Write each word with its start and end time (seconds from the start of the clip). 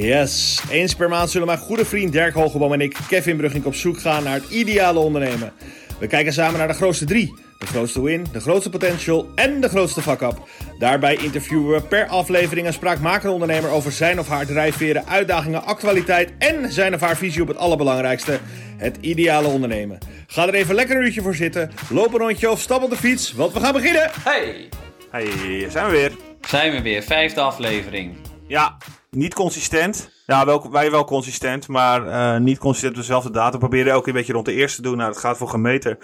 Yes, 0.00 0.60
eens 0.70 0.94
per 0.94 1.08
maand 1.08 1.30
zullen 1.30 1.46
mijn 1.46 1.58
goede 1.58 1.84
vriend 1.84 2.12
Dirk 2.12 2.34
Hogeboom 2.34 2.72
en 2.72 2.80
ik, 2.80 2.96
Kevin 3.08 3.36
Brugging, 3.36 3.64
op 3.64 3.74
zoek 3.74 4.00
gaan 4.00 4.22
naar 4.22 4.34
het 4.34 4.50
ideale 4.50 4.98
ondernemen. 4.98 5.52
We 5.98 6.06
kijken 6.06 6.32
samen 6.32 6.58
naar 6.58 6.68
de 6.68 6.74
grootste 6.74 7.04
drie. 7.04 7.34
De 7.58 7.66
grootste 7.66 8.02
win, 8.02 8.26
de 8.32 8.40
grootste 8.40 8.70
potential 8.70 9.28
en 9.34 9.60
de 9.60 9.68
grootste 9.68 10.02
fuck-up. 10.02 10.48
Daarbij 10.78 11.16
interviewen 11.16 11.74
we 11.74 11.82
per 11.82 12.06
aflevering 12.06 12.66
een 12.66 12.72
spraakmakende 12.72 13.32
ondernemer 13.32 13.70
over 13.70 13.92
zijn 13.92 14.18
of 14.18 14.28
haar 14.28 14.46
drijfveren, 14.46 15.06
uitdagingen, 15.06 15.64
actualiteit 15.64 16.32
en 16.38 16.72
zijn 16.72 16.94
of 16.94 17.00
haar 17.00 17.16
visie 17.16 17.42
op 17.42 17.48
het 17.48 17.56
allerbelangrijkste, 17.56 18.38
het 18.76 18.96
ideale 19.00 19.48
ondernemen. 19.48 19.98
Ga 20.26 20.46
er 20.46 20.54
even 20.54 20.74
lekker 20.74 20.96
een 20.96 21.02
uurtje 21.02 21.22
voor 21.22 21.34
zitten, 21.34 21.70
loop 21.90 22.12
een 22.12 22.20
rondje 22.20 22.50
of 22.50 22.60
stap 22.60 22.82
op 22.82 22.90
de 22.90 22.96
fiets, 22.96 23.32
want 23.32 23.52
we 23.52 23.60
gaan 23.60 23.72
beginnen! 23.72 24.10
Hey, 24.24 24.68
Hey, 25.10 25.24
zijn 25.70 25.86
we 25.86 25.92
weer. 25.92 26.12
zijn 26.48 26.72
we 26.72 26.82
weer. 26.82 27.02
Vijfde 27.02 27.40
aflevering. 27.40 28.16
Ja, 28.46 28.76
niet 29.16 29.34
consistent. 29.34 30.10
Ja, 30.26 30.46
wel, 30.46 30.70
wij 30.70 30.90
wel 30.90 31.04
consistent, 31.04 31.68
maar 31.68 32.06
eh, 32.06 32.40
niet 32.40 32.58
consistent 32.58 32.92
op 32.92 32.98
dezelfde. 32.98 33.50
We 33.50 33.58
proberen 33.58 33.92
elke 33.92 34.04
keer 34.04 34.12
een 34.12 34.18
beetje 34.18 34.32
rond 34.32 34.46
de 34.46 34.52
eerste 34.52 34.82
te 34.82 34.88
doen. 34.88 34.96
Nou, 34.96 35.12
dat 35.12 35.20
gaat 35.20 35.36
voor 35.36 35.48
gemeter, 35.48 35.96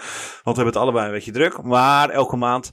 want 0.43 0.57
we 0.57 0.63
hebben 0.63 0.65
het 0.65 0.75
allebei 0.75 1.05
een 1.05 1.11
beetje 1.11 1.31
druk. 1.31 1.61
Maar 1.61 2.09
elke 2.09 2.35
maand, 2.35 2.71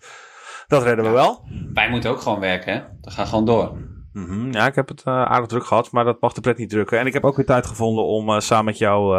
dat 0.66 0.82
redden 0.82 1.04
we 1.04 1.10
wel. 1.10 1.44
Wij 1.74 1.90
moeten 1.90 2.10
ook 2.10 2.20
gewoon 2.20 2.40
werken, 2.40 2.72
hè? 2.72 2.82
Dat 3.00 3.12
gaat 3.12 3.28
gewoon 3.28 3.44
door. 3.46 3.78
Mhm, 4.12 4.52
Ja, 4.52 4.66
ik 4.66 4.74
heb 4.74 4.88
het 4.88 5.02
eh, 5.02 5.22
aardig 5.22 5.48
druk 5.48 5.66
gehad, 5.66 5.90
maar 5.90 6.04
dat 6.04 6.20
mag 6.20 6.32
de 6.32 6.41
pret 6.41 6.58
niet 6.58 6.70
drukken. 6.70 6.98
En 6.98 7.06
ik 7.06 7.12
heb 7.12 7.24
ook 7.24 7.36
weer 7.36 7.46
tijd 7.46 7.66
gevonden 7.66 8.04
om 8.04 8.28
eh, 8.28 8.41
samen 8.41 8.64
met 8.64 8.78
jou 8.78 9.16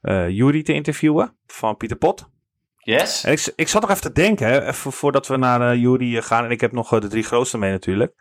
eh, 0.00 0.28
Jury 0.28 0.62
te 0.62 0.72
interviewen 0.72 1.36
van 1.46 1.76
Pieter 1.76 1.96
Pot. 1.96 2.28
Yes? 2.76 3.24
En 3.24 3.32
ik, 3.32 3.52
ik 3.56 3.68
zat 3.68 3.80
nog 3.80 3.90
even 3.90 4.02
te 4.02 4.12
denken, 4.12 4.46
hè, 4.46 4.66
even 4.66 4.92
voordat 4.92 5.26
we 5.26 5.36
naar 5.36 5.74
uh, 5.74 5.80
Jury 5.80 6.22
gaan. 6.22 6.44
En 6.44 6.50
ik 6.50 6.60
heb 6.60 6.72
nog 6.72 6.88
de 6.98 7.08
drie 7.08 7.22
grootste 7.22 7.58
mee 7.58 7.70
natuurlijk. 7.70 8.14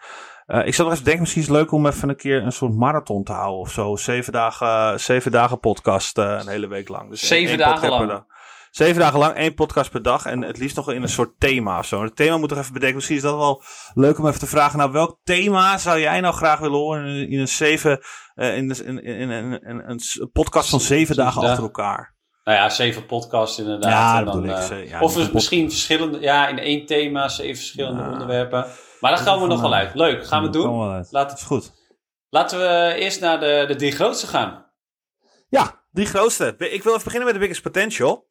Eh, 0.48 0.66
ik 0.68 0.74
zat 0.74 0.86
nog 0.86 0.94
even 0.94 0.98
te 0.98 1.04
denken, 1.04 1.20
misschien 1.22 1.42
is 1.42 1.48
het 1.48 1.58
leuk 1.58 1.72
om 1.72 1.86
even 1.88 2.10
een 2.10 2.16
keer 2.16 2.44
een 2.44 2.52
soort 2.52 2.74
marathon 2.74 3.24
te 3.24 3.32
houden 3.32 3.60
of 3.60 3.72
zo. 3.72 3.96
Zeven 3.96 4.34
dagen, 4.34 5.00
zeven 5.00 5.32
dagen 5.32 5.60
podcast 5.60 6.18
eh, 6.18 6.38
een 6.42 6.48
hele 6.48 6.68
week 6.68 6.90
lang. 6.90 7.10
Dus 7.10 7.28
Zeven 7.28 7.58
dagen 7.58 7.90
lang? 7.90 8.08
dag. 8.10 8.24
Zeven 8.72 9.00
dagen 9.02 9.20
lang, 9.20 9.34
één 9.36 9.54
podcast 9.54 9.92
per 9.92 10.02
dag. 10.02 10.26
En 10.26 10.42
het 10.44 10.58
liefst 10.58 10.76
nog 10.76 10.92
in 10.92 11.02
een 11.02 11.10
soort 11.10 11.40
thema 11.40 11.80
of 11.80 11.86
zo. 11.86 12.00
En 12.00 12.06
het 12.06 12.16
thema 12.16 12.38
moet 12.38 12.50
toch 12.50 12.58
even 12.58 12.74
bedenken. 12.74 12.96
Misschien 12.96 13.16
is 13.18 13.24
dat 13.24 13.36
wel 13.38 13.64
leuk 13.94 14.20
om 14.20 14.28
even 14.28 14.40
te 14.40 14.48
vragen. 14.48 14.78
Nou, 14.80 14.92
welk 14.92 15.20
thema 15.24 15.78
zou 15.78 16.00
jij 16.00 16.20
nou 16.22 16.34
graag 16.36 16.60
willen 16.60 16.78
horen 16.78 17.06
in, 17.06 17.30
in 17.30 17.40
een 17.40 17.48
zeven, 17.48 18.00
eh, 18.36 18.58
in, 18.58 18.70
in, 18.86 19.04
in, 19.04 19.30
in- 19.30 19.62
in- 19.64 19.82
een 19.86 20.30
podcast 20.32 20.70
van 20.70 20.80
zeven 20.80 20.98
Zeven 20.98 21.16
dagen 21.16 21.42
achter 21.42 21.64
elkaar? 21.64 22.16
Nou 22.44 22.58
ja, 22.58 22.70
zeven 22.70 23.06
podcasts 23.06 23.60
inderdaad. 23.60 23.92
Ja, 23.92 24.20
En 24.20 24.26
dat 24.26 24.34
dan, 24.34 24.44
ik. 24.46 24.52
eh, 24.52 24.64
Ze- 24.64 24.86
ja, 24.90 25.00
of 25.00 25.14
pod- 25.14 25.34
misschien 25.34 25.70
verschillende, 25.70 26.20
ja, 26.20 26.48
in 26.48 26.60
één 26.60 26.86
thema, 26.86 27.28
zeven 27.30 27.56
verschillende 27.56 28.02
Ja. 28.04 28.12
onderwerpen. 28.12 28.66
Maar 29.00 29.12
dat 29.12 29.20
gaan 29.20 29.42
we 29.42 29.48
nog 29.48 29.62
wel 29.62 29.74
uit. 29.74 29.96
Leuk, 29.96 30.28
gaan 30.28 30.44
we 30.44 30.50
doen. 30.50 30.88
Laat- 31.12 31.12
Dat 31.30 31.38
is 31.38 31.44
goed. 31.44 31.72
Laten 32.30 32.60
we 32.60 32.94
eerst 32.98 33.20
naar 33.20 33.40
de, 33.40 33.64
de 33.68 33.76
drie 33.76 33.92
grootste 33.92 34.28
gaan. 34.28 34.66
Ja, 35.50 35.84
die 35.92 36.06
grootste. 36.06 36.56
Ik 36.58 36.84
wil 36.84 36.92
even 36.92 37.04
beginnen 37.04 37.24
met 37.26 37.34
de 37.34 37.40
biggest 37.40 37.62
potential. 37.62 38.27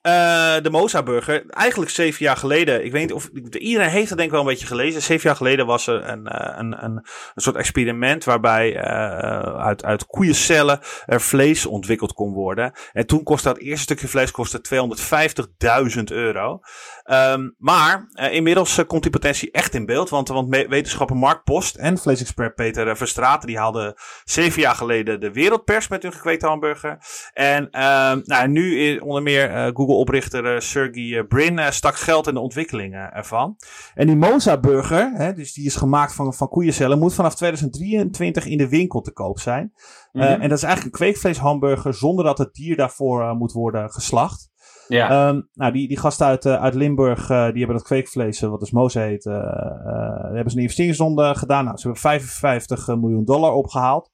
Eh, 0.00 0.56
de 0.62 0.70
Moza 0.70 1.02
Burger. 1.02 1.44
Eigenlijk 1.50 1.90
zeven 1.90 2.24
jaar 2.24 2.36
geleden. 2.36 2.84
Ik 2.84 2.92
weet 2.92 3.00
niet 3.02 3.12
of. 3.12 3.28
Iedereen 3.58 3.88
heeft 3.88 4.08
dat 4.08 4.18
denk 4.18 4.28
ik 4.28 4.34
wel 4.34 4.40
een 4.40 4.46
beetje 4.46 4.66
gelezen. 4.66 5.02
Zeven 5.02 5.26
jaar 5.26 5.36
geleden 5.36 5.66
was 5.66 5.86
er 5.86 6.08
een, 6.08 6.26
eh, 6.26 6.58
een, 6.58 6.84
een, 6.84 7.04
soort 7.34 7.56
experiment. 7.56 8.24
waarbij 8.24 8.76
eh, 8.76 9.56
uit, 9.56 9.84
uit 9.84 10.06
koeiencellen 10.06 10.80
er 11.06 11.20
vlees 11.20 11.66
ontwikkeld 11.66 12.12
kon 12.12 12.32
worden. 12.32 12.72
En 12.92 13.06
toen 13.06 13.22
kostte 13.22 13.48
dat 13.48 13.58
eerste 13.58 13.82
stukje 13.82 14.08
vlees 14.08 14.30
kostte 14.30 14.60
250.000 14.60 16.02
euro. 16.04 16.60
Ehm, 17.02 17.50
maar 17.58 18.08
inmiddels 18.30 18.84
komt 18.86 19.02
die 19.02 19.10
potentie 19.10 19.50
echt 19.50 19.74
in 19.74 19.86
beeld. 19.86 20.08
Want, 20.08 20.28
want 20.28 20.48
wetenschapper 20.48 21.16
Mark 21.16 21.44
Post 21.44 21.76
en 21.76 21.98
vleesexpert 21.98 22.54
Peter 22.54 22.96
Verstraeten. 22.96 23.48
die 23.48 23.58
haalden 23.58 23.94
zeven 24.24 24.60
jaar 24.60 24.74
geleden 24.74 25.20
de 25.20 25.32
wereldpers 25.32 25.88
met 25.88 26.02
hun 26.02 26.12
gekweekte 26.12 26.46
hamburger. 26.46 26.98
En 27.32 27.70
ehm, 27.70 28.20
nou, 28.24 28.48
nu 28.48 28.78
is 28.80 29.00
onder 29.00 29.22
meer 29.22 29.50
eh, 29.50 29.72
Google-oprichter 29.88 30.54
eh, 30.54 30.60
Sergey 30.60 31.18
eh, 31.18 31.26
Brin 31.28 31.58
eh, 31.58 31.70
stak 31.70 31.96
geld 31.96 32.26
in 32.26 32.34
de 32.34 32.40
ontwikkeling 32.40 32.94
eh, 32.94 33.16
ervan. 33.16 33.56
En 33.94 34.06
die 34.06 34.16
Moza-burger, 34.16 35.12
hè, 35.14 35.32
dus 35.32 35.52
die 35.52 35.66
is 35.66 35.76
gemaakt 35.76 36.14
van, 36.14 36.34
van 36.34 36.48
koeiencellen, 36.48 36.98
moet 36.98 37.14
vanaf 37.14 37.34
2023 37.34 38.46
in 38.46 38.58
de 38.58 38.68
winkel 38.68 39.00
te 39.00 39.12
koop 39.12 39.38
zijn. 39.38 39.72
Mhm. 40.12 40.26
en 40.26 40.48
dat 40.48 40.58
is 40.58 40.64
eigenlijk 40.64 40.94
een 40.94 41.00
kweekvleeshamburger 41.00 41.94
zonder 41.94 42.24
dat 42.24 42.38
het 42.38 42.54
dier 42.54 42.76
daarvoor 42.76 43.34
moet 43.36 43.52
worden 43.52 43.90
geslacht. 43.90 44.50
Ja, 44.88 45.10
Ehm, 45.10 45.40
nou, 45.54 45.72
die, 45.72 45.88
die 45.88 45.98
gasten 45.98 46.26
uit, 46.26 46.46
uit 46.46 46.74
Limburg, 46.74 47.26
die 47.26 47.36
hebben 47.36 47.76
dat 47.76 47.82
kweekvlees, 47.82 48.40
wat 48.40 48.60
dus 48.60 48.70
Moza 48.70 49.00
heet, 49.00 49.24
hebben 49.24 50.50
ze 50.50 50.56
een 50.56 50.62
investeringsronde 50.62 51.34
gedaan. 51.34 51.64
Nou, 51.64 51.76
ze 51.76 51.82
hebben 51.82 52.00
55 52.00 52.86
miljoen 52.86 53.24
dollar 53.24 53.52
opgehaald. 53.52 54.10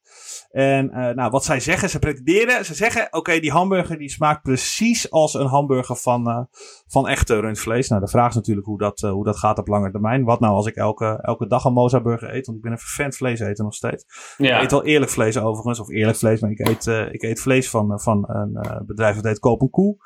En 0.55 0.91
eh, 0.91 1.15
nou, 1.15 1.31
wat 1.31 1.45
zij 1.45 1.61
zeggen, 1.61 1.91
ze 1.91 1.99
pretenderen, 1.99 2.65
ze 2.65 2.75
zeggen, 2.75 3.09
oké, 3.11 3.41
die 3.41 3.51
hamburger 3.51 3.99
die 3.99 4.11
smaakt 4.11 4.43
precies 4.43 5.11
als 5.11 5.35
een 5.35 5.47
hamburger 5.47 5.97
van, 5.97 6.29
eh, 6.29 6.41
van 6.87 7.09
echte 7.09 7.41
rundvlees. 7.41 7.89
Nou, 7.89 8.01
de 8.01 8.09
vraag 8.09 8.29
is 8.29 8.35
natuurlijk 8.35 8.67
hoe 8.67 8.79
dat, 8.79 9.03
eh, 9.03 9.11
hoe 9.11 9.25
dat 9.25 9.37
gaat 9.37 9.59
op 9.59 9.67
lange 9.67 9.91
termijn. 9.91 10.25
Wat 10.25 10.41
nou 10.41 10.55
als 10.55 10.67
ik 10.67 10.75
elke, 10.75 11.19
elke 11.23 11.47
dag 11.47 11.65
een 11.65 11.73
Moza 11.73 12.01
burger 12.01 12.35
eet, 12.35 12.47
want 12.47 12.59
ik 12.59 12.65
ben 12.65 12.73
een 12.73 12.79
vervent 12.79 13.17
vlees 13.17 13.41
eten 13.41 13.65
nog 13.65 13.75
steeds. 13.75 14.05
Ik 14.37 14.47
ja. 14.47 14.63
eet 14.63 14.71
wel 14.71 14.85
eerlijk 14.85 15.11
vlees 15.11 15.39
overigens, 15.39 15.81
of 15.81 15.89
eerlijk 15.89 16.19
vlees, 16.19 16.41
maar 16.41 16.51
ik 16.51 16.69
eet, 16.69 16.87
ik 17.13 17.23
eet 17.23 17.41
vlees 17.41 17.71
van, 17.71 18.01
van 18.01 18.25
een 18.29 18.83
bedrijf 18.87 19.15
dat 19.15 19.25
heet 19.25 19.39
Koop 19.39 19.61
een 19.61 19.71
Koe. 19.71 19.97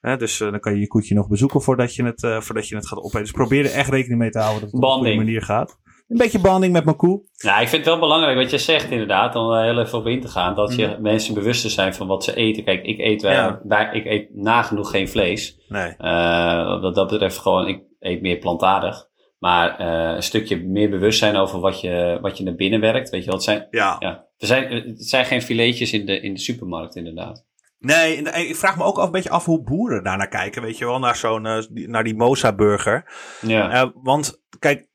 Dus 0.00 0.38
dan 0.38 0.60
kan 0.60 0.72
je 0.74 0.80
je 0.80 0.86
koetje 0.86 1.14
nog 1.14 1.28
bezoeken 1.28 1.62
voordat 1.62 1.94
je 1.94 2.04
het, 2.04 2.20
voordat 2.20 2.68
je 2.68 2.76
het 2.76 2.86
gaat 2.86 2.98
opeten. 2.98 3.20
Dus 3.20 3.30
probeer 3.30 3.64
er 3.64 3.72
echt 3.72 3.90
rekening 3.90 4.20
mee 4.20 4.30
te 4.30 4.38
houden 4.38 4.60
dat 4.60 4.72
het 4.72 4.82
op 4.82 4.90
een 4.90 4.96
goede 4.96 5.16
manier 5.16 5.42
gaat. 5.42 5.78
Een 6.08 6.16
beetje 6.16 6.38
banding 6.40 6.72
met 6.72 6.84
mijn 6.84 6.96
koe. 6.96 7.22
Ja, 7.36 7.58
ik 7.58 7.68
vind 7.68 7.84
het 7.84 7.90
wel 7.90 7.98
belangrijk 8.00 8.36
wat 8.36 8.50
je 8.50 8.58
zegt 8.58 8.90
inderdaad, 8.90 9.34
om 9.34 9.50
er 9.50 9.64
heel 9.64 9.78
even 9.80 9.98
op 9.98 10.06
in 10.06 10.20
te 10.20 10.28
gaan. 10.28 10.54
Dat 10.54 10.74
je 10.74 10.86
Mhm. 10.86 11.02
mensen 11.02 11.34
bewuster 11.34 11.70
zijn 11.70 11.94
van 11.94 12.06
wat 12.06 12.24
ze 12.24 12.34
eten. 12.34 12.64
Kijk, 12.64 12.84
ik 12.84 12.98
eet, 12.98 13.22
wel, 13.22 13.32
Ja. 13.68 13.92
ik 13.92 14.04
eet 14.04 14.34
nagenoeg 14.34 14.90
geen 14.90 15.08
vlees. 15.08 15.58
Nee. 15.68 15.94
Eh, 15.98 16.80
wat 16.80 16.94
dat 16.94 17.08
betreft 17.10 17.38
gewoon, 17.38 17.68
ik 17.68 17.82
eet 18.00 18.20
meer 18.20 18.36
plantaardig. 18.38 19.06
Maar 19.38 19.78
eh, 19.78 20.14
een 20.16 20.22
stukje 20.22 20.56
meer 20.66 20.90
bewustzijn 20.90 21.36
over 21.36 21.60
wat 21.60 21.80
je, 21.80 22.18
wat 22.20 22.38
je 22.38 22.44
naar 22.44 22.54
binnen 22.54 22.80
werkt. 22.80 23.10
Weet 23.10 23.24
je 23.24 23.30
wat 23.30 23.42
zijn? 23.44 23.66
Ja. 23.70 23.96
Ja, 23.98 24.26
er 24.36 24.46
zijn, 24.46 24.72
het 24.72 25.04
zijn 25.04 25.24
geen 25.24 25.42
filetjes 25.42 25.92
in 25.92 26.06
de, 26.06 26.20
in 26.20 26.34
de 26.34 26.40
supermarkt 26.40 26.96
inderdaad. 26.96 27.46
Nee, 27.78 28.16
ik 28.22 28.56
vraag 28.56 28.76
me 28.76 28.84
ook 28.84 28.98
af, 28.98 29.06
een 29.06 29.10
beetje 29.12 29.30
af 29.30 29.44
hoe 29.44 29.62
boeren 29.62 30.04
daarnaar 30.04 30.28
kijken. 30.28 30.62
Weet 30.62 30.78
je 30.78 30.84
wel, 30.84 30.98
naar 30.98 31.16
zo'n, 31.16 31.46
eh, 31.46 31.62
die- 31.70 31.88
naar 31.88 32.04
die 32.04 32.16
Moza-burger. 32.16 33.12
Ja, 33.40 33.92
want 34.02 34.42
kijk, 34.58 34.87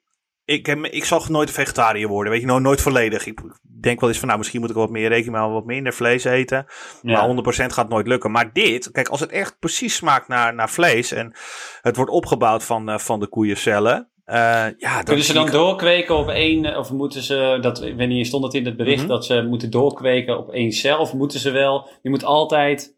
ik, 0.46 0.68
ik 0.68 1.06
zal 1.06 1.22
nooit 1.30 1.48
een 1.48 1.54
vegetariër 1.54 2.08
worden. 2.08 2.32
Weet 2.32 2.42
je, 2.42 2.48
nooit, 2.48 2.64
nooit 2.64 2.82
volledig. 2.82 3.26
Ik 3.26 3.42
denk 3.82 4.00
wel 4.00 4.10
eens 4.10 4.18
van, 4.18 4.28
nou, 4.28 4.40
misschien 4.40 4.60
moet 4.62 4.70
ik 4.70 4.76
wat 4.76 4.90
meer 4.90 5.10
rekening 5.10 5.36
houden, 5.36 5.58
wat 5.58 5.66
minder 5.66 5.94
vlees 5.94 6.24
eten. 6.24 6.66
ja. 7.02 7.28
Maar 7.28 7.44
100% 7.70 7.74
gaat 7.74 7.90
nooit 7.90 8.08
lukken. 8.08 8.32
Maar 8.32 8.54
dit, 8.54 8.92
kijk, 8.92 9.08
als 9.08 9.20
het 9.20 9.32
echt 9.32 9.60
precies 9.60 9.96
smaakt 9.96 10.28
naar, 10.28 10.54
naar 10.54 10.70
vlees 10.70 11.12
en 11.12 11.34
het 11.82 11.96
wordt 11.96 12.12
opgebouwd 12.12 12.64
van, 12.64 12.90
eh, 12.90 12.98
van 12.98 13.20
de 13.20 13.28
koeiencellen. 13.28 14.08
eh 14.26 14.66
ja, 14.78 15.02
Kunnen 15.04 15.24
ze 15.26 15.34
dan 15.34 15.46
ik- 15.46 15.52
doorkweken 15.52 16.16
op 16.18 16.30
één, 16.30 16.78
of 16.78 16.92
moeten 16.92 17.22
ze, 17.22 17.58
dat, 17.62 17.82
ik 17.84 17.96
weet 17.96 18.08
niet, 18.08 18.28
stond 18.28 18.44
het 18.44 18.54
in 18.54 18.66
het 18.66 18.78
bericht 18.78 19.00
Mhm. 19.00 19.08
dat 19.08 19.26
ze 19.26 19.42
moeten 19.50 19.70
doorkweken 19.72 20.38
op 20.38 20.50
één 20.52 20.72
cel? 20.72 20.98
Of 21.00 21.14
moeten 21.14 21.40
ze 21.40 21.52
wel, 21.52 21.90
je 22.02 22.10
moet 22.10 22.24
altijd 22.26 22.96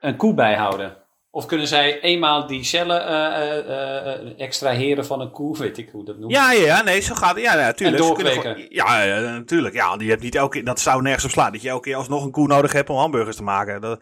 een 0.00 0.16
koe 0.16 0.34
bijhouden? 0.34 0.96
Of 1.34 1.46
kunnen 1.46 1.66
zij 1.66 2.00
eenmaal 2.00 2.46
die 2.46 2.64
cellen 2.64 3.06
eh, 3.06 3.58
eh, 3.58 4.14
eh, 4.14 4.20
extraheren 4.38 5.06
van 5.06 5.20
een 5.20 5.30
koe, 5.30 5.58
weet 5.58 5.78
ik 5.78 5.88
hoe 5.92 6.04
dat 6.04 6.18
noemt? 6.18 6.32
Ja, 6.32 6.52
ja, 6.52 6.64
ja, 6.64 6.82
nee, 6.82 7.00
zo 7.00 7.14
gaat 7.14 7.34
het. 7.34 7.44
Ja, 7.44 7.52
ja, 7.58 7.60
natuurlijk. 7.66 8.02
En 8.18 8.32
gewoon- 8.32 8.66
Ja, 8.68 9.02
ja, 9.02 9.20
natuurlijk. 9.20 9.74
Ja, 9.74 9.96
die 9.96 10.10
hebt 10.10 10.22
niet 10.22 10.34
elke 10.34 10.50
keer, 10.56 10.64
dat 10.64 10.80
zou 10.80 11.02
nergens 11.02 11.24
op 11.24 11.30
slaan. 11.30 11.52
Dat 11.52 11.62
je 11.62 11.68
elke 11.68 11.82
keer 11.88 11.96
alsnog 11.96 12.24
een 12.24 12.30
koe 12.30 12.46
nodig 12.46 12.72
hebt 12.72 12.90
om 12.90 12.96
hamburgers 12.96 13.36
te 13.36 13.42
maken. 13.42 13.80
Dat, 13.80 14.00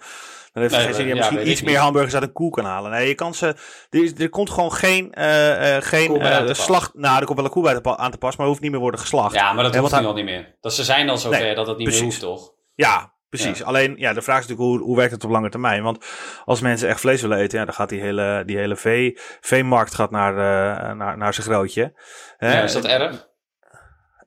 dan 0.52 0.62
heeft 0.62 0.74
Nee, 0.74 0.84
geen 0.84 0.94
zin. 0.94 1.06
Je 1.06 1.14
ja, 1.14 1.16
misschien 1.16 1.48
iets 1.50 1.62
meer 1.62 1.78
hamburgers 1.78 2.14
uit 2.14 2.22
een 2.22 2.32
koe 2.32 2.50
kan 2.50 2.64
halen. 2.64 2.90
Nee, 2.90 3.08
je 3.08 3.14
kan 3.14 3.34
ze. 3.34 3.46
Er, 3.90 4.02
is- 4.02 4.12
er 4.18 4.28
komt 4.28 4.50
gewoon 4.50 4.72
geen, 4.72 5.12
eh, 5.12 5.76
geen 5.80 6.54
slacht. 6.54 6.94
Nou, 6.94 7.18
er 7.20 7.24
komt 7.24 7.36
wel 7.36 7.46
een 7.46 7.52
koe 7.52 7.62
bij 7.62 7.80
pa- 7.80 7.96
aan 7.96 8.10
te 8.10 8.18
pas, 8.18 8.36
maar 8.36 8.46
hoeft 8.46 8.60
niet 8.60 8.70
meer 8.70 8.80
worden 8.80 9.00
geslacht. 9.00 9.34
Ja, 9.34 9.52
maar 9.52 9.64
dat 9.64 9.74
Ja, 9.74 9.80
hoeft 9.80 10.00
nu 10.00 10.06
al 10.06 10.14
niet 10.14 10.24
meer. 10.24 10.56
Dat 10.60 10.74
ze 10.74 10.84
zijn 10.84 11.08
al 11.08 11.18
zover 11.18 11.40
Nee, 11.40 11.54
dat 11.54 11.66
het 11.66 11.76
niet 11.78 11.88
meer 11.88 12.02
hoeft, 12.02 12.20
toch? 12.20 12.52
Ja, 12.74 13.12
precies. 13.38 13.62
Alleen, 13.64 13.94
ja, 13.96 14.12
de 14.12 14.22
vraag 14.22 14.40
is 14.40 14.46
natuurlijk 14.46 14.68
hoe, 14.78 14.86
hoe 14.88 14.96
werkt 14.96 15.12
het 15.12 15.24
op 15.24 15.30
lange 15.30 15.48
termijn? 15.48 15.82
Want 15.82 16.04
als 16.44 16.60
mensen 16.60 16.88
echt 16.88 17.00
vlees 17.00 17.22
willen 17.22 17.38
eten, 17.38 17.58
ja, 17.58 17.64
dan 17.64 17.74
gaat 17.74 17.88
die 17.88 18.00
hele, 18.00 18.42
die 18.46 18.56
hele 18.56 18.76
vee, 18.76 19.18
veemarkt 19.40 19.94
gaat 19.94 20.10
naar, 20.10 20.32
eh, 20.32 20.94
naar, 20.94 21.16
naar 21.16 21.34
zijn 21.34 21.46
grootje. 21.46 21.92
Hè? 22.36 22.52
Ja, 22.52 22.62
is 22.62 22.72
dat 22.72 22.84
erg? 22.84 23.30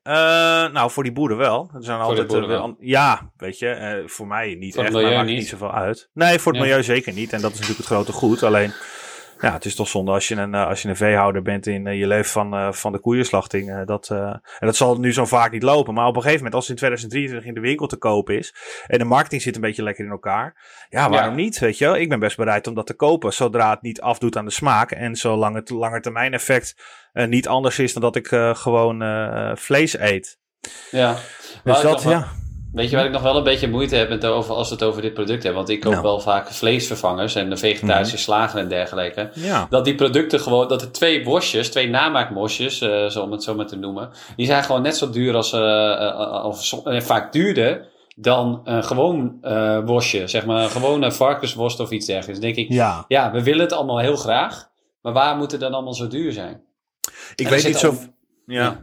Eh, 0.04 0.14
nou, 0.72 0.92
voor 0.92 1.04
die 1.04 1.12
boeren 1.12 1.38
wel. 1.38 1.70
Er 1.76 1.84
zijn 1.84 1.98
de 1.98 2.04
altijd, 2.04 2.28
boeren 2.28 2.50
eh, 2.50 2.56
wel. 2.56 2.76
ja, 2.80 3.32
weet 3.38 3.60
je, 3.60 3.70
eh, 3.70 4.08
voor 4.08 4.28
mij 4.28 4.56
niet 4.60 4.74
Voor 4.74 4.84
het 4.84 4.94
echt, 4.94 5.04
maar 5.04 5.14
maakt 5.14 5.28
niet. 5.28 5.38
niet 5.38 5.48
zoveel 5.48 5.74
uit. 5.74 6.10
Nee, 6.14 6.40
voor 6.40 6.52
het 6.52 6.62
Ja. 6.62 6.68
milieu 6.68 6.84
zeker 6.84 7.14
niet. 7.14 7.34
En 7.34 7.42
dat 7.42 7.50
is 7.52 7.60
natuurlijk 7.60 7.78
het 7.88 7.94
grote 7.96 8.12
goed. 8.12 8.44
Alleen, 8.44 8.74
ja, 9.42 9.54
het 9.54 9.66
is 9.66 9.76
toch 9.76 9.88
zonde 9.88 10.12
als 10.12 10.28
je 10.28 10.36
een, 10.36 10.54
eh, 10.54 10.68
als 10.68 10.82
je 10.82 10.90
een 10.90 10.96
veehouder 10.96 11.42
bent 11.42 11.68
in 11.68 11.88
eh, 11.88 12.00
je 12.00 12.08
leven 12.08 12.32
van, 12.32 12.54
eh, 12.54 12.72
van 12.72 12.92
de 12.92 13.00
koeienslachting. 13.00 13.86
dat, 13.86 14.10
en 14.10 14.42
dat 14.60 14.76
zal 14.76 15.00
nu 15.00 15.14
zo 15.14 15.26
vaak 15.26 15.52
niet 15.52 15.64
lopen. 15.64 15.94
Maar 15.94 16.08
op 16.08 16.16
een 16.16 16.22
gegeven 16.22 16.44
moment, 16.44 16.56
als 16.56 16.64
het 16.68 16.72
in 16.72 16.78
2023 16.78 17.48
in 17.48 17.54
de 17.54 17.68
winkel 17.68 17.88
te 17.88 17.98
koop 17.98 18.30
is. 18.30 18.56
en 18.88 18.98
de 18.98 19.06
marketing 19.06 19.42
zit 19.42 19.56
een 19.56 19.62
beetje 19.62 19.84
lekker 19.84 20.06
in 20.06 20.12
elkaar. 20.12 20.56
Ja, 20.90 21.10
waarom 21.10 21.30
Ja. 21.30 21.36
niet? 21.36 21.60
Weet 21.60 21.78
je? 21.78 22.00
Ik 22.00 22.10
ben 22.10 22.20
best 22.20 22.38
bereid 22.38 22.68
om 22.68 22.74
dat 22.74 22.88
te 22.88 22.94
kopen. 22.94 23.34
Zodra 23.34 23.70
het 23.70 23.82
niet 23.82 24.02
afdoet 24.02 24.38
aan 24.38 24.46
de 24.46 24.52
smaak. 24.52 24.92
En 24.92 25.16
zolang 25.16 25.56
het 25.56 25.70
langer 25.70 26.02
termijn 26.02 26.34
effect 26.34 26.76
niet 27.14 27.48
anders 27.48 27.80
is 27.80 27.94
dan 27.94 28.02
dat 28.02 28.16
ik 28.16 28.28
gewoon 28.58 29.04
vlees 29.58 29.98
eet. 29.98 30.40
Ja. 30.92 31.16
Dus 31.64 31.82
dat, 31.82 32.04
ja. 32.04 32.28
Weet 32.76 32.90
je 32.90 32.96
waar 32.96 33.06
ik 33.06 33.12
nog 33.12 33.22
wel 33.22 33.38
een 33.38 33.44
beetje 33.44 33.68
moeite 33.68 33.96
heb 33.96 34.10
met 34.10 34.26
over, 34.26 34.56
als 34.56 34.68
we 34.70 34.74
het 34.76 34.84
over 34.84 35.02
dit 35.02 35.14
product 35.14 35.44
hebben? 35.44 35.54
Want 35.62 35.70
ik 35.74 35.80
koop 35.80 35.92
Nou. 35.92 36.04
wel 36.04 36.20
vaak 36.20 36.52
vleesvervangers 36.52 37.36
en 37.36 37.50
de 37.50 37.58
vegetarische 37.58 38.18
slagen 38.18 38.60
en 38.60 38.68
dergelijke. 38.68 39.30
Ja. 39.34 39.68
Dat 39.70 39.86
die 39.86 39.96
producten 39.96 40.40
gewoon, 40.40 40.68
dat 40.68 40.82
er 40.82 40.92
twee 40.92 41.24
bosjes, 41.24 41.70
twee 41.70 41.90
namaakmosjes, 41.90 42.82
eh 42.82 43.06
zo 43.06 43.22
om 43.22 43.32
het 43.32 43.44
zo 43.44 43.56
maar 43.56 43.66
te 43.68 43.76
noemen, 43.78 44.10
die 44.36 44.46
zijn 44.46 44.64
gewoon 44.64 44.82
net 44.82 44.98
zo 44.98 45.10
duur 45.10 45.36
als, 45.36 45.54
eh, 45.54 45.92
eh, 46.08 46.46
of 46.46 46.82
vaak 46.86 47.32
duurder 47.34 47.88
dan 48.16 48.62
een 48.64 48.84
gewoon 48.84 49.38
worstje. 49.86 50.28
Zeg 50.28 50.46
maar 50.46 50.64
een 50.64 50.70
gewone 50.70 51.12
varkensworst 51.12 51.80
of 51.80 51.92
iets 51.92 52.06
dergelijks. 52.06 52.40
Dan 52.42 52.54
denk 52.54 52.68
ik, 52.68 52.74
Ja, 52.76 53.06
ja, 53.08 53.32
we 53.32 53.44
willen 53.44 53.62
het 53.62 53.74
allemaal 53.74 54.00
heel 54.00 54.16
graag, 54.16 54.70
maar 55.02 55.14
waar 55.14 55.38
moet 55.38 55.52
het 55.52 55.60
dan 55.60 55.74
allemaal 55.74 55.94
zo 55.94 56.08
duur 56.08 56.32
zijn? 56.32 56.62
Ik 57.36 57.46
En 57.46 57.52
weet 57.52 57.66
niet 57.66 57.78
zo... 57.78 57.90
al- 57.90 57.98
Ja. 58.46 58.80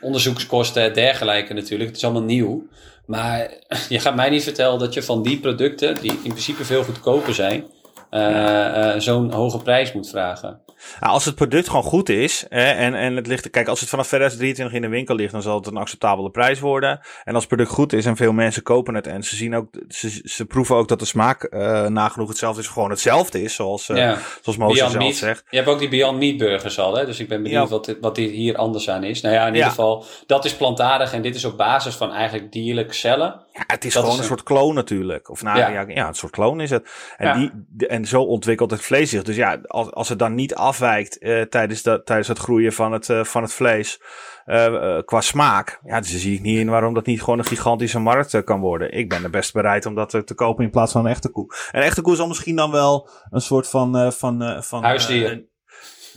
onderzoekskosten 0.00 0.82
en 0.82 0.92
dergelijke 0.92 1.52
natuurlijk. 1.54 1.88
Het 1.88 1.98
is 1.98 2.04
allemaal 2.04 2.22
nieuw. 2.22 2.66
Maar 3.06 3.50
je 3.88 4.00
gaat 4.00 4.14
mij 4.14 4.30
niet 4.30 4.42
vertellen 4.42 4.78
dat 4.78 4.94
je 4.94 5.02
van 5.02 5.22
die 5.22 5.40
producten, 5.40 6.00
die 6.00 6.12
in 6.22 6.30
principe 6.30 6.64
veel 6.64 6.84
goedkoper 6.84 7.34
zijn, 7.34 7.64
eh, 8.10 8.94
eh, 8.94 9.00
zo'n 9.00 9.32
hoge 9.32 9.58
prijs 9.58 9.92
moet 9.92 10.08
vragen. 10.08 10.63
Nou, 11.00 11.12
als 11.12 11.24
het 11.24 11.34
product 11.34 11.68
gewoon 11.68 11.82
goed 11.82 12.08
is, 12.08 12.44
hè, 12.48 12.70
en, 12.70 12.94
en 12.94 13.16
het 13.16 13.26
ligt, 13.26 13.50
kijk, 13.50 13.68
als 13.68 13.80
het 13.80 13.88
vanaf 13.88 14.06
2023 14.06 14.76
in 14.76 14.82
de 14.82 14.88
winkel 14.96 15.14
ligt, 15.14 15.32
dan 15.32 15.42
zal 15.42 15.56
het 15.56 15.66
een 15.66 15.76
acceptabele 15.76 16.30
prijs 16.30 16.60
worden. 16.60 17.00
En 17.24 17.34
als 17.34 17.44
het 17.44 17.52
product 17.54 17.74
goed 17.74 17.92
is 17.92 18.06
en 18.06 18.16
veel 18.16 18.32
mensen 18.32 18.62
kopen 18.62 18.94
het 18.94 19.06
en 19.06 19.22
ze 19.22 19.36
zien 19.36 19.54
ook, 19.56 19.66
ze, 19.88 20.20
ze 20.24 20.44
proeven 20.44 20.76
ook 20.76 20.88
dat 20.88 20.98
de 20.98 21.04
smaak 21.04 21.42
eh, 21.42 21.86
nagenoeg 21.86 22.28
hetzelfde 22.28 22.60
is, 22.60 22.68
gewoon 22.68 22.90
hetzelfde 22.90 23.42
is, 23.42 23.54
zoals, 23.54 23.86
ja. 23.86 24.18
zoals 24.42 24.58
Mozes 24.58 24.78
zelf 24.78 24.96
Meat. 24.96 25.14
zegt. 25.14 25.44
Je 25.50 25.56
hebt 25.56 25.68
ook 25.68 25.78
die 25.78 25.88
Beyond 25.88 26.18
Meat 26.18 26.36
burgers 26.36 26.78
al, 26.78 26.96
hè? 26.96 27.06
dus 27.06 27.20
ik 27.20 27.28
ben 27.28 27.42
benieuwd 27.42 27.62
Ja. 27.62 27.68
wat, 27.68 27.84
dit- 27.84 27.98
wat 28.00 28.14
dit 28.14 28.30
hier 28.30 28.56
anders 28.56 28.90
aan 28.90 29.04
is. 29.04 29.20
Nou 29.20 29.34
ja, 29.34 29.40
in 29.40 29.46
ieder 29.46 29.62
Ja. 29.62 29.68
geval, 29.68 30.04
dat 30.26 30.44
is 30.44 30.54
plantaardig 30.54 31.12
en 31.12 31.22
dit 31.22 31.34
is 31.34 31.44
op 31.44 31.56
basis 31.56 31.94
van 31.94 32.12
eigenlijk 32.12 32.52
dierlijke 32.52 32.94
cellen. 32.94 33.42
Ja, 33.56 33.62
het 33.66 33.84
is 33.84 33.92
Dat 33.92 34.02
gewoon 34.02 34.18
is 34.18 34.22
een 34.22 34.28
soort 34.28 34.42
kloon 34.42 34.74
natuurlijk. 34.74 35.30
Of 35.30 35.42
nou, 35.42 35.58
ja. 35.58 35.68
Ja. 35.68 35.84
Ja, 35.88 36.08
een 36.08 36.14
soort 36.14 36.32
kloon 36.32 36.60
is 36.60 36.70
het. 36.70 36.88
En, 37.16 37.26
Ja. 37.26 37.34
die, 37.34 37.50
de- 37.68 37.86
en 37.86 38.06
zo 38.06 38.22
ontwikkelt 38.22 38.70
het 38.70 38.80
vlees 38.80 39.10
zich. 39.10 39.22
Dus 39.22 39.36
ja, 39.36 39.58
als, 39.66 39.90
als 39.90 40.08
het 40.08 40.18
dan 40.18 40.34
niet 40.34 40.54
afwijkt 40.54 41.18
eh, 41.18 41.42
tijdens, 41.42 41.82
de, 41.82 42.02
tijdens 42.04 42.28
het 42.28 42.38
groeien 42.38 42.72
van 42.72 42.92
het, 42.92 43.08
eh, 43.10 43.24
van 43.24 43.42
het 43.42 43.52
vlees 43.52 44.00
eh, 44.44 44.98
qua 45.04 45.20
smaak. 45.20 45.80
Ja, 45.84 46.00
dus 46.00 46.16
zie 46.20 46.34
ik 46.34 46.40
niet 46.42 46.58
in 46.58 46.68
waarom 46.70 46.94
dat 46.94 47.06
niet 47.06 47.22
gewoon 47.22 47.38
een 47.38 47.44
gigantische 47.44 47.98
markt 47.98 48.44
kan 48.44 48.60
worden. 48.60 48.92
Ik 48.92 49.08
ben 49.08 49.24
er 49.24 49.30
best 49.30 49.52
bereid 49.52 49.86
om 49.86 49.94
dat 49.94 50.10
te 50.10 50.34
kopen 50.34 50.64
in 50.64 50.70
plaats 50.70 50.92
van 50.92 51.04
een 51.04 51.10
echte 51.10 51.28
koe. 51.30 51.54
Een 51.72 51.82
echte 51.82 52.00
koe 52.02 52.16
zal 52.16 52.28
misschien 52.28 52.56
dan 52.56 52.70
wel 52.70 53.08
een 53.30 53.40
soort 53.40 53.68
van... 53.68 54.12
van, 54.12 54.62
van 54.62 54.82
Huisdier. 54.84 55.44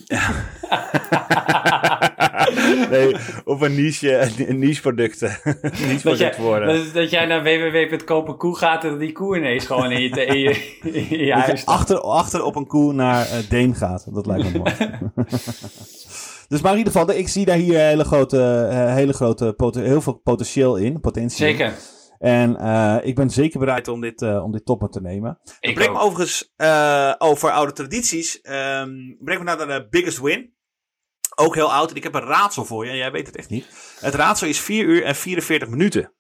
nee, 2.90 3.16
of 3.46 3.62
een 3.62 3.76
niche, 3.76 4.30
een 4.48 4.60
niche 4.60 4.82
producten. 4.82 5.30
niche 5.62 5.94
Dat, 5.94 6.02
product 6.02 6.36
jij, 6.36 6.46
worden. 6.46 6.68
dat, 6.68 6.94
dat 6.94 7.10
jij 7.10 7.26
naar 7.26 7.44
www.kopenkoe 7.44 8.58
gaat 8.58 8.84
en 8.84 8.98
die 8.98 9.12
koe 9.12 9.38
ineens 9.38 9.66
gewoon 9.66 9.92
in 9.92 10.02
je, 10.02 10.26
in 10.26 10.40
je, 10.40 10.78
in 11.18 11.32
huis 11.32 11.66
achter, 11.66 12.00
achter 12.00 12.44
op 12.44 12.56
een 12.56 12.68
koe 12.68 12.94
naar 12.94 13.28
Deen 13.50 13.76
gaat. 13.76 14.14
Dat 14.14 14.26
lijkt 14.26 14.54
me 14.54 14.60
mooi. 14.60 14.76
dus 16.50 16.62
maar 16.62 16.72
in 16.72 16.78
ieder 16.78 16.94
geval, 16.94 17.16
ik 17.16 17.28
zie 17.28 17.46
daar 17.46 17.58
hier 17.58 17.80
hele 17.80 18.04
grote, 18.04 18.68
eh, 18.72 18.94
hele 18.94 19.14
grote 19.14 19.56
heel 19.74 20.02
veel 20.02 20.22
potentieel 20.24 20.76
in. 20.76 21.00
Potentie. 21.00 21.38
Zeker. 21.38 21.74
En 22.20 22.56
eh, 22.56 22.98
ik 23.04 23.16
ben 23.16 23.30
zeker 23.30 23.60
bereid 23.60 23.88
om 23.88 24.02
dit, 24.02 24.22
eh 24.22 24.44
om 24.44 24.52
dit 24.52 24.66
topper 24.66 24.90
te 24.90 25.02
nemen. 25.02 25.40
Ik 25.60 25.74
brengt 25.74 25.94
me 25.94 26.00
overigens 26.00 26.54
eh, 26.56 27.14
over 27.18 27.52
oude 27.52 27.72
tradities. 27.74 28.42
ehm 28.42 28.90
brengt 29.20 29.44
me 29.44 29.56
naar 29.56 29.68
de 29.68 29.88
Biggest 29.90 30.20
Win. 30.22 30.56
Ook 31.36 31.56
heel 31.56 31.74
oud. 31.74 31.90
En 31.90 31.96
ik 31.96 32.04
heb 32.04 32.14
een 32.14 32.22
raadsel 32.22 32.66
voor 32.66 32.86
je. 32.86 32.92
En 32.92 32.98
jij 32.98 33.12
weet 33.12 33.28
het 33.28 33.36
echt 33.36 33.50
niet. 33.50 33.98
Het 34.00 34.14
raadsel 34.14 34.48
is 34.48 34.60
4 34.60 34.86
uur 34.86 35.04
en 35.04 35.16
44 35.16 35.70
minuten. 35.70 36.12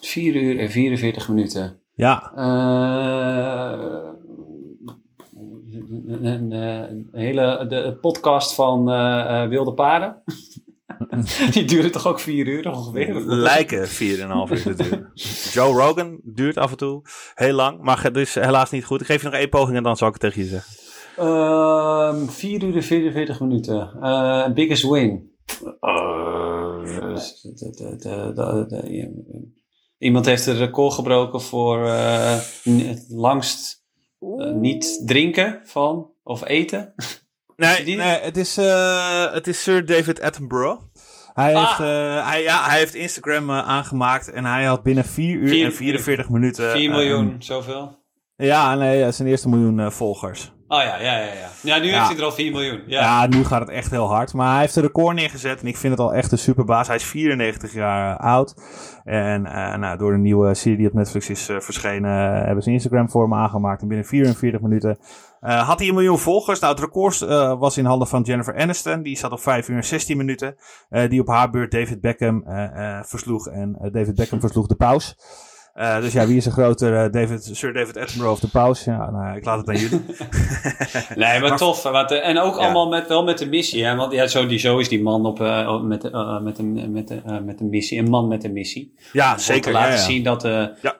4 0.00 0.34
uur 0.36 0.58
en 0.58 0.70
44 0.70 1.28
minuten. 1.28 1.80
Ja, 1.94 2.32
Eh, 2.34 4.10
een, 5.72 6.24
een, 6.24 6.52
een 6.52 7.08
hele 7.12 7.66
de 7.68 7.98
podcast 8.00 8.54
van 8.54 8.84
Wilde 9.48 9.74
Paarden. 9.74 10.22
Die 11.52 11.64
duurde 11.64 11.90
toch 11.90 12.06
ook 12.06 12.20
vier 12.20 12.46
uur 12.46 12.70
ongeveer? 12.70 13.14
Lijken 13.24 13.88
4,5 13.88 13.94
uur 13.96 14.62
te 14.62 14.74
duren. 14.76 15.10
Joe 15.52 15.74
Rogan 15.82 16.20
duurt 16.24 16.56
af 16.56 16.70
en 16.70 16.76
toe 16.76 17.02
heel 17.34 17.54
lang. 17.54 17.82
Maar 17.82 18.02
het 18.02 18.16
is 18.16 18.34
helaas 18.34 18.70
niet 18.70 18.84
goed. 18.84 19.00
Ik 19.00 19.06
geef 19.06 19.22
je 19.22 19.28
nog 19.28 19.38
één 19.38 19.48
poging 19.48 19.76
en 19.76 19.82
dan 19.82 19.96
zal 19.96 20.08
ik 20.08 20.14
het 20.14 20.22
tegen 20.22 20.42
je 20.42 20.48
zeggen. 20.48 20.80
Ehm 21.16 22.26
4 22.26 22.62
uur 22.62 22.76
en 22.76 22.82
44 22.82 23.40
minuten. 23.40 23.92
Eh, 24.00 24.52
biggest 24.52 24.88
win. 24.90 25.30
Eh, 25.80 27.18
Iemand 29.98 30.26
heeft 30.26 30.46
een 30.46 30.56
record 30.56 30.92
gebroken 30.92 31.40
voor 31.40 31.86
eh, 31.86 32.38
het 32.62 33.04
langst 33.08 33.84
niet 34.54 35.02
drinken 35.06 35.60
van 35.64 36.10
of 36.22 36.44
eten. 36.46 36.94
Nee, 37.56 37.84
Die- 37.84 37.96
nee 37.96 38.20
het, 38.20 38.36
is, 38.36 38.56
eh, 38.56 39.32
het 39.32 39.46
is 39.46 39.62
Sir 39.62 39.86
David 39.86 40.20
Attenborough. 40.20 40.80
hij, 41.34 41.54
Ah. 41.56 41.66
heeft, 41.68 41.80
eh, 41.90 42.28
Hij, 42.28 42.42
ja, 42.42 42.64
hij 42.68 42.78
heeft 42.78 42.94
Instagram 42.94 43.50
eh, 43.50 43.68
aangemaakt. 43.68 44.30
En 44.32 44.44
hij 44.44 44.64
had 44.64 44.82
binnen 44.82 45.04
4 45.04 45.36
uur... 45.36 45.48
Vier- 45.48 45.64
en 45.64 45.72
44 45.72 46.28
minuten. 46.30 46.70
4 46.70 46.88
eh, 46.90 46.96
miljoen, 46.96 47.36
zoveel. 47.38 48.00
Ja, 48.36 48.74
nee, 48.74 49.10
zijn 49.12 49.28
eerste 49.28 49.48
miljoen 49.48 49.92
volgers. 49.92 50.52
Oh 50.68 50.82
ja, 50.82 50.96
ja, 51.00 51.16
ja. 51.18 51.24
Ja, 51.24 51.48
ja 51.62 51.78
nu 51.78 51.86
Ja. 51.86 51.94
heeft 51.96 52.08
hij 52.08 52.16
er 52.18 52.24
al 52.24 52.32
4 52.32 52.50
miljoen. 52.52 52.82
Ja. 52.86 53.00
Ja. 53.00 53.26
nu 53.26 53.44
gaat 53.44 53.60
het 53.60 53.68
echt 53.70 53.90
heel 53.90 54.06
hard. 54.08 54.32
Maar 54.34 54.50
hij 54.52 54.60
heeft 54.60 54.76
een 54.76 54.82
record 54.82 55.16
neergezet. 55.16 55.60
En 55.60 55.66
ik 55.66 55.76
vind 55.76 55.92
het 55.92 56.02
al 56.02 56.14
echt 56.14 56.32
een 56.32 56.38
superbaas. 56.38 56.86
Hij 56.86 56.96
is 56.96 57.04
94 57.04 57.72
jaar 57.72 58.16
oud. 58.16 58.54
En 59.04 59.42
nou, 59.80 59.98
door 59.98 60.12
de 60.12 60.18
nieuwe 60.18 60.54
serie 60.54 60.76
die 60.78 60.86
op 60.86 60.92
Netflix 60.92 61.28
is 61.30 61.44
verschenen, 61.58 62.44
hebben 62.44 62.62
ze 62.62 62.70
Instagram 62.70 63.10
voor 63.10 63.22
hem 63.22 63.34
aangemaakt. 63.34 63.82
En 63.82 63.88
binnen 63.88 64.06
44 64.06 64.60
minuten 64.60 64.98
eh, 65.42 65.68
had 65.68 65.78
hij 65.78 65.88
een 65.88 65.94
miljoen 65.94 66.18
volgers. 66.18 66.60
Nou, 66.60 66.72
het 66.72 66.82
record 66.82 67.20
eh, 67.20 67.58
was 67.58 67.78
in 67.78 67.84
handen 67.84 68.08
van 68.08 68.22
Jennifer 68.22 68.56
Aniston. 68.56 69.02
Die 69.02 69.16
zat 69.16 69.32
op 69.32 69.40
5 69.40 69.68
uur 69.68 69.76
en 69.76 69.84
16 69.84 70.16
minuten. 70.16 70.56
Eh, 70.88 71.10
die 71.10 71.20
op 71.20 71.28
haar 71.28 71.50
beurt 71.50 71.70
David 71.70 72.00
Beckham 72.00 72.44
versloeg. 73.02 73.46
En 73.48 73.90
David 73.92 74.14
Beckham 74.14 74.40
versloeg 74.40 74.66
de 74.66 74.74
paus. 74.74 75.16
Eh, 75.74 76.00
dus 76.00 76.12
ja, 76.12 76.26
wie 76.26 76.36
is 76.36 76.46
er 76.46 76.52
groter? 76.52 77.04
eh, 77.04 77.12
David, 77.12 77.44
Sir 77.52 77.72
David 77.72 77.96
Attenborough 77.96 78.32
of 78.34 78.40
de 78.40 78.48
paus? 78.48 78.84
Ja, 78.84 79.10
nou, 79.10 79.36
ik 79.36 79.44
laat 79.44 79.58
het 79.58 79.68
aan 79.68 79.76
jullie. 79.76 80.00
Nee, 81.16 81.40
maar, 81.40 81.56
tof. 81.56 81.82
Want, 81.82 82.10
eh, 82.10 82.28
en 82.28 82.38
ook 82.38 82.54
Ja. 82.54 82.60
allemaal 82.60 82.88
met, 82.88 83.08
wel 83.08 83.24
met 83.24 83.38
de 83.38 83.46
missie. 83.48 83.84
Hè? 83.84 83.96
Want 83.96 84.12
ja, 84.12 84.26
zo, 84.26 84.46
die, 84.46 84.58
zo 84.58 84.78
is 84.78 84.88
die 84.88 85.02
man 85.02 85.26
op, 85.26 85.38
met, 85.82 86.02
met, 86.42 86.58
een, 86.58 86.92
met, 86.92 87.10
een, 87.10 87.44
met 87.44 87.60
een 87.60 87.68
missie. 87.70 87.98
Een 87.98 88.10
man 88.10 88.28
met 88.28 88.44
een 88.44 88.52
missie. 88.52 88.94
Ja, 89.12 89.30
Om 89.30 89.36
te 89.36 89.42
zeker. 89.42 89.72
laten 89.72 89.88
ja, 89.90 89.96
ja. 89.96 90.02
zien 90.02 90.22
dat, 90.22 90.48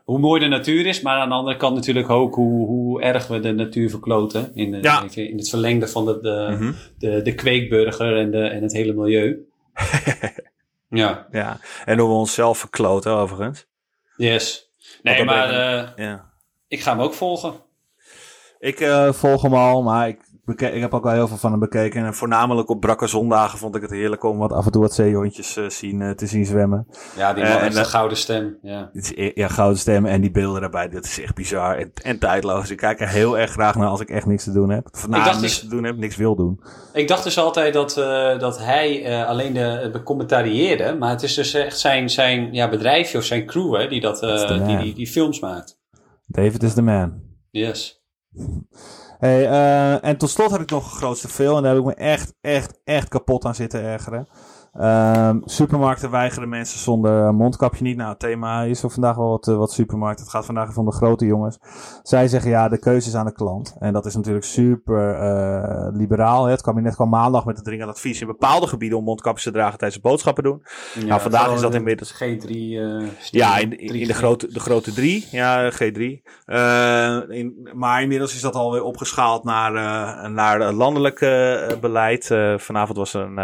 hoe 0.04 0.18
mooi 0.18 0.40
de 0.40 0.48
natuur 0.48 0.86
is. 0.86 1.00
Maar 1.00 1.18
aan 1.18 1.28
de 1.28 1.34
andere 1.34 1.56
kant 1.56 1.74
natuurlijk 1.74 2.10
ook 2.10 2.34
hoe, 2.34 2.66
hoe 2.66 3.02
erg 3.02 3.26
we 3.26 3.40
de 3.40 3.52
natuur 3.52 3.90
verkloten. 3.90 4.50
In, 4.54 4.70
de, 4.70 5.08
in 5.28 5.36
het 5.36 5.48
verlengde 5.48 5.88
van 5.88 6.04
de, 6.04 6.18
de, 6.20 6.46
Mhm. 6.58 6.72
de, 6.98 7.22
de 7.22 7.34
kweekburger 7.34 8.16
en, 8.16 8.30
de, 8.30 8.42
en 8.42 8.62
het 8.62 8.72
hele 8.72 8.92
milieu. 8.92 9.46
ja, 10.88 11.26
Ja, 11.30 11.58
en 11.84 11.98
hoe 11.98 12.08
we 12.08 12.14
onszelf 12.14 12.58
verkloten 12.58 13.12
overigens. 13.12 13.66
Yes. 14.22 14.70
Nee, 15.02 15.24
maar 15.24 15.48
ben 15.48 15.86
eh, 15.96 16.04
Ja. 16.06 16.32
ik 16.68 16.80
ga 16.80 16.90
hem 16.90 17.00
ook 17.00 17.14
volgen. 17.14 17.54
Ik 18.58 18.80
eh, 18.80 19.12
volg 19.12 19.42
hem 19.42 19.54
al, 19.54 19.82
maar 19.82 20.08
ik, 20.08 20.20
ik 20.46 20.60
heb 20.60 20.94
ook 20.94 21.04
wel 21.04 21.12
heel 21.12 21.28
veel 21.28 21.36
van 21.36 21.50
hem 21.50 21.60
bekeken. 21.60 22.04
En 22.04 22.14
voornamelijk 22.14 22.68
op 22.68 22.80
brakke 22.80 23.06
zondagen 23.06 23.58
vond 23.58 23.76
ik 23.76 23.82
het 23.82 23.90
heerlijk 23.90 24.22
om 24.24 24.38
wat 24.38 24.52
Af 24.52 24.64
en 24.66 24.72
toe 24.72 24.82
wat 24.82 24.94
zeehondjes 24.94 25.56
eh, 25.56 25.68
zien, 25.68 26.02
eh, 26.02 26.10
te 26.10 26.26
zien 26.26 26.46
zwemmen. 26.46 26.86
Ja, 27.16 27.32
die 27.32 27.42
Eh, 27.42 27.48
man 27.48 27.58
en 27.58 27.62
heeft 27.64 27.76
dat- 27.76 27.84
een 27.84 27.90
gouden 27.90 28.16
stem. 28.16 28.58
Ja. 28.62 28.90
Is, 28.92 29.12
e- 29.14 29.32
ja, 29.34 29.48
gouden 29.48 29.78
stem 29.78 30.06
en 30.06 30.20
die 30.20 30.30
beelden 30.30 30.60
daarbij, 30.60 30.88
dat 30.88 31.04
is 31.04 31.20
echt 31.20 31.34
bizar 31.34 31.76
en, 31.78 31.92
en 32.02 32.18
tijdloos. 32.18 32.70
Ik 32.70 32.76
kijk 32.76 33.00
er 33.00 33.08
heel 33.08 33.38
erg 33.38 33.50
graag 33.50 33.74
naar 33.74 33.88
als 33.88 34.00
ik 34.00 34.10
echt 34.10 34.26
niks 34.26 34.44
te 34.44 34.52
doen 34.52 34.70
heb. 34.70 34.88
Of 34.92 35.08
nou, 35.08 35.24
niks 35.24 35.40
dus- 35.40 35.58
te 35.60 35.68
doen 35.68 35.84
heb, 35.84 35.96
niks 35.96 36.16
wil 36.16 36.36
doen. 36.36 36.60
Ik 36.92 37.08
dacht 37.08 37.24
dus 37.24 37.38
altijd 37.38 37.72
dat, 37.74 37.96
eh, 37.96 38.38
dat 38.38 38.58
hij 38.58 39.04
eh, 39.04 39.28
alleen 39.28 39.52
de, 39.52 39.88
de 39.92 40.02
commentarieerde. 40.02 40.96
Maar 40.98 41.10
het 41.10 41.22
is 41.22 41.34
dus 41.34 41.54
echt 41.54 41.78
zijn, 41.78 42.10
zijn 42.10 42.52
ja, 42.54 42.68
bedrijfje 42.68 43.18
of 43.18 43.24
zijn 43.24 43.46
crew 43.46 43.74
hè, 43.76 43.88
die, 43.88 44.00
dat, 44.00 44.22
eh, 44.22 44.66
die, 44.66 44.76
die, 44.76 44.94
die 44.94 45.06
films 45.06 45.40
maakt. 45.40 45.80
David 46.26 46.62
is 46.62 46.74
de 46.74 46.82
man. 46.82 47.20
Yes. 47.50 48.02
Eh, 49.22 50.04
en 50.04 50.16
tot 50.16 50.30
slot 50.30 50.50
heb 50.50 50.60
ik 50.60 50.70
nog 50.70 50.84
een 50.84 50.96
grootste 50.96 51.28
veel. 51.28 51.56
En 51.56 51.62
daar 51.62 51.74
heb 51.74 51.80
ik 51.80 51.86
me 51.86 51.94
echt, 51.94 52.34
echt, 52.40 52.78
echt 52.84 53.08
kapot 53.08 53.44
aan 53.44 53.54
zitten 53.54 53.82
ergeren. 53.82 54.28
Ehm, 54.72 55.38
supermarkten 55.44 56.10
weigeren 56.10 56.48
mensen 56.48 56.78
zonder 56.78 57.34
mondkapje 57.34 57.82
niet. 57.84 57.96
Nou, 57.96 58.08
het 58.10 58.18
thema 58.18 58.62
is 58.62 58.82
er 58.82 58.90
vandaag 58.90 59.16
wel 59.16 59.28
wat, 59.28 59.48
eh, 59.48 59.56
wat 59.56 59.72
supermarkten. 59.72 60.24
Het 60.24 60.34
gaat 60.34 60.44
vandaag 60.44 60.68
even 60.68 60.80
om 60.80 60.86
de 60.88 60.94
grote 60.94 61.26
jongens. 61.26 61.58
Zij 62.02 62.28
zeggen 62.28 62.50
ja, 62.50 62.68
de 62.68 62.78
keuze 62.78 63.08
is 63.08 63.14
aan 63.14 63.26
de 63.26 63.32
klant. 63.32 63.76
En 63.78 63.92
dat 63.92 64.06
is 64.06 64.16
natuurlijk 64.16 64.44
super 64.44 65.14
eh, 65.14 65.88
liberaal. 65.92 66.44
Hè. 66.44 66.50
Het 66.50 66.62
kabinet 66.62 66.94
kwam 66.94 67.08
maandag 67.08 67.44
met 67.44 67.56
een 67.58 67.62
dringend 67.64 67.90
advies 67.90 68.20
in 68.20 68.26
bepaalde 68.26 68.66
gebieden 68.66 68.98
om 68.98 69.04
mondkapjes 69.04 69.44
te 69.44 69.50
dragen 69.50 69.78
tijdens 69.78 69.94
het 70.02 70.10
boodschappen 70.10 70.44
doen. 70.44 70.62
Ja, 70.94 71.04
nou, 71.04 71.20
vandaag 71.20 71.52
is 71.54 71.60
dat 71.60 71.72
de 71.72 71.78
inmiddels. 71.78 72.14
G3. 72.14 72.48
eh, 72.48 73.06
Ja, 73.30 73.58
in, 73.58 73.78
in 73.78 74.04
3G. 74.04 74.06
de, 74.06 74.14
grote, 74.14 74.52
de 74.52 74.60
grote 74.60 74.92
drie, 74.92 75.28
ja, 75.30 75.70
G3. 75.72 76.22
Eh, 76.44 77.18
in, 77.28 77.68
maar 77.74 78.02
inmiddels 78.02 78.34
is 78.34 78.40
dat 78.40 78.54
alweer 78.54 78.82
opgeschaald 78.82 79.44
naar, 79.44 79.72
naar 80.30 80.60
het 80.60 80.74
landelijk 80.74 81.18
beleid. 81.80 82.26
Vanavond 82.56 82.98
was 82.98 83.14
er 83.14 83.22
een, 83.22 83.38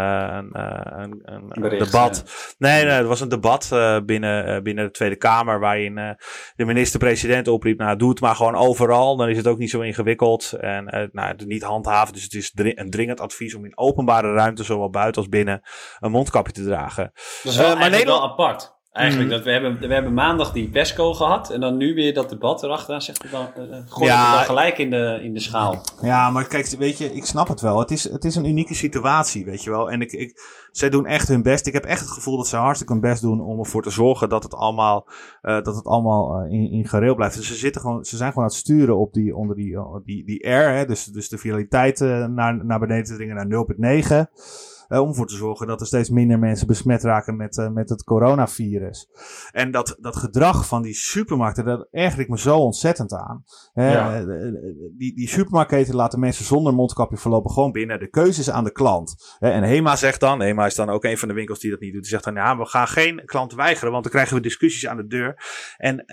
een, 1.01 1.18
een 1.23 1.33
een, 1.35 1.43
een 1.49 1.61
Bericht, 1.61 1.85
debat. 1.91 2.23
Nee, 2.57 2.83
nee, 2.83 2.91
er 2.93 3.07
was 3.07 3.21
een 3.21 3.29
debat 3.29 3.69
eh, 3.71 3.97
binnen, 4.05 4.45
eh, 4.45 4.61
binnen 4.61 4.85
de 4.85 4.91
Tweede 4.91 5.15
Kamer 5.15 5.59
waarin 5.59 5.97
eh, 5.97 6.09
de 6.55 6.65
minister-president 6.65 7.47
opriep, 7.47 7.77
nou 7.79 7.97
doe 7.97 8.09
het 8.09 8.19
maar 8.21 8.35
gewoon 8.35 8.55
overal, 8.55 9.17
dan 9.17 9.29
is 9.29 9.37
het 9.37 9.47
ook 9.47 9.57
niet 9.57 9.69
zo 9.69 9.81
ingewikkeld. 9.81 10.51
En 10.53 10.87
eh, 10.87 11.07
nou, 11.11 11.35
niet 11.45 11.63
handhaven, 11.63 12.13
dus 12.13 12.23
het 12.23 12.33
is 12.33 12.51
een 12.55 12.89
dringend 12.89 13.19
advies 13.19 13.55
om 13.55 13.65
in 13.65 13.77
openbare 13.77 14.33
ruimte, 14.33 14.63
zowel 14.63 14.89
buiten 14.89 15.21
als 15.21 15.29
binnen, 15.31 15.61
een 15.99 16.11
mondkapje 16.11 16.53
te 16.53 16.63
dragen. 16.63 17.11
Dat 17.43 17.51
is 17.51 17.57
wel, 17.57 17.71
Eh, 17.73 17.79
maar 17.79 17.89
Nederland- 17.89 18.19
wel 18.19 18.29
apart. 18.31 18.77
Eigenlijk, 18.99 19.29
Mhm. 19.29 19.37
dat 19.37 19.45
we, 19.45 19.51
hebben, 19.51 19.79
we 19.87 19.93
hebben 19.93 20.13
maandag 20.13 20.51
die 20.51 20.69
PESCO 20.69 21.13
gehad. 21.13 21.49
En 21.49 21.59
dan 21.59 21.77
nu 21.77 21.93
weer 21.93 22.13
dat 22.13 22.29
debat 22.29 22.63
erachteraan. 22.63 23.01
Zegt 23.01 23.21
het 23.21 23.31
dan, 23.31 23.47
uh, 23.57 23.75
gooi 23.87 24.09
Ja. 24.09 24.25
het 24.27 24.35
dan 24.35 24.45
gelijk 24.45 24.77
in 24.77 24.89
de, 24.89 25.19
in 25.23 25.33
de 25.33 25.39
schaal. 25.39 25.81
Ja, 26.01 26.29
maar 26.29 26.47
kijk, 26.47 26.67
weet 26.67 26.97
je, 26.97 27.13
ik 27.13 27.25
snap 27.25 27.47
het 27.47 27.61
wel. 27.61 27.79
Het 27.79 27.91
is, 27.91 28.09
het 28.11 28.23
is 28.25 28.35
een 28.35 28.45
unieke 28.45 28.73
situatie, 28.75 29.45
weet 29.45 29.63
je 29.63 29.69
wel. 29.69 29.91
En 29.91 30.01
ik, 30.01 30.11
ik, 30.11 30.39
zij 30.71 30.89
doen 30.89 31.05
echt 31.05 31.27
hun 31.27 31.41
best. 31.43 31.67
Ik 31.67 31.73
heb 31.73 31.83
echt 31.85 31.99
het 31.99 32.09
gevoel 32.11 32.37
dat 32.37 32.47
ze 32.47 32.55
hartstikke 32.55 32.93
hun 32.93 33.01
best 33.01 33.21
doen 33.21 33.41
om 33.41 33.59
ervoor 33.59 33.83
te 33.83 33.89
zorgen 33.89 34.29
dat 34.29 34.43
het 34.43 34.53
allemaal, 34.53 35.07
eh, 35.41 35.61
dat 35.61 35.75
het 35.75 35.85
allemaal 35.85 36.39
eh, 36.41 36.51
in, 36.51 36.71
in 36.71 36.87
gereel 36.87 37.15
blijft. 37.15 37.35
Dus 37.35 37.47
ze, 37.47 37.55
zitten 37.55 37.81
gewoon, 37.81 38.03
ze 38.05 38.17
zijn 38.17 38.29
gewoon 38.29 38.43
aan 38.43 38.49
het 38.53 38.59
sturen 38.59 38.97
op 38.97 39.13
die, 39.13 39.35
onder 39.35 39.55
die, 39.55 39.75
eh, 39.75 39.95
die, 40.03 40.25
die 40.25 40.49
R, 40.49 40.73
hè, 40.73 40.85
dus, 40.85 41.03
dus 41.05 41.29
de 41.29 41.37
viraliteit 41.37 42.01
eh, 42.01 42.25
naar, 42.25 42.65
naar 42.65 42.79
beneden 42.79 43.03
te 43.03 43.15
dringen 43.15 43.35
naar 43.35 43.47
0,9. 43.47 44.29
Eh, 44.89 45.01
om 45.01 45.07
ervoor 45.09 45.27
te 45.27 45.35
zorgen 45.35 45.67
dat 45.67 45.81
er 45.81 45.87
steeds 45.87 46.09
minder 46.09 46.39
mensen 46.39 46.67
besmet 46.67 47.03
raken 47.03 47.35
met, 47.35 47.57
eh, 47.57 47.69
met 47.69 47.89
het 47.89 48.03
coronavirus. 48.03 49.09
En 49.51 49.71
dat, 49.71 49.97
dat 49.99 50.15
gedrag 50.15 50.67
van 50.67 50.81
die 50.81 50.93
supermarkten, 50.93 51.65
daar 51.65 51.85
erger 51.91 52.19
ik 52.19 52.29
me 52.29 52.39
zo 52.39 52.57
ontzettend 52.57 53.13
aan. 53.13 53.43
Hè, 53.73 53.91
Ja. 53.93 54.19
eh, 54.19 54.25
die, 54.97 55.15
die 55.15 55.27
supermarkten 55.27 55.95
laten 55.95 56.19
mensen 56.19 56.45
zonder 56.45 56.73
mondkapje 56.73 57.17
voorlopig 57.17 57.53
gewoon 57.53 57.71
binnen. 57.71 57.99
De 57.99 58.09
keuze 58.09 58.39
is 58.39 58.49
aan 58.49 58.63
de 58.63 58.71
klant. 58.71 59.35
Hè, 59.39 59.49
en 59.49 59.63
HEMA 59.63 59.95
zegt 59.95 60.19
dan, 60.19 60.41
HEMA 60.41 60.65
is 60.65 60.75
dan 60.75 60.89
ook 60.89 61.03
een 61.03 61.17
van 61.17 61.27
de 61.27 61.33
winkels 61.33 61.59
die 61.59 61.71
dat 61.71 61.79
niet 61.79 61.93
doet. 61.93 62.01
Die 62.01 62.11
zegt 62.11 62.23
dan, 62.23 62.33
ja, 62.33 62.57
we 62.57 62.65
gaan 62.65 62.87
geen 62.87 63.21
klant 63.25 63.53
weigeren, 63.53 63.91
want 63.91 64.03
dan 64.03 64.11
krijgen 64.11 64.35
we 64.35 64.41
discussies 64.41 64.87
aan 64.87 64.97
de 64.97 65.07
deur. 65.07 65.43
En 65.77 66.03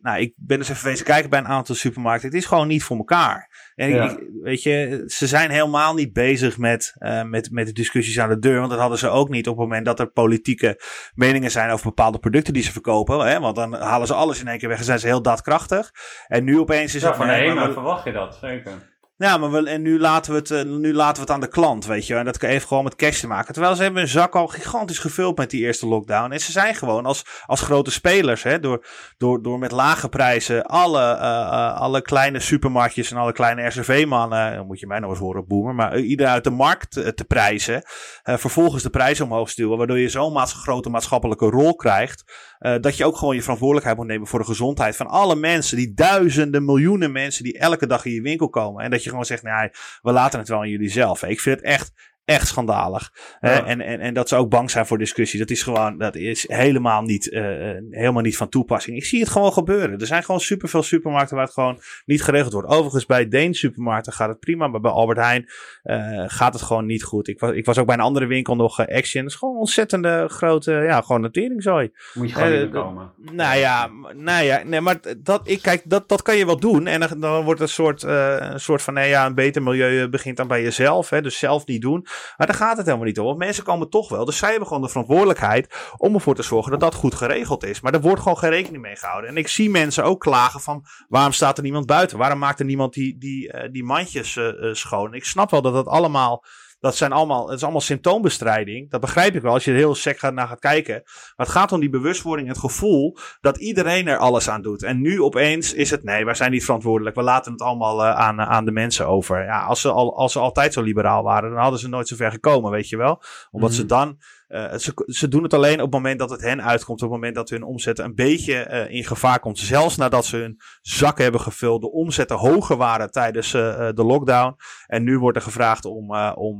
nou, 0.00 0.20
ik 0.20 0.34
ben 0.36 0.58
dus 0.58 0.68
even 0.68 0.84
wezen 0.84 1.04
kijken 1.04 1.30
bij 1.30 1.38
een 1.38 1.46
aantal 1.46 1.74
supermarkten. 1.74 2.28
Het 2.28 2.38
is 2.38 2.46
gewoon 2.46 2.68
niet 2.68 2.82
voor 2.82 2.96
elkaar. 2.96 3.65
En 3.76 3.88
Ja. 3.90 4.10
ik, 4.10 4.18
weet 4.42 4.62
je, 4.62 5.04
ze 5.06 5.26
zijn 5.26 5.50
helemaal 5.50 5.94
niet 5.94 6.12
bezig 6.12 6.58
met, 6.58 6.94
eh, 6.98 7.22
met, 7.22 7.50
met 7.50 7.66
de 7.66 7.72
discussies 7.72 8.18
aan 8.20 8.28
de 8.28 8.38
deur. 8.38 8.58
Want 8.58 8.70
dat 8.70 8.78
hadden 8.80 8.98
ze 8.98 9.08
ook 9.08 9.28
niet 9.28 9.48
op 9.48 9.56
het 9.56 9.66
moment 9.68 9.84
dat 9.86 10.00
er 10.00 10.06
politieke 10.10 10.80
meningen 11.14 11.50
zijn 11.50 11.70
over 11.70 11.86
bepaalde 11.86 12.18
producten 12.18 12.52
die 12.52 12.62
ze 12.62 12.72
verkopen. 12.72 13.18
Hè? 13.26 13.40
Want 13.40 13.56
dan 13.56 13.74
halen 13.74 14.06
ze 14.06 14.14
alles 14.14 14.40
in 14.40 14.48
één 14.48 14.58
keer 14.58 14.68
weg 14.68 14.78
en 14.78 14.84
zijn 14.84 14.98
ze 14.98 15.06
heel 15.06 15.22
daadkrachtig. 15.22 15.90
En 16.26 16.44
nu 16.44 16.58
opeens 16.58 16.94
is 16.94 17.00
Ja, 17.02 17.06
het 17.08 17.16
van 17.16 17.26
nee, 17.26 17.52
maar 17.52 17.66
we- 17.66 17.72
verwacht 17.72 18.04
je 18.04 18.12
dat, 18.12 18.38
zeker. 18.40 18.72
Ja, 19.18 19.36
maar 19.36 19.50
we, 19.50 19.70
en 19.70 19.82
nu 19.82 20.00
laten, 20.00 20.32
we 20.32 20.38
het, 20.38 20.50
eh, 20.50 20.62
nu 20.62 20.94
laten 20.94 21.14
we 21.14 21.20
het 21.20 21.30
aan 21.30 21.40
de 21.40 21.48
klant, 21.48 21.86
weet 21.86 22.06
je. 22.06 22.14
En 22.14 22.24
dat 22.24 22.40
heeft 22.40 22.66
gewoon 22.66 22.84
met 22.84 22.96
cash 22.96 23.20
te 23.20 23.26
maken. 23.26 23.52
Terwijl 23.52 23.74
ze 23.74 23.82
hebben 23.82 24.00
hun 24.00 24.10
zak 24.10 24.34
al 24.34 24.46
gigantisch 24.46 24.98
gevuld 24.98 25.38
met 25.38 25.50
die 25.50 25.62
eerste 25.62 25.86
lockdown. 25.86 26.32
En 26.32 26.40
ze 26.40 26.52
zijn 26.52 26.74
gewoon 26.74 27.06
als, 27.06 27.24
als 27.46 27.60
grote 27.60 27.90
spelers, 27.90 28.42
hè, 28.42 28.60
door, 28.60 28.86
door, 29.16 29.42
door 29.42 29.58
met 29.58 29.72
lage 29.72 30.08
prijzen 30.08 30.64
alle, 30.66 31.02
eh, 31.02 31.40
eh, 31.40 31.80
alle 31.80 32.02
kleine 32.02 32.40
supermarktjes 32.40 33.10
en 33.10 33.16
alle 33.16 33.32
kleine 33.32 33.66
RCV-mannen, 33.66 34.66
moet 34.66 34.80
je 34.80 34.86
mij 34.86 34.98
nog 34.98 35.10
eens 35.10 35.18
horen, 35.18 35.46
boomer, 35.46 35.74
maar 35.74 35.98
ieder 35.98 36.26
uit 36.26 36.44
de 36.44 36.50
markt 36.50 36.90
te 36.90 37.24
prijzen. 37.26 37.82
vervolgens 38.22 38.82
de 38.82 38.90
prijzen 38.90 39.24
omhoog 39.24 39.50
stuwen, 39.50 39.78
waardoor 39.78 39.98
je 39.98 40.08
zo'n 40.08 40.32
maats- 40.32 40.52
grote 40.52 40.90
maatschappelijke 40.90 41.46
rol 41.46 41.74
krijgt. 41.74 42.24
Eh, 42.58 42.74
dat 42.80 42.96
je 42.96 43.04
ook 43.04 43.16
gewoon 43.16 43.34
je 43.34 43.42
verantwoordelijkheid 43.42 43.98
moet 43.98 44.06
nemen 44.06 44.26
voor 44.26 44.38
de 44.38 44.44
gezondheid 44.44 44.96
van 44.96 45.06
alle 45.06 45.36
mensen, 45.36 45.76
die 45.76 45.94
duizenden, 45.94 46.64
miljoenen 46.64 47.12
mensen 47.12 47.44
die 47.44 47.58
elke 47.58 47.86
dag 47.86 48.04
in 48.04 48.12
je 48.12 48.22
winkel 48.22 48.48
komen. 48.48 48.84
En 48.84 48.90
dat 48.90 49.04
je 49.04 49.10
gewoon 49.10 49.24
zegt, 49.24 49.42
nee, 49.42 49.70
we 50.02 50.12
laten 50.12 50.38
het 50.38 50.48
wel 50.48 50.58
aan 50.58 50.68
jullie 50.68 50.88
zelf. 50.88 51.22
Ik 51.22 51.40
vind 51.40 51.56
het 51.56 51.64
echt, 51.64 52.15
echt 52.26 52.46
schandalig. 52.46 53.12
Ja. 53.40 53.64
En, 53.66 53.80
en, 53.80 54.00
en 54.00 54.14
dat 54.14 54.28
ze 54.28 54.36
ook 54.36 54.50
bang 54.50 54.70
zijn 54.70 54.86
voor 54.86 54.98
discussie. 54.98 55.38
Dat 55.38 55.50
is 55.50 55.62
gewoon, 55.62 55.98
dat 55.98 56.14
is 56.16 56.48
helemaal 56.48 57.02
niet, 57.02 57.30
eh, 57.30 57.70
eh, 57.70 57.82
helemaal 57.90 58.22
niet 58.22 58.36
van 58.36 58.48
toepassing. 58.48 58.96
Ik 58.96 59.04
zie 59.04 59.20
het 59.20 59.28
gewoon 59.28 59.52
gebeuren. 59.52 60.00
Er 60.00 60.06
zijn 60.06 60.24
gewoon 60.24 60.40
superveel 60.40 60.82
supermarkten 60.82 61.36
waar 61.36 61.44
het 61.44 61.54
gewoon 61.54 61.80
niet 62.04 62.22
geregeld 62.22 62.52
wordt. 62.52 62.68
Overigens, 62.68 63.06
bij 63.06 63.28
Deen 63.28 63.54
supermarkten 63.54 64.12
gaat 64.12 64.28
het 64.28 64.40
prima. 64.40 64.66
Maar 64.66 64.80
bij 64.80 64.90
Albert 64.90 65.18
Heijn 65.18 65.48
eh, 65.82 66.24
gaat 66.26 66.52
het 66.52 66.62
gewoon 66.62 66.86
niet 66.86 67.02
goed. 67.02 67.28
Ik 67.28 67.40
was, 67.40 67.50
ik 67.50 67.64
was 67.64 67.78
ook 67.78 67.86
bij 67.86 67.94
een 67.94 68.00
andere 68.00 68.26
winkel 68.26 68.56
nog, 68.56 68.86
Action. 68.86 69.22
Dat 69.22 69.32
is 69.32 69.38
gewoon 69.38 69.54
een 69.54 69.60
ontzettende 69.60 70.24
grote, 70.28 70.72
ja, 70.72 71.00
gewoon 71.00 71.24
een 71.24 71.32
teringzooi. 71.32 71.90
Moet 72.14 72.28
je 72.28 72.34
gewoon 72.34 72.70
komen. 72.70 73.12
Nou 73.32 73.58
ja, 73.58 73.90
nou 74.14 74.44
ja, 74.44 74.62
nee, 74.64 74.80
maar 74.80 75.00
dat, 75.18 75.48
ik, 75.48 75.62
kijk, 75.62 75.82
dat, 75.84 76.08
dat 76.08 76.22
kan 76.22 76.36
je 76.36 76.46
wel 76.46 76.60
doen. 76.60 76.86
En 76.86 77.00
dan, 77.00 77.20
dan 77.20 77.44
wordt 77.44 77.60
het 77.60 77.68
een 77.68 77.74
soort, 77.74 78.02
een 78.02 78.60
soort 78.60 78.82
van, 78.82 78.94
nee 78.94 79.08
ja, 79.08 79.26
een 79.26 79.34
beter 79.34 79.62
milieu 79.62 80.08
begint 80.08 80.36
dan 80.36 80.48
bij 80.48 80.62
jezelf. 80.62 81.10
Hè, 81.10 81.22
dus 81.22 81.38
zelf 81.38 81.66
niet 81.66 81.82
doen. 81.82 82.06
Maar 82.36 82.46
daar 82.46 82.56
gaat 82.56 82.76
het 82.76 82.86
helemaal 82.86 83.06
niet 83.06 83.18
om. 83.18 83.24
Want 83.24 83.38
mensen 83.38 83.64
komen 83.64 83.90
toch 83.90 84.08
wel. 84.08 84.24
Dus 84.24 84.36
zij 84.36 84.50
hebben 84.50 84.66
gewoon 84.68 84.82
de 84.82 84.88
verantwoordelijkheid 84.88 85.92
om 85.96 86.14
ervoor 86.14 86.34
te 86.34 86.42
zorgen 86.42 86.70
dat 86.70 86.80
dat 86.80 86.94
goed 86.94 87.14
geregeld 87.14 87.64
is. 87.64 87.80
Maar 87.80 87.94
er 87.94 88.00
wordt 88.00 88.22
gewoon 88.22 88.38
geen 88.38 88.50
rekening 88.50 88.82
mee 88.82 88.96
gehouden. 88.96 89.30
En 89.30 89.36
ik 89.36 89.48
zie 89.48 89.70
mensen 89.70 90.04
ook 90.04 90.20
klagen 90.20 90.60
van, 90.60 90.84
waarom 91.08 91.32
staat 91.32 91.56
er 91.56 91.62
niemand 91.62 91.86
buiten? 91.86 92.18
Waarom 92.18 92.38
maakt 92.38 92.60
er 92.60 92.66
niemand 92.66 92.92
die, 92.92 93.18
die, 93.18 93.52
eh, 93.52 93.72
die 93.72 93.84
mandjes 93.84 94.36
eh, 94.36 94.48
eh, 94.48 94.74
schoon? 94.74 95.14
Ik 95.14 95.24
snap 95.24 95.50
wel 95.50 95.62
dat 95.62 95.74
dat 95.74 95.86
allemaal... 95.86 96.44
Dat 96.78 96.96
zijn 96.96 97.12
allemaal, 97.12 97.46
het 97.46 97.56
is 97.56 97.62
allemaal 97.62 97.80
symptoombestrijding. 97.80 98.90
Dat 98.90 99.00
begrijp 99.00 99.34
ik 99.34 99.42
wel 99.42 99.52
als 99.52 99.64
je 99.64 99.70
er 99.70 99.76
heel 99.76 99.94
sec 99.94 100.18
gaat 100.18 100.34
naar 100.34 100.48
gaat 100.48 100.58
kijken. 100.58 101.02
Maar 101.04 101.46
het 101.46 101.48
gaat 101.48 101.72
om 101.72 101.80
die 101.80 101.90
bewustwording, 101.90 102.48
het 102.48 102.58
gevoel 102.58 103.16
dat 103.40 103.56
iedereen 103.56 104.08
er 104.08 104.18
alles 104.18 104.48
aan 104.48 104.62
doet. 104.62 104.82
En 104.82 105.00
nu 105.00 105.22
opeens 105.22 105.72
is 105.72 105.90
het 105.90 106.04
nee, 106.04 106.24
wij 106.24 106.34
zijn 106.34 106.50
niet 106.50 106.64
verantwoordelijk. 106.64 107.16
We 107.16 107.22
laten 107.22 107.52
het 107.52 107.62
allemaal 107.62 108.04
eh, 108.04 108.14
aan, 108.14 108.40
aan 108.40 108.64
de 108.64 108.72
mensen 108.72 109.06
over. 109.06 109.44
Ja, 109.44 109.64
als 109.64 109.80
ze, 109.80 109.90
al, 109.90 110.16
als 110.16 110.32
ze 110.32 110.38
altijd 110.38 110.72
zo 110.72 110.82
liberaal 110.82 111.22
waren, 111.22 111.50
dan 111.50 111.58
hadden 111.58 111.80
ze 111.80 111.88
nooit 111.88 112.08
zo 112.08 112.16
ver 112.16 112.30
gekomen, 112.30 112.70
weet 112.70 112.88
je 112.88 112.96
wel. 112.96 113.22
Omdat 113.50 113.72
ze 113.72 113.86
dan. 113.86 114.18
Eh, 114.46 114.74
ze, 114.74 114.92
ze 115.06 115.28
doen 115.28 115.42
het 115.42 115.54
alleen 115.54 115.74
op 115.74 115.92
het 115.92 115.92
moment 115.92 116.18
dat 116.18 116.30
het 116.30 116.40
hen 116.40 116.62
uitkomt. 116.62 117.02
Op 117.02 117.10
het 117.10 117.18
moment 117.18 117.34
dat 117.34 117.50
hun 117.50 117.62
omzet 117.62 117.98
een 117.98 118.14
beetje 118.14 118.54
eh, 118.54 118.94
in 118.94 119.04
gevaar 119.04 119.40
komt. 119.40 119.58
Zelfs 119.58 119.96
nadat 119.96 120.24
ze 120.24 120.36
hun 120.36 120.60
zakken 120.80 121.22
hebben 121.22 121.40
gevuld. 121.40 121.80
De 121.80 121.92
omzetten 121.92 122.36
hoger 122.36 122.76
waren 122.76 123.10
tijdens 123.10 123.54
eh, 123.54 123.88
de 123.94 124.04
lockdown. 124.04 124.56
En 124.86 125.04
nu 125.04 125.18
wordt 125.18 125.36
er 125.36 125.42
gevraagd 125.42 125.84
om, 125.84 126.14
om 126.34 126.58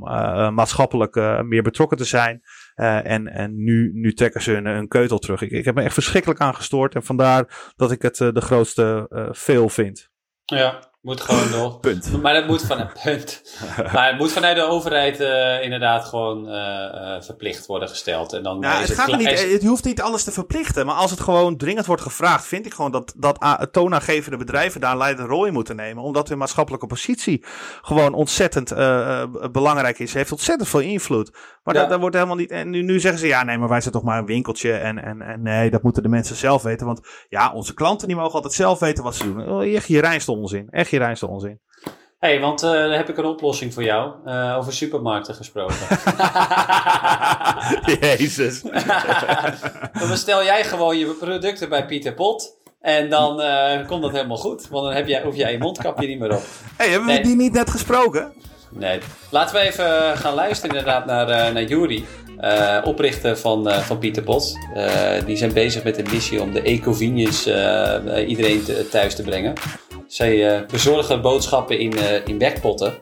maatschappelijk 0.53 1.15
meer 1.43 1.63
betrokken 1.63 1.97
te 1.97 2.05
zijn. 2.05 2.41
En 2.75 3.27
en 3.27 3.63
nu, 3.63 3.91
nu 3.93 4.13
trekken 4.13 4.41
ze 4.41 4.51
hun, 4.51 4.87
keutel 4.87 5.19
terug. 5.19 5.41
Ik, 5.41 5.51
ik 5.51 5.65
heb 5.65 5.75
me 5.75 5.81
echt 5.81 5.93
verschrikkelijk 5.93 6.39
aan 6.39 6.55
gestoord. 6.55 6.95
En 6.95 7.03
vandaar 7.03 7.73
dat 7.75 7.91
ik 7.91 8.01
het 8.01 8.15
de 8.15 8.41
grootste 8.41 9.07
veel 9.31 9.69
vind. 9.69 10.09
Ja, 10.45 10.86
moet 11.07 11.21
gewoon 11.21 11.49
nog. 11.49 11.79
Punt. 11.87 12.21
Maar 12.21 12.33
dat 12.33 12.47
moet 12.47 12.61
van 12.61 12.79
een 12.79 12.89
punt. 13.03 13.41
Maar 13.93 14.07
het 14.07 14.17
moet 14.17 14.31
vanuit 14.31 14.55
de 14.55 14.63
overheid 14.63 15.19
eh, 15.19 15.63
inderdaad 15.63 16.05
gewoon 16.05 16.47
eh, 16.47 17.15
eh, 17.15 17.21
verplicht 17.21 17.65
worden 17.65 17.89
gesteld. 17.89 18.33
En 18.33 18.43
dan 18.43 18.63
is 18.63 18.89
het, 18.89 18.99
gaat 18.99 19.17
niet, 19.17 19.51
het 19.51 19.63
hoeft 19.63 19.83
niet 19.83 20.01
alles 20.01 20.23
te 20.23 20.31
verplichten. 20.31 20.85
Maar 20.85 20.95
als 20.95 21.11
het 21.11 21.19
gewoon 21.19 21.57
dringend 21.57 21.85
wordt 21.85 22.01
gevraagd, 22.01 22.45
vind 22.45 22.65
ik 22.65 22.73
gewoon 22.73 22.91
dat, 22.91 23.13
dat 23.17 23.67
toonaangevende 23.71 24.37
bedrijven 24.37 24.81
daar 24.81 24.91
een 24.91 24.97
leidende 24.97 25.29
rol 25.29 25.45
in 25.45 25.53
moeten 25.53 25.75
nemen. 25.75 26.03
Omdat 26.03 26.29
hun 26.29 26.37
maatschappelijke 26.37 26.87
positie 26.87 27.45
gewoon 27.81 28.13
ontzettend 28.13 28.73
belangrijk 29.51 29.99
is. 29.99 30.13
Heeft 30.13 30.31
ontzettend 30.31 30.69
veel 30.69 30.79
invloed. 30.79 31.31
Maar 31.63 31.75
Ja. 31.75 31.81
dat, 31.81 31.89
dat 31.89 31.99
wordt 31.99 32.15
helemaal 32.15 32.35
niet. 32.35 32.51
En 32.51 32.69
nu, 32.69 32.81
nu 32.81 32.99
zeggen 32.99 33.19
ze 33.19 33.27
ja, 33.27 33.43
nee, 33.43 33.57
maar 33.57 33.69
wij 33.69 33.81
zijn 33.81 33.93
toch 33.93 34.03
maar 34.03 34.17
een 34.17 34.25
winkeltje. 34.25 34.71
En, 34.71 35.03
en, 35.03 35.21
en 35.21 35.41
nee, 35.41 35.69
dat 35.69 35.83
moeten 35.83 36.03
de 36.03 36.09
mensen 36.09 36.35
zelf 36.35 36.63
weten. 36.63 36.85
Want 36.85 37.01
ja, 37.29 37.53
onze 37.53 37.73
klanten 37.73 38.07
die 38.07 38.17
mogen 38.17 38.33
altijd 38.33 38.53
zelf 38.53 38.79
weten 38.79 39.03
wat 39.03 39.15
ze 39.15 39.23
doen. 39.23 39.49
Oh, 39.49 39.75
Echt 39.75 39.87
je 39.87 39.99
reinste 39.99 40.31
onzin. 40.31 40.67
Echt 40.69 40.89
je 40.89 40.96
reinste 40.97 41.27
onzin. 41.27 41.59
hey, 42.19 42.39
want 42.39 42.63
eh, 42.63 42.71
dan 42.71 42.91
heb 42.91 43.09
ik 43.09 43.17
een 43.17 43.25
oplossing 43.25 43.73
voor 43.73 43.83
jou. 43.83 44.11
eh, 44.25 44.55
over 44.57 44.73
supermarkten 44.73 45.35
gesproken. 45.35 45.75
Jezus. 48.01 48.61
dan 49.99 50.09
bestel 50.09 50.43
jij 50.43 50.63
gewoon 50.63 50.97
je 50.97 51.05
producten 51.05 51.69
bij 51.69 51.85
Pieter 51.85 52.13
Pot. 52.13 52.55
En 52.81 53.09
dan 53.09 53.41
eh, 53.41 53.87
komt 53.87 54.01
dat 54.01 54.11
helemaal 54.11 54.37
goed. 54.37 54.67
Want 54.69 54.85
dan 54.85 54.93
heb 54.93 55.07
jij, 55.07 55.21
hoef 55.23 55.35
jij 55.35 55.51
je 55.51 55.57
mondkapje 55.57 56.07
niet 56.07 56.19
meer 56.19 56.35
op. 56.35 56.43
hey, 56.77 56.89
hebben 56.89 57.07
we 57.15 57.21
die 57.21 57.35
niet 57.35 57.53
net 57.53 57.69
gesproken? 57.69 58.33
Nee. 58.69 58.99
Laten 59.31 59.55
we 59.55 59.61
even 59.61 60.17
gaan 60.17 60.33
luisteren 60.33 60.75
inderdaad 60.77 61.05
naar, 61.05 61.29
eh 61.29 61.53
naar 61.53 61.63
Juri. 61.63 62.05
eh, 62.37 62.77
oprichter 62.83 63.37
van, 63.37 63.69
eh, 63.69 63.77
van 63.79 63.97
Pieter 63.97 64.23
Pot. 64.23 64.57
Eh, 64.73 65.25
die 65.25 65.37
zijn 65.37 65.53
bezig 65.53 65.83
met 65.83 65.97
een 65.97 66.07
missie 66.11 66.41
om 66.41 66.53
de 66.53 66.61
eh, 66.61 68.17
eh, 68.17 68.29
iedereen 68.29 68.63
te- 68.63 68.87
thuis 68.89 69.15
te 69.15 69.23
brengen. 69.23 69.53
Zij 70.07 70.55
eh, 70.55 70.65
bezorgen 70.67 71.21
boodschappen 71.21 71.79
in, 71.79 71.97
eh 71.97 72.27
in 72.27 72.37
wekpotten. 72.37 72.93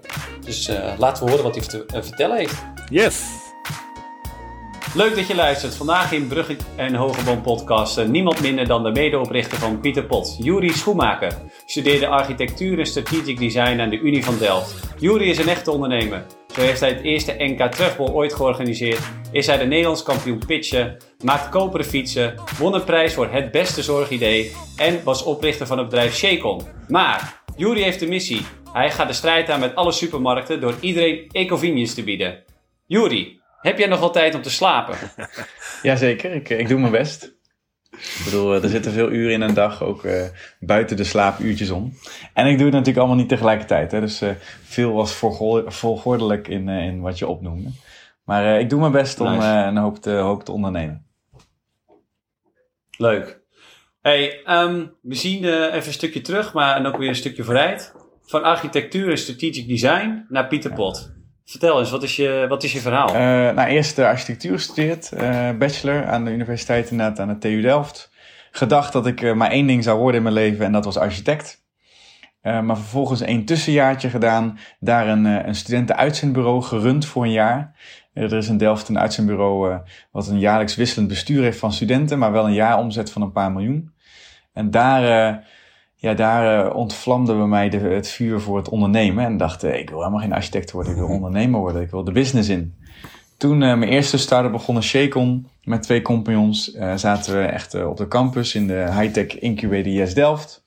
Dus 0.45 0.67
eh, 0.67 0.93
laten 0.97 1.23
we 1.23 1.29
horen 1.29 1.45
wat 1.45 1.55
hij 1.55 1.65
te 1.65 2.01
vertellen 2.01 2.37
heeft. 2.37 2.63
Yes. 2.89 3.23
Leuk 4.93 5.15
dat 5.15 5.27
je 5.27 5.35
luistert. 5.35 5.75
Vandaag 5.75 6.11
in 6.11 6.27
Brugge 6.27 6.55
en 6.75 6.95
Hogeboom 6.95 7.41
podcast 7.41 8.07
niemand 8.07 8.41
minder 8.41 8.67
dan 8.67 8.83
de 8.83 8.91
medeoprichter 8.91 9.57
van 9.57 9.79
Pieter 9.79 10.05
Pot, 10.05 10.35
Juri 10.39 10.69
Schoenmaker. 10.69 11.33
Studeerde 11.65 12.07
architectuur 12.07 12.79
en 12.79 12.85
strategic 12.85 13.39
design 13.39 13.79
aan 13.79 13.89
de 13.89 13.99
Unie 13.99 14.23
van 14.23 14.37
Delft. 14.37 14.73
Juri 14.99 15.29
is 15.29 15.37
een 15.37 15.49
echte 15.49 15.71
ondernemer. 15.71 16.25
Zo 16.55 16.61
heeft 16.61 16.79
hij 16.79 16.89
het 16.89 17.01
eerste 17.03 17.35
NK 17.37 17.71
Terugbol 17.71 18.13
ooit 18.13 18.33
georganiseerd, 18.33 18.99
is 19.31 19.47
hij 19.47 19.57
de 19.57 19.65
Nederlands 19.65 20.03
kampioen 20.03 20.41
pitchen, 20.47 20.97
maakt 21.23 21.49
koperen 21.49 21.85
fietsen, 21.85 22.35
won 22.57 22.73
een 22.73 22.83
prijs 22.83 23.13
voor 23.13 23.27
het 23.31 23.51
beste 23.51 23.83
zorgidee 23.83 24.51
en 24.77 25.03
was 25.03 25.23
oprichter 25.23 25.67
van 25.67 25.77
het 25.77 25.89
bedrijf 25.89 26.15
Shakon. 26.15 26.61
Maar 26.87 27.41
Juri 27.55 27.83
heeft 27.83 28.01
een 28.01 28.09
missie. 28.09 28.45
Hij 28.73 28.91
gaat 28.91 29.07
de 29.07 29.13
strijd 29.13 29.49
aan 29.49 29.59
met 29.59 29.75
alle 29.75 29.91
supermarkten 29.91 30.61
door 30.61 30.75
iedereen 30.79 31.29
eco-convenience 31.31 31.95
te 31.95 32.03
bieden. 32.03 32.43
Juri, 32.85 33.39
Heb 33.61 33.77
jij 33.77 33.87
nog 33.87 33.99
wel 33.99 34.11
tijd 34.11 34.35
om 34.35 34.41
te 34.41 34.49
slapen? 34.49 34.97
Jazeker, 35.81 36.31
ik, 36.31 36.49
ik 36.49 36.67
doe 36.67 36.79
mijn 36.79 36.91
best. 36.91 37.35
Ik 37.97 38.21
bedoel, 38.23 38.53
er 38.53 38.69
zitten 38.69 38.91
veel 38.91 39.11
uren 39.11 39.33
in 39.33 39.41
een 39.41 39.53
dag, 39.53 39.83
ook 39.83 40.03
uh, 40.03 40.23
buiten 40.59 40.97
de 40.97 41.03
slaapuurtjes 41.03 41.69
om. 41.69 41.93
En 42.33 42.47
ik 42.47 42.55
doe 42.55 42.65
het 42.65 42.73
natuurlijk 42.73 42.97
allemaal 42.97 43.15
niet 43.15 43.29
tegelijkertijd. 43.29 43.91
Hè, 43.91 43.99
dus 43.99 44.21
uh, 44.21 44.29
veel 44.63 44.93
was 44.93 45.13
volgordelijk 45.65 46.47
in, 46.47 46.67
uh, 46.67 46.85
in 46.85 47.01
wat 47.01 47.19
je 47.19 47.27
opnoemde. 47.27 47.69
Maar 48.23 48.59
ik 48.59 48.69
doe 48.69 48.79
mijn 48.79 48.91
best 48.91 49.19
om 49.19 49.27
een 49.27 49.77
hoop 49.77 49.97
te, 49.97 50.11
hoop 50.11 50.43
te 50.43 50.51
ondernemen. 50.51 51.05
Leuk. 52.97 53.43
Hey, 54.01 54.41
um, 54.47 54.93
we 55.01 55.15
zien 55.15 55.43
even 55.43 55.87
een 55.87 55.93
stukje 55.93 56.21
terug, 56.21 56.53
maar 56.53 56.75
en 56.75 56.85
ook 56.85 56.97
weer 56.97 57.09
een 57.09 57.15
stukje 57.15 57.43
vooruit. 57.43 57.93
Van 58.25 58.43
architectuur 58.43 59.09
en 59.09 59.17
strategic 59.17 59.67
design 59.67 60.25
naar 60.29 60.47
Pieter 60.47 60.73
Pot. 60.73 61.14
Vertel 61.45 61.79
eens, 61.79 61.91
wat 61.91 62.03
is 62.03 62.15
je, 62.15 62.45
wat 62.49 62.63
is 62.63 62.71
je 62.73 62.79
verhaal? 62.79 63.07
Uh, 63.07 63.15
nou, 63.55 63.67
eerst 63.67 63.95
de 63.95 64.05
architectuur 64.05 64.53
gestudeerd, 64.53 65.11
uh, 65.13 65.51
bachelor 65.51 66.05
aan 66.05 66.25
de 66.25 66.31
universiteit 66.31 66.91
inderdaad 66.91 67.19
aan 67.19 67.27
de 67.27 67.37
TU 67.37 67.61
Delft. 67.61 68.11
Gedacht 68.51 68.93
dat 68.93 69.07
ik 69.07 69.35
maar 69.35 69.51
één 69.51 69.67
ding 69.67 69.83
zou 69.83 69.99
worden 69.99 70.15
in 70.15 70.23
mijn 70.23 70.35
leven 70.35 70.65
en 70.65 70.71
dat 70.71 70.85
was 70.85 70.97
architect. 70.97 71.63
maar 72.41 72.77
vervolgens 72.77 73.19
een 73.19 73.45
tussenjaartje 73.45 74.09
gedaan, 74.09 74.59
daar 74.79 75.07
een, 75.07 75.25
een 75.25 75.55
studentenuitzendbureau 75.55 76.61
gerund 76.61 77.05
voor 77.05 77.23
een 77.23 77.31
jaar. 77.31 77.75
er 78.13 78.33
is 78.33 78.47
in 78.47 78.57
Delft 78.57 78.89
een 78.89 78.99
uitzendbureau 78.99 79.79
wat 80.11 80.27
een 80.27 80.39
jaarlijks 80.39 80.75
wisselend 80.75 81.07
bestuur 81.07 81.43
heeft 81.43 81.59
van 81.59 81.73
studenten, 81.73 82.19
maar 82.19 82.31
wel 82.31 82.45
een 82.45 82.53
jaaromzet 82.53 83.11
van 83.11 83.21
een 83.21 83.31
paar 83.31 83.51
miljoen. 83.51 83.93
En 84.53 84.71
daar 84.71 85.43
ja, 86.05 86.13
daar 86.13 86.65
uh, 86.65 86.75
ontvlamde 86.75 87.35
bij 87.35 87.45
mij 87.45 87.69
de, 87.69 87.77
het 87.77 88.07
vuur 88.07 88.39
voor 88.39 88.57
het 88.57 88.69
ondernemen. 88.69 89.25
En 89.25 89.37
dacht, 89.37 89.63
uh, 89.63 89.79
ik 89.79 89.89
wil 89.89 89.97
helemaal 89.97 90.19
geen 90.19 90.33
architect 90.33 90.71
worden, 90.71 90.91
ik 90.91 90.97
wil 90.97 91.07
mhm. 91.07 91.15
ondernemer 91.15 91.59
worden, 91.59 91.81
ik 91.81 91.89
wil 91.89 92.03
de 92.03 92.11
business 92.11 92.49
in. 92.49 92.75
Toen 93.37 93.61
uh, 93.61 93.77
mijn 93.77 93.91
eerste 93.91 94.17
start-up 94.17 94.51
begon, 94.51 94.81
Shakon, 94.81 95.47
met 95.63 95.83
twee 95.83 96.01
compagnons, 96.01 96.71
zaten 96.95 97.37
we 97.37 97.45
echt 97.45 97.83
op 97.83 97.97
de 97.97 98.07
campus 98.07 98.55
in 98.55 98.67
de 98.67 98.87
high-tech 98.99 99.39
incubator 99.39 99.93
IS 99.93 100.13
Delft. 100.13 100.63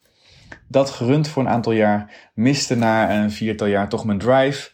Dat 0.67 0.91
gerund 0.91 1.29
voor 1.29 1.43
een 1.43 1.49
aantal 1.49 1.73
jaar, 1.73 2.31
miste 2.35 2.77
na 2.77 3.23
een 3.23 3.31
viertal 3.31 3.67
jaar 3.67 3.89
toch 3.89 4.05
mijn 4.05 4.19
drive. 4.19 4.71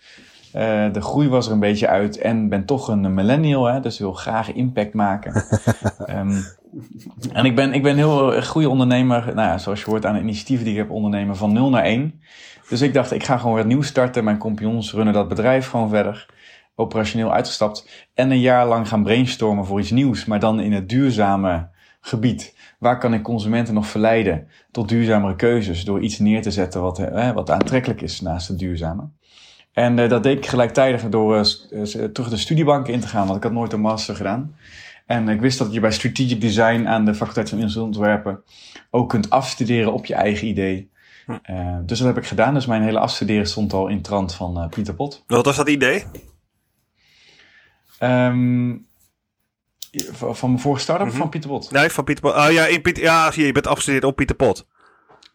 de 0.93 1.01
groei 1.01 1.29
was 1.29 1.47
er 1.47 1.53
een 1.53 1.61
beetje 1.61 1.89
uit 1.89 2.19
en 2.19 2.49
ben 2.49 2.65
toch 2.65 2.89
een 2.89 3.15
millennial, 3.15 3.65
hè, 3.65 3.81
dus 3.81 3.99
wil 3.99 4.13
graag 4.13 4.53
impact 4.53 4.95
maken. 4.95 5.45
um, 6.11 6.45
En 7.33 7.45
ik 7.45 7.55
ben, 7.55 7.73
ik 7.73 7.83
ben 7.83 7.97
heel 7.97 8.35
erg 8.35 8.47
goede 8.47 8.69
ondernemer, 8.69 9.35
nou 9.35 9.59
zoals 9.59 9.81
je 9.81 9.91
hoort 9.91 10.07
aan 10.07 10.15
de 10.15 10.21
initiatieven 10.21 10.65
die 10.65 10.75
ik 10.75 10.81
heb 10.81 10.91
ondernemen, 10.91 11.37
van 11.37 11.53
0 11.53 11.71
naar 11.71 11.83
1. 11.83 12.21
Dus 12.69 12.81
ik 12.81 12.95
dacht, 12.95 13.13
ik 13.13 13.25
ga 13.25 13.39
gewoon 13.39 13.55
weer 13.55 13.67
nieuw 13.67 13.83
starten. 13.83 14.25
Mijn 14.25 14.39
compagnons 14.39 14.93
runnen 14.93 15.15
dat 15.15 15.29
bedrijf 15.29 15.69
gewoon 15.69 15.89
verder. 15.89 16.27
Operationeel 16.75 17.33
uitgestapt. 17.33 18.07
En 18.15 18.31
een 18.31 18.41
jaar 18.41 18.67
lang 18.67 18.89
gaan 18.89 19.03
brainstormen 19.03 19.67
voor 19.67 19.81
iets 19.81 19.91
nieuws, 19.91 20.25
maar 20.25 20.41
dan 20.41 20.61
in 20.61 20.73
het 20.73 20.89
duurzame 20.89 21.69
gebied. 22.01 22.57
Waar 22.79 22.99
kan 22.99 23.15
ik 23.15 23.23
consumenten 23.23 23.75
nog 23.75 23.87
verleiden 23.87 24.49
tot 24.71 24.89
duurzamere 24.89 25.37
keuzes 25.37 25.85
door 25.85 26.01
iets 26.01 26.19
neer 26.19 26.43
te 26.43 26.51
zetten 26.51 26.81
wat, 26.81 26.99
eh, 26.99 27.31
wat 27.31 27.51
aantrekkelijk 27.51 28.01
is 28.01 28.21
naast 28.21 28.49
het 28.49 28.59
duurzame? 28.59 29.09
En 29.73 29.99
uh, 29.99 30.09
dat 30.09 30.23
deed 30.23 30.37
ik 30.39 30.47
gelijktijdig 30.47 31.09
door 31.09 31.37
uh, 31.71 31.83
terug 31.83 32.29
de 32.29 32.37
studiebank 32.37 32.89
in 32.89 33.01
te 33.01 33.07
gaan, 33.07 33.25
want 33.25 33.37
ik 33.37 33.43
had 33.43 33.53
nooit 33.53 33.73
een 33.73 33.81
master 33.81 34.17
gedaan. 34.17 34.55
En 35.07 35.29
ik 35.29 35.41
wist 35.41 35.59
dat 35.59 35.73
je 35.73 35.81
bij 35.81 35.93
strategic 35.93 36.41
design 36.41 36.87
aan 36.87 37.05
de 37.05 37.15
faculteit 37.15 37.49
van 37.49 37.59
industrieel 37.59 37.87
ontwerpen 37.87 38.43
ook 38.91 39.09
kunt 39.09 39.31
afstuderen 39.31 39.93
op 39.93 40.07
je 40.07 40.15
eigen 40.15 40.47
idee. 40.47 40.91
Hm. 41.27 41.33
Uh, 41.51 41.77
dus 41.83 41.99
dat 41.99 42.07
heb 42.07 42.17
ik 42.17 42.27
gedaan. 42.27 42.55
Dus 42.55 42.67
mijn 42.67 42.83
hele 42.83 42.99
afstuderen 42.99 43.47
stond 43.47 43.73
al 43.73 43.89
in 43.89 44.03
trant 44.03 44.35
van 44.35 44.59
uh, 44.59 44.69
Pieter 44.69 44.95
Pot. 44.95 45.25
Wat 45.27 45.45
was 45.45 45.57
dat 45.57 45.69
idee? 45.69 46.05
Um, 48.01 48.87
van 50.11 50.51
mijn 50.51 50.61
vorige 50.61 50.83
start-up 50.83 51.05
mm 51.05 51.11
-hmm. 51.11 51.21
van 51.21 51.29
Pieter 51.29 51.51
Pot? 51.51 51.71
Nee, 51.71 51.89
van 51.89 52.05
Pieter 52.05 52.25
Pot. 52.25 52.47
Oh 52.47 52.53
ja, 52.53 52.67
in 52.67 52.83
Pieter, 52.83 53.03
ja 53.03 53.31
zie 53.31 53.41
je, 53.41 53.47
je 53.47 53.53
bent 53.53 53.67
afgestudeerd 53.67 54.05
op 54.05 54.17
Pieter 54.17 54.37
Pot. 54.37 54.67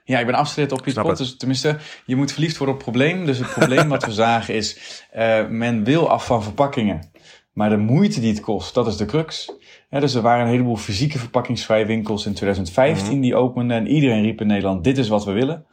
Ja, 0.03 0.19
ik 0.19 0.25
ben 0.25 0.35
afgestudeerd 0.35 0.71
op 0.71 0.81
Pieter 0.81 1.03
Pot. 1.03 1.17
Dus 1.17 1.37
tenminste, 1.37 1.77
je 2.05 2.15
moet 2.15 2.31
verliefd 2.31 2.57
worden 2.57 2.75
op 2.75 2.81
het 2.81 2.91
probleem. 2.91 3.25
Dus 3.25 3.37
het 3.37 3.49
probleem 3.49 3.89
wat 3.95 4.05
we 4.05 4.11
zagen 4.11 4.53
is, 4.53 5.03
uh, 5.15 5.47
men 5.47 5.83
wil 5.83 6.09
af 6.09 6.25
van 6.25 6.43
verpakkingen. 6.43 7.11
Maar 7.53 7.69
de 7.69 7.77
moeite 7.77 8.19
die 8.19 8.33
het 8.33 8.41
kost, 8.41 8.73
dat 8.73 8.87
is 8.87 8.97
de 8.97 9.05
crux. 9.05 9.51
dus 9.89 10.13
er 10.13 10.21
waren 10.21 10.45
een 10.45 10.51
heleboel 10.51 10.75
fysieke 10.75 11.19
verpakkingsvrije 11.19 11.85
winkels 11.85 12.25
in 12.25 12.33
2015 12.33 13.11
mhm. 13.11 13.21
die 13.21 13.35
openden. 13.35 13.77
En 13.77 13.87
iedereen 13.87 14.21
riep 14.21 14.41
in 14.41 14.47
Nederland, 14.47 14.83
dit 14.83 14.97
is 14.97 15.07
wat 15.07 15.25
we 15.25 15.31
willen. 15.31 15.65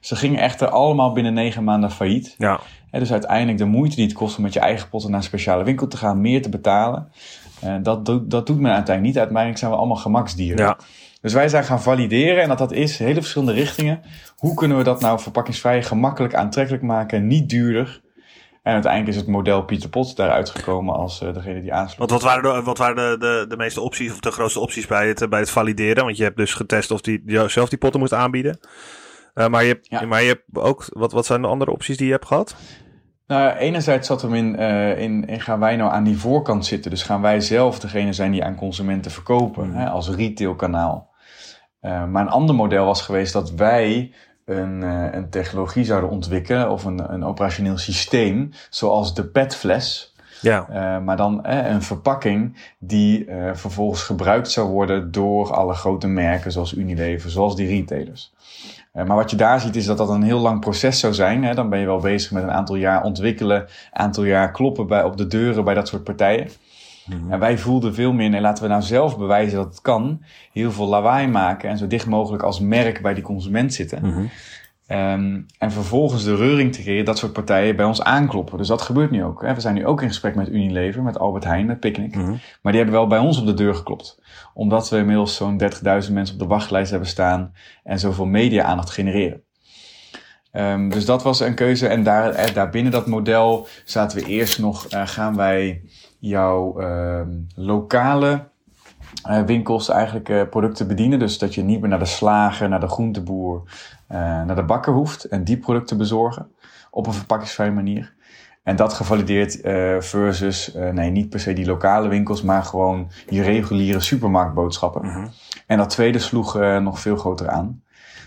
Ze 0.00 0.16
gingen 0.16 0.40
echter 0.40 0.68
allemaal 0.68 1.12
binnen 1.12 1.34
negen 1.34 1.64
maanden 1.64 1.90
failliet. 1.90 2.34
Ja. 2.38 2.60
dus 2.90 3.12
uiteindelijk 3.12 3.58
de 3.58 3.64
moeite 3.64 3.96
die 3.96 4.04
het 4.04 4.14
kost 4.14 4.36
om 4.36 4.42
met 4.42 4.52
je 4.52 4.60
eigen 4.60 4.88
potten 4.88 5.10
naar 5.10 5.18
een 5.18 5.24
speciale 5.24 5.64
winkel 5.64 5.86
te 5.86 5.96
gaan, 5.96 6.20
meer 6.20 6.42
te 6.42 6.48
betalen. 6.48 7.08
dat, 7.82 8.06
doet, 8.06 8.30
dat 8.30 8.46
doet 8.46 8.60
men 8.60 8.72
uiteindelijk 8.72 9.06
niet. 9.06 9.18
Uiteindelijk 9.18 9.58
zijn 9.58 9.70
we 9.70 9.76
allemaal 9.76 9.96
gemaksdieren. 9.96 10.64
Ja. 10.64 10.78
Dus 11.20 11.32
wij 11.32 11.48
zijn 11.48 11.64
gaan 11.64 11.82
valideren 11.82 12.42
en 12.42 12.48
dat 12.48 12.58
dat 12.58 12.72
is 12.72 12.98
hele 12.98 13.20
verschillende 13.20 13.52
richtingen. 13.52 14.00
Hoe 14.36 14.54
kunnen 14.54 14.76
we 14.76 14.84
dat 14.84 15.00
nou 15.00 15.20
verpakkingsvrij 15.20 15.82
gemakkelijk 15.82 16.34
aantrekkelijk 16.34 16.82
maken, 16.82 17.26
niet 17.26 17.48
duurder? 17.48 18.00
En 18.62 18.72
uiteindelijk 18.72 19.12
is 19.12 19.20
het 19.20 19.30
model 19.30 19.62
Pieter 19.62 19.88
Pot 19.88 20.16
daaruit 20.16 20.50
gekomen 20.50 20.94
als 20.94 21.22
uh, 21.22 21.34
degene 21.34 21.60
die 21.60 21.72
aansloot. 21.72 21.98
Want 21.98 22.10
wat 22.10 22.22
waren, 22.22 22.42
de, 22.42 22.62
wat 22.62 22.78
waren 22.78 22.96
de, 22.96 23.18
de, 23.18 23.44
de 23.48 23.56
meeste 23.56 23.80
opties 23.80 24.12
of 24.12 24.20
de 24.20 24.30
grootste 24.30 24.60
opties 24.60 24.86
bij 24.86 25.08
het, 25.08 25.28
bij 25.28 25.38
het 25.38 25.50
valideren? 25.50 26.04
Want 26.04 26.16
je 26.16 26.22
hebt 26.22 26.36
dus 26.36 26.54
getest 26.54 26.90
of 26.90 27.00
die 27.00 27.22
zelf 27.46 27.68
die 27.68 27.78
potten 27.78 28.00
moest 28.00 28.12
aanbieden. 28.12 28.58
Uh, 29.34 29.46
maar, 29.46 29.62
je 29.62 29.68
hebt, 29.68 29.86
ja. 29.88 30.06
maar 30.06 30.22
je 30.22 30.28
hebt 30.28 30.42
ook, 30.52 30.86
wat, 30.88 31.12
wat 31.12 31.26
zijn 31.26 31.42
de 31.42 31.48
andere 31.48 31.70
opties 31.70 31.96
die 31.96 32.06
je 32.06 32.12
hebt 32.12 32.26
gehad? 32.26 32.56
Nou, 33.26 33.56
enerzijds 33.56 34.06
zat 34.06 34.22
hem 34.22 34.34
in, 34.34 34.60
uh, 34.60 34.98
in, 34.98 35.26
in, 35.26 35.40
gaan 35.40 35.60
wij 35.60 35.76
nou 35.76 35.92
aan 35.92 36.04
die 36.04 36.18
voorkant 36.18 36.66
zitten. 36.66 36.90
Dus 36.90 37.02
gaan 37.02 37.20
wij 37.20 37.40
zelf 37.40 37.78
degene 37.78 38.12
zijn 38.12 38.32
die 38.32 38.44
aan 38.44 38.56
consumenten 38.56 39.10
verkopen, 39.10 39.68
mm. 39.68 39.74
hè, 39.74 39.88
als 39.88 40.10
retailkanaal. 40.10 41.10
maar 41.80 42.22
een 42.22 42.28
ander 42.28 42.54
model 42.54 42.84
was 42.84 43.02
geweest 43.02 43.32
dat 43.32 43.50
wij 43.50 44.14
een, 44.50 44.82
uh, 44.82 45.06
een 45.12 45.28
technologie 45.28 45.84
zouden 45.84 46.10
ontwikkelen 46.10 46.70
of 46.70 46.84
een, 46.84 47.12
een 47.12 47.24
operationeel 47.24 47.78
systeem, 47.78 48.50
zoals 48.70 49.14
de 49.14 49.24
petfles. 49.24 50.14
Ja. 50.40 50.66
Uh, 50.70 51.04
maar 51.04 51.16
dan 51.16 51.44
uh, 51.46 51.66
een 51.66 51.82
verpakking 51.82 52.56
die 52.78 53.26
uh, 53.26 53.50
vervolgens 53.54 54.02
gebruikt 54.02 54.50
zou 54.50 54.68
worden 54.68 55.12
door 55.12 55.52
alle 55.52 55.74
grote 55.74 56.06
merken 56.06 56.52
zoals 56.52 56.74
Unilever, 56.74 57.30
zoals 57.30 57.56
die 57.56 57.68
retailers. 57.68 58.32
maar 58.92 59.16
wat 59.16 59.30
je 59.30 59.36
daar 59.36 59.60
ziet 59.60 59.76
is 59.76 59.84
dat 59.84 59.98
dat 59.98 60.08
een 60.08 60.22
heel 60.22 60.38
lang 60.38 60.60
proces 60.60 61.00
zou 61.00 61.14
zijn. 61.14 61.44
Hè? 61.44 61.54
Dan 61.54 61.68
ben 61.68 61.78
je 61.78 61.86
wel 61.86 62.00
bezig 62.00 62.30
met 62.30 62.42
een 62.42 62.50
aantal 62.50 62.76
jaar 62.76 63.02
ontwikkelen, 63.02 63.66
aantal 63.92 64.24
jaar 64.24 64.50
kloppen 64.50 64.86
bij, 64.86 65.02
op 65.02 65.16
de 65.16 65.26
deuren 65.26 65.64
bij 65.64 65.74
dat 65.74 65.88
soort 65.88 66.04
partijen. 66.04 66.48
En 67.28 67.38
wij 67.38 67.58
voelden 67.58 67.94
veel 67.94 68.12
meer, 68.12 68.30
nee, 68.30 68.40
laten 68.40 68.62
we 68.62 68.68
nou 68.68 68.82
zelf 68.82 69.18
bewijzen 69.18 69.56
dat 69.56 69.66
het 69.66 69.80
kan. 69.80 70.22
Heel 70.52 70.72
veel 70.72 70.86
lawaai 70.86 71.26
maken 71.26 71.68
en 71.68 71.78
zo 71.78 71.86
dicht 71.86 72.06
mogelijk 72.06 72.42
als 72.42 72.60
merk 72.60 73.02
bij 73.02 73.14
die 73.14 73.22
consument 73.22 73.74
zitten. 73.74 74.06
Mhm. 74.06 74.24
Um, 74.92 75.46
en 75.58 75.72
vervolgens 75.72 76.24
de 76.24 76.36
reuring 76.36 76.72
te 76.72 76.82
creëren, 76.82 77.04
dat 77.04 77.18
soort 77.18 77.32
partijen 77.32 77.76
bij 77.76 77.84
ons 77.84 78.02
aankloppen. 78.02 78.58
Dus 78.58 78.68
dat 78.68 78.82
gebeurt 78.82 79.10
nu 79.10 79.24
ook. 79.24 79.42
Hè. 79.42 79.54
We 79.54 79.60
zijn 79.60 79.74
nu 79.74 79.86
ook 79.86 80.02
in 80.02 80.08
gesprek 80.08 80.34
met 80.34 80.48
Unilever, 80.48 81.02
met 81.02 81.18
Albert 81.18 81.44
Heijn, 81.44 81.66
met 81.66 81.80
Picnic. 81.80 82.14
Mhm. 82.14 82.34
Maar 82.62 82.72
die 82.72 82.80
hebben 82.82 83.00
wel 83.00 83.06
bij 83.06 83.18
ons 83.18 83.38
op 83.38 83.46
de 83.46 83.54
deur 83.54 83.74
geklopt. 83.74 84.22
Omdat 84.54 84.88
we 84.88 84.96
inmiddels 84.96 85.36
zo'n 85.36 85.58
30.000 85.58 86.12
mensen 86.12 86.34
op 86.34 86.40
de 86.40 86.46
wachtlijst 86.46 86.90
hebben 86.90 87.08
staan 87.08 87.52
en 87.84 87.98
zoveel 87.98 88.26
media-aandacht 88.26 88.90
genereren. 88.90 89.42
Um, 90.52 90.88
dus 90.88 91.04
dat 91.04 91.22
was 91.22 91.40
een 91.40 91.54
keuze. 91.54 91.86
En 91.86 92.02
daar, 92.02 92.30
eh, 92.30 92.54
daar 92.54 92.70
binnen 92.70 92.92
dat 92.92 93.06
model 93.06 93.66
zaten 93.84 94.18
we 94.18 94.26
eerst 94.26 94.58
nog, 94.58 94.92
uh, 94.94 95.06
gaan 95.06 95.36
wij 95.36 95.82
jouw 96.20 96.80
uh, 96.80 97.20
lokale 97.54 98.48
uh, 99.28 99.42
winkels 99.42 99.88
eigenlijk 99.88 100.28
uh, 100.28 100.42
producten 100.50 100.86
bedienen. 100.86 101.18
Dus 101.18 101.38
dat 101.38 101.54
je 101.54 101.62
niet 101.62 101.80
meer 101.80 101.88
naar 101.88 101.98
de 101.98 102.04
slager, 102.04 102.68
naar 102.68 102.80
de 102.80 102.88
groenteboer, 102.88 103.62
uh, 104.12 104.18
naar 104.18 104.56
de 104.56 104.64
bakker 104.64 104.92
hoeft 104.92 105.24
en 105.24 105.44
die 105.44 105.58
producten 105.58 105.98
bezorgen 105.98 106.50
op 106.90 107.06
een 107.06 107.12
verpakkingsvrije 107.12 107.70
manier. 107.70 108.14
En 108.62 108.76
dat 108.76 108.92
gevalideerd 108.92 109.58
versus, 109.98 110.74
nee, 110.92 111.10
niet 111.10 111.28
per 111.28 111.40
se 111.40 111.52
die 111.52 111.66
lokale 111.66 112.08
winkels, 112.08 112.42
maar 112.42 112.62
gewoon 112.62 113.10
je 113.28 113.42
reguliere 113.42 114.00
supermarktboodschappen. 114.00 115.02
Mm 115.02 115.12
-hmm. 115.12 115.30
En 115.66 115.78
dat 115.78 115.90
tweede 115.90 116.18
sloeg 116.18 116.58
nog 116.58 117.00
veel 117.00 117.16
groter 117.16 117.48
aan. 117.48 117.82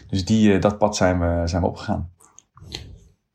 Dus 0.08 0.26
die, 0.26 0.60
dat 0.60 0.78
pad 0.78 0.96
zijn 0.96 1.20
we, 1.20 1.42
zijn 1.48 1.62
we 1.62 1.68
opgegaan. 1.68 2.10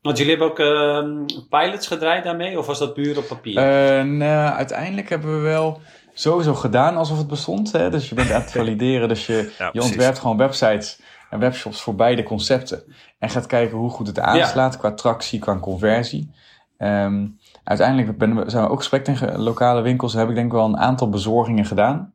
Want 0.01 0.19
jullie 0.19 0.37
hebben 0.37 0.51
ook 0.51 0.59
uh, 0.59 1.39
pilots 1.49 1.87
gedraaid 1.87 2.25
daarmee, 2.25 2.59
of 2.59 2.67
was 2.67 2.79
dat 2.79 2.95
puur 2.95 3.19
op 3.19 3.27
papier? 3.29 3.55
Uh, 3.55 4.05
nou, 4.05 4.55
uiteindelijk 4.55 5.09
hebben 5.09 5.37
we 5.37 5.41
wel 5.43 5.81
sowieso 6.15 6.55
gedaan 6.55 6.97
alsof 6.97 7.19
het 7.19 7.27
bestond. 7.27 7.73
Hè? 7.73 7.91
Dus 7.91 8.09
je 8.09 8.15
bent 8.15 8.33
aan 8.33 8.41
het 8.41 8.53
valideren, 8.61 9.09
dus 9.09 9.27
je, 9.27 9.55
ja, 9.59 9.71
je 9.73 9.83
ontwerpt 9.83 10.19
gewoon 10.19 10.37
websites 10.37 11.01
en 11.31 11.39
webshops 11.39 11.81
voor 11.81 11.95
beide 11.95 12.23
concepten. 12.23 12.83
En 13.19 13.31
gaat 13.31 13.47
kijken 13.47 13.79
hoe 13.79 13.91
goed 13.91 14.07
het 14.07 14.21
aanslaat 14.21 14.77
qua 14.77 14.93
tractie, 14.93 15.39
qua 15.39 15.59
conversie. 15.59 16.35
Um, 16.79 17.39
uiteindelijk 17.65 18.19
ben 18.19 18.51
zijn 18.51 18.65
we 18.65 18.71
ook 18.71 18.79
gesprek 18.79 19.05
tegen 19.05 19.39
lokale 19.39 19.81
winkels. 19.81 20.13
Heb 20.13 20.29
ik 20.29 20.35
denk 20.35 20.47
ik 20.47 20.53
wel 20.53 20.65
een 20.65 20.79
aantal 20.79 21.09
bezorgingen 21.09 21.65
gedaan. 21.65 22.15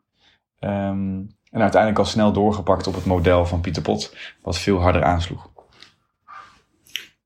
Um, 0.59 1.35
en 1.51 1.61
uiteindelijk 1.61 1.99
al 1.99 2.05
snel 2.05 2.31
doorgepakt 2.31 2.87
op 2.87 2.95
het 2.95 3.05
model 3.05 3.45
van 3.45 3.61
Pieter 3.61 3.81
Pot, 3.81 4.15
wat 4.41 4.57
veel 4.57 4.79
harder 4.79 5.03
aansloeg. 5.03 5.49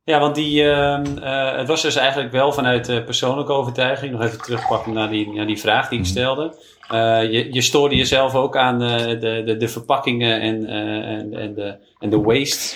Ja, 0.07 0.19
want 0.19 0.35
die, 0.35 0.71
ehm, 0.71 1.17
eh, 1.17 1.57
het 1.57 1.67
was 1.67 1.81
dus 1.81 1.95
eigenlijk 1.95 2.31
wel 2.31 2.51
vanuit 2.51 2.89
uh, 2.89 3.03
persoonlijke 3.03 3.51
overtuiging. 3.51 4.11
Nog 4.11 4.21
even 4.21 4.41
terugpakken 4.41 4.93
naar 4.93 5.09
die, 5.09 5.33
naar 5.33 5.47
die 5.47 5.59
vraag 5.59 5.89
die 5.89 5.99
ik 5.99 6.03
Mhm. 6.03 6.13
stelde. 6.13 6.55
Eh, 6.87 7.31
je, 7.31 7.53
je 7.53 7.61
stoorde 7.61 7.95
jezelf 7.95 8.35
ook 8.35 8.57
aan 8.57 8.81
eh, 8.81 9.07
de, 9.19 9.41
de, 9.45 9.57
de 9.57 9.67
verpakkingen 9.67 10.41
en, 10.41 10.65
en, 10.65 11.33
en, 11.33 11.53
de, 11.53 11.77
en 11.99 12.09
de 12.09 12.21
waste 12.21 12.75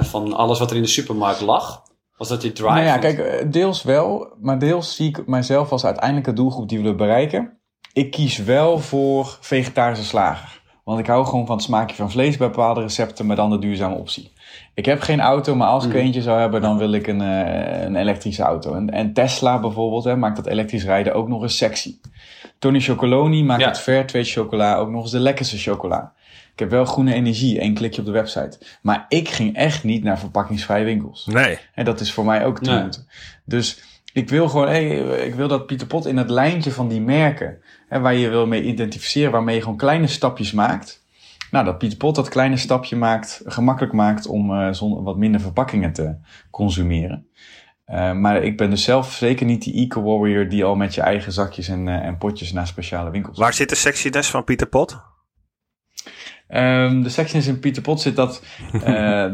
van 0.00 0.32
alles 0.32 0.58
wat 0.58 0.70
er 0.70 0.76
in 0.76 0.82
de 0.82 0.88
supermarkt 0.88 1.40
lag. 1.40 1.82
Was 2.16 2.28
dat 2.28 2.42
je 2.42 2.52
drive? 2.52 2.72
Nou 2.72 2.84
ja, 2.84 2.98
kijk, 2.98 3.52
deels 3.52 3.82
wel, 3.82 4.34
maar 4.40 4.58
deels 4.58 4.96
zie 4.96 5.08
ik 5.08 5.26
mijzelf 5.26 5.72
als 5.72 5.84
uiteindelijke 5.84 6.32
doelgroep 6.32 6.68
die 6.68 6.76
we 6.78 6.82
willen 6.82 6.98
bereiken. 6.98 7.58
Ik 7.92 8.10
kies 8.10 8.38
wel 8.38 8.78
voor 8.78 9.38
vegetarische 9.40 10.04
slager. 10.04 10.60
Want 10.84 10.98
ik 10.98 11.06
hou 11.06 11.24
gewoon 11.24 11.46
van 11.46 11.56
het 11.56 11.64
smaakje 11.64 11.96
van 11.96 12.10
vlees 12.10 12.36
bij 12.36 12.48
bepaalde 12.48 12.80
recepten, 12.80 13.26
maar 13.26 13.36
dan 13.36 13.50
de 13.50 13.58
duurzame 13.58 13.94
optie. 13.94 14.31
Ik 14.74 14.84
heb 14.84 15.00
geen 15.00 15.20
auto, 15.20 15.54
maar 15.54 15.68
als 15.68 15.84
ik 15.84 15.90
Mhm. 15.90 15.98
eentje 15.98 16.22
zou 16.22 16.40
hebben, 16.40 16.60
dan 16.60 16.78
wil 16.78 16.92
ik 16.92 17.06
een, 17.06 17.20
eh, 17.20 17.82
een 17.82 17.96
elektrische 17.96 18.42
auto. 18.42 18.74
En, 18.74 18.90
en 18.90 19.12
Tesla 19.12 19.60
bijvoorbeeld 19.60 20.04
hè, 20.04 20.16
maakt 20.16 20.36
dat 20.36 20.46
elektrisch 20.46 20.84
rijden 20.84 21.14
ook 21.14 21.28
nog 21.28 21.42
eens 21.42 21.56
sexy. 21.56 21.96
Tony 22.58 22.80
Chocoloni 22.80 23.44
maakt 23.44 23.60
Ja. 23.60 23.68
het 23.68 23.78
Fairtrade 23.80 24.24
chocola 24.24 24.76
ook 24.76 24.90
nog 24.90 25.02
eens 25.02 25.10
de 25.10 25.20
lekkerste 25.20 25.58
chocola. 25.58 26.12
Ik 26.52 26.58
heb 26.58 26.70
wel 26.70 26.84
groene 26.84 27.14
energie, 27.14 27.58
één 27.60 27.74
klikje 27.74 28.00
op 28.00 28.06
de 28.06 28.12
website. 28.12 28.58
Maar 28.82 29.04
ik 29.08 29.28
ging 29.28 29.56
echt 29.56 29.84
niet 29.84 30.02
naar 30.04 30.18
verpakkingsvrije 30.18 30.84
winkels. 30.84 31.26
Nee. 31.26 31.58
En 31.74 31.84
dat 31.84 32.00
is 32.00 32.12
voor 32.12 32.24
mij 32.24 32.44
ook 32.44 32.58
te 32.58 32.70
Nee. 32.70 32.82
moeten. 32.82 33.06
Dus 33.44 33.82
ik 34.12 34.28
wil 34.28 34.48
gewoon, 34.48 34.68
hey, 34.68 34.98
ik 35.26 35.34
wil 35.34 35.48
dat 35.48 35.66
Pieter 35.66 35.86
Pot 35.86 36.06
in 36.06 36.16
het 36.16 36.30
lijntje 36.30 36.70
van 36.70 36.88
die 36.88 37.00
merken, 37.00 37.58
hè, 37.88 38.00
waar 38.00 38.14
je 38.14 38.28
wil 38.28 38.46
mee 38.46 38.62
identificeren, 38.62 39.30
waarmee 39.32 39.54
je 39.54 39.62
gewoon 39.62 39.76
kleine 39.76 40.06
stapjes 40.06 40.52
maakt. 40.52 41.01
Nou, 41.52 41.64
dat 41.64 41.78
Pieter 41.78 41.98
Pot 41.98 42.14
dat 42.14 42.28
kleine 42.28 42.56
stapje 42.56 42.96
maakt, 42.96 43.42
gemakkelijk 43.44 43.92
maakt 43.92 44.26
om 44.26 44.54
eh, 44.54 44.72
zonder 44.72 45.02
wat 45.02 45.16
minder 45.16 45.40
verpakkingen 45.40 45.92
te 45.92 46.14
consumeren. 46.50 47.26
Eh, 47.84 48.12
maar 48.12 48.42
ik 48.42 48.56
ben 48.56 48.70
dus 48.70 48.84
zelf 48.84 49.12
zeker 49.12 49.46
niet 49.46 49.62
die 49.62 49.74
eco-warrior 49.74 50.48
die 50.48 50.64
al 50.64 50.74
met 50.74 50.94
je 50.94 51.00
eigen 51.00 51.32
zakjes 51.32 51.68
en, 51.68 51.88
eh, 51.88 51.94
en 51.94 52.18
potjes 52.18 52.52
naar 52.52 52.66
speciale 52.66 53.10
winkels 53.10 53.38
Waar 53.38 53.54
zit 53.54 53.68
de 53.68 53.74
sexiness 53.74 54.30
van 54.30 54.44
Pieter 54.44 54.66
Pot? 54.66 55.00
Ehm, 56.48 57.02
de 57.02 57.08
sexiness 57.08 57.48
in 57.48 57.58
Pieter 57.58 57.82
Pot 57.82 58.00
zit 58.00 58.16
dat, 58.16 58.42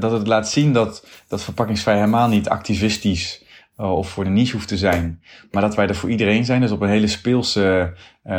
dat 0.00 0.12
het 0.12 0.26
laat 0.26 0.48
zien 0.48 0.72
dat, 0.72 1.07
dat 1.28 1.42
verpakkingsvrij 1.42 1.94
helemaal 1.94 2.28
niet 2.28 2.48
activistisch 2.48 3.44
of 3.76 4.09
voor 4.09 4.24
de 4.24 4.31
niche 4.31 4.52
hoeft 4.52 4.68
te 4.68 4.76
zijn. 4.76 5.22
Maar 5.50 5.62
dat 5.62 5.74
wij 5.74 5.88
er 5.88 5.94
voor 5.94 6.11
iedereen 6.11 6.44
zijn. 6.44 6.61
Dus 6.61 6.70
op 6.70 6.81
een 6.81 6.88
hele 6.88 7.07
speelse 7.07 7.94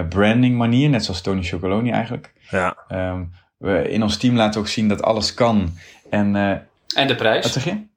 branding 0.10 0.58
manier. 0.58 0.90
Net 0.90 1.06
zoals 1.06 1.22
Tony 1.22 1.44
Chocoloni 1.44 1.92
eigenlijk. 1.92 2.34
Ja. 2.50 2.78
Ehm, 2.88 3.24
we 3.60 3.90
in 3.90 4.04
ons 4.04 4.18
team 4.18 4.36
laten 4.36 4.60
ook 4.60 4.68
zien 4.68 4.88
dat 4.88 5.02
alles 5.02 5.34
kan. 5.34 5.74
En 6.10 6.36
eh 6.36 6.58
En 6.96 7.08
de 7.08 7.16
prijs? 7.16 7.44
wat 7.44 7.54
zeg 7.54 7.64
je? 7.64 7.88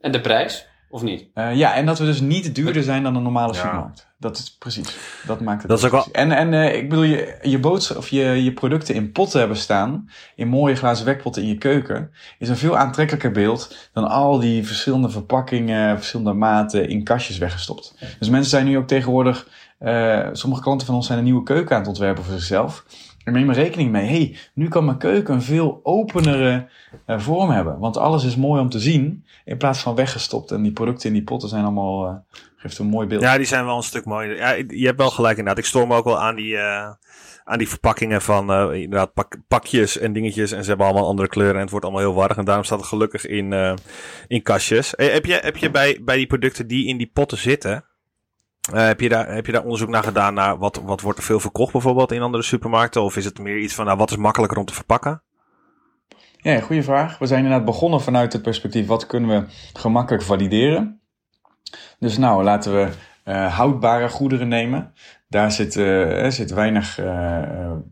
En 0.00 0.12
de 0.12 0.20
prijs? 0.20 0.66
Of 0.90 1.02
niet? 1.02 1.24
Eh, 1.34 1.54
ja, 1.54 1.74
en 1.74 1.86
dat 1.86 1.98
we 1.98 2.04
dus 2.04 2.20
niet 2.20 2.54
duurder 2.54 2.82
zijn 2.82 3.02
dan 3.02 3.16
een 3.16 3.22
normale 3.22 3.52
Ja. 3.52 3.58
supermarkt. 3.60 4.06
Dat 4.18 4.36
is 4.38 4.56
precies. 4.56 4.96
Dat 5.26 5.40
maakt 5.40 5.60
het. 5.60 5.68
Dat 5.70 5.78
is 5.78 5.84
ook 5.84 5.90
wel-. 5.90 6.08
En, 6.12 6.32
en 6.32 6.54
eh, 6.54 6.76
ik 6.76 6.88
bedoel, 6.88 7.04
je, 7.04 7.38
je, 7.42 7.58
boodschap, 7.58 7.96
of 7.96 8.08
je, 8.08 8.22
je 8.22 8.52
producten 8.52 8.94
in 8.94 9.12
potten 9.12 9.38
hebben 9.38 9.56
staan, 9.56 10.10
in 10.34 10.48
mooie 10.48 10.74
glazen 10.74 11.04
wekpotten 11.06 11.42
in 11.42 11.48
je 11.48 11.58
keuken, 11.58 12.10
is 12.38 12.48
een 12.48 12.56
veel 12.56 12.76
aantrekkelijker 12.76 13.30
beeld 13.30 13.88
dan 13.92 14.08
al 14.08 14.38
die 14.38 14.66
verschillende 14.66 15.10
verpakkingen, 15.10 15.96
verschillende 15.96 16.32
maten 16.32 16.88
in 16.88 17.04
kastjes 17.04 17.38
weggestopt. 17.38 17.94
Dus 18.18 18.28
mensen 18.28 18.50
zijn 18.50 18.66
nu 18.66 18.76
ook 18.78 18.86
tegenwoordig, 18.86 19.48
eh, 19.78 20.28
sommige 20.32 20.62
klanten 20.62 20.86
van 20.86 20.94
ons 20.96 21.06
zijn 21.06 21.18
een 21.18 21.24
nieuwe 21.24 21.42
keuken 21.42 21.74
aan 21.74 21.80
het 21.80 21.88
ontwerpen 21.90 22.24
voor 22.24 22.34
zichzelf. 22.34 22.84
En 23.24 23.32
neem 23.32 23.48
er 23.48 23.54
rekening 23.54 23.90
mee, 23.90 24.06
hey, 24.06 24.36
nu 24.54 24.68
kan 24.68 24.84
mijn 24.84 24.98
keuken 24.98 25.34
een 25.34 25.42
veel 25.42 25.80
openere 25.82 26.68
eh, 27.06 27.18
vorm 27.18 27.50
hebben. 27.50 27.78
Want 27.78 27.96
alles 27.96 28.24
is 28.24 28.36
mooi 28.36 28.60
om 28.60 28.68
te 28.68 28.78
zien, 28.78 29.24
in 29.44 29.56
plaats 29.56 29.80
van 29.80 29.94
weggestopt. 29.94 30.50
En 30.50 30.62
die 30.62 30.72
producten 30.72 31.08
in 31.08 31.14
die 31.14 31.24
potten 31.24 31.48
zijn 31.48 31.62
allemaal, 31.64 32.06
eh, 32.06 32.14
geeft 32.56 32.78
een 32.78 32.86
mooi 32.86 33.06
beeld. 33.06 33.22
Ja, 33.22 33.36
die 33.36 33.46
zijn 33.46 33.64
wel 33.64 33.76
een 33.76 33.82
stuk 33.82 34.04
mooier. 34.04 34.36
Ja, 34.36 34.50
je 34.68 34.86
hebt 34.86 34.98
wel 34.98 35.10
gelijk 35.10 35.38
inderdaad. 35.38 35.64
Ik 35.64 35.68
stoor 35.68 35.86
me 35.86 35.96
ook 35.96 36.04
wel 36.04 36.20
aan 36.20 36.34
die, 36.34 36.56
eh, 36.56 36.90
aan 37.44 37.58
die 37.58 37.68
verpakkingen 37.68 38.22
van 38.22 38.72
inderdaad 38.74 39.12
pak- 39.12 39.38
pakjes 39.48 39.98
en 39.98 40.12
dingetjes. 40.12 40.52
En 40.52 40.62
ze 40.62 40.68
hebben 40.68 40.86
allemaal 40.86 41.06
andere 41.08 41.28
kleuren 41.28 41.54
en 41.54 41.60
het 41.60 41.70
wordt 41.70 41.84
allemaal 41.84 42.04
heel 42.04 42.14
warrig. 42.14 42.36
En 42.36 42.44
daarom 42.44 42.64
staat 42.64 42.78
het 42.78 42.88
gelukkig 42.88 43.26
in, 43.26 43.78
in 44.26 44.42
kastjes. 44.42 44.92
Heb 44.96 45.24
je, 45.24 45.38
heb 45.42 45.56
je 45.56 45.70
bij, 45.70 46.00
bij 46.02 46.16
die 46.16 46.26
producten 46.26 46.66
die 46.66 46.86
in 46.86 46.96
die 46.96 47.10
potten 47.12 47.38
zitten... 47.38 47.84
eh, 48.72 48.86
heb, 48.86 49.00
je 49.00 49.08
daar, 49.08 49.34
heb 49.34 49.46
je 49.46 49.52
daar 49.52 49.62
onderzoek 49.62 49.88
naar 49.88 50.02
gedaan 50.02 50.34
naar 50.34 50.58
wat, 50.58 50.80
wat 50.84 51.00
wordt 51.00 51.18
er 51.18 51.24
veel 51.24 51.40
verkocht 51.40 51.72
bijvoorbeeld 51.72 52.12
in 52.12 52.22
andere 52.22 52.42
supermarkten? 52.42 53.02
Of 53.02 53.16
is 53.16 53.24
het 53.24 53.38
meer 53.38 53.58
iets 53.58 53.74
van 53.74 53.84
nou, 53.84 53.98
wat 53.98 54.10
is 54.10 54.16
makkelijker 54.16 54.58
om 54.58 54.64
te 54.64 54.74
verpakken? 54.74 55.22
Ja, 56.36 56.60
goede 56.60 56.82
vraag. 56.82 57.18
We 57.18 57.26
zijn 57.26 57.42
inderdaad 57.42 57.66
begonnen 57.66 58.00
vanuit 58.00 58.32
het 58.32 58.42
perspectief 58.42 58.86
wat 58.86 59.06
kunnen 59.06 59.30
we 59.30 59.46
gemakkelijk 59.72 60.24
valideren. 60.24 61.00
Dus 61.98 62.18
nou, 62.18 62.42
laten 62.42 62.74
we 62.74 62.88
eh, 63.24 63.54
houdbare 63.56 64.08
goederen 64.08 64.48
nemen. 64.48 64.92
Daar 65.28 65.52
zit, 65.52 65.76
eh, 65.76 66.30
zit 66.30 66.50
weinig 66.50 67.00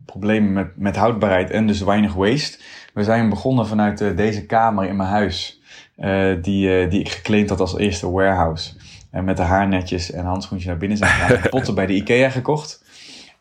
problemen 0.04 0.52
met, 0.52 0.76
met 0.76 0.96
houdbaarheid 0.96 1.50
en 1.50 1.66
dus 1.66 1.80
weinig 1.80 2.14
waste. 2.14 2.58
We 2.94 3.04
zijn 3.04 3.28
begonnen 3.28 3.66
vanuit 3.66 4.16
deze 4.16 4.46
kamer 4.46 4.85
in 4.85 4.96
mijn 4.96 5.08
huis, 5.08 5.62
die, 6.40 6.88
die 6.88 7.00
ik 7.00 7.08
geclaimd 7.08 7.48
had 7.48 7.61
als 7.61 7.78
eerste 7.78 8.11
warehouse. 8.11 8.74
En 9.12 9.25
met 9.25 9.37
de 9.37 9.42
haarnetjes 9.42 10.11
en 10.11 10.25
handschoentjes 10.25 10.70
naar 10.70 10.79
binnen 10.79 10.98
zijn 10.98 11.11
gegaan. 11.11 11.48
Potten 11.51 11.75
bij 11.75 11.87
de 11.87 11.94
Ikea 11.94 12.31
gekocht. 12.31 12.85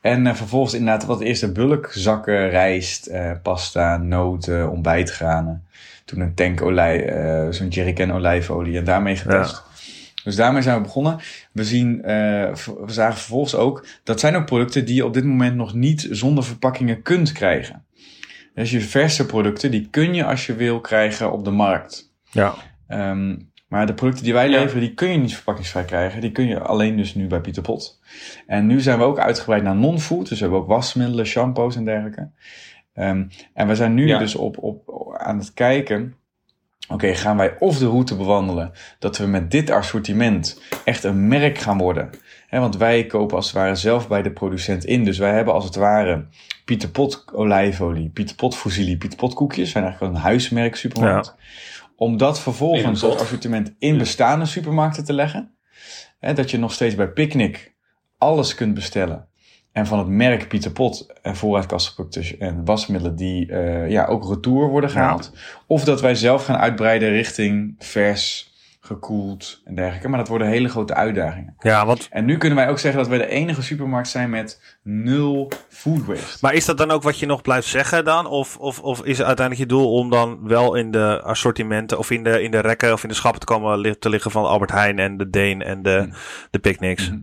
En 0.02 0.28
eh, 0.28 0.34
vervolgens 0.34 0.74
inderdaad 0.74 1.06
wat 1.06 1.22
eerste 1.22 1.52
bulkzakken, 1.52 2.50
rijst, 2.50 3.06
eh, 3.06 3.32
pasta, 3.44 3.98
noten, 3.98 4.70
ontbijtgranen. 4.70 5.66
Toen 6.06 6.20
een 6.20 6.34
tank 6.34 6.62
olij, 6.62 7.06
eh, 7.06 7.52
zo'n 7.52 7.68
jerrycan 7.68 8.12
olijfolie 8.12 8.78
en 8.78 8.84
daarmee 8.84 9.16
getest. 9.16 9.64
Dus 10.24 10.36
daarmee 10.36 10.62
zijn 10.62 10.76
we 10.76 10.82
begonnen. 10.82 11.20
We, 11.52 11.64
zien, 11.64 12.04
eh, 12.04 12.54
we 12.54 12.92
zagen 12.92 13.18
vervolgens 13.18 13.56
ook, 13.56 13.86
dat 14.04 14.20
zijn 14.20 14.36
ook 14.36 14.46
producten 14.46 14.86
die 14.86 14.96
je 14.96 15.06
op 15.06 15.14
dit 15.14 15.24
moment 15.24 15.56
nog 15.56 15.74
niet 15.74 16.08
zonder 16.12 16.44
verpakkingen 16.44 17.02
kunt 17.02 17.32
krijgen. 17.32 17.86
Dus 18.54 18.72
je 18.72 18.82
verse 18.82 19.26
producten, 19.26 19.72
die 19.72 19.88
kun 19.90 20.14
je 20.14 20.26
als 20.26 20.46
je 20.46 20.56
wil 20.56 20.80
krijgen 20.80 21.32
op 21.32 21.44
de 21.46 21.52
markt. 21.52 22.14
Ja. 22.32 22.54
Ehm, 22.88 23.36
maar 23.72 23.86
de 23.86 23.94
producten 23.94 24.24
die 24.24 24.34
wij 24.34 24.50
Ja. 24.50 24.60
leveren, 24.60 24.82
die 24.82 24.94
kun 24.94 25.10
je 25.10 25.18
niet 25.18 25.34
verpakkingsvrij 25.36 25.86
krijgen. 25.86 26.22
Die 26.22 26.32
kun 26.32 26.48
je 26.48 26.60
alleen 26.60 26.98
dus 26.98 27.16
nu 27.16 27.28
bij 27.28 27.42
Pieter 27.42 27.62
Pot. 27.64 28.00
En 28.48 28.68
nu 28.68 28.82
zijn 28.82 28.98
we 28.98 29.04
ook 29.04 29.20
uitgebreid 29.20 29.64
naar 29.64 29.76
non-food. 29.76 30.30
Dus 30.30 30.38
we 30.40 30.44
hebben 30.46 30.60
ook 30.62 30.68
wasmiddelen, 30.68 31.26
shampoos 31.26 31.76
en 31.76 31.86
dergelijke. 31.86 32.30
Ehm, 32.94 33.24
en 33.54 33.68
we 33.68 33.76
zijn 33.76 33.94
nu 33.94 34.08
Ja. 34.08 34.18
dus 34.20 34.36
op, 34.36 34.58
op, 34.58 34.84
aan 35.18 35.38
het 35.38 35.54
kijken... 35.54 36.16
Oké, 36.90 37.16
gaan 37.16 37.38
wij 37.38 37.56
of 37.60 37.78
de 37.78 37.88
route 37.88 38.16
bewandelen 38.16 38.72
dat 39.00 39.18
we 39.18 39.26
met 39.26 39.52
dit 39.52 39.70
assortiment 39.70 40.62
echt 40.86 41.04
een 41.04 41.28
merk 41.28 41.58
gaan 41.58 41.78
worden? 41.78 42.10
Hè, 42.48 42.60
want 42.60 42.78
wij 42.78 43.06
kopen 43.06 43.36
als 43.36 43.46
het 43.46 43.56
ware 43.56 43.76
zelf 43.76 44.08
bij 44.08 44.22
de 44.22 44.32
producent 44.32 44.86
in. 44.86 45.04
Dus 45.04 45.18
wij 45.18 45.34
hebben 45.34 45.54
als 45.54 45.66
het 45.66 45.76
ware 45.76 46.26
Pieter 46.66 46.90
Pot 46.90 47.26
olijfolie, 47.34 48.10
Pieter 48.10 48.36
Pot 48.36 48.56
fusilli, 48.56 48.98
Pieter 48.98 49.18
Pot 49.18 49.34
koekjes. 49.34 49.72
zijn 49.72 49.84
eigenlijk 49.84 50.14
wel 50.14 50.22
een 50.22 50.28
huismerk 50.30 50.76
supermarkt. 50.76 51.36
Om 52.02 52.18
dat 52.18 52.40
vervolgens 52.40 53.04
als 53.04 53.20
assortiment 53.20 53.76
in 53.80 53.98
bestaande 53.98 54.46
supermarkten 54.46 55.06
te 55.06 55.14
leggen. 55.14 55.52
Hè, 56.20 56.34
dat 56.34 56.52
je 56.52 56.58
nog 56.58 56.74
steeds 56.74 56.96
bij 56.96 57.08
Picnic 57.08 57.76
alles 58.18 58.56
kunt 58.56 58.74
bestellen. 58.74 59.28
En 59.72 59.86
van 59.86 60.00
het 60.00 60.08
merk 60.08 60.48
Pieter 60.48 60.72
Pot 60.72 61.14
en 61.22 61.36
voorraadkastproducten 61.36 62.40
en 62.40 62.66
wasmiddelen 62.66 63.16
die 63.16 63.52
eh, 63.52 63.90
ja, 63.90 64.06
ook 64.06 64.30
retour 64.30 64.70
worden 64.70 64.90
gehaald. 64.90 65.32
Of 65.68 65.84
dat 65.84 66.02
wij 66.02 66.16
zelf 66.16 66.46
gaan 66.46 66.58
uitbreiden 66.58 67.10
richting 67.10 67.76
vers, 67.78 68.51
gekoeld 68.92 69.62
en 69.66 69.76
dergelijke. 69.76 70.08
Maar 70.08 70.20
dat 70.20 70.28
worden 70.28 70.48
hele 70.48 70.70
grote 70.70 70.94
uitdagingen. 70.94 71.56
Ja, 71.60 71.86
want 71.86 72.08
En 72.12 72.26
nu 72.26 72.38
kunnen 72.38 72.58
wij 72.58 72.70
ook 72.70 72.80
zeggen 72.80 73.00
dat 73.00 73.10
wij 73.10 73.18
de 73.18 73.28
enige 73.28 73.62
supermarkt 73.62 74.08
zijn 74.08 74.30
met 74.30 74.78
nul 74.84 75.52
food 75.70 76.06
waste. 76.06 76.38
Maar 76.42 76.54
is 76.54 76.66
dat 76.66 76.78
dan 76.78 76.92
ook 76.92 77.04
wat 77.04 77.20
je 77.20 77.26
nog 77.26 77.42
blijft 77.42 77.68
zeggen 77.68 78.06
dan? 78.06 78.26
Of, 78.28 78.58
of, 78.58 78.80
of 78.80 79.04
is 79.04 79.18
het 79.18 79.28
uiteindelijk 79.28 79.70
je 79.70 79.76
doel 79.76 79.94
om 79.94 80.10
dan 80.10 80.48
wel 80.48 80.76
in 80.76 80.92
de 80.92 81.22
assortimenten 81.24 81.98
of 81.98 82.12
in 82.12 82.24
de, 82.24 82.42
in 82.44 82.52
de 82.52 82.60
rekken 82.60 82.94
of 82.94 83.04
in 83.04 83.10
de 83.10 83.16
schappen 83.16 83.40
te 83.40 83.46
komen 83.46 84.00
te 84.00 84.10
liggen 84.10 84.32
van 84.32 84.46
Albert 84.46 84.72
Heijn 84.72 85.00
en 85.00 85.18
de 85.18 85.30
Deen 85.30 85.62
en 85.62 85.82
de, 85.82 86.04
Mhm. 86.08 86.16
de 86.52 86.60
Picnics? 86.60 87.10
Mhm. 87.10 87.20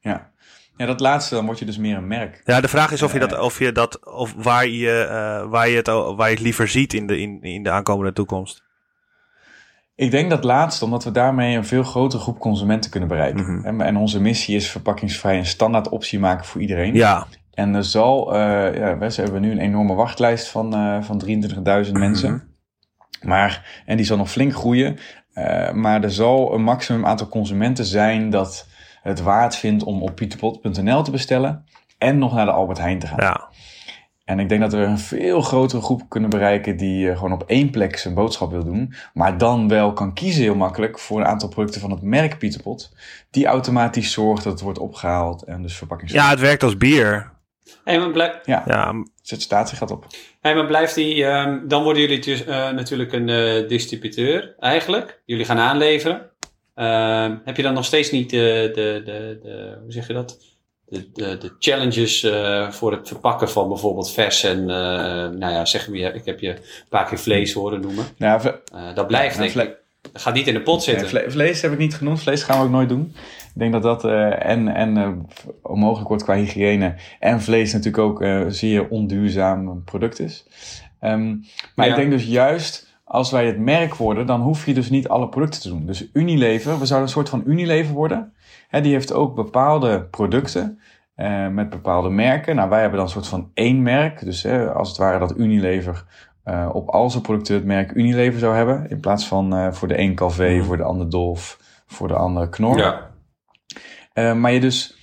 Ja. 0.00 0.30
ja, 0.76 0.86
dat 0.86 1.00
laatste, 1.00 1.34
dan 1.34 1.46
word 1.46 1.58
je 1.58 1.64
dus 1.64 1.78
meer 1.78 1.96
een 1.96 2.06
merk. 2.06 2.40
Ja, 2.44 2.60
de 2.60 2.68
vraag 2.68 2.92
is 2.92 3.02
of 3.02 3.12
je 3.12 3.18
dat, 3.18 3.32
Eh. 3.32 3.40
of 3.42 3.58
je 3.58 3.72
dat, 3.72 4.06
of 4.06 4.34
waar 4.36 4.66
je, 4.66 4.98
eh, 5.00 5.48
waar 5.50 5.68
je 5.68 5.76
het, 5.76 5.86
waar 5.86 6.28
je 6.28 6.34
het 6.34 6.40
liever 6.40 6.68
ziet 6.68 6.92
in 6.94 7.06
de, 7.06 7.18
in, 7.20 7.42
in 7.42 7.62
de 7.62 7.70
aankomende 7.70 8.12
toekomst. 8.12 8.62
Ik 9.94 10.10
denk 10.10 10.30
dat 10.30 10.44
laatste, 10.44 10.84
omdat 10.84 11.04
we 11.04 11.10
daarmee 11.10 11.56
een 11.56 11.64
veel 11.64 11.82
grotere 11.82 12.22
groep 12.22 12.38
consumenten 12.38 12.90
kunnen 12.90 13.08
bereiken. 13.08 13.56
Mhm. 13.56 13.66
En, 13.66 13.80
en 13.80 13.96
onze 13.96 14.20
missie 14.20 14.56
is 14.56 14.70
verpakkingsvrij 14.70 15.38
een 15.38 15.46
standaard 15.46 15.88
optie 15.88 16.18
maken 16.18 16.44
voor 16.44 16.60
iedereen. 16.60 16.94
Ja, 16.94 17.26
En 17.54 17.74
er 17.74 17.84
zal, 17.84 18.34
eh 18.34 18.78
ja, 18.78 18.98
we 18.98 19.12
hebben 19.14 19.40
nu 19.40 19.50
een 19.50 19.58
enorme 19.58 19.94
wachtlijst 19.94 20.48
van, 20.48 20.74
eh 20.74 21.02
van 21.02 21.22
23.000 21.86 21.92
mensen. 21.92 22.50
Maar, 23.22 23.82
en 23.86 23.96
die 23.96 24.06
zal 24.06 24.16
nog 24.16 24.30
flink 24.30 24.54
groeien. 24.54 24.98
Eh, 25.32 25.72
maar 25.72 26.02
er 26.02 26.10
zal 26.12 26.54
een 26.54 26.62
maximum 26.62 27.06
aantal 27.06 27.28
consumenten 27.28 27.84
zijn 27.84 28.30
dat 28.30 28.66
het 29.02 29.20
waard 29.20 29.56
vindt 29.56 29.84
om 29.84 30.02
op 30.02 30.14
pieterpot.nl 30.14 31.02
te 31.02 31.10
bestellen. 31.10 31.64
En 31.98 32.18
nog 32.18 32.34
naar 32.34 32.44
de 32.44 32.52
Albert 32.52 32.78
Heijn 32.78 32.98
te 32.98 33.06
gaan. 33.06 33.18
ja. 33.20 33.48
En 34.24 34.38
ik 34.40 34.48
denk 34.48 34.60
dat 34.60 34.72
we 34.72 34.78
een 34.78 34.98
veel 34.98 35.40
grotere 35.40 35.82
groep 35.82 36.02
kunnen 36.08 36.30
bereiken 36.30 36.76
die 36.76 37.10
eh, 37.10 37.16
gewoon 37.16 37.32
op 37.32 37.44
één 37.46 37.70
plek 37.70 37.96
zijn 37.96 38.14
boodschap 38.14 38.50
wil 38.50 38.64
doen. 38.64 38.94
Maar 39.14 39.38
dan 39.38 39.68
wel 39.68 39.92
kan 39.92 40.14
kiezen 40.14 40.42
heel 40.42 40.54
makkelijk 40.54 40.98
voor 40.98 41.20
een 41.20 41.26
aantal 41.26 41.48
producten 41.48 41.80
van 41.80 41.90
het 41.90 42.02
merk 42.02 42.38
Pieterpot. 42.38 42.92
Die 43.30 43.46
automatisch 43.46 44.12
zorgt 44.12 44.44
dat 44.44 44.52
het 44.52 44.62
wordt 44.62 44.78
opgehaald 44.78 45.42
en 45.42 45.62
dus 45.62 45.76
verpakkings. 45.76 46.12
Ja, 46.12 46.28
het 46.30 46.40
werkt 46.40 46.62
als 46.62 46.76
bier. 46.76 47.30
Hey, 47.84 47.98
maar 47.98 48.10
blij- 48.10 48.40
ja. 48.44 48.62
Ja, 48.66 48.94
Zet 49.22 49.42
statiegat 49.42 49.90
op. 49.90 50.06
hey, 50.40 50.54
maar 50.54 50.66
blijft 50.66 50.94
die, 50.94 51.24
ehm, 51.24 51.68
dan 51.68 51.82
worden 51.82 52.02
jullie 52.02 52.18
dus, 52.18 52.44
eh, 52.44 52.70
natuurlijk 52.70 53.12
een 53.12 53.28
eh, 53.28 53.68
distributeur 53.68 54.54
eigenlijk. 54.58 55.22
Jullie 55.24 55.44
gaan 55.44 55.58
aanleveren. 55.58 56.30
Ehm, 56.74 57.36
heb 57.44 57.56
je 57.56 57.62
dan 57.62 57.74
nog 57.74 57.84
steeds 57.84 58.10
niet 58.10 58.30
de, 58.30 58.70
de, 58.74 59.02
de, 59.04 59.38
de 59.42 59.78
hoe 59.82 59.92
zeg 59.92 60.06
je 60.06 60.12
dat? 60.12 60.38
De, 60.92 61.08
de, 61.12 61.38
de 61.38 61.52
challenges 61.58 62.22
eh, 62.22 62.70
voor 62.70 62.92
het 62.92 63.08
verpakken 63.08 63.50
van 63.50 63.68
bijvoorbeeld 63.68 64.10
vers 64.12 64.44
en, 64.44 64.58
eh, 64.60 64.66
nou 65.38 65.52
ja, 65.52 65.64
zeg 65.64 65.88
maar, 65.88 65.98
ik 65.98 66.24
heb 66.24 66.40
je 66.40 66.48
een 66.48 66.58
paar 66.88 67.04
keer 67.08 67.18
vlees 67.18 67.52
horen 67.52 67.80
noemen. 67.80 68.04
Nou, 68.16 68.40
Eh, 68.74 68.94
dat 68.94 69.06
blijft, 69.06 69.38
denk 69.38 69.50
vle- 69.50 69.62
ik. 69.62 69.76
Dat 70.12 70.22
gaat 70.22 70.34
niet 70.34 70.46
in 70.46 70.54
de 70.54 70.60
pot 70.62 70.82
zitten. 70.82 71.08
vle- 71.08 71.30
vlees 71.30 71.62
heb 71.62 71.72
ik 71.72 71.78
niet 71.78 71.94
genoemd. 71.94 72.20
Vlees 72.20 72.42
gaan 72.42 72.58
we 72.58 72.64
ook 72.64 72.70
nooit 72.70 72.88
doen. 72.88 73.14
Ik 73.54 73.60
denk 73.60 73.72
dat 73.72 73.82
dat 73.82 74.04
en, 74.38 74.68
en 74.68 75.26
onmogelijk 75.62 76.08
wordt 76.08 76.22
qua 76.22 76.34
hygiëne. 76.34 76.94
En 77.20 77.40
vlees 77.42 77.72
natuurlijk 77.72 78.02
ook 78.04 78.24
zeer 78.48 78.88
onduurzaam 78.88 79.84
product 79.84 80.20
is. 80.20 80.44
Ehm, 81.00 81.28
maar 81.74 81.86
Ja. 81.86 81.92
ik 81.92 81.96
denk 81.98 82.10
dus 82.10 82.24
juist 82.24 82.90
als 83.04 83.30
wij 83.30 83.46
het 83.46 83.58
merk 83.58 83.94
worden, 83.94 84.26
dan 84.26 84.40
hoef 84.40 84.66
je 84.66 84.74
dus 84.74 84.90
niet 84.90 85.08
alle 85.08 85.28
producten 85.28 85.60
te 85.60 85.68
doen. 85.68 85.86
Dus 85.86 86.04
Unilever, 86.12 86.78
we 86.78 86.86
zouden 86.86 87.08
een 87.08 87.14
soort 87.14 87.28
van 87.28 87.42
Unilever 87.46 87.94
worden. 87.94 88.32
Hè, 88.72 88.80
die 88.80 88.92
heeft 88.92 89.12
ook 89.12 89.34
bepaalde 89.34 90.02
producten 90.04 90.80
eh, 91.14 91.48
met 91.48 91.70
bepaalde 91.70 92.08
merken. 92.10 92.56
Nou, 92.56 92.68
wij 92.68 92.80
hebben 92.80 92.96
dan 92.98 93.06
een 93.06 93.12
soort 93.12 93.26
van 93.28 93.50
één 93.54 93.82
merk. 93.82 94.24
Dus 94.24 94.44
eh, 94.44 94.74
als 94.74 94.88
het 94.88 94.96
ware 94.98 95.18
dat 95.18 95.36
Unilever 95.38 96.04
eh, 96.44 96.68
op 96.72 96.88
al 96.88 97.10
zijn 97.10 97.22
producten 97.22 97.54
het 97.54 97.64
merk 97.64 97.92
Unilever 97.94 98.38
zou 98.38 98.54
hebben. 98.56 98.86
In 98.90 99.00
plaats 99.00 99.26
van 99.26 99.54
eh, 99.56 99.72
voor 99.72 99.88
de 99.88 99.98
een 99.98 100.14
Calvé, 100.14 100.62
voor 100.62 100.76
de 100.76 100.82
ander 100.82 101.10
Dolf, 101.10 101.58
voor 101.86 102.08
de 102.08 102.14
andere 102.14 102.48
Knor. 102.48 102.78
Ja. 102.78 103.10
Eh, 104.12 104.34
maar 104.34 104.52
je 104.52 104.60
dus, 104.60 104.96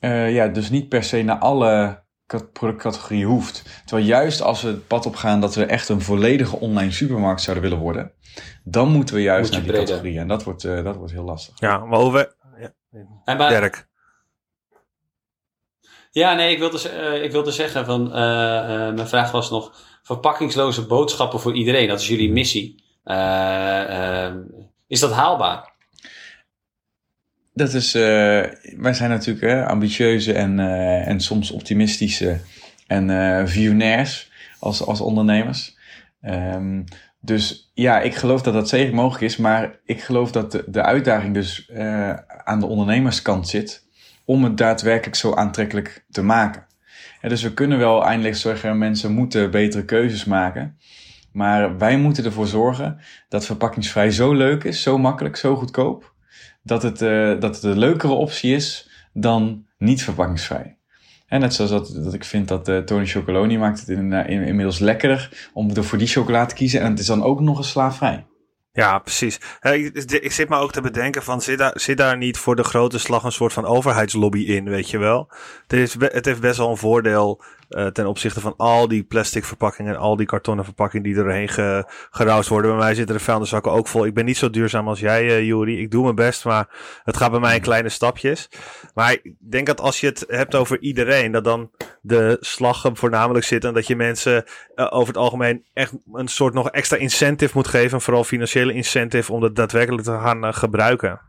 eh, 0.00 0.34
ja, 0.34 0.48
dus 0.48 0.70
niet 0.70 0.88
per 0.88 1.02
se 1.04 1.22
naar 1.22 1.38
alle 1.38 2.02
cat- 2.26 2.52
productcategorieën 2.52 3.26
hoeft. 3.26 3.82
Terwijl 3.84 4.06
juist 4.08 4.42
als 4.42 4.62
we 4.62 4.68
het 4.68 4.86
pad 4.86 5.06
op 5.06 5.16
gaan 5.16 5.40
dat 5.40 5.54
we 5.54 5.64
echt 5.64 5.88
een 5.88 6.00
volledige 6.00 6.56
online 6.60 6.90
supermarkt 6.90 7.40
zouden 7.40 7.64
willen 7.68 7.82
worden, 7.84 8.12
dan 8.64 8.88
moeten 8.88 9.14
we 9.14 9.22
juist 9.22 9.42
Moet 9.42 9.52
naar 9.52 9.60
die 9.62 9.70
breder. 9.70 9.88
categorieën. 9.88 10.20
En 10.20 10.28
dat 10.28 10.44
wordt, 10.44 10.64
eh, 10.64 10.84
dat 10.84 10.96
wordt 10.96 11.12
heel 11.12 11.24
lastig. 11.24 11.54
ja 11.60 11.78
maar 11.78 11.98
over... 11.98 12.34
En 13.24 13.38
Dirk. 13.38 13.86
Ja, 16.16 16.34
nee, 16.34 16.52
ik 16.52 16.58
wilde, 16.58 16.88
eh, 16.88 17.22
ik 17.22 17.32
wilde 17.32 17.50
zeggen 17.50 17.84
van, 17.84 18.14
eh, 18.14 18.86
eh, 18.88 18.94
mijn 18.94 19.08
vraag 19.08 19.30
was 19.30 19.50
nog, 19.50 19.72
verpakkingsloze 20.02 20.86
boodschappen 20.86 21.40
voor 21.40 21.54
iedereen, 21.54 21.88
dat 21.88 22.00
is 22.00 22.08
jullie 22.08 22.32
missie. 22.32 22.84
Is 24.86 25.00
dat 25.00 25.12
haalbaar? 25.12 25.72
Dat 27.54 27.72
is, 27.72 27.92
wij 27.92 28.92
zijn 28.92 29.10
natuurlijk 29.10 29.46
hè, 29.46 29.66
ambitieuze 29.66 30.32
en, 30.32 30.58
en 31.06 31.20
soms 31.20 31.50
optimistische 31.50 32.40
en 32.86 33.48
visionairs 33.48 34.30
als, 34.58 34.86
als 34.86 35.00
ondernemers. 35.00 35.76
Ehm, 36.20 36.82
dus 37.26 37.70
ja, 37.74 38.00
ik 38.00 38.14
geloof 38.14 38.42
dat 38.42 38.54
dat 38.54 38.68
zeker 38.68 38.94
mogelijk 38.94 39.24
is, 39.24 39.36
maar 39.36 39.78
ik 39.84 40.00
geloof 40.00 40.32
dat 40.32 40.52
de, 40.52 40.64
de 40.66 40.82
uitdaging 40.82 41.34
dus 41.34 41.66
eh, 41.68 42.14
aan 42.46 42.60
de 42.60 42.66
ondernemerskant 42.66 43.48
zit 43.48 43.84
om 44.24 44.44
het 44.44 44.56
daadwerkelijk 44.56 45.16
zo 45.16 45.34
aantrekkelijk 45.34 46.04
te 46.10 46.22
maken. 46.22 46.66
Dus 47.20 47.42
we 47.42 47.54
kunnen 47.54 47.78
wel 47.78 48.04
eindelijk 48.04 48.36
zeggen, 48.36 48.78
mensen 48.78 49.12
moeten 49.12 49.50
betere 49.50 49.84
keuzes 49.84 50.24
maken. 50.24 50.78
Maar 51.32 51.78
wij 51.78 51.96
moeten 51.98 52.24
ervoor 52.24 52.46
zorgen 52.46 52.98
dat 53.28 53.46
verpakkingsvrij 53.46 54.10
zo 54.10 54.32
leuk 54.32 54.64
is, 54.64 54.82
zo 54.82 54.98
makkelijk, 54.98 55.36
zo 55.36 55.56
goedkoop 55.56 56.14
dat 56.62 56.82
het, 56.82 57.02
eh, 57.02 57.40
dat 57.40 57.54
het 57.54 57.62
een 57.62 57.78
leukere 57.78 58.12
optie 58.12 58.54
is 58.54 58.90
dan 59.12 59.66
niet 59.78 60.02
verpakkingsvrij. 60.02 60.76
En 61.26 61.40
net 61.40 61.54
zoals 61.54 61.70
dat, 61.70 62.04
dat 62.04 62.14
ik 62.14 62.24
vind 62.24 62.48
dat 62.48 62.68
eh, 62.68 62.78
Tony 62.78 63.06
Chocoloni 63.06 63.58
maakt 63.58 63.80
het 63.80 63.88
in, 63.88 64.12
eh, 64.12 64.30
in- 64.30 64.42
inmiddels 64.46 64.78
lekkerder 64.78 65.50
om 65.52 65.82
voor 65.84 65.98
die 65.98 66.06
chocolade 66.06 66.48
te 66.48 66.54
kiezen. 66.54 66.80
En 66.80 66.90
het 66.90 66.98
is 66.98 67.06
dan 67.06 67.22
ook 67.22 67.40
nog 67.40 67.58
eens 67.58 67.70
slaafvrij. 67.70 68.26
Ja, 68.76 68.98
precies. 68.98 69.40
Ik, 69.60 69.94
ik 70.10 70.32
zit 70.32 70.48
me 70.48 70.56
ook 70.56 70.72
te 70.72 70.80
bedenken 70.80 71.22
van, 71.22 71.40
zit 71.42 71.58
daar, 71.58 71.72
zit 71.74 71.96
daar 71.96 72.16
niet 72.16 72.38
voor 72.38 72.56
de 72.56 72.64
grote 72.64 72.98
slag 72.98 73.24
een 73.24 73.32
soort 73.32 73.52
van 73.52 73.64
overheidslobby 73.64 74.38
in, 74.38 74.68
weet 74.68 74.90
je 74.90 74.98
wel? 74.98 75.30
Het, 75.66 75.72
is, 75.72 75.96
het 75.98 76.24
heeft 76.24 76.40
best 76.40 76.58
wel 76.58 76.70
een 76.70 76.76
voordeel 76.76 77.42
eh, 77.68 77.86
ten 77.86 78.06
opzichte 78.06 78.40
van 78.40 78.54
al 78.56 78.88
die 78.88 79.02
plastic 79.02 79.44
verpakkingen 79.44 79.94
en 79.94 80.00
al 80.00 80.16
die 80.16 80.26
kartonnen 80.26 80.64
verpakkingen 80.64 81.04
die 81.04 81.16
erheen 81.16 81.48
ge, 81.48 81.84
gerouwd 82.10 82.48
worden. 82.48 82.70
Bij 82.70 82.80
mij 82.80 82.94
zitten 82.94 83.16
de 83.16 83.22
vuilniszakken 83.22 83.72
ook 83.72 83.88
vol. 83.88 84.06
Ik 84.06 84.14
ben 84.14 84.24
niet 84.24 84.36
zo 84.36 84.50
duurzaam 84.50 84.88
als 84.88 85.00
jij, 85.00 85.44
Juri. 85.44 85.80
Ik 85.80 85.90
doe 85.90 86.02
mijn 86.02 86.14
best, 86.14 86.44
maar 86.44 86.68
het 87.04 87.16
gaat 87.16 87.30
bij 87.30 87.40
mij 87.40 87.54
in 87.54 87.60
kleine 87.60 87.88
stapjes. 87.88 88.48
Maar 88.94 89.12
ik 89.12 89.32
denk 89.38 89.66
dat 89.66 89.80
als 89.80 90.00
je 90.00 90.06
het 90.06 90.24
hebt 90.28 90.54
over 90.54 90.80
iedereen, 90.80 91.32
dat 91.32 91.44
dan 91.44 91.70
de 92.00 92.36
slag 92.40 92.82
hem 92.82 92.96
voornamelijk 92.96 93.44
zit 93.44 93.64
en 93.64 93.74
dat 93.74 93.86
je 93.86 93.96
mensen 93.96 94.44
eh, 94.74 94.86
over 94.90 95.08
het 95.08 95.22
algemeen 95.22 95.64
echt 95.72 95.92
een 96.12 96.28
soort 96.28 96.54
nog 96.54 96.70
extra 96.70 96.96
incentive 96.96 97.52
moet 97.54 97.68
geven. 97.68 98.00
Vooral 98.00 98.24
financiële 98.24 98.72
incentive 98.72 99.32
om 99.32 99.40
dat 99.40 99.56
daadwerkelijk 99.56 100.04
te 100.04 100.10
gaan 100.10 100.54
gebruiken. 100.54 101.20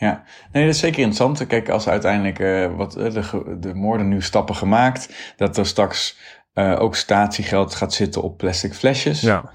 Ja, 0.00 0.22
nee, 0.52 0.64
dat 0.64 0.74
is 0.74 0.80
zeker 0.80 0.98
interessant. 1.02 1.46
Kijk, 1.46 1.68
als 1.68 1.88
uiteindelijk 1.88 2.38
eh, 2.38 2.76
wat, 2.76 2.96
eh, 2.96 3.12
de, 3.12 3.56
de 3.60 3.74
moorden 3.74 4.08
nu 4.08 4.22
stappen 4.22 4.54
gemaakt, 4.54 5.34
dat 5.36 5.56
er 5.56 5.66
straks 5.66 6.18
eh, 6.52 6.76
ook 6.80 6.96
statiegeld 6.96 7.74
gaat 7.74 7.94
zitten 7.94 8.22
op 8.22 8.36
plastic 8.38 8.74
flesjes. 8.74 9.20
Ja. 9.20 9.50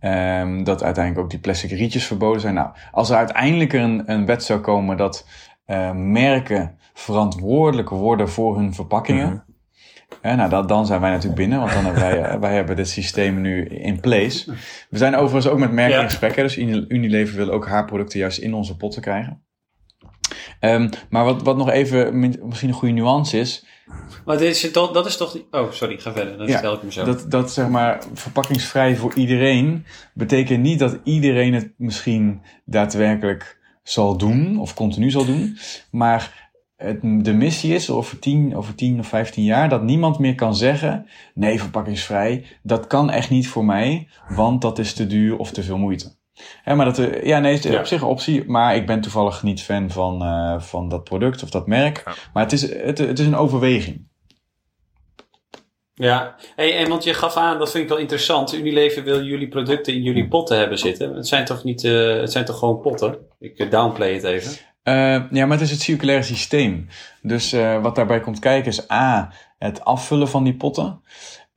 Ehm, 0.00 0.64
dat 0.64 0.82
uiteindelijk 0.82 1.24
ook 1.24 1.30
die 1.30 1.40
plastic 1.40 1.70
rietjes 1.70 2.06
verboden 2.06 2.40
zijn. 2.40 2.54
Nou, 2.54 2.68
als 2.92 3.10
er 3.10 3.16
uiteindelijk 3.16 3.72
een, 3.72 4.02
een 4.06 4.26
wet 4.26 4.44
zou 4.44 4.60
komen 4.60 4.96
dat 4.96 5.26
merken 5.94 6.78
verantwoordelijk 6.94 7.88
worden 7.88 8.28
voor 8.28 8.56
hun 8.56 8.74
verpakkingen. 8.74 9.44
Eh, 10.20 10.34
nou, 10.36 10.50
dat, 10.50 10.68
dan 10.68 10.86
zijn 10.86 11.00
wij 11.00 11.10
natuurlijk 11.10 11.36
binnen, 11.40 11.58
want 11.58 11.72
dan 11.72 11.84
hebben 11.84 12.02
wij, 12.02 12.38
wij 12.48 12.54
hebben 12.54 12.76
dit 12.76 12.88
systeem 12.88 13.40
nu 13.40 13.64
in 13.66 14.00
place. 14.00 14.52
We 14.90 14.98
zijn 14.98 15.14
overigens 15.16 15.52
ook 15.52 15.58
met 15.58 15.72
merken 15.72 15.94
Ja. 15.96 16.02
in 16.02 16.08
gesprek. 16.08 16.36
hè, 16.36 16.42
Dus 16.42 16.56
Uni- 16.58 16.84
Unilever 16.88 17.36
wil 17.36 17.50
ook 17.50 17.66
haar 17.68 17.84
producten 17.84 18.18
juist 18.18 18.38
in 18.38 18.54
onze 18.54 18.76
potten 18.76 19.02
krijgen. 19.02 19.42
Ehm, 20.60 20.88
maar 21.10 21.24
wat, 21.24 21.42
wat 21.42 21.56
nog 21.56 21.70
even 21.70 22.18
misschien 22.18 22.68
een 22.68 22.74
goede 22.74 22.94
nuance 22.94 23.38
is, 23.38 23.66
Maar 24.24 24.38
dit 24.38 24.62
is, 24.62 24.70
toch- 24.70 24.92
dat 24.92 25.06
is 25.06 25.16
toch... 25.16 25.36
Oh, 25.50 25.70
sorry, 25.70 25.98
ga 25.98 26.12
verder. 26.12 26.36
Dan 26.38 26.46
Ja, 26.46 26.52
vertel 26.52 26.74
ik 26.74 26.80
hem 26.80 26.90
zo. 26.90 27.04
Dat, 27.04 27.30
dat 27.30 27.52
zeg 27.52 27.68
maar 27.68 28.04
verpakkingsvrij 28.14 28.96
voor 28.96 29.14
iedereen 29.14 29.84
betekent 30.14 30.62
niet 30.62 30.78
dat 30.78 30.98
iedereen 31.04 31.54
het 31.54 31.72
misschien 31.76 32.42
daadwerkelijk 32.64 33.58
zal 33.82 34.16
doen 34.16 34.58
of 34.58 34.74
continu 34.74 35.10
zal 35.10 35.24
doen. 35.24 35.58
Maar 35.90 36.50
het, 36.76 37.00
de 37.02 37.32
missie 37.32 37.74
is 37.74 37.90
over 37.90 38.18
10, 38.18 38.56
over 38.56 38.74
10 38.74 38.98
of 38.98 39.06
15 39.06 39.44
jaar 39.44 39.68
dat 39.68 39.82
niemand 39.82 40.18
meer 40.18 40.34
kan 40.34 40.56
zeggen: 40.56 41.06
nee, 41.34 41.60
verpakkingsvrij, 41.60 42.44
dat 42.62 42.86
kan 42.86 43.10
echt 43.10 43.30
niet 43.30 43.48
voor 43.48 43.64
mij, 43.64 44.08
want 44.28 44.62
dat 44.62 44.78
is 44.78 44.92
te 44.92 45.06
duur 45.06 45.36
of 45.36 45.50
te 45.50 45.62
veel 45.62 45.78
moeite. 45.78 46.16
Hè, 46.62 46.74
maar 46.74 46.84
dat, 46.86 46.98
er- 46.98 47.26
ja, 47.26 47.38
nee, 47.38 47.54
het 47.54 47.64
is 47.64 47.72
Ja. 47.72 47.78
op 47.78 47.86
zich 47.86 48.00
een 48.00 48.06
optie, 48.08 48.44
maar 48.46 48.76
ik 48.76 48.86
ben 48.86 49.00
toevallig 49.00 49.42
niet 49.42 49.62
fan 49.62 49.90
van, 49.90 50.22
eh, 50.22 50.60
van 50.60 50.88
dat 50.88 51.04
product 51.04 51.42
of 51.42 51.50
dat 51.50 51.66
merk. 51.66 52.02
Ja. 52.04 52.12
Maar 52.32 52.42
het 52.42 52.52
is, 52.52 52.62
het, 52.62 52.98
het 52.98 53.18
is 53.18 53.26
een 53.26 53.36
overweging. 53.36 54.06
Ja, 55.94 56.34
hey, 56.56 56.76
en 56.76 56.88
want 56.88 57.04
je 57.04 57.14
gaf 57.14 57.36
aan, 57.36 57.58
dat 57.58 57.70
vind 57.70 57.82
ik 57.82 57.88
wel 57.88 57.98
interessant. 57.98 58.54
Unilever 58.54 59.02
wil 59.04 59.22
jullie 59.22 59.48
producten 59.48 59.94
in 59.94 60.02
jullie 60.02 60.28
potten 60.28 60.58
hebben 60.58 60.78
zitten. 60.78 61.14
Het 61.14 61.28
zijn 61.28 61.44
toch 61.44 61.64
niet, 61.64 61.84
eh, 61.84 62.14
het 62.20 62.32
zijn 62.32 62.44
toch 62.44 62.58
gewoon 62.58 62.80
potten? 62.80 63.16
Ik 63.38 63.58
eh, 63.58 63.70
downplay 63.70 64.12
het 64.14 64.24
even. 64.24 64.52
Eh, 64.82 64.94
ja, 65.30 65.46
maar 65.46 65.50
het 65.58 65.60
is 65.60 65.70
het 65.70 65.80
circulaire 65.80 66.24
systeem. 66.24 66.86
Dus 67.22 67.52
eh, 67.52 67.82
wat 67.82 67.94
daarbij 67.94 68.20
komt 68.20 68.38
kijken 68.38 68.70
is 68.70 68.90
A, 68.90 69.32
het 69.58 69.84
afvullen 69.84 70.28
van 70.28 70.44
die 70.44 70.54
potten. 70.56 71.00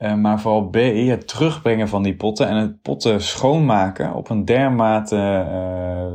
Eh, 0.02 0.14
maar 0.14 0.40
vooral 0.40 0.70
B, 0.70 0.76
het 1.08 1.28
terugbrengen 1.28 1.88
van 1.88 2.04
die 2.04 2.16
potten 2.16 2.48
en 2.48 2.56
het 2.56 2.82
potten 2.82 3.22
schoonmaken 3.22 4.14
op 4.14 4.30
een 4.30 4.46
dermate 4.46 5.46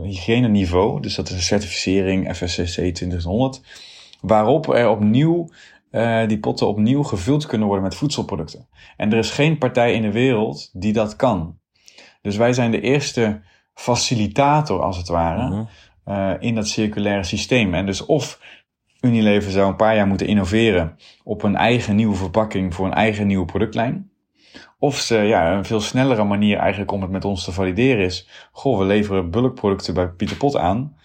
hygiëneniveau. 0.03 1.01
Dus 1.01 1.15
dat 1.15 1.29
is 1.29 1.35
een 1.35 1.41
certificering 1.43 2.37
FSCC 2.37 2.95
20100. 2.95 3.61
Waarop 4.21 4.75
er 4.75 4.89
opnieuw 4.89 5.49
eh, 5.91 6.27
die 6.27 6.39
potten 6.39 6.67
opnieuw 6.67 7.03
gevuld 7.03 7.47
kunnen 7.47 7.67
worden 7.67 7.85
met 7.85 7.95
voedselproducten. 7.95 8.69
En 8.97 9.13
er 9.13 9.19
is 9.19 9.31
geen 9.31 9.59
partij 9.59 9.93
in 9.93 10.03
de 10.03 10.13
wereld 10.13 10.71
die 10.73 10.93
dat 10.93 11.17
kan. 11.17 11.59
Dus 12.23 12.37
wij 12.37 12.53
zijn 12.53 12.71
de 12.71 12.81
eerste 12.81 13.41
facilitator, 13.75 14.83
als 14.83 14.97
het 14.97 15.09
ware, 15.09 15.67
Mhm. 16.05 16.37
in 16.41 16.55
dat 16.55 16.69
circulaire 16.69 17.25
systeem. 17.25 17.75
En 17.75 17.87
dus 17.87 18.07
of 18.07 18.41
Unilever 19.07 19.51
zou 19.51 19.69
een 19.69 19.77
paar 19.77 19.97
jaar 19.97 20.07
moeten 20.07 20.27
innoveren 20.27 20.97
op 21.25 21.43
een 21.43 21.57
eigen 21.57 21.97
nieuwe 21.97 22.15
verpakking 22.15 22.75
voor 22.75 22.87
een 22.87 22.95
eigen 22.95 23.27
nieuwe 23.27 23.45
productlijn. 23.45 24.11
Of 24.79 24.99
ze 24.99 25.17
ja, 25.17 25.53
een 25.53 25.65
veel 25.65 25.81
snellere 25.81 26.25
manier 26.25 26.59
eigenlijk 26.59 26.93
om 26.93 27.03
het 27.03 27.11
met 27.11 27.25
ons 27.25 27.45
te 27.45 27.53
valideren 27.53 28.05
is. 28.05 28.29
Goh, 28.53 28.79
we 28.79 28.85
leveren 28.85 29.31
bulkproducten 29.31 29.95
bij 29.95 30.09
Pieter 30.09 30.37
Pot 30.37 30.57
aan. 30.57 30.97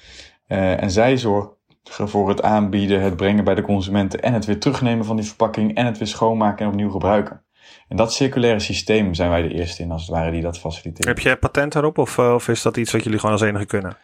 Eh, 0.47 0.83
en 0.83 0.91
zij 0.91 1.17
zorgen 1.17 1.55
voor 1.83 2.29
het 2.29 2.41
aanbieden, 2.41 3.01
het 3.01 3.15
brengen 3.15 3.43
bij 3.43 3.55
de 3.55 3.61
consumenten 3.61 4.21
en 4.21 4.33
het 4.33 4.45
weer 4.45 4.59
terugnemen 4.59 5.05
van 5.05 5.15
die 5.15 5.25
verpakking 5.25 5.75
en 5.75 5.85
het 5.85 5.97
weer 5.97 6.07
schoonmaken 6.07 6.65
en 6.65 6.71
opnieuw 6.71 6.89
gebruiken. 6.89 7.43
En 7.87 7.97
dat 7.97 8.13
circulaire 8.13 8.59
systeem 8.59 9.13
zijn 9.13 9.29
wij 9.29 9.41
de 9.41 9.53
eerste 9.53 9.83
in, 9.83 9.91
als 9.91 10.01
het 10.01 10.11
ware, 10.11 10.31
die 10.31 10.41
dat 10.41 10.59
faciliteren. 10.59 11.09
Heb 11.09 11.19
je 11.19 11.35
patent 11.35 11.73
daarop 11.73 11.97
of, 11.97 12.17
eh, 12.17 12.33
of 12.33 12.47
is 12.47 12.61
dat 12.61 12.77
iets 12.77 12.91
wat 12.91 13.03
jullie 13.03 13.19
gewoon 13.19 13.35
als 13.35 13.45
enige 13.45 13.65
kunnen? 13.65 13.97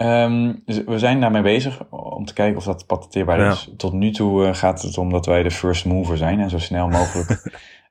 Ehm, 0.00 0.52
we 0.86 0.98
zijn 0.98 1.20
daarmee 1.20 1.42
bezig 1.42 1.80
om 1.90 2.24
te 2.24 2.32
kijken 2.32 2.56
of 2.56 2.64
dat 2.64 2.86
patenteerbaar 2.86 3.40
Ja. 3.40 3.50
is. 3.50 3.70
Tot 3.76 3.92
nu 3.92 4.10
toe 4.10 4.46
eh, 4.46 4.54
gaat 4.54 4.82
het 4.82 4.98
om 4.98 5.10
dat 5.10 5.26
wij 5.26 5.42
de 5.42 5.50
first 5.50 5.84
mover 5.84 6.16
zijn 6.16 6.40
en 6.40 6.50
zo 6.50 6.58
snel 6.58 6.88
mogelijk 6.88 7.30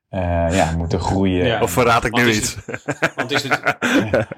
eh, 0.09 0.47
ja, 0.51 0.73
moeten 0.77 0.99
groeien. 0.99 1.45
Ja. 1.45 1.61
Of 1.61 1.71
verraad 1.71 2.05
ik 2.05 2.15
nu 2.15 2.23
Want 2.23 2.35
iets? 2.35 2.57
Want 3.15 3.15
het 3.15 3.31
is, 3.31 3.43
het, 3.43 3.77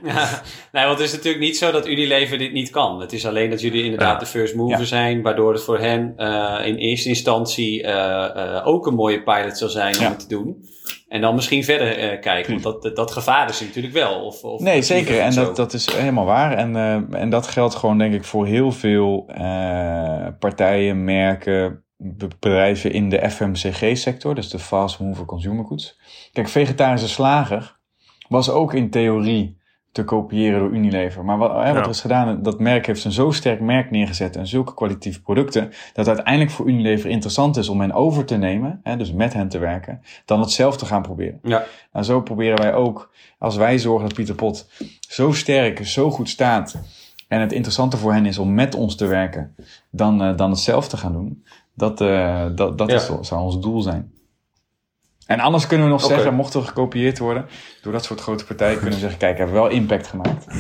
ja, 0.04 0.30
nee, 0.72 0.86
want 0.86 0.98
het 0.98 1.08
is 1.08 1.14
natuurlijk 1.14 1.44
niet 1.44 1.58
zo 1.58 1.72
dat 1.72 1.88
Unilever 1.88 2.38
dit 2.38 2.54
niet 2.54 2.70
kan. 2.70 3.00
Het 3.02 3.14
is 3.14 3.26
alleen 3.26 3.50
dat 3.50 3.62
jullie 3.62 3.84
inderdaad 3.84 4.14
Ja. 4.14 4.20
de 4.20 4.26
first 4.26 4.56
mover 4.56 4.80
Ja. 4.80 4.86
zijn, 4.86 5.22
waardoor 5.22 5.54
het 5.54 5.64
voor 5.64 5.80
hen 5.80 6.14
eh, 6.18 6.68
in 6.68 6.76
eerste 6.76 7.10
instantie 7.10 7.84
eh, 7.84 8.56
eh, 8.58 8.68
ook 8.68 8.88
een 8.88 8.96
mooie 8.96 9.24
pilot 9.24 9.58
zal 9.58 9.70
zijn 9.70 10.00
om 10.00 10.06
het 10.06 10.20
te 10.20 10.28
doen. 10.28 10.66
En 11.12 11.22
dan 11.22 11.36
misschien 11.36 11.64
verder 11.64 11.98
eh, 11.98 12.20
kijken, 12.22 12.52
want 12.52 12.64
dat, 12.64 12.82
dat, 12.82 12.96
dat 12.96 13.12
gevaar 13.12 13.50
is 13.50 13.60
natuurlijk 13.62 13.94
wel. 13.94 14.26
Of, 14.26 14.44
of 14.44 14.62
Nee, 14.62 14.82
zeker. 14.82 15.20
En 15.20 15.34
dat, 15.36 15.56
dat 15.56 15.74
is 15.74 15.94
helemaal 15.94 16.26
waar. 16.26 16.54
En, 16.54 16.76
eh, 16.76 17.22
en 17.22 17.30
dat 17.30 17.48
geldt 17.48 17.76
gewoon, 17.76 17.98
denk 17.98 18.14
ik, 18.14 18.24
voor 18.24 18.46
heel 18.46 18.72
veel 18.72 19.26
eh, 19.28 20.28
partijen, 20.40 21.04
merken, 21.04 21.84
be- 21.98 22.28
bedrijven 22.40 22.92
in 22.92 23.10
de 23.10 23.30
FMCG-sector, 23.30 24.36
dus 24.36 24.50
de 24.50 24.60
Fast 24.60 25.00
Mover 25.00 25.26
Consumer 25.26 25.66
Goods. 25.66 26.00
Kijk, 26.32 26.48
vegetarische 26.48 27.08
slager 27.08 27.78
was 28.28 28.50
ook 28.50 28.74
in 28.74 28.90
theorie 28.90 29.61
te 29.92 30.04
kopiëren 30.04 30.60
door 30.60 30.70
Unilever. 30.72 31.26
Maar 31.26 31.38
wat, 31.38 31.52
hè, 31.52 31.56
wat 31.58 31.76
Ja. 31.76 31.82
er 31.84 31.90
is 31.90 32.02
gedaan, 32.02 32.44
dat 32.44 32.60
merk 32.60 32.86
heeft 32.86 33.04
een 33.04 33.12
zo 33.12 33.32
sterk 33.32 33.60
merk 33.60 33.92
neergezet 33.92 34.36
en 34.36 34.48
zulke 34.48 34.74
kwalitatieve 34.74 35.22
producten, 35.22 35.72
dat 35.94 36.08
uiteindelijk 36.08 36.52
voor 36.52 36.68
Unilever 36.70 37.10
interessant 37.10 37.58
is 37.58 37.70
om 37.70 37.80
hen 37.82 37.92
over 37.94 38.26
te 38.26 38.36
nemen, 38.38 38.80
hè, 38.84 38.98
dus 38.98 39.12
met 39.14 39.34
hen 39.34 39.48
te 39.50 39.58
werken, 39.60 40.02
dan 40.26 40.40
het 40.40 40.52
zelf 40.52 40.78
te 40.78 40.86
gaan 40.86 41.02
proberen. 41.02 41.40
Ja, 41.44 41.64
Nou, 41.94 42.06
zo 42.06 42.22
proberen 42.22 42.58
wij 42.58 42.74
ook, 42.74 43.12
als 43.40 43.56
wij 43.56 43.78
zorgen 43.80 44.08
dat 44.08 44.14
Pieter 44.18 44.36
Pot 44.36 44.70
zo 45.10 45.32
sterk, 45.32 45.86
zo 45.88 46.12
goed 46.12 46.30
staat. 46.30 46.82
En 47.28 47.40
het 47.42 47.52
interessante 47.52 47.98
voor 47.98 48.14
hen 48.14 48.26
is 48.26 48.38
om 48.38 48.54
met 48.54 48.76
ons 48.76 48.96
te 48.96 49.06
werken, 49.06 49.56
dan, 49.90 50.22
eh, 50.24 50.38
dan 50.38 50.50
het 50.50 50.60
zelf 50.60 50.88
te 50.88 50.98
gaan 50.98 51.12
doen. 51.14 51.44
Dat, 51.76 52.02
eh, 52.02 52.46
dat, 52.56 52.78
dat 52.78 52.90
Ja. 52.90 52.96
is, 52.96 53.10
zou 53.22 53.42
ons 53.42 53.60
doel 53.60 53.82
zijn. 53.82 54.12
En 55.32 55.40
anders 55.40 55.68
kunnen 55.68 55.86
we 55.88 55.92
nog 55.92 56.02
zeggen, 56.02 56.34
mocht 56.34 56.54
er 56.54 56.62
gekopieerd 56.62 57.20
worden, 57.20 57.46
door 57.82 57.92
dat 57.92 58.04
soort 58.04 58.22
grote 58.22 58.46
partijen, 58.46 58.76
kunnen 58.76 58.94
we 58.94 59.00
zeggen, 59.00 59.20
kijk, 59.20 59.38
hebben 59.38 59.56
we 59.56 59.62
wel 59.62 59.70
impact 59.70 60.08
gemaakt. 60.08 60.46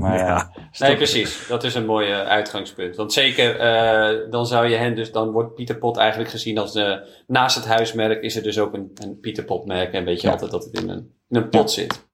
Maar 0.00 0.18
Ja. 0.18 0.26
ja. 0.72 0.86
nee, 0.86 0.96
precies. 0.96 1.46
Dat 1.48 1.64
is 1.64 1.74
een 1.74 1.86
mooi 1.86 2.10
eh, 2.10 2.20
uitgangspunt. 2.20 2.96
Want 2.96 3.12
zeker, 3.12 3.58
eh, 3.58 4.30
dan 4.30 4.46
zou 4.46 4.68
je 4.68 4.76
hen 4.76 4.94
dus, 4.94 5.12
dan 5.12 5.30
wordt 5.30 5.54
Pieter 5.54 5.76
Pot 5.76 5.96
eigenlijk 5.96 6.30
gezien 6.30 6.58
als 6.58 6.72
de, 6.72 7.08
naast 7.26 7.56
het 7.56 7.66
huismerk 7.66 8.22
is 8.22 8.36
er 8.36 8.42
dus 8.42 8.58
ook 8.58 8.74
een, 8.74 8.90
een 8.94 9.20
Pieter 9.20 9.44
Pot 9.44 9.66
merk. 9.66 9.92
En 9.92 10.04
weet 10.04 10.20
je 10.20 10.26
Ja. 10.26 10.32
altijd 10.32 10.50
dat 10.50 10.64
het 10.64 10.82
in 10.82 10.88
een, 10.88 11.12
in 11.28 11.36
een 11.36 11.48
pot 11.48 11.70
zit. 11.70 12.04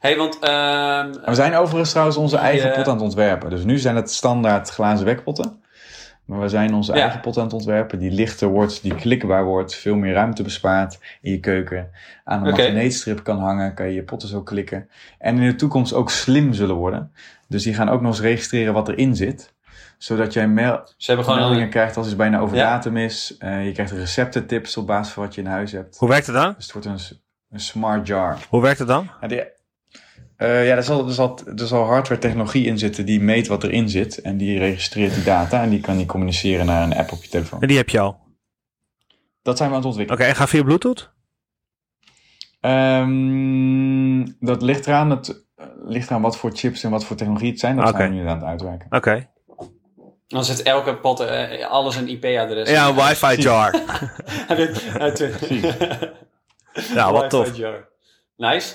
hey, 0.00 0.16
want 0.16 0.38
ehm, 0.38 1.12
we 1.24 1.34
zijn 1.34 1.54
overigens 1.54 1.90
trouwens 1.90 2.16
onze 2.16 2.36
eigen 2.36 2.72
pot 2.72 2.86
aan 2.88 2.94
het 2.94 3.02
ontwerpen. 3.02 3.50
Dus 3.50 3.64
nu 3.64 3.78
zijn 3.78 3.96
het 3.96 4.10
standaard 4.10 4.68
glazen 4.68 5.06
wekpotten. 5.06 5.62
Maar 6.28 6.40
we 6.40 6.48
zijn 6.48 6.74
onze 6.74 6.94
Ja. 6.94 7.00
eigen 7.02 7.20
pot 7.20 7.36
aan 7.36 7.44
het 7.44 7.52
ontwerpen. 7.52 7.98
Die 7.98 8.10
lichter 8.10 8.48
wordt, 8.48 8.82
die 8.82 8.94
klikbaar 8.94 9.44
wordt. 9.44 9.74
Veel 9.74 9.94
meer 9.94 10.12
ruimte 10.12 10.42
bespaart 10.42 10.98
in 11.20 11.30
je 11.30 11.40
keuken. 11.40 11.90
Aan 12.24 12.46
een 12.46 12.50
magneetstrip 12.50 13.22
kan 13.24 13.38
hangen. 13.38 13.74
Kan 13.74 13.86
je 13.86 13.94
je 13.94 14.02
potten 14.02 14.28
zo 14.28 14.42
klikken. 14.42 14.88
En 15.18 15.38
in 15.38 15.48
de 15.48 15.54
toekomst 15.54 15.92
ook 15.94 16.10
slim 16.10 16.52
zullen 16.52 16.74
worden. 16.76 17.12
Dus 17.48 17.62
die 17.62 17.74
gaan 17.74 17.88
ook 17.88 18.00
nog 18.00 18.10
eens 18.10 18.20
registreren 18.20 18.72
wat 18.72 18.88
erin 18.88 19.16
zit. 19.16 19.54
Zodat 19.98 20.32
jij 20.32 20.48
mel- 20.48 20.80
ze 20.96 21.06
hebben 21.06 21.24
gewoon 21.24 21.40
meldingen 21.40 21.64
een, 21.64 21.70
krijgt 21.70 21.96
als 21.96 22.06
iets 22.06 22.16
bijna 22.16 22.38
over 22.38 22.56
Ja. 22.56 22.62
datum 22.70 22.96
is. 22.96 23.34
Eh, 23.38 23.64
je 23.66 23.72
krijgt 23.72 23.92
receptentips 23.92 24.76
op 24.76 24.86
basis 24.86 25.12
van 25.12 25.22
wat 25.24 25.34
je 25.34 25.40
in 25.40 25.46
huis 25.46 25.72
hebt. 25.72 25.98
Hoe 25.98 26.08
werkt 26.08 26.26
het 26.26 26.34
dan? 26.36 26.54
Dus 26.56 26.64
het 26.64 26.72
wordt 26.72 26.86
een, 26.86 27.16
een 27.50 27.60
smart 27.60 28.06
jar. 28.06 28.36
Hoe 28.48 28.62
werkt 28.62 28.78
het 28.78 28.88
dan? 28.88 29.08
Ja, 29.20 29.28
die- 29.28 29.44
eh, 30.38 30.66
ja 30.66 30.76
er, 30.76 30.82
zal, 30.82 31.06
er, 31.06 31.12
zal, 31.12 31.38
er 31.56 31.66
zal 31.66 31.84
hardware 31.84 32.20
technologie 32.20 32.66
in 32.66 32.78
zitten 32.78 33.06
die 33.06 33.20
meet 33.20 33.46
wat 33.46 33.64
erin 33.64 33.88
zit. 33.88 34.20
En 34.20 34.36
die 34.36 34.58
registreert 34.58 35.14
die 35.14 35.24
data 35.24 35.62
en 35.62 35.70
die 35.70 35.80
kan 35.80 35.96
die 35.96 36.06
communiceren 36.06 36.66
naar 36.66 36.82
een 36.82 36.96
app 36.96 37.12
op 37.12 37.22
je 37.22 37.28
telefoon. 37.28 37.60
En 37.60 37.68
die 37.68 37.76
heb 37.76 37.88
je 37.88 38.00
al. 38.00 38.08
Oké, 38.08 38.18
Dat 39.42 39.56
zijn 39.56 39.68
we 39.68 39.74
aan 39.74 39.80
het 39.80 39.90
ontwikkelen. 39.90 40.26
en 40.26 40.34
ga 40.34 40.46
via 40.46 40.62
Bluetooth? 40.62 41.10
Ehm, 42.60 44.26
dat 44.40 44.62
ligt 44.62 44.86
eraan, 44.86 45.10
het, 45.10 45.44
ligt 45.84 46.08
eraan 46.08 46.22
wat 46.22 46.36
voor 46.36 46.50
chips 46.54 46.84
en 46.84 46.90
wat 46.90 47.04
voor 47.04 47.16
technologie 47.16 47.50
het 47.50 47.60
zijn. 47.60 47.76
Dat 47.76 47.88
Oké. 47.88 47.96
zijn 47.96 48.10
we 48.10 48.16
nu 48.16 48.28
aan 48.28 48.36
het 48.36 48.46
uitwerken. 48.46 48.86
Oké. 48.90 49.28
dan 50.26 50.44
zit 50.44 50.62
elke 50.62 50.96
pot, 50.96 51.20
eh, 51.20 51.66
alles 51.66 51.96
een 51.96 52.08
IP-adres. 52.08 52.70
Ja, 52.70 52.88
een 52.88 52.94
wifi 52.94 53.42
jar. 53.42 53.74
Ja, 56.94 57.12
wat 57.12 57.30
tof. 57.30 57.52
Nice. 58.36 58.74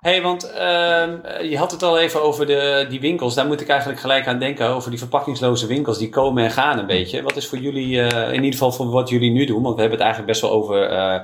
Hey, 0.00 0.22
want 0.22 0.52
ehm, 0.52 1.42
je 1.42 1.56
had 1.58 1.70
het 1.70 1.82
al 1.82 1.98
even 1.98 2.22
over 2.22 2.46
de, 2.46 2.86
die 2.88 3.00
winkels. 3.00 3.34
Daar 3.34 3.46
moet 3.46 3.60
ik 3.60 3.68
eigenlijk 3.68 4.00
gelijk 4.00 4.26
aan 4.26 4.38
denken. 4.38 4.68
Over 4.68 4.90
die 4.90 4.98
verpakkingsloze 4.98 5.66
winkels. 5.66 5.98
Die 5.98 6.08
komen 6.08 6.44
en 6.44 6.50
gaan 6.50 6.78
een 6.78 6.86
beetje. 6.86 7.22
Wat 7.22 7.36
is 7.36 7.46
voor 7.48 7.58
jullie, 7.58 8.00
eh, 8.02 8.28
in 8.28 8.34
ieder 8.34 8.52
geval 8.52 8.72
voor 8.72 8.86
wat 8.90 9.08
jullie 9.08 9.30
nu 9.30 9.44
doen. 9.44 9.62
Want 9.62 9.74
we 9.74 9.80
hebben 9.80 9.98
het 9.98 10.06
eigenlijk 10.08 10.32
best 10.32 10.40
wel 10.42 10.50
over 10.62 10.82
eh, 10.90 11.14
eh, 11.14 11.22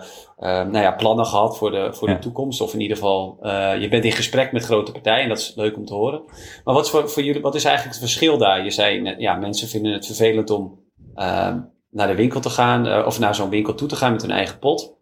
nou 0.66 0.78
ja, 0.78 0.90
plannen 0.92 1.26
gehad 1.26 1.58
voor, 1.58 1.70
de, 1.70 1.88
voor 1.92 2.08
Ja. 2.08 2.14
de 2.14 2.20
toekomst. 2.20 2.60
Of 2.60 2.72
in 2.74 2.80
ieder 2.80 2.96
geval, 2.96 3.38
eh, 3.42 3.80
je 3.80 3.88
bent 3.88 4.04
in 4.04 4.12
gesprek 4.12 4.52
met 4.52 4.64
grote 4.64 4.92
partijen. 4.92 5.22
En 5.22 5.28
dat 5.28 5.38
is 5.38 5.52
leuk 5.56 5.76
om 5.76 5.84
te 5.84 5.94
horen. 5.94 6.22
Maar 6.64 6.74
wat 6.74 6.84
is, 6.84 6.90
voor, 6.90 7.10
voor 7.10 7.22
jullie, 7.22 7.40
wat 7.42 7.54
is 7.54 7.64
eigenlijk 7.64 7.96
het 7.96 8.04
verschil 8.08 8.38
daar? 8.38 8.64
Je 8.64 8.70
zei, 8.70 9.00
net, 9.00 9.14
ja, 9.20 9.34
mensen 9.34 9.68
vinden 9.68 9.92
het 9.92 10.06
vervelend 10.06 10.50
om 10.50 10.78
ehm, 11.14 11.58
naar 11.90 12.06
de 12.06 12.14
winkel 12.14 12.40
te 12.40 12.50
gaan. 12.50 12.86
eh, 12.86 13.06
of 13.06 13.18
naar 13.18 13.34
zo'n 13.34 13.50
winkel 13.50 13.74
toe 13.74 13.88
te 13.88 13.96
gaan 13.96 14.12
met 14.12 14.22
hun 14.22 14.30
eigen 14.30 14.58
pot. 14.58 14.94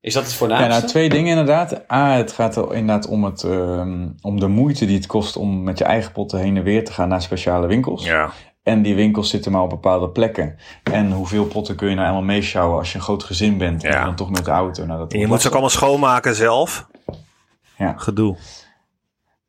Is 0.00 0.14
dat 0.14 0.22
het 0.22 0.32
Ja, 0.32 0.38
voornaamste? 0.38 0.68
nou 0.68 0.82
twee 0.86 1.08
dingen 1.08 1.30
inderdaad. 1.30 1.92
A, 1.92 2.12
het 2.16 2.32
gaat 2.32 2.56
er 2.56 2.74
inderdaad 2.74 3.08
om, 3.08 3.24
het, 3.24 3.42
ehm, 3.42 4.08
om 4.20 4.40
de 4.40 4.46
moeite 4.48 4.86
die 4.86 4.96
het 4.96 5.06
kost 5.06 5.36
om 5.36 5.62
met 5.62 5.78
je 5.78 5.84
eigen 5.84 6.12
potten 6.12 6.38
heen 6.38 6.56
en 6.56 6.62
weer 6.62 6.84
te 6.84 6.92
gaan 6.92 7.08
naar 7.08 7.22
speciale 7.22 7.66
winkels. 7.66 8.04
Ja. 8.04 8.30
En 8.62 8.82
die 8.82 8.94
winkels 8.94 9.30
zitten 9.30 9.52
maar 9.52 9.62
op 9.62 9.70
bepaalde 9.70 10.08
plekken. 10.08 10.56
En 10.82 11.12
hoeveel 11.12 11.44
potten 11.46 11.76
kun 11.76 11.88
je 11.88 11.94
nou 11.94 12.06
allemaal 12.06 12.24
meeschouwen 12.26 12.78
als 12.78 12.92
je 12.92 12.98
een 12.98 13.04
groot 13.04 13.24
gezin 13.24 13.58
bent. 13.58 13.84
En 13.84 13.90
Ja. 13.92 14.04
dan 14.04 14.14
toch 14.14 14.30
met 14.30 14.44
de 14.44 14.50
auto. 14.50 14.86
Nou, 14.86 14.98
dat 14.98 15.12
En 15.12 15.18
je 15.18 15.26
moet 15.26 15.40
ze 15.40 15.46
ook 15.46 15.52
allemaal 15.52 15.70
schoonmaken 15.70 16.34
zelf. 16.34 16.86
Ja. 17.78 17.94
Gedoe. 17.96 18.36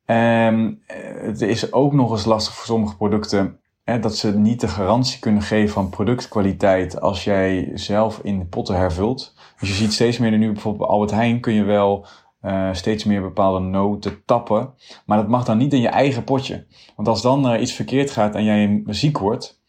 Ehm, 0.06 0.72
eh, 0.88 0.98
het 1.22 1.42
is 1.42 1.72
ook 1.74 1.94
nog 1.94 2.12
eens 2.12 2.26
lastig 2.26 2.54
voor 2.54 2.66
sommige 2.66 2.96
producten. 2.96 3.60
Hè, 3.84 4.00
dat 4.00 4.16
ze 4.18 4.38
niet 4.38 4.60
de 4.62 4.68
garantie 4.68 5.20
kunnen 5.20 5.42
geven 5.42 5.74
van 5.74 5.90
productkwaliteit 5.90 7.02
als 7.02 7.24
jij 7.24 7.72
zelf 7.74 8.20
in 8.24 8.40
de 8.40 8.46
potten 8.46 8.76
hervult. 8.76 9.34
Dus 9.62 9.70
je 9.70 9.76
ziet 9.76 9.94
steeds 9.94 10.18
meer 10.18 10.38
nu 10.38 10.52
bijvoorbeeld 10.52 10.84
bij 10.84 10.92
Albert 10.92 11.12
Heijn 11.12 11.40
kun 11.40 11.54
je 11.54 11.64
wel 11.64 12.06
eh, 12.42 12.70
steeds 12.74 13.04
meer 13.04 13.22
bepaalde 13.22 13.60
noten 13.60 14.26
tappen. 14.26 14.74
Maar 15.06 15.18
dat 15.18 15.28
mag 15.28 15.46
dan 15.46 15.58
niet 15.58 15.74
in 15.74 15.82
je 15.82 15.88
eigen 15.88 16.24
potje. 16.24 16.66
Want 16.96 17.08
als 17.08 17.22
dan 17.22 17.50
eh, 17.50 17.62
iets 17.62 17.72
verkeerd 17.74 18.12
gaat 18.12 18.36
en 18.36 18.44
jij 18.44 18.84
ziek 18.86 19.18
wordt, 19.18 19.62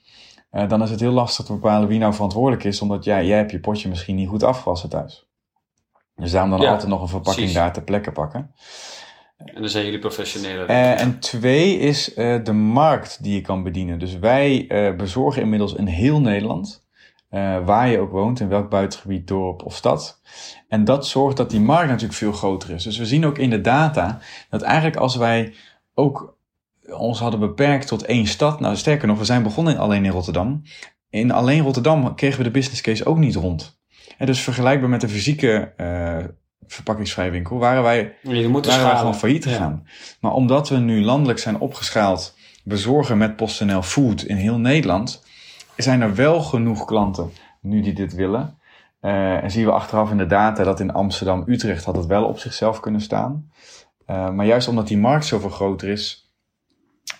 eh, 0.50 0.68
dan 0.68 0.82
is 0.82 0.90
het 0.90 1.00
heel 1.00 1.12
lastig 1.12 1.44
te 1.44 1.52
bepalen 1.52 1.88
wie 1.88 1.98
nou 1.98 2.14
verantwoordelijk 2.14 2.64
is. 2.64 2.80
Omdat 2.80 3.04
jij, 3.04 3.26
jij 3.26 3.36
hebt 3.36 3.50
je 3.50 3.60
potje 3.60 3.88
misschien 3.88 4.16
niet 4.16 4.28
goed 4.28 4.42
afgewassen 4.42 4.88
thuis. 4.88 5.26
Dus 6.16 6.30
daarom 6.30 6.50
dan 6.50 6.60
Ja, 6.60 6.70
altijd 6.70 6.88
nog 6.88 7.00
een 7.00 7.08
verpakking 7.08 7.36
precies. 7.36 7.54
daar 7.54 7.72
ter 7.72 7.82
plekke 7.82 8.12
pakken. 8.12 8.54
En 9.36 9.60
dan 9.60 9.68
zijn 9.68 9.84
jullie 9.84 9.98
professionele. 9.98 10.64
Eh, 10.64 11.00
en 11.00 11.18
twee 11.18 11.78
is 11.78 12.14
de 12.42 12.52
markt 12.52 13.22
die 13.22 13.34
je 13.34 13.40
kan 13.40 13.62
bedienen. 13.62 13.98
Dus 13.98 14.18
wij 14.18 14.66
bezorgen 14.96 15.42
inmiddels 15.42 15.74
in 15.74 15.86
heel 15.86 16.20
Nederland, 16.20 16.81
eh, 17.32 17.64
waar 17.64 17.88
je 17.88 17.98
ook 17.98 18.10
woont, 18.10 18.40
in 18.40 18.48
welk 18.48 18.68
buitengebied, 18.70 19.26
dorp 19.26 19.62
of 19.64 19.76
stad. 19.76 20.20
En 20.68 20.84
dat 20.84 21.06
zorgt 21.06 21.36
dat 21.36 21.50
die 21.50 21.60
markt 21.60 21.88
natuurlijk 21.88 22.18
veel 22.18 22.32
groter 22.32 22.70
is. 22.70 22.82
Dus 22.82 22.98
we 22.98 23.06
zien 23.06 23.26
ook 23.26 23.38
in 23.38 23.50
de 23.50 23.60
data 23.60 24.18
dat 24.50 24.62
eigenlijk 24.62 24.96
als 24.96 25.16
wij 25.16 25.54
ook 25.94 26.36
ons 26.90 27.18
hadden 27.18 27.40
beperkt 27.40 27.86
tot 27.86 28.04
één 28.04 28.26
stad, 28.26 28.60
nou 28.60 28.76
sterker 28.76 29.08
nog, 29.08 29.18
we 29.18 29.24
zijn 29.24 29.42
begonnen 29.42 29.74
in- 29.74 29.80
alleen 29.80 30.04
in 30.04 30.10
Rotterdam. 30.10 30.62
In 31.10 31.30
alleen 31.30 31.62
Rotterdam 31.62 32.14
kregen 32.14 32.38
we 32.38 32.44
de 32.44 32.50
business 32.50 32.80
case 32.80 33.04
ook 33.06 33.18
niet 33.18 33.34
rond. 33.34 33.80
En 34.18 34.26
dus 34.26 34.40
vergelijkbaar 34.40 34.88
met 34.88 35.00
de 35.00 35.08
fysieke 35.08 35.72
eh 35.76 36.16
verpakkingsvrije 36.66 37.30
winkel 37.30 37.58
waren 37.58 37.82
wij 37.82 38.16
waren 38.66 38.86
wij 38.90 38.96
gewoon 38.98 39.14
failliet 39.14 39.44
Ja. 39.44 39.50
gegaan. 39.50 39.86
Maar 40.20 40.32
omdat 40.32 40.68
we 40.68 40.76
nu 40.76 41.02
landelijk 41.04 41.38
zijn 41.38 41.58
opgeschaald, 41.60 42.34
bezorgen 42.64 43.18
met 43.18 43.36
PostNL 43.36 43.82
Food 43.82 44.22
in 44.22 44.36
heel 44.36 44.58
Nederland, 44.58 45.24
zijn 45.76 46.00
er 46.00 46.14
wel 46.14 46.40
genoeg 46.40 46.84
klanten 46.84 47.32
nu 47.60 47.80
die 47.80 47.92
dit 47.92 48.14
willen. 48.14 48.58
Eh, 49.00 49.42
en 49.42 49.50
zien 49.50 49.64
we 49.64 49.72
achteraf 49.72 50.10
in 50.10 50.16
de 50.16 50.26
data 50.26 50.64
dat 50.64 50.80
in 50.80 50.92
Amsterdam, 50.92 51.44
Utrecht 51.46 51.84
had 51.84 51.96
het 51.96 52.06
wel 52.06 52.24
op 52.24 52.38
zichzelf 52.38 52.80
kunnen 52.80 53.00
staan. 53.00 53.50
Eh, 54.06 54.30
maar 54.30 54.46
juist 54.46 54.68
omdat 54.68 54.88
die 54.88 54.98
markt 54.98 55.26
zoveel 55.26 55.50
groter 55.50 55.88
is, 55.88 56.22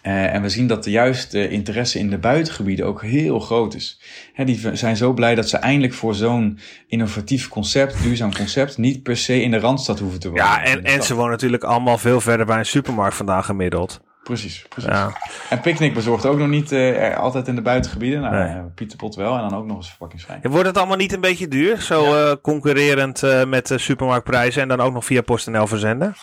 eh, 0.03 0.35
en 0.35 0.43
we 0.43 0.49
zien 0.49 0.67
dat 0.67 0.85
de 0.85 0.91
juist 0.91 1.31
de 1.31 1.49
interesse 1.49 1.99
in 1.99 2.11
de 2.11 2.19
buitengebieden 2.19 2.87
ook 2.87 3.03
heel 3.03 3.41
groot 3.41 3.75
is. 3.75 4.01
Hè, 4.33 4.45
die 4.45 4.77
zijn 4.77 4.97
zo 4.97 5.13
blij 5.13 5.35
dat 5.35 5.49
ze 5.49 5.57
eindelijk 5.57 5.95
voor 5.95 6.15
zo'n 6.15 6.59
innovatief 6.87 7.49
concept, 7.49 8.03
duurzaam 8.03 8.35
concept, 8.35 8.79
niet 8.79 9.03
per 9.03 9.17
se 9.17 9.43
in 9.43 9.51
de 9.51 9.59
Randstad 9.59 9.99
hoeven 9.99 10.21
te 10.21 10.29
wonen. 10.29 10.45
Ja, 10.45 10.65
en, 10.65 10.85
en 10.85 11.03
ze 11.03 11.15
wonen 11.15 11.31
natuurlijk 11.31 11.65
allemaal 11.65 11.99
veel 11.99 12.21
verder 12.21 12.47
bij 12.47 12.59
een 12.59 12.67
supermarkt 12.67 13.17
vandaan 13.17 13.45
gemiddeld. 13.45 14.01
Precies, 14.23 14.67
precies. 14.69 14.91
Ja. 14.91 15.13
En 15.51 15.61
Picnic 15.61 15.95
bezorgt 15.95 16.27
ook 16.27 16.39
nog 16.39 16.49
niet 16.49 16.73
eh, 16.73 17.17
altijd 17.19 17.49
in 17.49 17.55
de 17.55 17.63
buitengebieden. 17.63 18.21
Nou, 18.21 18.35
Nee. 18.35 18.45
eh, 18.49 18.61
Pieterpot 18.75 19.15
wel 19.15 19.35
en 19.37 19.49
dan 19.49 19.59
ook 19.59 19.67
nog 19.67 19.77
eens 19.77 19.89
verpakkingsvrij. 19.89 20.39
Wordt 20.43 20.67
het 20.67 20.77
allemaal 20.79 20.97
niet 20.97 21.13
een 21.13 21.21
beetje 21.21 21.49
duur? 21.49 21.81
Zo 21.81 22.15
eh, 22.15 22.37
concurrerend 22.43 23.23
eh, 23.23 23.45
met 23.45 23.67
de 23.67 23.79
supermarktprijzen 23.79 24.63
en 24.63 24.69
dan 24.69 24.81
ook 24.81 24.93
nog 24.93 25.05
via 25.05 25.21
PostNL 25.23 25.67
verzenden? 25.67 26.15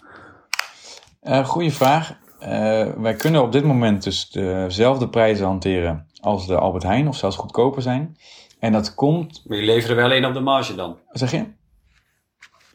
Eh 1.21 1.45
goeie 1.45 1.71
vraag. 1.73 2.13
Eh, 2.39 2.87
wij 2.97 3.13
kunnen 3.15 3.41
op 3.41 3.51
dit 3.51 3.63
moment 3.63 4.03
dus 4.03 4.29
dezelfde 4.29 5.09
prijzen 5.09 5.45
hanteren 5.45 6.07
als 6.21 6.47
de 6.47 6.55
Albert 6.57 6.83
Heijn 6.83 7.07
of 7.07 7.15
zelfs 7.17 7.35
goedkoper 7.35 7.81
zijn. 7.81 8.17
En 8.59 8.71
dat 8.71 8.95
komt, 8.95 9.41
Maar 9.45 9.57
jullie 9.57 9.73
leveren 9.73 9.95
wel 9.95 10.05
alleen 10.05 10.25
op 10.25 10.33
de 10.33 10.39
marge 10.39 10.75
dan? 10.75 10.97
zeg 11.11 11.31
je? 11.31 11.45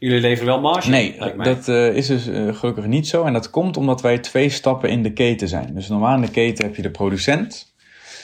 Jullie 0.05 0.21
leveren 0.21 0.53
wel 0.53 0.61
marge? 0.61 0.89
Nee, 0.89 1.17
dat 1.37 1.67
eh, 1.67 1.95
is 1.95 2.07
dus 2.07 2.27
eh, 2.27 2.55
gelukkig 2.55 2.85
niet 2.85 3.07
zo. 3.07 3.23
En 3.23 3.33
dat 3.33 3.49
komt 3.49 3.77
omdat 3.77 4.01
wij 4.01 4.19
twee 4.19 4.49
stappen 4.49 4.89
in 4.89 5.03
de 5.03 5.13
keten 5.13 5.47
zijn. 5.47 5.73
Dus 5.73 5.87
normaal 5.87 6.15
in 6.15 6.21
de 6.21 6.31
keten 6.31 6.65
heb 6.65 6.75
je 6.75 6.81
de 6.81 6.91
producent. 6.91 7.73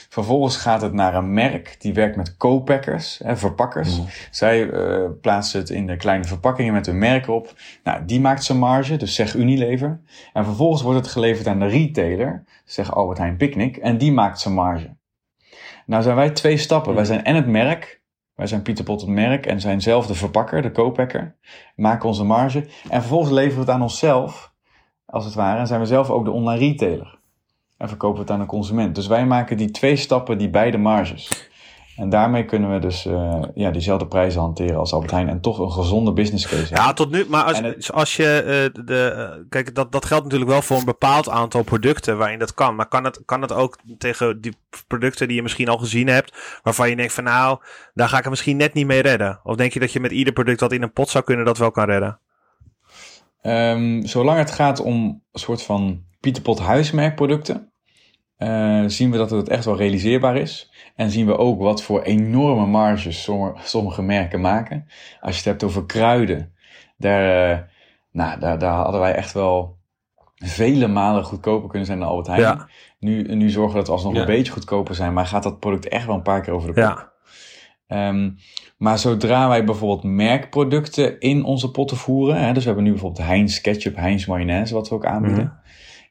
Vervolgens 0.09 0.57
gaat 0.57 0.81
het 0.81 0.93
naar 0.93 1.15
een 1.15 1.33
merk 1.33 1.75
die 1.79 1.93
werkt 1.93 2.15
met 2.15 2.37
co-packers, 2.37 3.19
hè, 3.23 3.37
verpakkers. 3.37 3.99
Zij 4.31 4.69
eh, 4.69 5.09
plaatsen 5.21 5.59
het 5.59 5.69
in 5.69 5.87
de 5.87 5.95
kleine 5.95 6.23
verpakkingen 6.23 6.73
met 6.73 6.85
hun 6.85 6.97
merk 6.97 7.27
op. 7.27 7.53
Nou, 7.83 8.05
die 8.05 8.19
maakt 8.19 8.43
zijn 8.43 8.57
marge, 8.57 8.97
dus 8.97 9.15
zeg 9.15 9.35
Unilever. 9.35 10.01
En 10.33 10.45
vervolgens 10.45 10.81
wordt 10.81 10.99
het 10.99 11.07
geleverd 11.07 11.47
aan 11.47 11.59
de 11.59 11.67
retailer, 11.67 12.43
zeg 12.65 12.93
Albert 12.95 13.17
Heijn 13.17 13.37
Picnic. 13.37 13.77
En 13.77 13.97
die 13.97 14.11
maakt 14.11 14.39
zijn 14.39 14.53
marge. 14.53 14.95
Nou 15.85 16.03
zijn 16.03 16.15
wij 16.15 16.29
twee 16.29 16.57
stappen. 16.57 16.95
Wij 16.95 17.05
zijn 17.05 17.23
en 17.23 17.35
het 17.35 17.47
merk, 17.47 18.00
wij 18.41 18.49
zijn 18.49 18.61
Pieter 18.61 18.83
Pot 18.83 19.01
het 19.01 19.09
merk 19.09 19.45
en 19.45 19.61
zijn 19.61 19.81
zelf 19.81 20.07
de 20.07 20.13
verpakker, 20.13 20.61
de 20.61 20.71
co-packer. 20.71 21.35
Maken 21.75 22.07
onze 22.07 22.23
marge. 22.23 22.67
En 22.89 22.99
vervolgens 22.99 23.31
leveren 23.31 23.55
we 23.55 23.59
het 23.59 23.69
aan 23.69 23.81
onszelf, 23.81 24.53
als 25.05 25.25
het 25.25 25.33
ware. 25.33 25.59
En 25.59 25.67
zijn 25.67 25.79
we 25.79 25.85
zelf 25.85 26.09
ook 26.09 26.25
de 26.25 26.31
online 26.31 26.59
retailer. 26.59 27.19
En 27.77 27.87
verkopen 27.87 28.15
we 28.15 28.21
het 28.21 28.31
aan 28.31 28.39
de 28.39 28.45
consument. 28.45 28.95
Dus 28.95 29.07
wij 29.07 29.25
maken 29.25 29.57
die 29.57 29.71
twee 29.71 29.95
stappen, 29.95 30.37
die 30.37 30.49
beide 30.49 30.77
marges. 30.77 31.50
En 32.01 32.09
daarmee 32.09 32.45
kunnen 32.45 32.71
we 32.73 32.79
dus 32.79 33.05
eh, 33.05 33.41
ja, 33.53 33.71
diezelfde 33.71 34.07
prijzen 34.07 34.41
hanteren 34.41 34.77
als 34.79 34.93
Albert 34.93 35.11
Heijn. 35.11 35.29
En 35.29 35.41
toch 35.41 35.59
een 35.59 35.71
gezonde 35.71 36.13
business 36.13 36.45
case 36.47 36.57
hebben. 36.61 36.77
Ja, 36.77 36.93
tot 36.93 37.11
nu. 37.11 37.25
Maar 37.29 37.43
als, 37.43 37.59
het- 37.59 37.91
als 37.91 38.15
je 38.15 38.23
eh, 38.73 38.83
de. 38.85 39.07
eh, 39.33 39.43
kijk, 39.49 39.75
dat, 39.75 39.91
dat 39.91 40.05
geldt 40.05 40.23
natuurlijk 40.23 40.51
wel 40.51 40.61
voor 40.61 40.77
een 40.77 40.85
bepaald 40.85 41.29
aantal 41.29 41.63
producten 41.63 42.17
waarin 42.17 42.39
dat 42.39 42.53
kan. 42.53 42.75
Maar 42.75 42.87
kan 42.87 43.03
het, 43.03 43.21
kan 43.25 43.41
het 43.41 43.51
ook 43.53 43.77
tegen 43.97 44.41
die 44.41 44.55
producten 44.87 45.27
die 45.27 45.35
je 45.35 45.41
misschien 45.41 45.69
al 45.69 45.77
gezien 45.77 46.07
hebt, 46.07 46.59
waarvan 46.63 46.89
je 46.89 46.95
denkt 46.95 47.13
van 47.13 47.23
nou, 47.23 47.57
daar 47.93 48.07
ga 48.09 48.15
ik 48.17 48.21
het 48.21 48.31
misschien 48.31 48.57
net 48.57 48.73
niet 48.73 48.85
mee 48.87 49.01
redden? 49.01 49.39
Of 49.43 49.55
denk 49.55 49.73
je 49.73 49.79
dat 49.79 49.93
je 49.93 49.99
met 49.99 50.11
ieder 50.11 50.33
product 50.33 50.59
dat 50.59 50.71
in 50.71 50.81
een 50.81 50.93
pot 50.93 51.09
zou 51.09 51.23
kunnen, 51.23 51.45
dat 51.45 51.57
wel 51.57 51.71
kan 51.71 51.85
redden? 51.85 52.19
Ehm, 53.41 54.01
zolang 54.05 54.37
het 54.37 54.51
gaat 54.51 54.79
om 54.81 54.95
een 55.31 55.39
soort 55.39 55.63
van 55.63 56.01
Pieterpot 56.19 56.59
huismerkproducten, 56.59 57.70
eh, 58.41 58.83
zien 58.87 59.11
we 59.11 59.17
dat 59.17 59.29
het 59.29 59.49
echt 59.49 59.65
wel 59.65 59.77
realiseerbaar 59.77 60.37
is. 60.37 60.71
En 60.95 61.11
zien 61.11 61.25
we 61.25 61.37
ook 61.37 61.61
wat 61.61 61.83
voor 61.83 62.01
enorme 62.01 62.65
marges 62.65 63.29
sommige, 63.63 64.01
merken 64.01 64.41
maken. 64.41 64.85
Als 65.19 65.31
je 65.31 65.37
het 65.37 65.45
hebt 65.45 65.63
over 65.63 65.85
kruiden, 65.85 66.53
daar, 66.97 67.51
eh, 67.51 67.59
nou, 68.11 68.39
daar, 68.39 68.59
daar 68.59 68.73
hadden 68.73 69.01
wij 69.01 69.15
echt 69.15 69.33
wel 69.33 69.77
vele 70.35 70.87
malen 70.87 71.23
goedkoper 71.23 71.69
kunnen 71.69 71.87
zijn 71.87 71.99
dan 71.99 72.07
Albert 72.07 72.27
Heijn. 72.27 72.41
Ja. 72.41 72.67
Nu, 72.99 73.35
nu 73.35 73.49
zorgen 73.49 73.71
we 73.71 73.77
dat 73.77 73.87
we 73.87 73.93
alsnog 73.93 74.13
Ja. 74.13 74.19
een 74.19 74.25
beetje 74.25 74.51
goedkoper 74.51 74.95
zijn, 74.95 75.13
maar 75.13 75.25
gaat 75.25 75.43
dat 75.43 75.59
product 75.59 75.87
echt 75.87 76.05
wel 76.05 76.15
een 76.15 76.21
paar 76.21 76.41
keer 76.41 76.53
over 76.53 76.73
de 76.73 76.81
kop. 76.81 76.83
Ja. 76.83 77.11
Ehm, 77.87 78.29
maar 78.77 78.99
zodra 78.99 79.47
wij 79.47 79.63
bijvoorbeeld 79.63 80.03
merkproducten 80.03 81.19
in 81.19 81.43
onze 81.43 81.71
potten 81.71 81.97
voeren, 81.97 82.35
hè, 82.39 82.53
dus 82.53 82.61
we 82.61 82.65
hebben 82.65 82.83
nu 82.83 82.91
bijvoorbeeld 82.91 83.27
Heinz 83.27 83.61
ketchup, 83.61 83.95
Heinz 83.95 84.25
mayonaise, 84.25 84.73
wat 84.73 84.89
we 84.89 84.95
ook 84.95 85.05
aanbieden. 85.05 85.60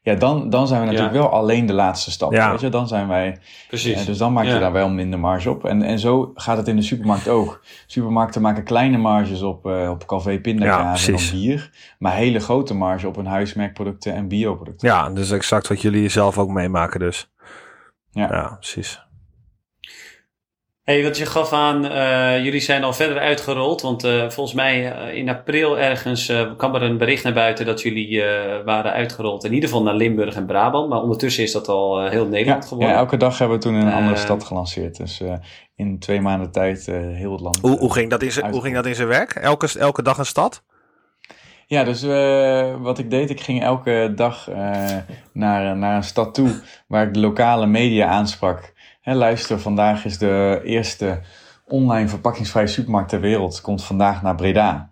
Ja, 0.03 0.15
dan, 0.15 0.49
dan 0.49 0.67
zijn 0.67 0.79
we 0.79 0.85
natuurlijk 0.85 1.13
Ja. 1.13 1.19
wel 1.21 1.29
alleen 1.29 1.65
de 1.65 1.73
laatste 1.73 2.11
stap. 2.11 2.31
Ja. 2.31 2.51
Weet 2.51 2.59
je? 2.59 2.69
Dan 2.69 2.87
zijn 2.87 3.07
wij, 3.07 3.37
Precies. 3.67 3.99
eh, 3.99 4.05
dus 4.05 4.17
dan 4.17 4.33
maak 4.33 4.45
je 4.45 4.49
Ja. 4.51 4.59
daar 4.59 4.71
wel 4.71 4.89
minder 4.89 5.19
marge 5.19 5.49
op. 5.49 5.65
En, 5.65 5.81
en 5.81 5.99
zo 5.99 6.31
gaat 6.35 6.57
het 6.57 6.67
in 6.67 6.75
de 6.75 6.81
supermarkt 6.81 7.27
ook. 7.27 7.61
Supermarkten 7.87 8.41
maken 8.41 8.63
kleine 8.63 8.97
marges 8.97 9.41
op, 9.41 9.65
eh 9.65 9.89
op 9.89 10.23
Ja, 10.25 10.37
pindakaas 10.39 11.07
en 11.07 11.15
bier. 11.31 11.69
Maar 11.99 12.13
hele 12.13 12.39
grote 12.39 12.73
marge 12.73 13.07
op 13.07 13.15
hun 13.15 13.25
huismerkproducten 13.25 14.13
en 14.13 14.27
bioproducten. 14.27 14.87
ja, 14.87 15.09
dus 15.09 15.31
exact 15.31 15.67
wat 15.67 15.81
jullie 15.81 16.09
zelf 16.09 16.37
ook 16.37 16.49
meemaken, 16.49 16.99
dus. 16.99 17.31
Ja. 18.11 18.27
Ja, 18.31 18.55
precies. 18.59 19.01
Hey, 20.91 21.03
wat 21.03 21.17
je 21.17 21.25
gaf 21.25 21.53
aan, 21.53 21.85
eh, 21.85 22.43
jullie 22.43 22.59
zijn 22.59 22.83
al 22.83 22.93
verder 22.93 23.19
uitgerold. 23.19 23.81
Want 23.81 24.03
eh, 24.03 24.29
volgens 24.29 24.53
mij 24.55 24.91
eh, 24.91 25.15
in 25.17 25.29
april 25.29 25.79
ergens 25.79 26.29
eh, 26.29 26.51
kwam 26.57 26.75
er 26.75 26.81
een 26.81 26.97
bericht 26.97 27.23
naar 27.23 27.33
buiten 27.33 27.65
dat 27.65 27.81
jullie 27.81 28.23
eh, 28.23 28.65
waren 28.65 28.91
uitgerold. 28.91 29.43
In 29.43 29.53
ieder 29.53 29.69
geval 29.69 29.83
naar 29.83 29.95
Limburg 29.95 30.35
en 30.35 30.45
Brabant. 30.45 30.89
Maar 30.89 31.01
ondertussen 31.01 31.43
is 31.43 31.51
dat 31.51 31.67
al 31.67 32.07
heel 32.09 32.23
Ja, 32.23 32.29
Nederland 32.29 32.63
ja, 32.63 32.69
geworden. 32.69 32.95
elke 32.95 33.17
dag 33.17 33.37
hebben 33.37 33.57
we 33.57 33.63
toen 33.63 33.75
in 33.75 33.87
een 33.87 33.93
andere 33.93 34.15
stad 34.17 34.43
gelanceerd. 34.43 34.97
Dus 34.97 35.21
eh, 35.21 35.33
in 35.75 35.99
twee 35.99 36.21
maanden 36.21 36.51
tijd 36.51 36.87
eh, 36.87 36.95
heel 36.95 37.31
het 37.31 37.41
land. 37.41 37.59
Hoe, 37.61 37.77
hoe, 37.77 37.93
ging 37.93 38.09
dat 38.09 38.23
in 38.23 38.31
zijn, 38.31 38.51
hoe 38.51 38.61
ging 38.61 38.75
dat 38.75 38.85
in 38.85 38.95
zijn 38.95 39.07
werk? 39.07 39.31
Elke, 39.31 39.69
elke 39.79 40.03
dag 40.03 40.17
een 40.17 40.25
stad? 40.25 40.63
Ja, 41.67 41.83
dus 41.83 42.03
eh, 42.03 42.75
wat 42.81 42.99
ik 42.99 43.09
deed, 43.09 43.29
ik 43.29 43.41
ging 43.41 43.63
elke 43.63 44.11
dag 44.15 44.49
eh, 44.49 44.85
naar, 45.33 45.77
naar 45.77 45.95
een 45.95 46.03
stad 46.03 46.33
toe 46.33 46.61
waar 46.87 47.07
ik 47.07 47.13
de 47.13 47.19
lokale 47.19 47.65
media 47.65 48.07
aansprak. 48.07 48.73
Hè, 49.01 49.13
luister, 49.13 49.59
vandaag 49.59 50.05
is 50.05 50.17
de 50.17 50.61
eerste 50.63 51.21
online 51.65 52.07
verpakkingsvrije 52.07 52.67
supermarkt 52.67 53.09
ter 53.09 53.19
wereld. 53.19 53.61
Komt 53.61 53.83
vandaag 53.83 54.21
naar 54.21 54.35
Breda. 54.35 54.91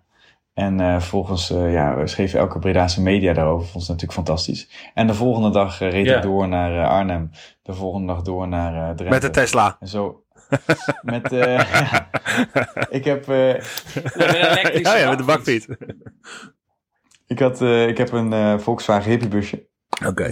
En 0.54 0.80
eh 0.80 0.92
vervolgens 0.92 1.50
eh, 1.50 1.72
ja, 1.72 1.96
we 1.96 2.06
schreven 2.06 2.38
elke 2.38 2.58
Bredaanse 2.58 3.02
media 3.02 3.32
daarover. 3.32 3.68
Vond 3.68 3.84
ze 3.84 3.90
natuurlijk 3.90 4.18
fantastisch. 4.18 4.90
En 4.94 5.06
de 5.06 5.14
volgende 5.14 5.50
dag 5.50 5.80
eh, 5.80 5.90
reed 5.90 6.06
ik 6.06 6.22
door 6.22 6.48
naar 6.48 6.86
Arnhem. 6.88 7.30
De 7.62 7.74
volgende 7.74 8.06
dag 8.06 8.22
door 8.22 8.48
naar 8.48 8.72
Drenthe. 8.72 9.04
Met 9.04 9.22
de 9.22 9.30
Tesla. 9.30 9.76
En 9.80 9.88
zo. 9.88 10.24
Met, 11.02 11.32
eh, 11.32 11.56
ja. 11.56 12.08
Ik 12.98 13.04
heb... 13.04 13.28
eh, 13.28 13.54
ja, 14.82 14.96
ja, 14.96 15.08
met 15.08 15.18
de 15.18 15.24
bakfiets. 15.24 15.66
ik, 17.26 17.38
had, 17.38 17.60
ik 17.62 17.98
heb 17.98 18.12
een 18.12 18.60
Volkswagen 18.60 19.10
hippiebusje. 19.10 19.68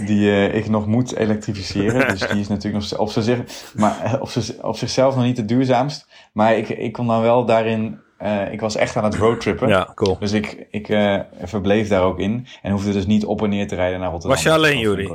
Die 0.05 0.31
eh, 0.31 0.55
ik 0.55 0.69
nog 0.69 0.87
moet 0.87 1.15
elektrificeren. 1.15 2.07
dus 2.17 2.27
die 2.27 2.39
is 2.39 2.47
natuurlijk 2.47 2.89
nog 2.89 2.99
op, 2.99 3.09
zich, 3.09 3.39
maar, 3.75 4.03
eh, 4.03 4.13
op, 4.13 4.29
op 4.61 4.77
zichzelf 4.77 5.15
nog 5.15 5.23
niet 5.23 5.37
het 5.37 5.47
duurzaamst. 5.47 6.07
Maar 6.33 6.57
ik, 6.57 6.69
ik 6.69 6.91
kon 6.93 7.07
dan 7.07 7.21
wel 7.21 7.45
daarin. 7.45 7.99
eh, 8.17 8.51
ik 8.51 8.59
was 8.61 8.75
echt 8.75 8.95
aan 8.95 9.03
het 9.03 9.15
roadtrippen. 9.15 9.67
Ja, 9.67 9.91
cool. 9.95 10.17
Dus 10.19 10.31
ik, 10.31 10.67
ik 10.71 10.85
verbleef 11.43 11.87
daar 11.87 12.03
ook 12.03 12.19
in. 12.19 12.47
En 12.61 12.71
hoefde 12.71 12.91
dus 12.91 13.05
niet 13.05 13.25
op 13.25 13.43
en 13.43 13.49
neer 13.49 13.67
te 13.67 13.75
rijden 13.75 13.99
naar 13.99 14.09
Rotterdam. 14.11 14.37
Was 14.37 14.45
je 14.45 14.51
alleen, 14.51 14.79
Juri? 14.79 15.07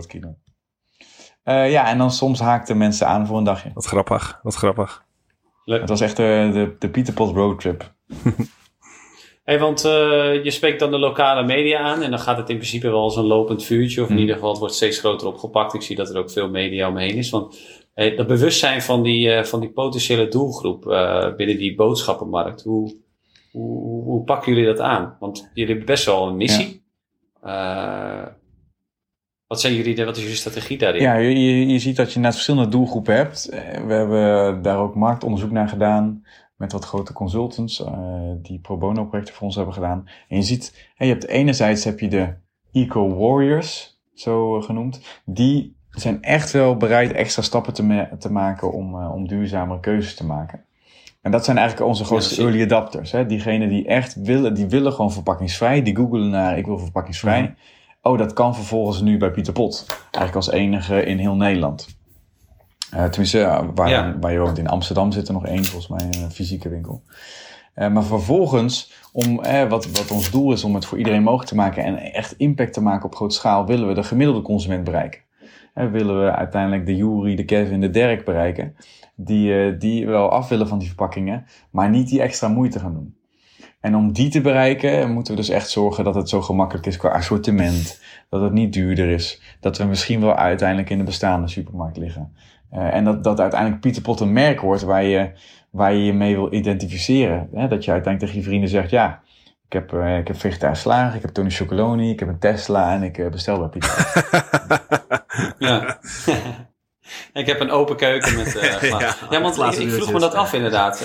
Eh, 1.45 1.71
ja, 1.71 1.89
en 1.89 1.99
dan 1.99 2.11
soms 2.11 2.41
haakten 2.41 2.77
mensen 2.77 3.07
aan 3.07 3.27
voor 3.27 3.39
een 3.39 3.45
dagje. 3.45 3.71
Wat 3.75 3.85
grappig, 3.85 4.41
wat 4.43 4.55
grappig. 4.55 5.05
Het 5.65 5.89
was 5.89 6.01
echt 6.01 6.19
eh, 6.19 6.53
de, 6.53 6.77
de 6.79 6.89
Pieterpot 6.89 7.35
roadtrip. 7.35 7.93
Hey, 9.45 9.59
want 9.59 9.85
eh, 9.85 10.45
je 10.45 10.51
spreekt 10.51 10.79
dan 10.79 10.91
de 10.91 10.99
lokale 10.99 11.45
media 11.45 11.79
aan 11.79 12.03
en 12.03 12.11
dan 12.11 12.19
gaat 12.19 12.37
het 12.37 12.49
in 12.49 12.57
principe 12.57 12.91
wel 12.91 13.01
als 13.01 13.17
een 13.17 13.25
lopend 13.25 13.65
vuurtje. 13.65 14.03
Of 14.03 14.07
in 14.07 14.13
Hmm. 14.13 14.21
ieder 14.21 14.35
geval, 14.35 14.51
het 14.51 14.59
wordt 14.59 14.75
steeds 14.75 14.99
groter 14.99 15.27
opgepakt. 15.27 15.75
Ik 15.75 15.83
zie 15.83 15.97
dat 15.97 16.11
er 16.11 16.19
ook 16.19 16.31
veel 16.31 16.49
media 16.49 16.89
omheen 16.89 17.17
is. 17.17 17.31
Want 17.31 17.59
dat 17.95 18.27
bewustzijn 18.27 18.83
van 18.83 19.03
die, 19.03 19.31
eh, 19.33 19.45
van 19.45 19.61
die 19.61 19.71
potentiële 19.71 20.29
doelgroep 20.29 20.87
eh, 20.87 21.35
binnen 21.35 21.59
die 21.59 21.75
boodschappenmarkt, 21.75 22.63
hoe, 22.63 22.97
hoe, 23.53 24.03
hoe, 24.05 24.25
pakken 24.25 24.53
jullie 24.53 24.67
dat 24.67 24.81
aan? 24.81 25.17
Want 25.21 25.51
jullie 25.55 25.71
hebben 25.71 25.87
best 25.87 26.05
wel 26.05 26.29
een 26.29 26.37
missie. 26.37 26.83
Wat, 29.47 29.61
zijn 29.61 29.75
jullie, 29.75 30.05
wat 30.05 30.17
is 30.17 30.23
jullie 30.23 30.39
strategie 30.39 30.79
daarin? 30.79 31.03
Ja, 31.03 31.15
je, 31.15 31.67
je, 31.67 31.79
ziet 31.79 31.97
dat 31.97 32.13
je 32.13 32.21
net 32.21 32.33
verschillende 32.33 32.71
doelgroepen 32.71 33.15
hebt. 33.15 33.49
We 33.87 33.93
hebben 33.93 34.63
daar 34.63 34.79
ook 34.79 34.95
marktonderzoek 34.95 35.51
naar 35.51 35.69
gedaan 35.69 36.25
met 36.57 36.73
wat 36.73 36.85
grote 36.85 37.13
consultants 37.13 37.85
eh, 37.85 37.93
die 38.43 38.59
pro 38.59 38.77
bono 38.77 39.05
projecten 39.05 39.35
voor 39.35 39.47
ons 39.47 39.57
hebben 39.57 39.75
gedaan. 39.75 40.09
En 40.29 40.37
je 40.37 40.43
ziet, 40.43 40.89
hè, 40.95 41.05
je 41.05 41.11
hebt 41.13 41.27
enerzijds 41.27 41.85
heb 41.85 42.01
je 42.01 42.09
de 42.09 42.35
eco 42.73 43.17
warriors, 43.17 44.01
zo 44.15 44.59
eh, 44.59 44.65
genoemd. 44.65 45.01
Die 45.25 45.77
zijn 45.91 46.23
echt 46.23 46.51
wel 46.51 46.77
bereid 46.77 47.13
extra 47.13 47.43
stappen 47.43 47.73
te, 47.75 47.83
ma- 47.83 48.11
te 48.19 48.33
maken 48.33 48.73
om, 48.73 49.01
eh, 49.01 49.13
om 49.15 49.29
duurzamere 49.29 49.81
keuzes 49.81 50.15
te 50.15 50.27
maken. 50.27 50.65
En 51.21 51.31
dat 51.31 51.45
zijn 51.45 51.57
eigenlijk 51.59 51.89
onze 51.89 52.05
grootste 52.05 52.41
Ja, 52.41 52.49
early 52.49 52.63
adapters. 52.63 53.13
Hè? 53.13 53.27
Diegenen 53.27 53.69
die 53.69 53.87
echt 53.87 54.15
willen, 54.15 54.55
die 54.55 54.67
willen 54.67 54.93
gewoon 54.93 55.13
verpakkingsvrij. 55.13 55.83
Die 55.83 55.97
googelen 55.97 56.31
naar 56.31 56.59
ik 56.59 56.67
wil 56.67 56.79
verpakkingsvrij. 56.79 57.55
Oh, 58.03 58.19
dat 58.19 58.33
kan 58.33 58.55
vervolgens 58.55 59.01
nu 59.01 59.17
bij 59.19 59.31
Pieter 59.31 59.53
Pot. 59.53 59.87
Eigenlijk 59.89 60.35
als 60.35 60.51
enige 60.51 61.05
in 61.05 61.19
heel 61.19 61.35
Nederland. 61.35 61.94
Eh, 62.95 63.05
tenminste, 63.05 63.41
eh, 63.41 63.65
waar, 63.75 63.89
Ja. 63.89 64.17
waar 64.21 64.33
je 64.33 64.39
woont 64.39 64.59
in 64.59 64.69
Amsterdam 64.69 65.13
zit 65.13 65.29
er 65.29 65.35
nog 65.35 65.47
één, 65.47 65.65
volgens 65.65 65.89
mij, 66.01 66.23
een 66.23 66.31
fysieke 66.31 66.69
winkel. 66.69 67.03
Eh, 67.75 67.89
maar 67.91 68.05
vervolgens, 68.05 68.93
om, 69.13 69.43
eh, 69.43 69.69
wat, 69.69 69.87
wat 69.91 70.11
ons 70.11 70.31
doel 70.31 70.53
is 70.53 70.65
om 70.65 70.75
het 70.75 70.85
voor 70.85 70.99
iedereen 70.99 71.23
mogelijk 71.23 71.49
te 71.49 71.55
maken 71.55 71.85
en 71.85 71.99
echt 71.99 72.35
impact 72.37 72.73
te 72.73 72.81
maken 72.83 73.05
op 73.05 73.15
grote 73.15 73.35
schaal, 73.35 73.67
willen 73.67 73.89
we 73.89 73.95
de 73.95 74.03
gemiddelde 74.03 74.43
consument 74.43 74.85
bereiken. 74.85 75.21
Eh, 75.75 75.91
willen 75.91 76.25
we 76.25 76.33
uiteindelijk 76.33 76.87
de 76.87 76.97
Jury, 76.97 77.35
de 77.37 77.45
Kevin, 77.45 77.81
de 77.81 77.91
Dirk 77.91 78.25
bereiken, 78.25 78.77
die, 79.15 79.65
eh, 79.65 79.81
die 79.81 80.07
wel 80.07 80.29
af 80.31 80.49
willen 80.49 80.69
van 80.69 80.79
die 80.79 80.87
verpakkingen, 80.87 81.47
maar 81.71 81.91
niet 81.91 82.09
die 82.09 82.23
extra 82.23 82.49
moeite 82.49 82.79
gaan 82.79 82.93
doen. 82.93 83.17
En 83.81 83.97
om 83.97 84.13
die 84.13 84.29
te 84.29 84.41
bereiken, 84.41 85.13
moeten 85.13 85.35
we 85.35 85.41
dus 85.41 85.49
echt 85.49 85.71
zorgen 85.71 86.05
dat 86.05 86.15
het 86.15 86.29
zo 86.29 86.41
gemakkelijk 86.43 86.87
is 86.87 86.97
qua 86.97 87.09
assortiment. 87.09 88.01
Dat 88.31 88.41
het 88.43 88.53
niet 88.53 88.73
duurder 88.73 89.09
is. 89.09 89.43
Dat 89.61 89.79
we 89.79 89.85
misschien 89.85 90.21
wel 90.21 90.35
uiteindelijk 90.35 90.91
in 90.91 90.99
de 90.99 91.05
bestaande 91.05 91.49
supermarkt 91.49 91.97
liggen. 91.97 92.33
Uh, 92.75 92.95
en 92.95 93.05
dat, 93.05 93.25
dat 93.25 93.41
uiteindelijk 93.41 93.81
Pieter 93.81 94.03
Pot 94.03 94.21
een 94.21 94.33
merk 94.33 94.61
wordt 94.61 94.83
waar 94.83 95.05
je 95.05 95.31
waar 95.75 95.93
je 95.93 96.05
je 96.05 96.13
mee 96.13 96.35
wil 96.35 96.53
identificeren. 96.53 97.49
Hè? 97.55 97.69
Dat 97.69 97.85
je 97.85 97.91
uiteindelijk 97.91 98.19
tegen 98.19 98.37
je 98.37 98.43
vrienden 98.43 98.69
zegt, 98.69 98.91
ja, 98.91 99.23
ik 99.67 99.73
heb, 99.73 99.93
uh, 99.93 100.19
ik 100.19 100.27
heb 100.27 100.41
vegetarisch 100.41 100.81
slagen, 100.81 101.17
ik 101.17 101.23
heb 101.23 101.31
Tony 101.31 101.51
Chocoloni, 101.51 102.11
ik 102.11 102.19
heb 102.19 102.29
een 102.29 102.39
Tesla 102.39 102.93
en 102.93 103.03
ik 103.03 103.19
uh, 103.19 103.31
bestel 103.31 103.59
bij 103.59 103.69
Pieter. 103.69 104.23
ja. 105.69 105.99
ik 107.41 107.47
heb 107.47 107.61
een 107.61 107.71
open 107.71 107.97
keuken 107.97 108.37
met 108.37 108.55
uh, 108.57 108.83
ja, 108.91 109.15
ja, 109.31 109.41
want 109.41 109.59
ik, 109.59 109.83
ik, 109.83 109.91
vroeg 109.91 110.13
me 110.13 110.19
dat 110.19 110.35
af 110.35 110.53
inderdaad. 110.53 111.05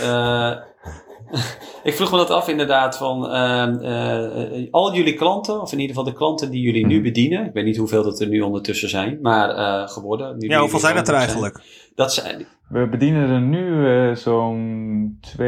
ik 1.89 1.93
vroeg 1.93 2.11
me 2.11 2.17
dat 2.17 2.29
af 2.29 2.47
inderdaad 2.47 2.97
van 2.97 3.29
ehm, 3.29 4.67
al 4.71 4.95
jullie 4.95 5.13
klanten, 5.13 5.61
of 5.61 5.71
in 5.71 5.79
ieder 5.79 5.95
geval 5.95 6.11
de 6.11 6.17
klanten 6.17 6.51
die 6.51 6.61
jullie 6.61 6.85
nu 6.85 6.93
mhm. 6.93 7.03
bedienen. 7.03 7.45
Ik 7.45 7.53
weet 7.53 7.65
niet 7.65 7.77
hoeveel 7.77 8.03
dat 8.03 8.19
er 8.19 8.27
nu 8.27 8.41
ondertussen 8.41 8.89
zijn, 8.89 9.19
maar 9.21 9.87
geworden. 9.87 10.35
ja, 10.37 10.59
hoeveel 10.59 10.79
zijn 10.79 10.95
het 10.95 11.07
er 11.07 11.13
eigenlijk? 11.13 11.55
Zijn, 11.55 11.91
dat 11.95 12.13
zijn, 12.13 12.47
we 12.69 12.87
bedienen 12.87 13.29
er 13.29 13.41
nu 13.41 13.65
uh, 13.65 14.15
zo'n 14.15 15.19
2.500. 15.37 15.43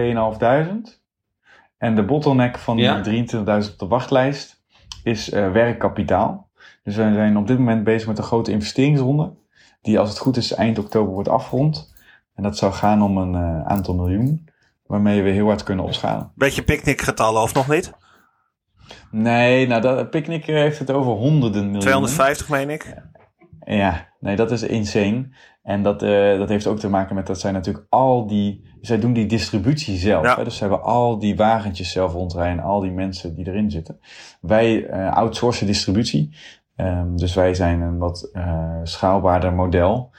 En 1.77 1.95
de 1.95 2.05
bottleneck 2.05 2.57
van 2.57 2.77
die 2.77 3.25
23.000 3.27 3.37
op 3.43 3.77
de 3.77 3.87
wachtlijst 3.87 4.63
is 5.03 5.33
uh, 5.33 5.51
werkkapitaal. 5.51 6.49
Dus 6.83 6.95
we 6.95 7.13
zijn 7.13 7.37
op 7.37 7.47
dit 7.47 7.57
moment 7.57 7.83
bezig 7.83 8.07
met 8.07 8.17
een 8.17 8.23
grote 8.23 8.51
investeringsronde. 8.51 9.33
Die 9.81 9.99
als 9.99 10.09
het 10.09 10.17
goed 10.17 10.37
is 10.37 10.53
eind 10.53 10.79
oktober 10.79 11.13
wordt 11.13 11.29
afgerond. 11.29 11.93
En 12.35 12.43
dat 12.43 12.57
zou 12.57 12.73
gaan 12.73 13.01
om 13.01 13.17
een 13.17 13.33
uh, 13.33 13.65
aantal 13.65 13.95
miljoen. 13.95 14.49
Waarmee 14.91 15.21
we 15.21 15.29
heel 15.29 15.45
hard 15.45 15.63
kunnen 15.63 15.85
opschalen. 15.85 16.31
Beetje 16.35 16.63
picknickgetallen 16.63 17.41
of 17.41 17.53
nog 17.53 17.67
niet? 17.67 17.91
Nee, 19.11 19.67
nou 19.67 19.81
dat, 19.81 20.09
Picnic 20.09 20.45
heeft 20.45 20.79
het 20.79 20.91
over 20.91 21.11
honderden 21.11 21.63
miljoen. 21.63 21.79
250 21.79 22.49
meen 22.49 22.69
ik. 22.69 22.95
Ja, 23.65 24.07
nee, 24.19 24.35
dat 24.35 24.51
is 24.51 24.63
insane. 24.63 25.29
En 25.63 25.83
dat, 25.83 26.03
uh, 26.03 26.37
dat 26.37 26.49
heeft 26.49 26.67
ook 26.67 26.79
te 26.79 26.89
maken 26.89 27.15
met 27.15 27.27
dat 27.27 27.39
zij 27.39 27.51
natuurlijk 27.51 27.85
al 27.89 28.27
die. 28.27 28.69
Zij 28.81 28.99
doen 28.99 29.13
die 29.13 29.25
distributie 29.25 29.97
zelf. 29.97 30.25
Ja. 30.25 30.35
Hè? 30.35 30.43
Dus 30.43 30.55
ze 30.55 30.61
hebben 30.61 30.83
al 30.83 31.19
die 31.19 31.35
wagentjes 31.35 31.91
zelf 31.91 32.13
rondrijden, 32.13 32.63
al 32.63 32.79
die 32.79 32.91
mensen 32.91 33.35
die 33.35 33.47
erin 33.47 33.71
zitten. 33.71 33.99
Wij 34.41 34.89
uh, 34.89 35.11
outsourcen 35.11 35.67
distributie. 35.67 36.35
Um, 36.75 37.17
dus 37.17 37.33
wij 37.33 37.53
zijn 37.53 37.81
een 37.81 37.97
wat 37.97 38.29
uh, 38.33 38.79
schaalbaarder 38.83 39.53
model. 39.53 40.11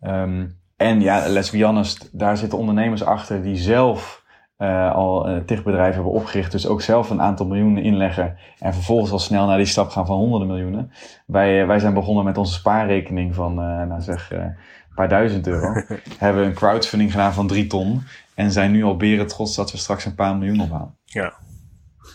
Um, 0.00 0.60
en 0.82 1.00
ja, 1.00 1.28
let's 1.28 1.50
be 1.50 1.64
honest, 1.64 2.08
daar 2.12 2.36
zitten 2.36 2.58
ondernemers 2.58 3.04
achter 3.04 3.42
die 3.42 3.56
zelf 3.56 4.24
uh, 4.58 4.94
al 4.94 5.28
uh, 5.28 5.36
bedrijven 5.46 5.94
hebben 5.94 6.12
opgericht. 6.12 6.52
Dus 6.52 6.66
ook 6.66 6.82
zelf 6.82 7.10
een 7.10 7.22
aantal 7.22 7.46
miljoenen 7.46 7.82
inleggen. 7.82 8.36
En 8.58 8.74
vervolgens 8.74 9.10
al 9.10 9.18
snel 9.18 9.46
naar 9.46 9.56
die 9.56 9.66
stap 9.66 9.88
gaan 9.88 10.06
van 10.06 10.16
honderden 10.16 10.48
miljoenen. 10.48 10.92
Wij, 11.26 11.66
wij 11.66 11.78
zijn 11.78 11.94
begonnen 11.94 12.24
met 12.24 12.38
onze 12.38 12.52
spaarrekening 12.52 13.34
van, 13.34 13.54
nou 13.54 14.00
zeg, 14.00 14.30
een 14.30 14.54
paar 14.94 15.08
duizend 15.08 15.46
euro. 15.46 15.82
hebben 16.18 16.44
een 16.44 16.54
crowdfunding 16.54 17.10
gedaan 17.10 17.32
van 17.32 17.46
drie 17.46 17.66
ton. 17.66 18.02
En 18.34 18.50
zijn 18.50 18.72
nu 18.72 18.84
al 18.84 18.96
beren 18.96 19.26
trots 19.26 19.56
dat 19.56 19.72
we 19.72 19.78
straks 19.78 20.04
een 20.04 20.14
paar 20.14 20.36
miljoen 20.36 20.60
ophalen. 20.60 20.96
Ja. 21.04 21.32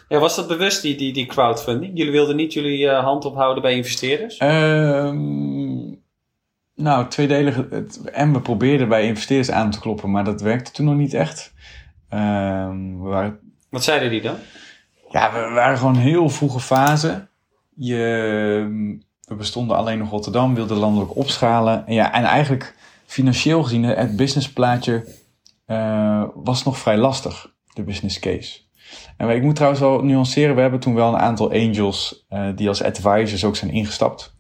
Ja, 0.08 0.20
was 0.20 0.36
dat 0.36 0.48
bewust, 0.48 0.82
die, 0.82 0.96
die, 0.96 1.14
die 1.14 1.26
crowdfunding? 1.26 1.98
Jullie 1.98 2.12
wilden 2.12 2.36
niet 2.36 2.54
jullie 2.54 2.86
uh, 2.86 3.04
hand 3.04 3.26
ophouden 3.26 3.62
bij 3.62 3.74
investeerders? 3.74 4.42
Um, 4.42 6.06
nou, 6.78 7.08
tweedelig. 7.08 7.68
En 8.06 8.34
we 8.34 8.42
probeerden 8.42 8.90
bij 8.90 9.04
investeerders 9.04 9.52
aan 9.52 9.72
te 9.72 9.80
kloppen, 9.80 10.12
maar 10.12 10.24
dat 10.24 10.42
werkte 10.42 10.72
toen 10.72 10.86
nog 10.86 10.96
niet 10.96 11.14
echt. 11.14 11.54
Um, 12.14 13.02
we 13.02 13.08
waren... 13.08 13.40
Wat 13.70 13.84
zeiden 13.84 14.10
die 14.10 14.22
dan? 14.22 14.36
Ja, 15.10 15.34
we 15.34 15.54
waren 15.54 15.78
gewoon 15.78 15.96
heel 15.96 16.30
vroege 16.30 16.60
fase. 16.60 17.28
Je, 17.76 17.98
we 19.22 19.36
bestonden 19.36 19.78
alleen 19.78 19.98
nog 19.98 20.10
Rotterdam, 20.10 20.56
wilden 20.56 20.78
landelijk 20.78 21.16
opschalen. 21.16 21.88
En, 21.88 21.94
ja, 21.94 22.14
en 22.14 22.24
eigenlijk 22.24 22.76
financieel 23.06 23.64
gezien, 23.64 23.84
het 23.84 24.16
businessplaatje 24.16 25.16
uh, 25.68 26.24
was 26.34 26.64
nog 26.64 26.78
vrij 26.78 26.98
lastig, 26.98 27.54
de 27.74 27.84
business 27.84 28.20
case. 28.20 28.60
En 29.18 29.30
ik 29.30 29.44
moet 29.44 29.56
trouwens 29.56 29.82
wel 29.82 30.04
nuanceren, 30.04 30.56
we 30.56 30.62
hebben 30.62 30.80
toen 30.80 30.96
wel 30.96 31.08
een 31.08 31.20
aantal 31.20 31.52
angels 31.52 32.26
uh, 32.30 32.50
die 32.56 32.68
als 32.68 32.84
advisors 32.84 33.44
ook 33.44 33.56
zijn 33.56 33.72
ingestapt. 33.72 34.37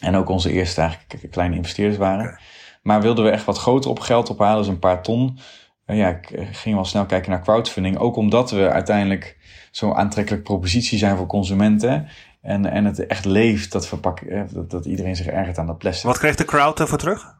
En 0.00 0.16
ook 0.16 0.28
onze 0.28 0.52
eerste 0.52 0.80
eigenlijk 0.80 1.30
kleine 1.30 1.56
investeerders 1.56 1.98
waren. 1.98 2.38
Maar 2.82 3.00
wilden 3.00 3.24
we 3.24 3.30
echt 3.30 3.44
wat 3.44 3.58
groter 3.58 3.90
op 3.90 4.00
geld 4.00 4.30
ophalen, 4.30 4.58
dus 4.58 4.68
een 4.68 4.78
paar 4.78 5.02
ton. 5.02 5.38
Uh, 5.86 5.96
ja, 5.96 6.08
ik 6.08 6.48
ging 6.52 6.74
wel 6.74 6.84
snel 6.84 7.06
kijken 7.06 7.30
naar 7.30 7.42
crowdfunding. 7.42 7.98
Ook 7.98 8.16
omdat 8.16 8.50
we 8.50 8.70
uiteindelijk 8.70 9.38
zo'n 9.70 9.94
aantrekkelijk 9.94 10.42
propositie 10.42 10.98
zijn 10.98 11.16
voor 11.16 11.26
consumenten. 11.26 12.08
En, 12.40 12.66
en 12.66 12.84
het 12.84 13.06
echt 13.06 13.24
leeft, 13.24 13.72
dat, 13.72 13.86
verpak, 13.86 14.20
eh, 14.20 14.42
dat, 14.52 14.70
dat 14.70 14.86
iedereen 14.86 15.16
zich 15.16 15.26
ergert 15.26 15.58
aan 15.58 15.66
dat 15.66 15.78
plastic. 15.78 16.06
Wat 16.06 16.18
kreeg 16.18 16.34
de 16.34 16.44
crowd 16.44 16.80
ervoor 16.80 16.98
terug? 16.98 17.34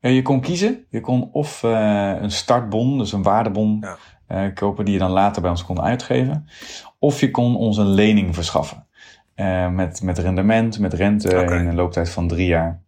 Je 0.00 0.22
kon 0.22 0.40
kiezen. 0.40 0.86
Je 0.90 1.00
kon 1.00 1.28
of 1.32 1.62
een 1.62 2.30
startbon, 2.30 2.98
dus 2.98 3.12
een 3.12 3.22
waardebon, 3.22 3.84
ja. 4.28 4.48
kopen 4.50 4.84
die 4.84 4.94
je 4.94 5.00
dan 5.00 5.10
later 5.10 5.42
bij 5.42 5.50
ons 5.50 5.64
kon 5.64 5.80
uitgeven. 5.80 6.48
Of 6.98 7.20
je 7.20 7.30
kon 7.30 7.56
ons 7.56 7.76
een 7.76 7.90
lening 7.90 8.34
verschaffen. 8.34 8.85
Uh, 9.36 9.68
met, 9.68 10.02
met 10.02 10.18
rendement, 10.18 10.78
met 10.78 10.92
rente 10.92 11.28
okay. 11.28 11.58
in 11.58 11.66
een 11.66 11.74
looptijd 11.74 12.10
van 12.10 12.28
drie 12.28 12.46
jaar. 12.46 12.82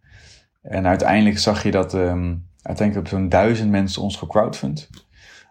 En 0.61 0.87
uiteindelijk 0.87 1.39
zag 1.39 1.63
je 1.63 1.71
dat 1.71 1.93
um, 1.93 2.47
uiteindelijk 2.61 3.07
op 3.07 3.13
zo'n 3.13 3.29
duizend 3.29 3.69
mensen 3.69 4.01
ons 4.01 4.15
gecrowdfund. 4.15 4.89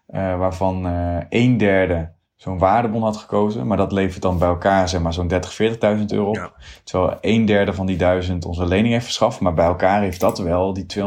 waarvan 0.07 0.85
een 1.29 1.57
derde 1.57 2.17
zo'n 2.39 2.59
waardebon 2.59 3.03
had 3.03 3.17
gekozen. 3.17 3.67
Maar 3.67 3.77
dat 3.77 3.93
levert 3.93 4.23
dan 4.23 4.39
bij 4.39 4.49
elkaar 4.49 4.89
zeg 4.89 5.01
maar 5.01 5.13
zo'n 5.13 5.29
30, 5.29 5.53
40.000 5.53 5.79
euro 6.07 6.29
op. 6.29 6.35
Ja. 6.35 6.53
Terwijl 6.85 7.19
een 7.21 7.45
derde 7.45 7.73
van 7.73 7.87
die 7.87 7.97
duizend 7.97 8.45
onze 8.45 8.67
lening 8.67 8.93
heeft 8.93 9.05
verschaft. 9.05 9.41
Maar 9.41 9.55
bij 9.55 9.67
elkaar 9.67 10.01
heeft 10.01 10.21
dat 10.21 10.39
wel 10.39 10.73
die 10.73 10.87
260.000 10.99 11.01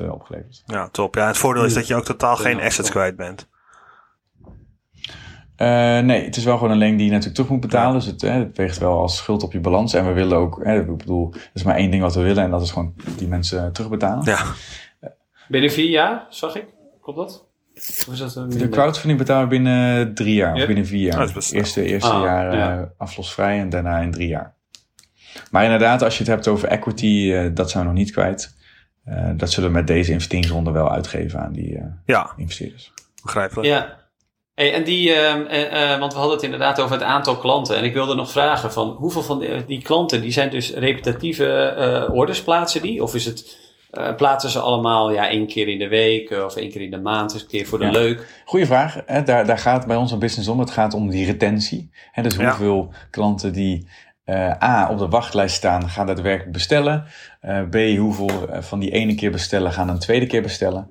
uh, 0.00 0.12
opgeleverd. 0.12 0.62
Ja, 0.66 0.88
top. 0.88 1.14
Ja, 1.14 1.26
het 1.26 1.36
voordeel 1.36 1.64
is 1.64 1.74
dat 1.74 1.86
je 1.86 1.94
ook 1.94 2.04
totaal 2.04 2.36
geen 2.36 2.60
assets 2.60 2.90
kwijt 2.90 3.16
bent. 3.16 3.48
Uh, 5.62 5.98
nee, 5.98 6.24
het 6.24 6.36
is 6.36 6.44
wel 6.44 6.56
gewoon 6.56 6.72
een 6.72 6.78
lening 6.78 6.96
die 6.96 7.06
je 7.06 7.12
natuurlijk 7.12 7.36
terug 7.36 7.50
moet 7.50 7.60
betalen. 7.60 7.94
Dus 7.94 8.06
het, 8.06 8.20
hè, 8.20 8.30
het 8.30 8.56
weegt 8.56 8.78
wel 8.78 8.98
als 8.98 9.16
schuld 9.16 9.42
op 9.42 9.52
je 9.52 9.60
balans. 9.60 9.94
En 9.94 10.06
we 10.06 10.12
willen 10.12 10.38
ook, 10.38 10.60
hè, 10.64 10.80
ik 10.80 10.96
bedoel, 10.96 11.34
er 11.34 11.50
is 11.54 11.62
maar 11.62 11.76
één 11.76 11.90
ding 11.90 12.02
wat 12.02 12.14
we 12.14 12.22
willen. 12.22 12.42
En 12.44 12.50
dat 12.50 12.62
is 12.62 12.70
gewoon 12.70 12.94
die 13.16 13.28
mensen 13.28 13.72
terugbetalen. 13.72 14.24
Ja. 14.24 14.44
Binnen 15.48 15.70
vier 15.70 15.90
jaar, 15.90 16.26
zag 16.28 16.56
ik. 16.56 16.64
Klopt 17.00 17.18
dat? 17.18 17.50
de 18.58 18.68
crowdfunding 18.70 19.18
betalen 19.18 19.42
we 19.42 19.48
binnen 19.48 20.14
drie 20.14 20.34
jaar 20.34 20.54
of 20.54 20.66
binnen 20.66 20.86
vier 20.86 21.12
jaar. 21.12 21.28
Oh, 21.28 21.34
eerste 21.50 21.84
eerste 21.84 22.10
ah, 22.10 22.22
jaar 22.22 22.56
ja. 22.56 22.92
aflosvrij 22.96 23.58
en 23.58 23.68
daarna 23.68 23.98
in 23.98 24.10
drie 24.10 24.28
jaar. 24.28 24.54
Maar 25.50 25.64
inderdaad, 25.64 26.02
als 26.02 26.12
je 26.18 26.24
het 26.24 26.32
hebt 26.32 26.48
over 26.48 26.68
equity, 26.68 27.06
uh, 27.06 27.50
dat 27.54 27.70
zijn 27.70 27.82
we 27.82 27.88
nog 27.90 27.98
niet 27.98 28.12
kwijt. 28.12 28.54
Uh, 29.08 29.30
dat 29.36 29.50
zullen 29.50 29.70
we 29.70 29.76
met 29.76 29.86
deze 29.86 30.12
investeringsronde 30.12 30.70
wel 30.70 30.90
uitgeven 30.90 31.40
aan 31.40 31.52
die 31.52 31.80
ja. 32.06 32.32
investeerders. 32.36 32.92
Begrijpelijk. 33.22 33.68
Ja. 33.68 34.01
Hey, 34.54 34.72
en 34.72 34.84
die, 34.84 35.12
ehm, 35.12 35.98
want 35.98 36.12
we 36.12 36.18
hadden 36.18 36.36
het 36.36 36.44
inderdaad 36.44 36.80
over 36.80 36.92
het 36.94 37.04
aantal 37.04 37.36
klanten. 37.36 37.76
En 37.76 37.84
ik 37.84 37.92
wilde 37.92 38.14
nog 38.14 38.30
vragen 38.30 38.72
van 38.72 38.88
hoeveel 38.88 39.22
van 39.22 39.38
die, 39.38 39.64
die 39.64 39.82
klanten, 39.82 40.20
die 40.20 40.32
zijn 40.32 40.50
dus 40.50 40.72
repetitieve 40.72 42.08
orders 42.12 42.42
plaatsen 42.42 42.82
die? 42.82 43.02
Of 43.02 43.14
is 43.14 43.24
het 43.24 43.60
uh, 43.92 44.14
plaatsen 44.16 44.50
ze 44.50 44.58
allemaal 44.58 45.12
ja, 45.12 45.28
één 45.28 45.46
keer 45.46 45.68
in 45.68 45.78
de 45.78 45.88
week 45.88 46.30
of 46.30 46.56
één 46.56 46.70
keer 46.70 46.80
in 46.80 46.90
de 46.90 47.00
maand, 47.00 47.34
een 47.34 47.46
keer 47.46 47.66
voor 47.66 47.78
de 47.78 47.84
ja. 47.84 47.90
leuk? 47.90 48.42
Goeie 48.44 48.66
vraag. 48.66 49.02
Hè? 49.06 49.22
Daar, 49.22 49.46
daar 49.46 49.58
gaat 49.58 49.86
bij 49.86 49.96
ons 49.96 50.12
een 50.12 50.18
business 50.18 50.48
om. 50.48 50.58
Het 50.58 50.70
gaat 50.70 50.94
om 50.94 51.10
die 51.10 51.26
retentie. 51.26 51.90
Hè? 52.12 52.22
Dus 52.22 52.36
hoeveel 52.36 52.88
ja. 52.90 52.96
klanten 53.10 53.52
die 53.52 53.88
uh, 54.26 54.62
A 54.62 54.88
op 54.90 54.98
de 54.98 55.08
wachtlijst 55.08 55.54
staan, 55.54 55.88
gaan 55.88 56.06
daadwerkelijk 56.06 56.52
bestellen. 56.52 57.04
B, 57.70 57.76
hoeveel 57.96 58.48
van 58.60 58.78
die 58.78 58.90
ene 58.90 59.14
keer 59.14 59.30
bestellen, 59.30 59.72
gaan 59.72 59.88
een 59.88 59.98
tweede 59.98 60.26
keer 60.26 60.42
bestellen. 60.42 60.90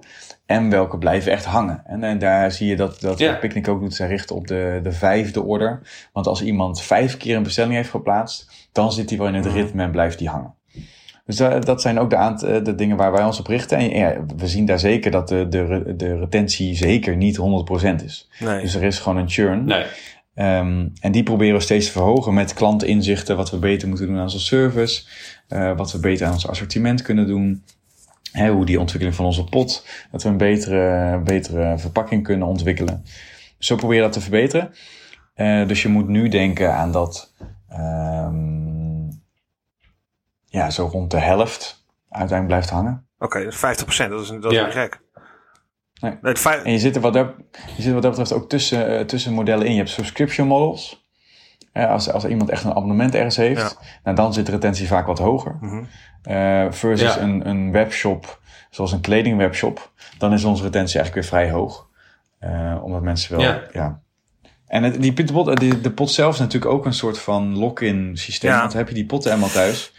En 0.51 0.69
welke 0.69 0.97
blijven 0.97 1.31
echt 1.31 1.45
hangen. 1.45 1.81
En, 1.85 2.03
en 2.03 2.19
daar 2.19 2.51
zie 2.51 2.67
je 2.67 2.75
dat, 2.75 2.99
dat 2.99 3.19
ja. 3.19 3.33
Picnic 3.33 3.67
ook 3.67 3.79
doet, 3.79 3.95
zij 3.95 4.07
richten 4.07 4.35
op 4.35 4.47
de, 4.47 4.79
de 4.83 4.91
vijfde 4.91 5.43
order. 5.43 5.81
Want 6.13 6.27
als 6.27 6.43
iemand 6.43 6.81
vijf 6.81 7.17
keer 7.17 7.35
een 7.35 7.43
bestelling 7.43 7.73
heeft 7.73 7.89
geplaatst, 7.89 8.69
dan 8.71 8.91
zit 8.91 9.09
hij 9.09 9.17
wel 9.17 9.27
in 9.27 9.33
het 9.33 9.45
ritme 9.45 9.83
en 9.83 9.91
blijft 9.91 10.17
die 10.17 10.29
hangen. 10.29 10.53
Dus 11.25 11.35
dat, 11.35 11.65
dat 11.65 11.81
zijn 11.81 11.99
ook 11.99 12.09
de, 12.09 12.15
eh, 12.15 12.63
de 12.63 12.75
dingen 12.75 12.97
waar 12.97 13.11
wij 13.11 13.23
ons 13.23 13.39
op 13.39 13.47
richten. 13.47 13.77
En 13.77 13.89
ja, 13.89 14.25
we 14.37 14.47
zien 14.47 14.65
daar 14.65 14.79
zeker 14.79 15.11
dat 15.11 15.27
de, 15.27 15.47
de, 15.47 15.93
de 15.97 16.17
retentie 16.19 16.75
zeker 16.75 17.15
niet 17.15 17.37
100% 17.37 18.03
is. 18.03 18.29
Nee. 18.39 18.61
Dus 18.61 18.75
er 18.75 18.83
is 18.83 18.99
gewoon 18.99 19.17
een 19.17 19.29
churn. 19.29 19.65
Nee. 19.65 19.85
Um, 20.35 20.93
en 21.01 21.11
die 21.11 21.23
proberen 21.23 21.55
we 21.55 21.61
steeds 21.61 21.85
te 21.85 21.91
verhogen 21.91 22.33
met 22.33 22.53
klantinzichten, 22.53 23.37
wat 23.37 23.51
we 23.51 23.57
beter 23.57 23.87
moeten 23.87 24.07
doen 24.07 24.15
aan 24.15 24.21
onze 24.21 24.39
service, 24.39 25.03
uh, 25.49 25.77
wat 25.77 25.91
we 25.91 25.99
beter 25.99 26.27
aan 26.27 26.33
ons 26.33 26.47
assortiment 26.47 27.01
kunnen 27.01 27.27
doen, 27.27 27.63
hè, 28.31 28.51
hoe 28.51 28.65
die 28.65 28.79
ontwikkeling 28.79 29.15
van 29.15 29.25
onze 29.25 29.43
pot, 29.43 29.85
dat 30.11 30.23
we 30.23 30.29
een 30.29 30.37
betere, 30.37 31.19
betere 31.23 31.77
verpakking 31.77 32.23
kunnen 32.23 32.47
ontwikkelen. 32.47 33.05
Zo 33.57 33.75
proberen 33.75 34.03
we 34.03 34.09
dat 34.11 34.21
te 34.21 34.29
verbeteren. 34.29 34.73
Uh, 35.35 35.67
dus 35.67 35.81
je 35.81 35.87
moet 35.87 36.07
nu 36.07 36.29
denken 36.29 36.73
aan 36.73 36.91
dat 36.91 37.33
um, 37.71 39.21
ja, 40.45 40.69
zo 40.69 40.85
rond 40.91 41.11
de 41.11 41.19
helft 41.19 41.85
uiteindelijk 42.09 42.47
blijft 42.47 42.69
hangen. 42.69 43.07
Oké, 43.19 43.37
okay, 43.37 43.75
50%, 43.75 44.09
dat 44.09 44.21
is, 44.21 44.27
dat 44.27 44.51
is 44.51 44.57
ja. 44.57 44.65
niet 44.65 44.73
gek. 44.73 45.01
Nee. 46.01 46.17
En 46.63 46.71
je 46.71 46.79
zit 46.79 46.95
er 46.95 47.01
wat 47.01 47.13
dat, 47.13 47.33
je 47.75 47.81
zit 47.81 47.93
wat 47.93 48.01
dat 48.01 48.11
betreft 48.11 48.33
ook 48.33 48.49
tussen, 48.49 48.97
eh, 48.97 49.05
tussen 49.05 49.33
modellen 49.33 49.65
in. 49.65 49.71
Je 49.71 49.77
hebt 49.77 49.89
subscription 49.89 50.47
models. 50.47 51.00
Als, 51.73 52.11
als 52.11 52.25
iemand 52.25 52.49
echt 52.49 52.63
een 52.63 52.75
abonnement 52.75 53.15
ergens 53.15 53.35
heeft, 53.35 53.79
nou, 54.03 54.15
dan 54.15 54.33
zit 54.33 54.45
de 54.45 54.51
retentie 54.51 54.87
vaak 54.87 55.05
wat 55.05 55.19
hoger. 55.19 55.57
Mhm. 55.61 55.83
Eh, 56.21 56.65
versus 56.69 57.15
Ja. 57.15 57.21
een, 57.21 57.47
een 57.49 57.71
webshop, 57.71 58.39
zoals 58.69 58.91
een 58.91 59.01
kledingwebshop, 59.01 59.91
dan 60.17 60.33
is 60.33 60.43
onze 60.43 60.63
retentie 60.63 60.99
eigenlijk 60.99 61.27
weer 61.27 61.39
vrij 61.39 61.51
hoog. 61.51 61.89
Eh, 62.39 62.83
omdat 62.83 63.01
mensen 63.01 63.37
wel, 63.37 63.45
ja. 63.45 63.61
Ja. 63.71 64.01
En 64.67 64.83
het, 64.83 65.01
die 65.01 65.13
pot, 65.13 65.47
eh, 65.47 65.55
die, 65.55 65.81
de 65.81 65.91
pot 65.91 66.11
zelf 66.11 66.33
is 66.33 66.39
natuurlijk 66.39 66.71
ook 66.71 66.85
een 66.85 66.93
soort 66.93 67.19
van 67.19 67.57
lock-in 67.57 68.11
systeem. 68.17 68.51
Want 68.51 68.73
heb 68.73 68.87
je 68.87 68.93
die 68.93 69.05
potten 69.05 69.31
eenmaal 69.33 69.49
thuis, 69.49 69.93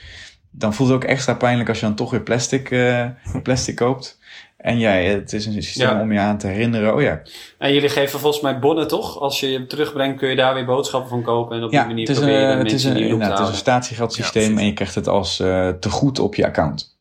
dan 0.50 0.74
voelt 0.74 0.88
het 0.88 0.98
ook 0.98 1.04
extra 1.04 1.34
pijnlijk 1.34 1.68
als 1.68 1.80
je 1.80 1.86
dan 1.86 1.94
toch 1.94 2.10
weer 2.10 2.22
plastic, 2.22 2.70
eh, 2.70 3.06
plastic 3.42 3.76
koopt. 3.76 4.18
En 4.62 4.78
ja, 4.78 4.90
het 4.90 5.32
is 5.32 5.46
een 5.46 5.52
systeem 5.52 5.88
Ja. 5.88 6.00
om 6.00 6.12
je 6.12 6.18
aan 6.18 6.38
te 6.38 6.46
herinneren. 6.46 6.94
Oh 6.94 7.02
ja, 7.02 7.22
En 7.58 7.72
jullie 7.72 7.88
geven 7.88 8.20
volgens 8.20 8.42
mij 8.42 8.58
bonnen, 8.58 8.88
toch? 8.88 9.20
Als 9.20 9.40
je 9.40 9.46
hem 9.46 9.68
terugbrengt, 9.68 10.18
kun 10.18 10.28
je 10.28 10.36
daar 10.36 10.54
weer 10.54 10.64
boodschappen 10.64 11.10
van 11.10 11.22
kopen. 11.22 11.56
En 11.56 11.64
op 11.64 11.72
ja 11.72 11.78
die 11.78 11.88
manier 11.88 12.08
het, 12.08 12.16
is 12.16 12.22
een, 12.22 12.28
proberen 12.28 12.58
het, 12.58 12.72
is 12.72 12.84
een, 12.84 12.94
die 12.94 13.16
te 13.18 13.24
het 13.24 13.38
is 13.38 13.48
een 13.48 13.54
statiegeldsysteem 13.54 14.52
Ja, 14.52 14.58
en 14.58 14.66
je 14.66 14.72
krijgt 14.72 14.94
het 14.94 15.08
als 15.08 15.40
eh 15.40 15.68
tegoed 15.68 16.18
op 16.18 16.34
je 16.34 16.46
account. 16.46 16.98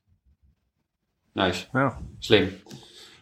Nice. 1.34 1.66
Ja. 1.74 1.98
Slim. 2.20 2.50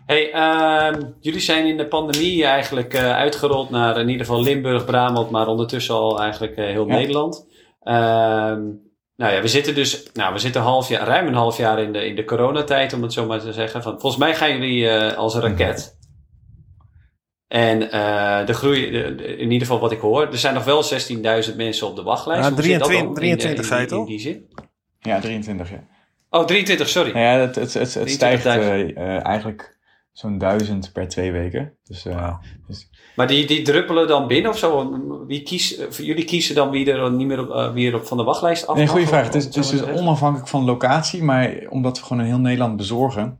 Hey, 0.05 0.31
ehm, 0.31 1.01
jullie 1.19 1.39
zijn 1.39 1.65
in 1.65 1.77
de 1.77 1.87
pandemie 1.87 2.45
eigenlijk 2.45 2.93
eh, 2.93 3.11
uitgerold 3.11 3.69
naar 3.69 3.99
in 3.99 4.09
ieder 4.09 4.25
geval 4.25 4.41
Limburg, 4.41 4.85
Brabant, 4.85 5.29
maar 5.29 5.47
ondertussen 5.47 5.95
al 5.95 6.21
eigenlijk 6.21 6.55
eh, 6.55 6.65
heel 6.65 6.87
Ja. 6.87 6.93
Nederland. 6.95 7.47
Ehm, 7.83 8.61
nou 9.19 9.33
ja, 9.33 9.41
we 9.41 9.47
zitten 9.47 9.75
dus, 9.75 10.09
nou, 10.13 10.33
we 10.33 10.39
zitten 10.39 10.61
half 10.61 10.89
jaar, 10.89 11.07
ruim 11.07 11.27
een 11.27 11.33
half 11.33 11.57
jaar 11.57 11.79
in 11.81 11.91
de, 11.93 12.05
in 12.05 12.15
de 12.15 12.23
coronatijd, 12.25 12.93
om 12.93 13.01
het 13.01 13.13
zo 13.13 13.25
maar 13.25 13.39
te 13.39 13.53
zeggen. 13.53 13.81
Van, 13.83 13.91
volgens 13.99 14.21
mij 14.21 14.35
gaan 14.35 14.51
jullie 14.51 14.89
eh, 14.89 15.17
als 15.17 15.33
een 15.33 15.41
raket. 15.41 15.97
En 17.47 17.91
eh, 17.91 18.45
de 18.45 18.53
groei, 18.53 18.91
de- 18.91 19.15
de- 19.15 19.23
in 19.37 19.51
ieder 19.51 19.67
geval 19.67 19.79
wat 19.79 19.91
ik 19.91 19.99
hoor, 19.99 20.27
er 20.27 20.37
zijn 20.37 20.53
nog 20.53 20.63
wel 20.63 20.83
16.000 21.49 21.55
mensen 21.55 21.87
op 21.87 21.95
de 21.95 22.03
wachtlijst. 22.03 22.43
Dat 22.43 22.57
23 22.57 22.97
dan 22.99 23.07
in- 23.07 23.13
23 23.13 23.59
in, 23.59 23.65
zei 23.65 23.79
je 23.81 23.85
in, 23.87 23.91
in 23.93 23.97
toch? 23.99 24.07
die 24.07 24.19
zin? 24.19 24.47
Ja, 24.99 25.19
23 25.19 25.69
ja. 25.69 25.83
Oh, 26.29 26.45
23, 26.45 26.89
sorry. 26.89 27.11
Nou 27.11 27.25
ja, 27.25 27.39
het, 27.39 27.55
het, 27.55 27.73
het, 27.73 27.93
het 27.93 28.07
23.000. 28.07 28.11
stijgt 28.11 28.45
eh, 28.45 29.25
eigenlijk 29.25 29.77
zo'n 30.11 30.37
duizend 30.37 30.91
per 30.93 31.07
twee 31.07 31.31
weken. 31.31 31.77
Dus 31.83 32.05
eh, 32.05 32.37
Maar 33.19 33.27
die, 33.27 33.47
die 33.47 33.61
druppelen 33.61 34.07
dan 34.07 34.27
binnen 34.27 34.51
of 34.51 34.57
zo? 34.57 34.99
Wie 35.27 35.43
kies, 35.43 35.79
jullie 35.97 36.23
kiezen 36.23 36.55
dan 36.55 36.69
wie 36.69 36.91
er 36.91 37.11
niet 37.11 37.27
meer 37.27 37.39
op, 37.39 37.49
eh, 37.49 37.71
wie 37.73 37.89
er 37.89 37.95
op 37.95 38.05
van 38.07 38.17
de 38.17 38.23
wachtlijst 38.23 38.67
af 38.67 38.75
Nee, 38.77 38.87
goede 38.87 39.03
of- 39.03 39.09
vraag. 39.09 39.25
Het 39.25 39.35
is, 39.35 39.43
het 39.43 39.53
dus 39.53 39.83
onafhankelijk 39.83 40.47
van 40.49 40.63
locatie, 40.63 41.23
maar 41.23 41.53
omdat 41.69 41.99
we 41.99 42.05
gewoon 42.05 42.23
in 42.23 42.29
heel 42.29 42.39
Nederland 42.39 42.77
bezorgen, 42.77 43.39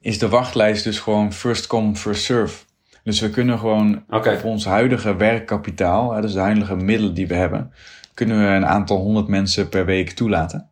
is 0.00 0.18
de 0.18 0.28
wachtlijst 0.28 0.84
dus 0.84 0.98
gewoon 0.98 1.32
first 1.32 1.66
come, 1.66 1.94
first 1.96 2.24
serve. 2.24 2.64
Dus 3.04 3.20
we 3.20 3.30
kunnen 3.30 3.58
gewoon 3.58 4.02
Oké. 4.10 4.30
op 4.32 4.44
ons 4.44 4.64
huidige 4.64 5.16
werkkapitaal, 5.16 6.12
hè, 6.12 6.20
dus 6.20 6.32
de 6.32 6.40
huidige 6.40 6.76
middelen 6.76 7.14
die 7.14 7.26
we 7.26 7.34
hebben, 7.34 7.72
kunnen 8.14 8.38
we 8.38 8.46
een 8.46 8.66
aantal 8.66 8.96
honderd 8.98 9.28
mensen 9.28 9.68
per 9.68 9.84
week 9.84 10.10
toelaten. 10.10 10.70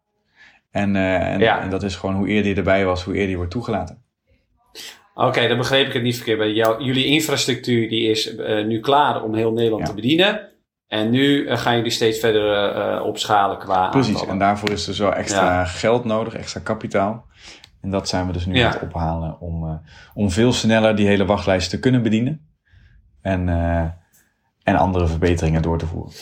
En, 0.71 0.97
eh, 0.97 1.33
en, 1.33 1.39
Ja. 1.39 1.61
en 1.61 1.71
dat 1.71 1.83
is 1.83 1.97
gewoon 1.97 2.15
hoe 2.15 2.29
eerder 2.29 2.51
je 2.51 2.57
erbij 2.57 2.85
was, 2.85 3.05
hoe 3.05 3.15
eerder 3.15 3.31
je 3.31 3.37
wordt 3.37 3.51
toegelaten. 3.53 4.03
Oké, 5.27 5.49
dan 5.49 5.57
begreep 5.57 5.87
ik 5.87 5.93
het 5.93 6.03
niet 6.03 6.17
verkeerd. 6.17 6.39
Bij 6.39 6.53
jou, 6.53 6.85
jullie 6.85 7.05
infrastructuur 7.05 7.89
die 7.89 8.11
is 8.11 8.37
eh, 8.37 8.65
nu 8.67 8.81
klaar 8.81 9.23
om 9.23 9.35
heel 9.35 9.53
Nederland 9.53 9.83
Ja. 9.83 9.89
te 9.89 9.95
bedienen. 9.95 10.49
En 10.87 11.11
nu 11.11 11.47
eh, 11.47 11.59
gaan 11.59 11.77
jullie 11.77 11.91
steeds 11.91 12.19
verder 12.19 12.75
eh, 12.75 13.05
opschalen 13.05 13.59
qua 13.59 13.89
Precies, 13.89 14.09
aantallen. 14.09 14.33
en 14.33 14.39
daarvoor 14.39 14.71
is 14.71 14.85
dus 14.85 14.99
wel 14.99 15.13
extra 15.15 15.45
Ja. 15.45 15.65
geld 15.65 16.05
nodig, 16.05 16.35
extra 16.35 16.61
kapitaal. 16.61 17.27
En 17.81 17.91
dat 17.91 18.09
zijn 18.09 18.27
we 18.27 18.33
dus 18.33 18.47
nu 18.47 18.55
Ja. 18.55 18.67
aan 18.67 18.73
het 18.73 18.83
ophalen 18.83 19.41
om, 19.41 19.81
om 20.15 20.31
veel 20.31 20.53
sneller 20.53 20.97
die 20.97 21.07
hele 21.07 21.25
wachtlijst 21.25 21.71
te 21.71 21.79
kunnen 21.79 22.03
bedienen. 22.03 22.49
En, 23.23 23.49
en 24.63 24.77
andere 24.77 25.07
verbeteringen 25.07 25.63
door 25.63 25.79
te 25.79 25.87
voeren. 25.87 26.13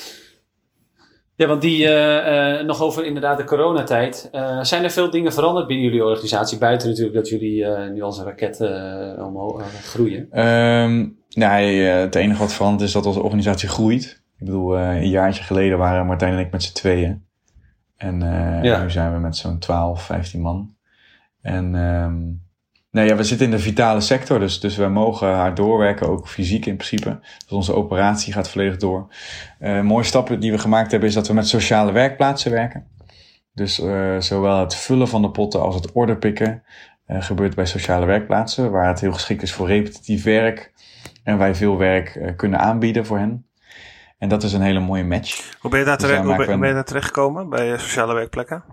Ja, 1.38 1.46
want 1.46 1.60
die, 1.60 1.86
eh, 1.88 2.58
eh, 2.58 2.66
nog 2.66 2.82
over 2.82 3.04
inderdaad 3.04 3.36
de 3.38 3.44
coronatijd. 3.44 4.28
Eh, 4.32 4.62
zijn 4.62 4.84
er 4.84 4.90
veel 4.90 5.10
dingen 5.10 5.32
veranderd 5.32 5.66
binnen 5.66 5.86
jullie 5.86 6.04
organisatie? 6.04 6.58
Buiten 6.58 6.88
natuurlijk 6.88 7.14
dat 7.16 7.28
jullie 7.28 7.66
nu 7.68 8.02
als 8.02 8.18
een 8.18 8.24
raket 8.24 8.60
omhoog 9.18 9.62
groeien. 9.84 10.26
Ehm, 10.30 11.06
nee, 11.30 11.80
het 11.82 12.14
enige 12.14 12.38
wat 12.40 12.52
veranderd 12.52 12.82
is 12.82 12.92
dat 12.92 13.06
onze 13.06 13.22
organisatie 13.22 13.68
groeit. 13.68 14.22
Ik 14.38 14.46
bedoel, 14.46 14.78
een 14.78 15.08
jaartje 15.08 15.42
geleden 15.42 15.78
waren 15.78 16.06
Martijn 16.06 16.32
en 16.32 16.38
ik 16.38 16.52
met 16.52 16.62
z'n 16.62 16.74
tweeën. 16.74 17.24
En 17.96 18.20
Ja. 18.62 18.82
nu 18.82 18.90
zijn 18.90 19.12
we 19.12 19.18
met 19.18 19.36
zo'n 19.36 19.58
12, 19.58 20.02
15 20.02 20.40
man. 20.40 20.74
En 21.42 21.74
ehm, 21.74 22.16
nee, 22.98 23.08
ja, 23.08 23.16
we 23.16 23.24
zitten 23.24 23.46
in 23.46 23.52
de 23.52 23.58
vitale 23.58 24.00
sector, 24.00 24.38
dus, 24.38 24.60
dus 24.60 24.76
wij 24.76 24.88
mogen 24.88 25.34
hard 25.34 25.56
doorwerken, 25.56 26.08
ook 26.08 26.28
fysiek 26.28 26.66
in 26.66 26.76
principe. 26.76 27.18
Dus 27.20 27.52
onze 27.52 27.74
operatie 27.74 28.32
gaat 28.32 28.50
volledig 28.50 28.76
door. 28.76 29.06
Eh, 29.58 29.76
een 29.76 29.86
mooie 29.86 30.04
stap 30.04 30.40
die 30.40 30.52
we 30.52 30.58
gemaakt 30.58 30.90
hebben 30.90 31.08
is 31.08 31.14
dat 31.14 31.26
we 31.26 31.34
met 31.34 31.48
sociale 31.48 31.92
werkplaatsen 31.92 32.50
werken. 32.50 32.86
Dus 33.54 33.80
eh, 33.80 34.18
zowel 34.18 34.60
het 34.60 34.74
vullen 34.74 35.08
van 35.08 35.22
de 35.22 35.30
potten 35.30 35.60
als 35.60 35.74
het 35.74 35.92
orderpikken 35.92 36.62
eh, 37.06 37.22
gebeurt 37.22 37.54
bij 37.54 37.66
sociale 37.66 38.06
werkplaatsen, 38.06 38.70
waar 38.70 38.88
het 38.88 39.00
heel 39.00 39.12
geschikt 39.12 39.42
is 39.42 39.52
voor 39.52 39.66
repetitief 39.66 40.24
werk 40.24 40.72
en 41.24 41.38
wij 41.38 41.54
veel 41.54 41.76
werk 41.76 42.32
kunnen 42.36 42.60
aanbieden 42.60 43.06
voor 43.06 43.18
hen. 43.18 43.46
En 44.18 44.28
dat 44.28 44.42
is 44.42 44.52
een 44.52 44.62
hele 44.62 44.80
mooie 44.80 45.04
match. 45.04 45.56
Hoe 45.60 45.70
ben 45.70 45.78
je 45.80 45.86
daar 45.86 45.96
Dus 45.96 46.06
terecht, 46.06 46.24
hoe 46.24 46.36
ben, 46.58 46.68
je 46.68 46.74
daar 46.74 46.84
terechtgekomen 46.84 47.48
bij 47.48 47.78
sociale 47.78 48.14
werkplekken? 48.14 48.64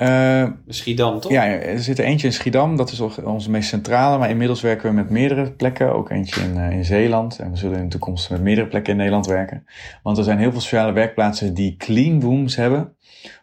Eh, 0.00 0.46
Schiedam, 0.68 1.20
toch? 1.20 1.32
ja, 1.32 1.44
er 1.46 1.78
zit 1.78 1.98
er 1.98 2.04
eentje 2.04 2.26
in 2.26 2.32
Schiedam, 2.32 2.76
dat 2.76 2.90
is 2.90 3.00
onze 3.00 3.50
meest 3.50 3.68
centrale, 3.68 4.18
maar 4.18 4.30
inmiddels 4.30 4.60
werken 4.60 4.88
we 4.88 4.94
met 4.94 5.10
meerdere 5.10 5.52
plekken, 5.52 5.94
ook 5.94 6.10
eentje 6.10 6.40
in, 6.40 6.56
eh, 6.56 6.70
in 6.70 6.84
Zeeland. 6.84 7.38
En 7.38 7.50
we 7.50 7.56
zullen 7.56 7.76
in 7.76 7.82
de 7.82 7.90
toekomst 7.90 8.30
met 8.30 8.40
meerdere 8.40 8.66
plekken 8.66 8.92
in 8.92 8.98
Nederland 8.98 9.26
werken. 9.26 9.66
Want 10.02 10.18
er 10.18 10.24
zijn 10.24 10.38
heel 10.38 10.50
veel 10.50 10.60
sociale 10.60 10.92
werkplaatsen 10.92 11.54
die 11.54 11.76
clean 11.76 12.20
rooms 12.20 12.56
hebben, 12.56 12.96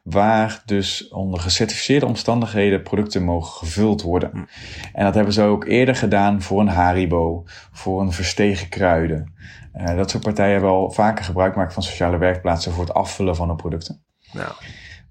waar 0.03 0.61
dus 0.65 1.07
onder 1.07 1.39
gecertificeerde 1.39 2.05
omstandigheden 2.05 2.83
producten 2.83 3.23
mogen 3.23 3.51
gevuld 3.51 4.01
worden. 4.01 4.47
En 4.93 5.03
dat 5.05 5.15
hebben 5.15 5.33
ze 5.33 5.41
ook 5.41 5.65
eerder 5.65 5.95
gedaan 5.95 6.41
voor 6.41 6.61
een 6.61 6.67
Haribo, 6.67 7.43
voor 7.71 8.01
een 8.01 8.11
verstegen 8.11 8.69
kruiden. 8.69 9.33
Eh, 9.73 9.95
dat 9.95 10.09
soort 10.09 10.23
partijen 10.23 10.51
hebben 10.51 10.69
al 10.69 10.91
vaker 10.91 11.25
gebruik 11.25 11.53
gemaakt 11.53 11.73
van 11.73 11.83
sociale 11.83 12.17
werkplaatsen 12.17 12.71
voor 12.71 12.83
het 12.83 12.93
afvullen 12.93 13.35
van 13.35 13.47
hun 13.47 13.57
producten. 13.57 14.03
Ja. 14.19 14.55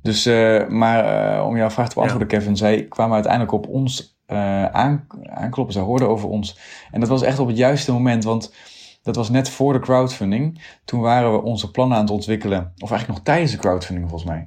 Dus, 0.03 0.27
eh, 0.27 0.69
maar 0.69 1.05
eh, 1.05 1.47
om 1.47 1.57
jouw 1.57 1.71
vraag 1.71 1.89
te 1.89 1.95
beantwoorden, 1.95 2.29
Kevin, 2.29 2.57
zij 2.57 2.85
kwamen 2.85 3.15
uiteindelijk 3.15 3.53
op 3.53 3.69
ons 3.69 4.19
eh, 4.27 4.65
aan, 4.65 5.07
aankloppen. 5.25 5.75
Zij 5.75 5.83
hoorden 5.83 6.09
over 6.09 6.29
ons. 6.29 6.59
En 6.91 7.01
dat 7.01 7.09
was 7.09 7.23
echt 7.23 7.39
op 7.39 7.47
het 7.47 7.57
juiste 7.57 7.93
moment, 7.93 8.25
want 8.25 8.55
dat 9.03 9.17
was 9.17 9.31
net 9.31 9.51
voor 9.51 9.73
de 9.73 9.79
crowdfunding. 9.79 10.63
Toen 10.85 11.01
waren 11.01 11.33
we 11.33 11.43
onze 11.43 11.71
plannen 11.71 11.97
aan 11.97 12.03
het 12.03 12.13
ontwikkelen, 12.13 12.73
of 12.79 12.91
eigenlijk 12.91 13.09
nog 13.09 13.23
tijdens 13.23 13.53
de 13.53 13.59
crowdfunding 13.59 14.09
volgens 14.09 14.31
mij. 14.31 14.47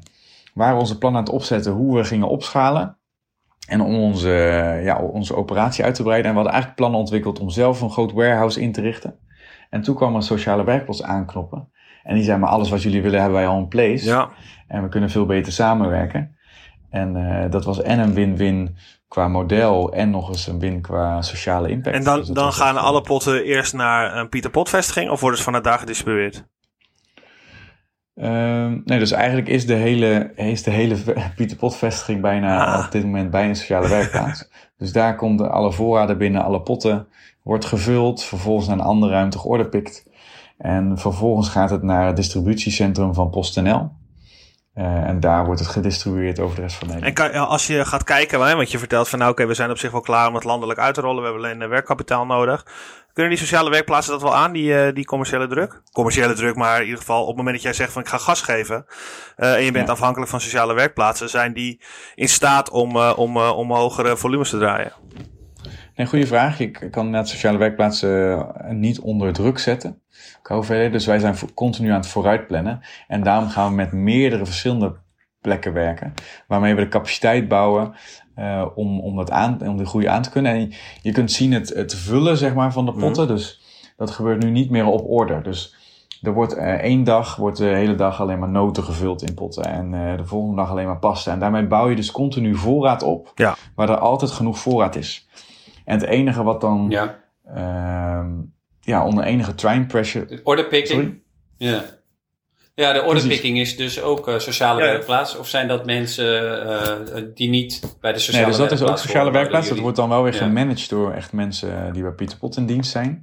Waren 0.53 0.73
we 0.73 0.81
onze 0.81 0.97
plannen 0.97 1.19
aan 1.19 1.25
het 1.25 1.35
opzetten 1.35 1.71
hoe 1.71 1.97
we 1.97 2.03
gingen 2.03 2.27
opschalen. 2.27 2.97
En 3.67 3.81
om 3.81 3.95
onze, 3.95 4.29
ja, 4.83 5.01
onze 5.01 5.35
operatie 5.35 5.83
uit 5.83 5.95
te 5.95 6.03
breiden. 6.03 6.25
En 6.25 6.31
we 6.31 6.35
hadden 6.35 6.53
eigenlijk 6.53 6.81
plannen 6.81 6.99
ontwikkeld 6.99 7.39
om 7.39 7.49
zelf 7.49 7.81
een 7.81 7.91
groot 7.91 8.11
warehouse 8.11 8.61
in 8.61 8.71
te 8.71 8.81
richten. 8.81 9.19
En 9.69 9.81
toen 9.81 9.95
kwam 9.95 10.15
een 10.15 10.21
sociale 10.21 10.63
werkplaats 10.63 11.03
aanknoppen. 11.03 11.71
En 12.03 12.15
die 12.15 12.23
zei, 12.23 12.37
maar 12.39 12.49
alles 12.49 12.69
wat 12.69 12.81
jullie 12.83 13.01
willen 13.01 13.19
hebben 13.19 13.39
wij 13.39 13.47
al 13.47 13.57
in 13.57 13.67
place. 13.67 14.05
Ja. 14.05 14.29
En 14.67 14.83
we 14.83 14.89
kunnen 14.89 15.09
veel 15.09 15.25
beter 15.25 15.51
samenwerken. 15.53 16.37
En 16.89 17.15
eh, 17.15 17.51
dat 17.51 17.65
was 17.65 17.81
en 17.81 17.99
een 17.99 18.13
win-win 18.13 18.75
qua 19.07 19.27
model 19.27 19.93
en 19.93 20.09
nog 20.09 20.29
eens 20.29 20.47
een 20.47 20.59
win 20.59 20.81
qua 20.81 21.21
sociale 21.21 21.69
impact. 21.69 21.95
En 21.95 22.03
dan, 22.03 22.17
Dus 22.19 22.27
dan 22.27 22.53
gaan 22.53 22.75
echt, 22.75 22.85
alle 22.85 23.01
potten 23.01 23.43
eerst 23.43 23.73
naar 23.73 24.17
een 24.17 24.29
Pieter 24.29 24.51
Pot 24.51 24.69
vestiging 24.69 25.09
of 25.09 25.19
worden 25.19 25.37
ze 25.39 25.45
vanuit 25.45 25.63
daar 25.63 25.79
gedistribueerd? 25.79 26.45
ehm, 28.15 28.79
nee, 28.85 28.99
dus 28.99 29.11
eigenlijk 29.11 29.47
is 29.47 29.65
de 29.65 29.73
hele, 29.73 30.31
is 30.35 30.63
de 30.63 30.71
hele 30.71 30.97
Pieter 31.35 31.57
Pot 31.57 31.75
vestiging 31.75 32.21
bijna 32.21 32.65
Ah. 32.65 32.85
op 32.85 32.91
dit 32.91 33.03
moment 33.03 33.31
bij 33.31 33.47
een 33.47 33.55
sociale 33.55 33.87
werkplaats. 33.89 34.49
dus 34.77 34.91
daar 34.91 35.15
komt 35.15 35.41
alle 35.41 35.71
voorraden 35.71 36.17
binnen, 36.17 36.43
alle 36.43 36.61
potten, 36.61 37.07
wordt 37.43 37.65
gevuld, 37.65 38.23
vervolgens 38.23 38.67
naar 38.67 38.77
een 38.77 38.83
andere 38.83 39.11
ruimte 39.11 39.39
georderpikt. 39.39 40.07
En 40.59 40.97
vervolgens 40.97 41.49
gaat 41.49 41.69
het 41.69 41.83
naar 41.83 42.05
het 42.05 42.15
distributiecentrum 42.15 43.13
van 43.13 43.29
PostNL. 43.29 43.91
Eh, 44.73 44.85
en 44.85 45.19
daar 45.19 45.45
wordt 45.45 45.59
het 45.59 45.69
gedistribueerd 45.69 46.39
over 46.39 46.55
de 46.55 46.61
rest 46.61 46.75
van 46.75 46.87
Nederland. 46.87 47.19
En 47.19 47.31
kan, 47.31 47.47
als 47.47 47.67
je 47.67 47.85
gaat 47.85 48.03
kijken, 48.03 48.41
hè, 48.41 48.55
want 48.55 48.71
je 48.71 48.77
vertelt 48.77 49.09
van 49.09 49.19
nou 49.19 49.31
oké, 49.31 49.45
we 49.45 49.53
zijn 49.53 49.69
op 49.69 49.77
zich 49.77 49.91
wel 49.91 50.01
klaar 50.01 50.27
om 50.27 50.33
het 50.35 50.43
landelijk 50.43 50.79
uit 50.79 50.93
te 50.93 51.01
rollen. 51.01 51.17
We 51.23 51.29
hebben 51.29 51.43
alleen 51.43 51.61
eh, 51.61 51.67
werkkapitaal 51.69 52.25
nodig. 52.25 52.65
Kunnen 53.13 53.31
die 53.31 53.41
sociale 53.41 53.69
werkplaatsen 53.69 54.11
dat 54.11 54.21
wel 54.21 54.35
aan, 54.35 54.51
die, 54.51 54.79
eh, 54.83 54.93
die 54.93 55.05
commerciële 55.05 55.47
druk? 55.47 55.81
Commerciële 55.91 56.33
druk, 56.33 56.55
maar 56.55 56.77
in 56.77 56.83
ieder 56.83 56.99
geval 56.99 57.21
op 57.21 57.27
het 57.27 57.35
moment 57.37 57.55
dat 57.55 57.63
jij 57.63 57.73
zegt 57.73 57.91
van 57.91 58.01
ik 58.01 58.07
ga 58.07 58.17
gas 58.17 58.41
geven. 58.41 58.85
en 59.35 59.63
je 59.63 59.71
bent 59.71 59.87
Ja. 59.87 59.93
afhankelijk 59.93 60.31
van 60.31 60.41
sociale 60.41 60.73
werkplaatsen. 60.73 61.29
Zijn 61.29 61.53
die 61.53 61.81
in 62.15 62.29
staat 62.29 62.69
om, 62.69 62.97
om, 62.97 63.37
om 63.37 63.71
hogere 63.71 64.17
volumes 64.17 64.49
te 64.49 64.57
draaien? 64.57 64.91
Nee, 65.95 66.07
goede 66.07 66.27
vraag. 66.27 66.59
Ik 66.59 66.73
kan 66.91 67.05
inderdaad 67.05 67.29
sociale 67.29 67.57
werkplaatsen 67.57 68.47
niet 68.69 68.99
onder 68.99 69.33
druk 69.33 69.59
zetten. 69.59 70.01
Dus 70.67 71.05
wij 71.05 71.19
zijn 71.19 71.35
continu 71.53 71.89
aan 71.89 71.99
het 71.99 72.07
vooruitplannen. 72.07 72.81
En 73.07 73.23
daarom 73.23 73.49
gaan 73.49 73.69
we 73.69 73.75
met 73.75 73.91
meerdere 73.91 74.45
verschillende 74.45 74.95
plekken 75.41 75.73
werken. 75.73 76.13
Waarmee 76.47 76.75
we 76.75 76.81
de 76.81 76.87
capaciteit 76.87 77.47
bouwen 77.47 77.93
eh, 78.35 78.65
om, 78.75 78.99
om, 78.99 79.15
dat 79.15 79.31
aan, 79.31 79.61
om 79.61 79.77
de 79.77 79.85
groei 79.85 80.05
aan 80.05 80.21
te 80.21 80.29
kunnen. 80.29 80.51
En 80.51 80.73
je 81.01 81.11
kunt 81.11 81.31
zien 81.31 81.53
het, 81.53 81.69
het 81.69 81.95
vullen 81.95 82.37
zeg 82.37 82.53
maar, 82.53 82.71
van 82.71 82.85
de 82.85 82.93
potten. 82.93 83.27
Dus 83.27 83.61
dat 83.97 84.11
gebeurt 84.11 84.43
nu 84.43 84.49
niet 84.49 84.69
meer 84.69 84.85
op 84.85 85.09
order. 85.09 85.43
Dus 85.43 85.75
er 86.21 86.33
wordt 86.33 86.53
eh, 86.53 86.73
één 86.73 87.03
dag 87.03 87.35
wordt 87.35 87.57
de 87.57 87.65
hele 87.65 87.95
dag 87.95 88.21
alleen 88.21 88.39
maar 88.39 88.49
noten 88.49 88.83
gevuld 88.83 89.21
in 89.21 89.33
potten. 89.33 89.63
En 89.63 89.93
eh, 89.93 90.17
de 90.17 90.25
volgende 90.25 90.55
dag 90.55 90.69
alleen 90.69 90.85
maar 90.85 90.99
pasta. 90.99 91.31
En 91.31 91.39
daarmee 91.39 91.67
bouw 91.67 91.89
je 91.89 91.95
dus 91.95 92.11
continu 92.11 92.55
voorraad 92.55 93.03
op. 93.03 93.31
Ja. 93.35 93.55
Waar 93.75 93.89
er 93.89 93.97
altijd 93.97 94.31
genoeg 94.31 94.59
voorraad 94.59 94.95
is. 94.95 95.27
En 95.85 95.99
het 95.99 96.07
enige 96.07 96.43
wat 96.43 96.61
dan 96.61 96.85
Ja. 96.89 97.15
Ja, 98.89 99.05
onder 99.05 99.23
enige 99.23 99.55
train 99.55 99.85
pressure. 99.87 100.25
De 100.25 100.39
Orderpicking. 100.43 101.01
Sorry? 101.01 101.21
Ja. 101.57 101.83
Ja, 102.75 102.93
de 102.93 103.03
orderpicking 103.03 103.59
is 103.59 103.77
dus 103.77 104.01
ook 104.01 104.27
eh, 104.27 104.37
sociale 104.39 104.81
Ja, 104.83 104.87
werkplaats. 104.91 105.37
Of 105.37 105.47
zijn 105.47 105.67
dat 105.67 105.85
mensen 105.85 106.61
eh, 106.69 107.23
die 107.35 107.49
niet 107.49 107.97
bij 108.01 108.13
de 108.13 108.19
sociale 108.19 108.45
Nee, 108.45 108.57
dus 108.57 108.57
dat 108.59 108.71
is 108.71 108.73
ook 108.73 108.79
werkplaats 108.79 109.01
sociale 109.01 109.31
werkplaats. 109.31 109.69
Dat 109.69 109.79
wordt 109.79 109.97
dan 109.97 110.09
wel 110.09 110.23
weer 110.23 110.33
Ja. 110.33 110.39
gemanaged 110.39 110.89
door 110.89 111.13
echt 111.13 111.33
mensen 111.33 111.85
eh, 111.85 111.93
die 111.93 112.01
bij 112.01 112.11
Pieter 112.11 112.37
Pot 112.37 112.57
in 112.57 112.65
dienst 112.65 112.91
zijn. 112.91 113.21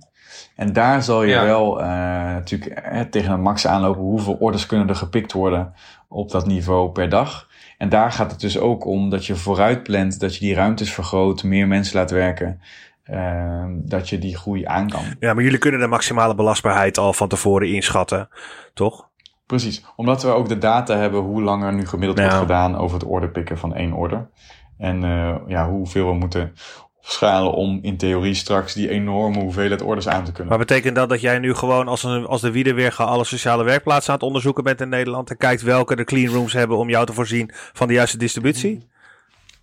En 0.56 0.72
daar 0.72 1.02
zal 1.02 1.22
je 1.22 1.28
Ja. 1.28 1.44
wel 1.44 1.80
eh, 1.80 1.86
natuurlijk 2.34 2.70
eh, 2.78 3.00
tegen 3.00 3.32
een 3.32 3.40
max 3.42 3.66
aanlopen. 3.66 4.02
Hoeveel 4.02 4.36
orders 4.40 4.66
kunnen 4.66 4.88
er 4.88 4.96
gepikt 4.96 5.32
worden 5.32 5.74
op 6.08 6.30
dat 6.30 6.46
niveau 6.46 6.90
per 6.90 7.08
dag? 7.08 7.48
En 7.78 7.88
daar 7.88 8.12
gaat 8.12 8.30
het 8.30 8.40
dus 8.40 8.58
ook 8.58 8.86
om 8.86 9.10
dat 9.10 9.26
je 9.26 9.34
vooruit 9.36 9.82
plant, 9.82 10.20
dat 10.20 10.34
je 10.34 10.40
die 10.40 10.54
ruimtes 10.54 10.92
vergroot, 10.92 11.42
meer 11.42 11.66
mensen 11.66 11.96
laat 11.98 12.10
werken. 12.10 12.60
Eh, 13.06 13.64
dat 13.68 14.08
je 14.08 14.18
die 14.18 14.36
groei 14.36 14.64
aan 14.64 14.88
kan. 14.88 15.04
Ja, 15.20 15.34
maar 15.34 15.42
jullie 15.42 15.58
kunnen 15.58 15.80
de 15.80 15.86
maximale 15.86 16.34
belastbaarheid 16.34 16.98
al 16.98 17.12
van 17.12 17.28
tevoren 17.28 17.68
inschatten, 17.68 18.28
toch? 18.74 19.08
Precies, 19.46 19.84
omdat 19.96 20.22
we 20.22 20.28
ook 20.28 20.48
de 20.48 20.58
data 20.58 20.96
hebben 20.96 21.20
hoe 21.20 21.42
lang 21.42 21.64
er 21.64 21.74
nu 21.74 21.86
gemiddeld 21.86 22.18
wordt 22.18 22.34
gedaan 22.34 22.76
over 22.76 22.98
het 22.98 23.08
orderpikken 23.08 23.58
van 23.58 23.74
één 23.74 23.92
order. 23.92 24.28
En 24.78 25.04
eh, 25.04 25.36
ja, 25.46 25.68
hoeveel 25.68 26.06
we 26.06 26.14
moeten 26.14 26.52
opschalen 26.98 27.52
om 27.52 27.78
in 27.82 27.96
theorie 27.96 28.34
straks 28.34 28.74
die 28.74 28.88
enorme 28.88 29.40
hoeveelheid 29.40 29.82
orders 29.82 30.08
aan 30.08 30.24
te 30.24 30.32
kunnen. 30.32 30.48
Maar 30.48 30.66
betekent 30.66 30.94
dat 30.96 31.08
dat 31.08 31.20
jij 31.20 31.38
nu 31.38 31.54
gewoon 31.54 31.88
als, 31.88 32.02
een, 32.02 32.26
als 32.26 32.40
de 32.40 32.50
Wiedeweerga 32.50 33.04
alle 33.04 33.24
sociale 33.24 33.64
werkplaatsen 33.64 34.08
aan 34.08 34.18
het 34.18 34.26
onderzoeken 34.26 34.64
bent 34.64 34.80
in 34.80 34.88
Nederland 34.88 35.30
en 35.30 35.36
kijkt 35.36 35.62
welke 35.62 35.96
de 35.96 36.04
clean 36.04 36.34
rooms 36.34 36.52
hebben 36.52 36.76
om 36.76 36.88
jou 36.88 37.06
te 37.06 37.12
voorzien 37.12 37.50
van 37.72 37.86
de 37.88 37.94
juiste 37.94 38.18
distributie? 38.18 38.88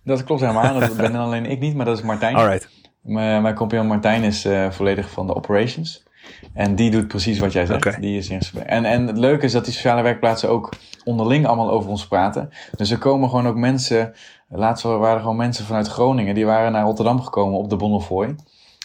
Dat 0.04 0.24
klopt 0.24 0.40
helemaal, 0.40 0.80
dat 0.80 0.96
ben 1.06 1.14
alleen 1.14 1.46
ik 1.46 1.60
niet, 1.60 1.74
maar 1.74 1.86
dat 1.86 1.98
is 1.98 2.04
Martijn. 2.04 2.36
Alright. 2.36 2.68
Mijn, 3.04 3.42
mijn 3.42 3.54
compagnon 3.54 3.86
Martijn 3.86 4.22
is 4.22 4.44
eh, 4.44 4.70
volledig 4.70 5.10
van 5.10 5.26
de 5.26 5.34
operations. 5.34 6.02
En 6.52 6.74
die 6.74 6.90
doet 6.90 7.08
precies 7.08 7.38
wat 7.38 7.52
jij 7.52 7.66
zegt. 7.66 8.00
Die 8.00 8.18
is. 8.18 8.52
En, 8.66 8.84
en 8.84 9.06
het 9.06 9.18
leuke 9.18 9.44
is 9.44 9.52
dat 9.52 9.64
die 9.64 9.74
sociale 9.74 10.02
werkplaatsen 10.02 10.48
ook 10.48 10.72
onderling 11.04 11.46
allemaal 11.46 11.70
over 11.70 11.90
ons 11.90 12.06
praten. 12.06 12.50
Dus 12.76 12.90
er 12.90 12.98
komen 12.98 13.28
gewoon 13.28 13.46
ook 13.46 13.56
mensen. 13.56 14.12
Laatst 14.48 14.82
waren 14.84 15.14
er 15.14 15.20
gewoon 15.20 15.36
mensen 15.36 15.64
vanuit 15.64 15.88
Groningen. 15.88 16.34
Die 16.34 16.46
waren 16.46 16.72
naar 16.72 16.84
Rotterdam 16.84 17.20
gekomen 17.20 17.58
op 17.58 17.70
de 17.70 17.76
Bonnefoy. 17.76 18.34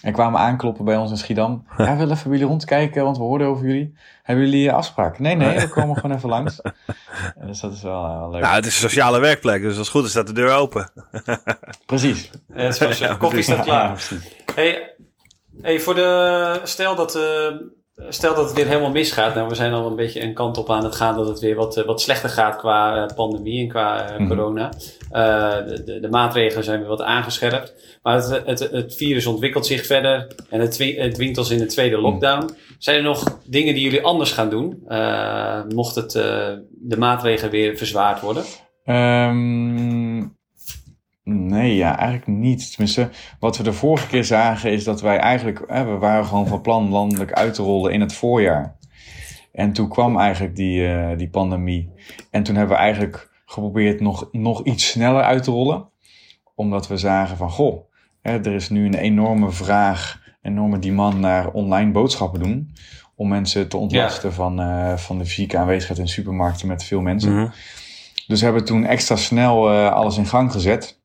En 0.02 0.14
kwamen 0.14 0.40
aankloppen 0.40 0.86
bij 0.86 0.98
ons 0.98 1.12
in 1.12 1.18
Schiedam. 1.18 1.66
Ja, 1.78 1.84
we 1.92 1.98
willen 1.98 2.12
even 2.16 2.30
bij 2.30 2.32
jullie 2.32 2.46
rondkijken, 2.52 3.04
want 3.04 3.18
we 3.18 3.24
hoorden 3.24 3.48
over 3.48 3.66
jullie. 3.66 3.98
Hebben 4.24 4.46
jullie 4.46 4.72
afspraak? 4.72 5.20
Nee, 5.20 5.36
nee, 5.36 5.60
we 5.60 5.68
komen 5.70 5.96
gewoon 5.96 6.16
even 6.16 6.30
langs. 6.30 6.62
En 6.62 6.74
Dus 7.48 7.60
dat 7.60 7.74
is 7.74 7.82
wel, 7.82 8.06
eh, 8.06 8.20
wel 8.20 8.30
leuk. 8.32 8.42
Nou, 8.42 8.56
het 8.56 8.66
is 8.66 8.74
een 8.74 8.90
sociale 8.90 9.20
werkplek, 9.20 9.62
dus 9.62 9.70
als 9.70 9.78
het 9.78 9.88
goed 9.96 10.04
is 10.04 10.10
staat 10.10 10.28
de 10.28 10.34
deur 10.34 10.52
open. 10.54 10.92
precies. 11.86 12.30
Ja, 12.48 12.62
het 12.62 12.74
is 12.74 12.80
wel 12.80 12.94
zo. 12.94 13.18
koffie 13.18 13.42
staat 13.42 13.58
Ja, 13.58 13.64
klaar. 13.64 13.92
precies. 13.92 14.36
Hey, 14.56 14.96
hey, 15.62 15.80
voor 15.80 15.96
de, 15.96 16.60
stel, 16.64 16.96
dat, 16.96 17.16
eh, 17.16 17.56
stel 18.10 18.36
dat 18.36 18.46
het 18.46 18.56
weer 18.56 18.68
helemaal 18.68 18.92
misgaat. 18.92 19.36
Nou, 19.36 19.48
we 19.48 19.56
zijn 19.56 19.74
al 19.74 19.88
een 19.88 19.96
beetje 19.96 20.22
een 20.22 20.34
kant 20.34 20.58
op 20.58 20.70
aan 20.70 20.84
het 20.84 20.96
gaan 20.96 21.16
dat 21.16 21.28
het 21.28 21.40
weer 21.40 21.56
wat, 21.56 21.78
eh, 21.78 21.86
wat 21.86 22.02
slechter 22.02 22.30
gaat 22.30 22.56
qua 22.56 22.96
eh, 23.08 23.16
pandemie 23.16 23.62
en 23.62 23.68
qua 23.68 24.10
eh, 24.10 24.20
Mhm. 24.20 24.28
corona. 24.28 24.70
De, 25.10 25.82
de, 25.86 26.00
de 26.00 26.10
maatregelen 26.10 26.64
zijn 26.64 26.80
weer 26.80 26.88
wat 26.88 27.02
aangescherpt. 27.02 28.00
Maar 28.04 28.16
het, 28.16 28.42
het, 28.46 28.60
het 28.60 28.96
virus 28.96 29.26
ontwikkelt 29.26 29.66
zich 29.66 29.86
verder 29.86 30.28
en 30.50 30.60
het, 30.60 30.78
het 30.78 31.14
dwingt 31.14 31.38
ons 31.38 31.50
in 31.50 31.58
de 31.58 31.66
tweede 31.66 31.98
lockdown. 32.02 32.50
Zijn 32.78 32.98
er 32.98 33.04
nog 33.04 33.40
dingen 33.46 33.74
die 33.74 33.84
jullie 33.84 34.04
anders 34.04 34.32
gaan 34.32 34.50
doen? 34.50 34.84
mocht 35.76 35.96
het, 35.96 36.12
de 36.72 36.96
maatregelen 36.98 37.52
weer 37.52 37.78
verzwaard 37.78 38.22
worden? 38.22 38.44
Ehm, 38.86 40.20
nee, 41.30 41.76
ja, 41.76 41.98
eigenlijk 41.98 42.28
niet. 42.28 42.70
Tenminste, 42.72 43.10
wat 43.40 43.58
we 43.58 43.64
de 43.64 43.74
vorige 43.74 44.08
keer 44.08 44.24
zagen 44.24 44.72
is 44.72 44.84
dat 44.84 45.02
wij 45.02 45.18
eigenlijk, 45.18 45.64
hè, 45.68 45.86
we 45.86 45.98
waren 45.98 46.26
gewoon 46.26 46.48
van 46.48 46.62
plan 46.62 46.90
landelijk 46.90 47.34
uit 47.34 47.54
te 47.54 47.62
rollen 47.62 47.94
in 47.94 48.02
het 48.02 48.14
voorjaar. 48.14 48.78
En 49.52 49.74
toen 49.74 49.90
kwam 49.90 50.18
eigenlijk 50.18 50.56
die, 50.56 50.88
eh, 50.88 51.18
die 51.18 51.30
pandemie. 51.30 51.90
En 52.32 52.44
toen 52.44 52.56
hebben 52.56 52.76
we 52.76 52.82
eigenlijk 52.82 53.30
geprobeerd 53.46 54.00
nog, 54.00 54.30
nog 54.32 54.64
iets 54.64 54.88
sneller 54.88 55.24
uit 55.24 55.44
te 55.44 55.52
rollen. 55.52 55.90
Omdat 56.56 56.88
we 56.88 56.98
zagen 56.98 57.38
van, 57.38 57.50
goh, 57.50 57.84
hè, 58.22 58.32
er 58.32 58.54
is 58.54 58.70
nu 58.70 58.86
een 58.86 58.94
enorme 58.94 59.52
vraag, 59.52 60.22
enorme 60.42 60.80
demand 60.80 61.20
naar 61.20 61.52
online 61.52 61.92
boodschappen 61.92 62.40
doen. 62.40 62.74
Om 63.16 63.28
mensen 63.28 63.70
te 63.70 63.78
ontlasten 63.78 64.34
van, 64.34 64.60
eh, 64.60 64.98
van 64.98 65.18
de 65.18 65.26
fysieke 65.26 65.58
aanwezigheid 65.58 66.00
in 66.00 66.08
supermarkten 66.08 66.68
met 66.68 66.84
veel 66.84 67.02
mensen. 67.02 67.36
Mhm. 67.36 67.50
Dus 68.28 68.40
we 68.40 68.46
hebben 68.46 68.66
toen 68.66 68.86
extra 68.86 69.16
snel 69.16 69.70
eh, 69.70 69.92
alles 69.92 70.18
in 70.18 70.26
gang 70.26 70.52
gezet. 70.52 70.99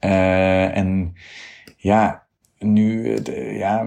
Eh, 0.00 0.76
en 0.76 1.14
ja 1.76 2.26
nu, 2.58 3.14
eh, 3.14 3.24
de- 3.24 3.54
ja, 3.54 3.86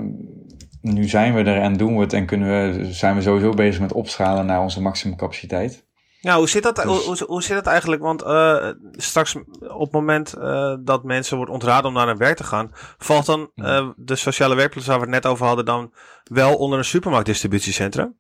nu 0.81 1.07
zijn 1.07 1.33
we 1.33 1.39
er 1.43 1.61
en 1.61 1.73
doen 1.73 1.95
we 1.95 2.01
het 2.01 2.13
en 2.13 2.25
kunnen 2.25 2.47
we, 2.77 2.93
zijn 2.93 3.15
we 3.15 3.21
sowieso 3.21 3.49
bezig 3.49 3.81
met 3.81 3.93
opschalen 3.93 4.45
naar 4.45 4.61
onze 4.61 4.81
maximumcapaciteit. 4.81 5.85
Ja, 6.19 6.37
hoe 6.37 6.49
zit 6.49 6.63
dat, 6.63 6.75
Dus- 6.75 6.85
hoe, 7.05 7.23
hoe, 7.27 7.43
zit 7.43 7.55
dat 7.55 7.67
eigenlijk? 7.67 8.01
Want 8.01 8.21
eh, 8.21 8.69
straks 8.91 9.35
op 9.59 9.79
het 9.79 9.91
moment 9.91 10.33
eh, 10.33 10.75
dat 10.79 11.03
mensen 11.03 11.37
wordt 11.37 11.51
ontraden 11.51 11.85
om 11.85 11.93
naar 11.93 12.07
hun 12.07 12.17
werk 12.17 12.37
te 12.37 12.43
gaan, 12.43 12.69
valt 12.97 13.25
dan 13.25 13.51
eh, 13.55 13.89
de 13.95 14.15
sociale 14.15 14.55
werkplaats 14.55 14.87
waar 14.87 14.95
we 14.97 15.01
het 15.03 15.11
net 15.13 15.25
over 15.25 15.45
hadden 15.45 15.65
dan 15.65 15.93
wel 16.23 16.55
onder 16.55 16.77
een 16.77 16.85
supermarktdistributiecentrum? 16.85 18.17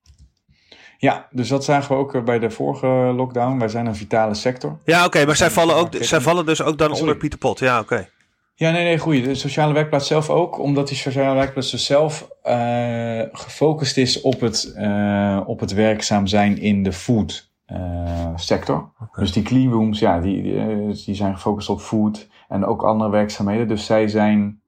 Ja, 0.97 1.27
dus 1.31 1.47
dat 1.47 1.63
zagen 1.63 1.95
we 1.95 2.01
ook 2.01 2.15
eh, 2.15 2.23
bij 2.23 2.39
de 2.39 2.49
vorige 2.49 2.87
lockdown. 3.15 3.59
Wij 3.59 3.67
zijn 3.67 3.85
een 3.85 3.95
vitale 3.95 4.33
sector. 4.33 4.77
Ja, 4.85 5.05
oké, 5.05 5.25
maar 5.25 5.35
zij 5.35 5.49
vallen, 5.49 5.75
ook, 5.75 5.95
zij 5.99 6.21
vallen 6.21 6.45
dus 6.45 6.61
ook 6.61 6.77
dan 6.77 6.87
Sorry. 6.87 7.01
onder 7.01 7.17
Pieter 7.17 7.39
Pot. 7.39 7.59
Ja, 7.59 7.79
oké. 7.79 8.07
Ja, 8.55 8.71
nee, 8.71 8.83
nee, 8.83 8.97
goed. 8.97 9.23
De 9.23 9.35
sociale 9.35 9.73
werkplaats 9.73 10.07
zelf 10.07 10.29
ook, 10.29 10.59
omdat 10.59 10.87
die 10.87 10.97
sociale 10.97 11.35
werkplaats 11.35 11.71
dus 11.71 11.85
zelf 11.85 12.27
eh, 12.43 13.21
gefocust 13.31 13.97
is 13.97 14.21
op 14.21 14.39
het, 14.39 14.73
eh, 14.75 15.39
op 15.45 15.59
het 15.59 15.73
werkzaam 15.73 16.27
zijn 16.27 16.57
in 16.57 16.83
de 16.83 16.93
food 16.93 17.51
eh, 17.65 18.29
sector. 18.35 18.91
Dus 19.15 19.31
die 19.31 19.43
clean 19.43 19.71
rooms, 19.71 19.99
ja, 19.99 20.19
die, 20.19 20.41
die, 20.41 20.57
eh, 20.59 21.05
die 21.05 21.15
zijn 21.15 21.33
gefocust 21.33 21.69
op 21.69 21.79
food 21.81 22.27
en 22.47 22.65
ook 22.65 22.83
andere 22.83 23.09
werkzaamheden. 23.09 23.67
Dus 23.67 23.85
zij 23.85 24.07
zijn, 24.07 24.61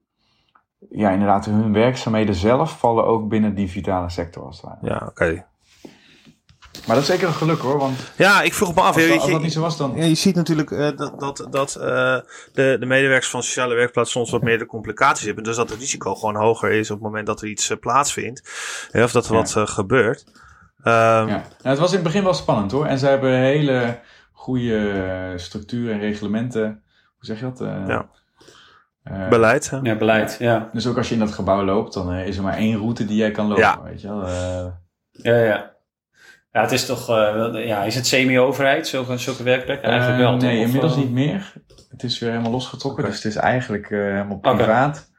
ja, 0.90 1.10
inderdaad, 1.10 1.44
hun 1.44 1.72
werkzaamheden 1.72 2.34
zelf 2.34 2.78
vallen 2.78 3.06
ook 3.06 3.28
binnen 3.28 3.54
die 3.54 3.70
vitale 3.70 4.10
sector 4.10 4.44
als 4.44 4.56
het 4.60 4.64
ware. 4.64 4.78
Ja, 4.82 5.06
oké. 5.08 5.46
Maar 6.86 6.96
dat 6.96 7.04
is 7.04 7.10
zeker 7.10 7.28
een 7.28 7.34
geluk 7.34 7.58
hoor, 7.60 7.78
want 7.78 7.98
Ja, 8.16 8.42
ik 8.42 8.54
vroeg 8.54 8.74
me 8.74 8.80
af. 8.80 8.94
als, 8.94 9.04
je, 9.06 9.12
als 9.18 9.30
dat 9.30 9.40
niet 9.42 9.52
zo 9.52 9.60
was, 9.60 9.76
dan... 9.76 9.92
Ja, 9.96 10.04
je 10.04 10.14
ziet 10.14 10.34
natuurlijk 10.34 10.70
eh, 10.70 10.88
dat, 10.96 11.20
dat, 11.20 11.46
dat 11.50 11.74
eh, 11.74 12.16
de, 12.52 12.76
de 12.80 12.86
medewerkers 12.86 13.30
van 13.30 13.42
sociale 13.42 13.74
werkplaats 13.74 14.10
soms 14.10 14.30
wat 14.30 14.42
meer 14.42 14.58
de 14.58 14.66
complicaties 14.66 15.26
hebben. 15.26 15.44
Dus 15.44 15.56
dat 15.56 15.70
het 15.70 15.78
risico 15.78 16.14
gewoon 16.14 16.36
hoger 16.36 16.70
is 16.72 16.90
op 16.90 16.96
het 16.96 17.04
moment 17.06 17.26
dat 17.26 17.40
er 17.42 17.48
iets 17.48 17.70
eh, 17.70 17.78
plaatsvindt. 17.78 18.42
Hè, 18.90 19.02
of 19.02 19.12
dat 19.12 19.26
er 19.26 19.32
Ja. 19.32 19.38
wat 19.38 19.68
gebeurt. 19.70 20.24
Ehm, 20.82 20.92
Ja. 20.94 21.24
Nou, 21.26 21.42
het 21.62 21.78
was 21.78 21.88
in 21.88 21.94
het 21.94 22.04
begin 22.04 22.24
wel 22.24 22.34
spannend 22.34 22.72
hoor. 22.72 22.86
En 22.86 22.98
ze 22.98 23.06
hebben 23.06 23.32
hele 23.32 23.98
goede 24.32 25.32
structuren 25.36 25.94
en 25.94 26.00
reglementen. 26.00 26.82
Hoe 27.16 27.24
zeg 27.26 27.38
je 27.38 27.44
dat? 27.44 27.60
Eh, 27.60 27.82
Ja. 27.86 28.08
eh, 29.02 29.28
Beleid. 29.28 29.70
hè? 29.70 29.78
Ja, 29.82 29.96
beleid. 29.96 30.36
Ja, 30.38 30.70
Dus 30.72 30.86
ook 30.86 30.96
als 30.96 31.08
je 31.08 31.14
in 31.14 31.20
dat 31.20 31.32
gebouw 31.32 31.64
loopt, 31.64 31.92
dan 31.94 32.12
is 32.12 32.36
er 32.36 32.42
maar 32.42 32.56
één 32.56 32.76
route 32.78 33.04
die 33.04 33.16
jij 33.16 33.30
kan 33.30 33.46
lopen. 33.46 33.62
Ja. 33.64 33.82
Weet 33.82 34.00
je 34.00 34.08
wel? 34.08 34.22
Eh, 34.26 34.66
ja, 35.10 35.36
ja. 35.42 35.74
Ja, 36.56 36.62
het 36.62 36.72
is 36.72 36.86
toch, 36.86 37.08
eh, 37.10 37.66
ja, 37.66 37.82
is 37.84 37.94
het 37.94 38.06
semi-overheid, 38.06 38.86
zulke, 38.88 39.16
zulke 39.18 39.42
werkplekken? 39.42 39.88
Eigenlijk 39.88 40.20
wel, 40.20 40.32
toch? 40.32 40.48
Nee, 40.48 40.60
inmiddels 40.60 40.92
eh, 40.92 40.98
niet 40.98 41.10
meer. 41.10 41.52
Het 41.90 42.02
is 42.02 42.18
weer 42.18 42.30
helemaal 42.30 42.50
losgetrokken. 42.50 43.04
Dus 43.04 43.14
het 43.14 43.24
is 43.24 43.36
eigenlijk 43.36 43.90
eh, 43.90 43.98
helemaal 43.98 44.38
privaat. 44.38 45.10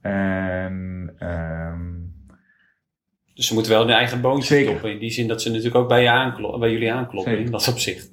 En 0.00 1.14
ehm, 1.18 1.78
Dus 3.34 3.46
ze 3.46 3.54
moeten 3.54 3.72
wel 3.72 3.80
hun 3.86 3.94
eigen 3.94 4.20
boontje 4.20 4.54
Zeker. 4.54 4.70
stoppen. 4.70 4.90
In 4.92 4.98
die 4.98 5.10
zin 5.10 5.28
dat 5.28 5.42
ze 5.42 5.48
natuurlijk 5.48 5.76
ook 5.76 5.88
bij, 5.88 6.02
je 6.02 6.10
aankloppen, 6.10 6.60
bij 6.60 6.70
jullie 6.72 6.92
aankloppen. 6.92 7.32
Zeker. 7.32 7.46
In 7.46 7.52
dat 7.52 7.68
opzicht. 7.68 8.10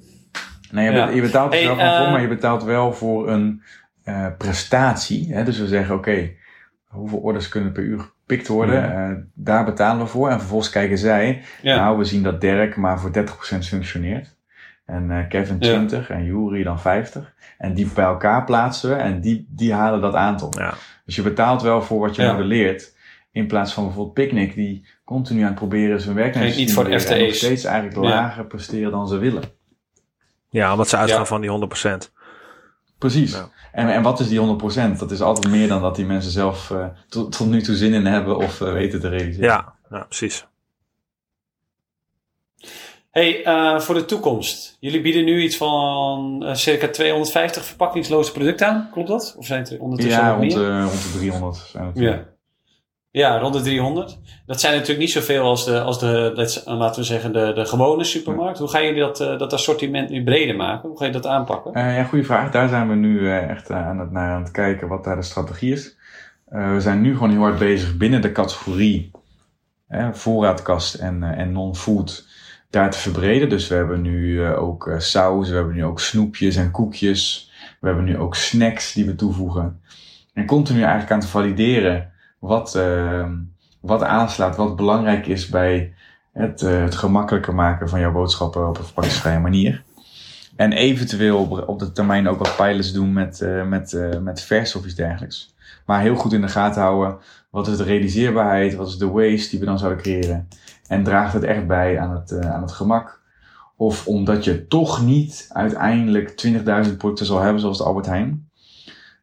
Nee, 0.71 0.85
je, 0.85 0.91
Ja. 0.91 1.05
bet- 1.05 1.15
je 1.15 1.21
betaalt 1.21 1.53
er 1.53 1.59
Hey, 1.59 1.75
wel 1.75 2.01
voor, 2.03 2.11
maar 2.11 2.21
je 2.21 2.27
betaalt 2.27 2.63
wel 2.63 2.93
voor 2.93 3.29
een 3.29 3.61
eh, 4.03 4.27
prestatie. 4.37 5.33
Hè? 5.33 5.43
Dus 5.43 5.59
we 5.59 5.67
zeggen, 5.67 5.95
oké, 5.95 6.31
hoeveel 6.87 7.19
orders 7.19 7.47
kunnen 7.49 7.71
per 7.71 7.83
uur 7.83 8.11
gepikt 8.27 8.47
worden? 8.47 8.93
Eh, 8.93 9.15
daar 9.33 9.65
betalen 9.65 10.03
we 10.03 10.09
voor. 10.09 10.29
En 10.29 10.39
vervolgens 10.39 10.69
kijken 10.69 10.97
zij, 10.97 11.41
Ja. 11.61 11.75
nou, 11.75 11.97
we 11.97 12.03
zien 12.03 12.23
dat 12.23 12.41
Dirk 12.41 12.75
maar 12.75 12.99
voor 12.99 13.11
30% 13.11 13.67
functioneert. 13.67 14.35
En 14.85 15.11
eh, 15.11 15.27
Kevin 15.29 15.55
Ja. 15.59 15.67
20 15.67 16.09
en 16.09 16.25
Jury 16.25 16.63
dan 16.63 16.79
50. 16.79 17.33
En 17.57 17.73
die 17.73 17.91
bij 17.95 18.05
elkaar 18.05 18.43
plaatsen 18.43 18.89
we 18.89 18.95
en 18.95 19.21
die, 19.21 19.47
die 19.49 19.73
halen 19.73 20.01
dat 20.01 20.13
aantal. 20.15 20.53
Ja. 20.57 20.73
Dus 21.05 21.15
je 21.15 21.21
betaalt 21.21 21.61
wel 21.61 21.81
voor 21.81 21.99
wat 21.99 22.15
je 22.15 22.21
Ja. 22.21 22.31
modelleert. 22.31 22.95
In 23.31 23.47
plaats 23.47 23.73
van 23.73 23.83
bijvoorbeeld 23.83 24.13
Picnic, 24.15 24.55
die 24.55 24.85
continu 25.05 25.39
aan 25.41 25.45
het 25.47 25.55
proberen 25.55 26.01
zijn 26.01 26.15
werk 26.15 26.31
Klinkt 26.31 26.57
niet 26.57 26.73
voor 26.73 26.83
de 26.83 26.89
En 26.89 26.95
nog 26.95 27.03
FTE's. 27.05 27.37
steeds 27.37 27.63
eigenlijk 27.63 27.95
Ja. 27.95 28.01
lager 28.09 28.45
presteren 28.45 28.91
dan 28.91 29.07
ze 29.07 29.17
willen. 29.17 29.43
ja, 30.49 30.71
omdat 30.71 30.89
ze 30.89 30.97
uitgaan 30.97 31.19
Ja. 31.19 31.25
van 31.25 31.41
die 31.41 31.49
100%. 31.49 32.11
Precies. 32.97 33.31
Ja. 33.31 33.49
En, 33.71 33.93
en 33.93 34.01
wat 34.01 34.19
is 34.19 34.27
die 34.27 34.39
100%? 34.95 34.97
Dat 34.97 35.11
is 35.11 35.21
altijd 35.21 35.53
meer 35.53 35.67
dan 35.67 35.81
dat 35.81 35.95
die 35.95 36.05
mensen 36.05 36.31
zelf 36.31 36.71
eh, 36.71 36.85
tot, 37.09 37.31
tot 37.31 37.47
nu 37.47 37.61
toe 37.61 37.75
zin 37.75 37.93
in 37.93 38.05
hebben 38.05 38.37
of 38.37 38.61
eh, 38.61 38.71
weten 38.71 38.99
te 38.99 39.09
realiseren. 39.09 39.49
Ja, 39.49 39.73
ja 39.89 40.03
precies. 40.03 40.45
Hey, 43.11 43.43
eh, 43.43 43.79
voor 43.79 43.95
de 43.95 44.05
toekomst. 44.05 44.77
Jullie 44.79 45.01
bieden 45.01 45.25
nu 45.25 45.41
iets 45.41 45.57
van 45.57 46.43
eh, 46.45 46.53
circa 46.53 46.87
250 46.87 47.65
verpakkingsloze 47.65 48.31
producten 48.31 48.67
aan. 48.67 48.89
Klopt 48.91 49.07
dat? 49.07 49.35
Of 49.37 49.45
zijn 49.45 49.59
het 49.59 49.71
er 49.71 49.79
ondertussen 49.81 50.23
Ja, 50.23 50.29
rond, 50.29 50.39
meer? 50.41 50.55
de, 50.55 50.81
rond 50.81 51.03
de 51.03 51.17
300 51.17 51.55
zijn 51.57 51.85
het. 51.85 51.97
Ja. 51.99 52.25
Ja, 53.17 53.37
rond 53.37 53.53
de 53.53 53.61
300. 53.61 54.19
Dat 54.45 54.59
zijn 54.59 54.73
natuurlijk 54.73 54.99
niet 54.99 55.11
zoveel 55.11 55.43
als 55.43 55.65
de, 55.65 55.81
als 55.81 55.99
de 55.99 56.61
laten 56.65 57.01
we 57.01 57.07
zeggen, 57.07 57.33
de, 57.33 57.51
de 57.55 57.65
gewone 57.65 58.03
supermarkt. 58.03 58.59
Hoe 58.59 58.67
gaan 58.67 58.83
jullie 58.83 58.99
dat, 58.99 59.19
eh, 59.19 59.37
dat 59.37 59.53
assortiment 59.53 60.09
nu 60.09 60.23
breder 60.23 60.55
maken? 60.55 60.89
Hoe 60.89 60.97
ga 60.97 61.05
je 61.05 61.11
dat 61.11 61.25
aanpakken? 61.25 61.73
Eh, 61.73 61.95
ja, 61.95 62.03
goede 62.03 62.23
vraag. 62.23 62.51
Daar 62.51 62.69
zijn 62.69 62.89
we 62.89 62.95
nu 62.95 63.27
eh, 63.27 63.49
echt 63.49 63.71
aan, 63.71 63.99
het, 63.99 64.11
naar 64.11 64.31
aan 64.31 64.41
het 64.41 64.51
kijken 64.51 64.87
wat 64.87 65.03
daar 65.03 65.15
de 65.15 65.21
strategie 65.21 65.71
is. 65.71 65.97
We 66.45 66.79
zijn 66.79 67.01
nu 67.01 67.13
gewoon 67.13 67.29
heel 67.29 67.41
hard 67.41 67.59
bezig 67.59 67.97
binnen 67.97 68.21
de 68.21 68.31
categorie 68.31 69.11
eh, 69.87 70.09
voorraadkast 70.11 70.95
en, 70.95 71.23
en 71.23 71.51
non-food 71.51 72.27
daar 72.69 72.91
te 72.91 72.97
verbreden. 72.97 73.49
Dus 73.49 73.67
we 73.67 73.75
hebben 73.75 74.01
nu 74.01 74.45
ook 74.45 74.91
saus, 74.97 75.49
we 75.49 75.55
hebben 75.55 75.75
nu 75.75 75.85
ook 75.85 75.99
snoepjes 75.99 76.55
en 76.55 76.71
koekjes. 76.71 77.51
We 77.79 77.87
hebben 77.87 78.05
nu 78.05 78.17
ook 78.17 78.35
snacks 78.35 78.93
die 78.93 79.05
we 79.05 79.15
toevoegen. 79.15 79.81
En 80.33 80.45
continu 80.45 80.79
eigenlijk 80.79 81.11
aan 81.11 81.19
te 81.19 81.27
valideren 81.27 82.15
wat, 82.39 82.75
eh, 82.75 83.29
wat 83.79 84.03
aanslaat, 84.03 84.55
wat 84.55 84.75
belangrijk 84.75 85.27
is 85.27 85.49
bij 85.49 85.93
het, 86.37 86.61
eh, 86.61 86.81
het 86.81 86.95
gemakkelijker 86.95 87.55
maken 87.55 87.89
van 87.89 87.99
jouw 87.99 88.11
boodschappen 88.11 88.67
op 88.67 88.77
een 88.77 88.83
verpakkingsvrije 88.83 89.39
manier. 89.39 89.83
En 90.55 90.71
eventueel 90.71 91.63
op, 91.67 91.79
de 91.79 91.91
termijn 91.91 92.27
ook 92.27 92.39
wat 92.39 92.55
pilots 92.55 92.93
doen 92.93 93.13
met, 93.13 93.41
eh, 93.41 93.63
met, 93.63 93.93
eh, 93.93 94.19
met 94.19 94.41
vers 94.41 94.75
of 94.75 94.85
iets 94.85 94.95
dergelijks. 94.95 95.55
Maar 95.85 96.01
heel 96.01 96.15
goed 96.15 96.33
in 96.33 96.41
de 96.41 96.47
gaten 96.47 96.81
houden. 96.81 97.17
Wat 97.49 97.67
is 97.67 97.77
de 97.77 97.83
realiseerbaarheid? 97.83 98.75
Wat 98.75 98.87
is 98.87 98.97
de 98.97 99.09
waste 99.09 99.49
die 99.49 99.59
we 99.59 99.65
dan 99.65 99.79
zouden 99.79 100.01
creëren? 100.01 100.47
En 100.87 101.03
draagt 101.03 101.33
het 101.33 101.43
echt 101.43 101.67
bij 101.67 101.99
aan 101.99 102.11
het, 102.11 102.45
aan 102.45 102.61
het 102.61 102.71
gemak? 102.71 103.21
Of 103.75 104.07
omdat 104.07 104.43
je 104.43 104.67
toch 104.67 105.01
niet 105.01 105.49
uiteindelijk 105.49 106.29
20.000 106.29 106.97
producten 106.97 107.25
zal 107.25 107.39
hebben, 107.39 107.61
zoals 107.61 107.77
de 107.77 107.83
Albert 107.83 108.05
Heijn. 108.05 108.46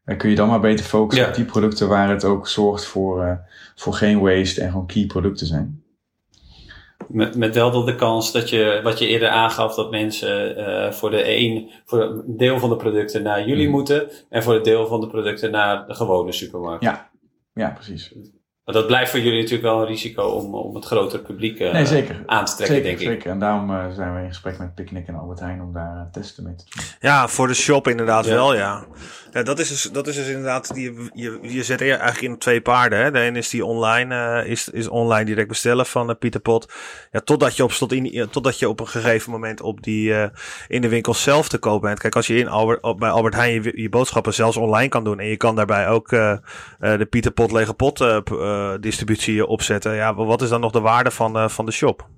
Dan 0.05 0.17
kun 0.17 0.31
je 0.31 0.37
dan 0.37 0.49
maar 0.49 0.61
beter 0.61 0.85
focussen 0.85 1.25
Ja. 1.25 1.31
op 1.31 1.37
die 1.37 1.45
producten 1.45 1.89
waar 1.89 2.09
het 2.11 2.25
ook 2.25 2.49
zorgt 2.49 2.85
voor, 2.85 3.23
eh, 3.25 3.33
voor 3.75 3.93
geen 3.95 4.21
waste 4.21 4.61
en 4.63 4.71
gewoon 4.71 4.87
key 4.87 5.07
producten 5.07 5.47
zijn. 5.47 5.83
Met, 7.09 7.37
met 7.37 7.55
wel 7.55 7.85
de 7.85 7.95
kans 7.95 8.33
dat 8.33 8.51
je, 8.51 8.81
wat 8.83 8.99
je 8.99 9.07
eerder 9.07 9.29
aangaf, 9.29 9.75
dat 9.75 9.91
mensen 9.91 10.57
eh, 10.57 10.93
voor, 10.93 11.11
de 11.11 11.37
een, 11.37 11.71
voor 11.85 12.01
een 12.01 12.23
deel 12.37 12.59
van 12.59 12.69
de 12.69 12.77
producten 12.77 13.23
naar 13.23 13.47
jullie 13.49 13.67
Mm. 13.67 13.73
moeten. 13.73 14.11
En 14.31 14.43
voor 14.43 14.55
het 14.55 14.65
deel 14.65 14.87
van 14.87 15.01
de 15.01 15.07
producten 15.09 15.51
naar 15.51 15.87
de 15.87 15.95
gewone 15.95 16.33
supermarkt. 16.33 16.83
Ja. 16.85 17.11
Ja, 17.55 17.69
precies. 17.69 18.15
Maar 18.65 18.75
dat 18.75 18.87
blijft 18.87 19.11
voor 19.11 19.21
jullie 19.21 19.39
natuurlijk 19.39 19.63
wel 19.63 19.81
een 19.81 19.87
risico 19.87 20.23
om, 20.23 20.55
om 20.55 20.75
het 20.75 20.85
grotere 20.85 21.23
publiek 21.23 21.61
eh, 21.61 21.73
Nee, 21.73 21.87
zeker. 21.87 22.23
aan 22.27 22.45
te 22.45 22.55
trekken, 22.57 22.77
Zeker, 22.77 22.83
denk 22.91 23.01
ik. 23.01 23.07
zeker. 23.09 23.31
En 23.31 23.39
daarom 23.39 23.93
zijn 23.95 24.15
we 24.15 24.21
in 24.21 24.29
gesprek 24.29 24.59
met 24.59 24.75
Picnic 24.75 25.07
en 25.09 25.15
Albert 25.15 25.41
Heijn 25.41 25.63
om 25.63 25.73
daar 25.73 26.09
testen 26.13 26.45
mee 26.45 26.55
te 26.55 26.65
doen. 26.75 26.85
Ja, 27.01 27.29
voor 27.29 27.47
de 27.47 27.55
shop 27.55 27.89
inderdaad 27.89 28.25
Ja. 28.27 28.35
wel, 28.35 28.55
ja. 28.55 28.85
Ja 29.35 29.43
dat, 29.43 29.59
is 29.59 29.68
dus, 29.68 29.82
dat 29.82 30.07
is 30.07 30.14
dus 30.16 30.26
inderdaad, 30.26 30.74
die, 30.74 30.93
je, 31.14 31.39
je 31.43 31.62
zet 31.62 31.80
eigenlijk 31.80 32.20
in 32.20 32.39
twee 32.39 32.61
paarden. 32.61 32.99
Hè. 32.99 33.11
De 33.11 33.20
ene 33.20 33.39
is 33.39 33.49
die 33.49 33.64
online, 33.64 34.14
eh, 34.14 34.51
is, 34.51 34.68
is 34.68 34.89
online 34.89 35.24
direct 35.24 35.49
bestellen 35.49 35.87
van 35.87 36.11
uh, 36.11 36.16
Pieter 36.18 36.41
Pot. 36.41 36.72
Ja, 37.11 37.20
totdat 37.20 37.57
je 37.57 37.64
op, 37.64 37.72
slot 37.72 37.93
in, 37.93 38.12
ja, 38.12 38.26
totdat 38.26 38.59
je 38.59 38.68
op 38.68 38.80
een 38.80 38.89
gegeven 38.89 39.30
moment 39.30 39.61
op 39.61 39.82
die, 39.82 40.14
eh, 40.14 40.28
in 40.68 40.80
de 40.80 40.89
winkel 40.89 41.14
zelf 41.14 41.49
te 41.49 41.59
koop 41.59 41.82
bent. 41.82 41.99
Kijk, 41.99 42.16
als 42.16 42.26
je 42.26 42.37
in 42.37 42.49
Albert, 42.49 42.82
op, 42.82 42.99
bij 42.99 43.11
Albert 43.11 43.35
Heijn 43.35 43.62
je, 43.62 43.72
je 43.80 43.89
boodschappen 43.89 44.35
zelfs 44.35 44.57
online 44.57 44.89
kan 44.89 45.05
doen. 45.05 45.20
En 45.20 45.26
je 45.26 45.37
kan 45.37 45.57
daarbij 45.57 45.89
ook 45.89 46.12
eh, 46.12 46.32
eh, 46.32 46.39
de 46.99 47.07
Pieter 47.07 47.30
Pot 47.30 47.53
lege 47.53 47.74
pot 47.74 48.01
eh, 48.01 48.16
eh, 48.24 48.74
distributie 48.80 49.47
opzetten. 49.47 49.95
Ja, 49.95 50.14
wat 50.14 50.43
is 50.43 50.49
dan 50.49 50.61
nog 50.61 50.72
de 50.72 50.80
waarde 50.80 51.11
van, 51.11 51.37
eh, 51.37 51.49
van 51.49 51.66
de 51.66 51.72
shop? 51.72 52.09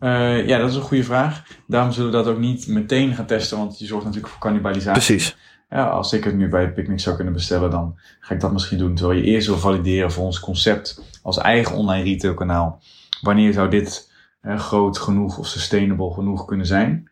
Eh, 0.00 0.46
ja, 0.46 0.58
dat 0.58 0.70
is 0.70 0.76
een 0.76 0.82
goede 0.82 1.04
vraag. 1.04 1.42
Daarom 1.66 1.92
zullen 1.92 2.10
we 2.10 2.16
dat 2.16 2.26
ook 2.26 2.38
niet 2.38 2.66
meteen 2.66 3.14
gaan 3.14 3.26
testen, 3.26 3.58
want 3.58 3.78
je 3.78 3.86
zorgt 3.86 4.04
natuurlijk 4.04 4.32
voor 4.32 4.42
cannibalisatie. 4.42 5.14
Precies. 5.14 5.36
Ja, 5.70 5.84
als 5.84 6.12
ik 6.12 6.24
het 6.24 6.34
nu 6.34 6.48
bij 6.48 6.72
Picnic 6.72 7.00
zou 7.00 7.16
kunnen 7.16 7.34
bestellen, 7.34 7.70
dan 7.70 7.98
ga 8.20 8.34
ik 8.34 8.40
dat 8.40 8.52
misschien 8.52 8.78
doen. 8.78 8.94
Terwijl 8.94 9.18
je 9.18 9.24
eerst 9.24 9.46
wil 9.46 9.58
valideren 9.58 10.12
voor 10.12 10.24
ons 10.24 10.40
concept 10.40 11.18
als 11.22 11.38
eigen 11.38 11.76
online 11.76 12.04
retail 12.04 12.34
kanaal. 12.34 12.80
Wanneer 13.20 13.52
zou 13.52 13.70
dit 13.70 14.12
eh, 14.40 14.58
groot 14.58 14.98
genoeg 14.98 15.38
of 15.38 15.46
sustainable 15.46 16.12
genoeg 16.12 16.44
kunnen 16.44 16.66
zijn? 16.66 17.10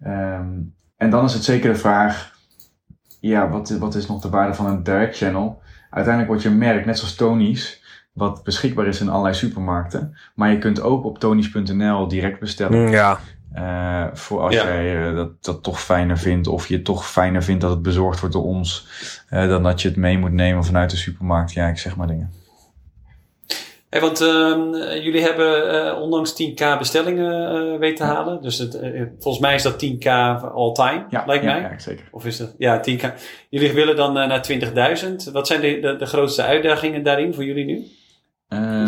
Ehm, 0.00 0.58
en 0.96 1.10
dan 1.10 1.24
is 1.24 1.34
het 1.34 1.44
zeker 1.44 1.72
de 1.72 1.78
vraag, 1.78 2.38
ja, 3.20 3.48
wat, 3.48 3.70
wat 3.70 3.94
is 3.94 4.06
nog 4.06 4.20
de 4.20 4.28
waarde 4.28 4.54
van 4.54 4.66
een 4.66 4.82
direct 4.82 5.16
channel? 5.16 5.62
Uiteindelijk 5.90 6.26
wordt 6.26 6.42
je 6.42 6.58
merk, 6.58 6.86
net 6.86 6.98
zoals 6.98 7.14
Tony's, 7.14 7.79
wat 8.12 8.42
beschikbaar 8.44 8.86
is 8.86 9.00
in 9.00 9.08
allerlei 9.08 9.34
supermarkten. 9.34 10.16
Maar 10.34 10.50
je 10.50 10.58
kunt 10.58 10.80
ook 10.80 11.04
op 11.04 11.18
tonys.nl 11.18 12.08
direct 12.08 12.40
bestellen. 12.40 12.80
Mm, 12.82 12.88
ja. 12.88 13.18
Eh, 13.52 14.06
voor 14.12 14.40
als 14.40 14.54
Ja. 14.54 14.64
jij 14.64 15.08
eh, 15.08 15.14
dat, 15.14 15.44
dat 15.44 15.62
toch 15.62 15.80
fijner 15.82 16.18
vindt, 16.18 16.46
of 16.46 16.68
je 16.68 16.82
toch 16.82 17.10
fijner 17.10 17.42
vindt 17.42 17.60
dat 17.60 17.70
het 17.70 17.82
bezorgd 17.82 18.20
wordt 18.20 18.34
door 18.34 18.44
ons, 18.44 18.86
eh, 19.28 19.48
dan 19.48 19.62
dat 19.62 19.82
je 19.82 19.88
het 19.88 19.96
mee 19.96 20.18
moet 20.18 20.32
nemen 20.32 20.64
vanuit 20.64 20.90
de 20.90 20.96
supermarkt. 20.96 21.52
Ja, 21.52 21.68
ik 21.68 21.78
zeg 21.78 21.96
maar 21.96 22.06
dingen. 22.06 22.32
Hey, 23.90 24.00
want 24.00 24.20
ehm, 24.20 24.74
jullie 25.02 25.22
hebben 25.22 25.70
eh, 25.86 26.00
onlangs 26.00 26.32
10k 26.42 26.78
bestellingen 26.78 27.50
eh, 27.72 27.78
weten 27.78 27.96
te 27.96 28.12
halen. 28.12 28.42
Dus 28.42 28.58
het, 28.58 28.78
volgens 29.18 29.38
mij 29.44 29.54
is 29.54 29.62
dat 29.62 29.84
10k 29.84 30.06
all 30.54 30.72
time, 30.72 31.04
Ja, 31.10 31.24
lijkt 31.26 31.44
ja, 31.44 31.52
mij. 31.52 31.60
Ja, 31.60 31.78
zeker. 31.78 32.04
Of 32.10 32.26
is 32.26 32.36
dat? 32.36 32.54
Ja, 32.58 32.80
10k. 32.90 33.04
Jullie 33.48 33.72
willen 33.72 33.96
dan 33.96 34.12
naar 34.12 34.46
20.000. 35.26 35.32
Wat 35.32 35.46
zijn 35.46 35.60
de, 35.60 35.78
de, 35.80 35.96
de 35.96 36.06
grootste 36.06 36.42
uitdagingen 36.42 37.02
daarin 37.02 37.34
voor 37.34 37.44
jullie 37.44 37.64
nu? 37.64 37.86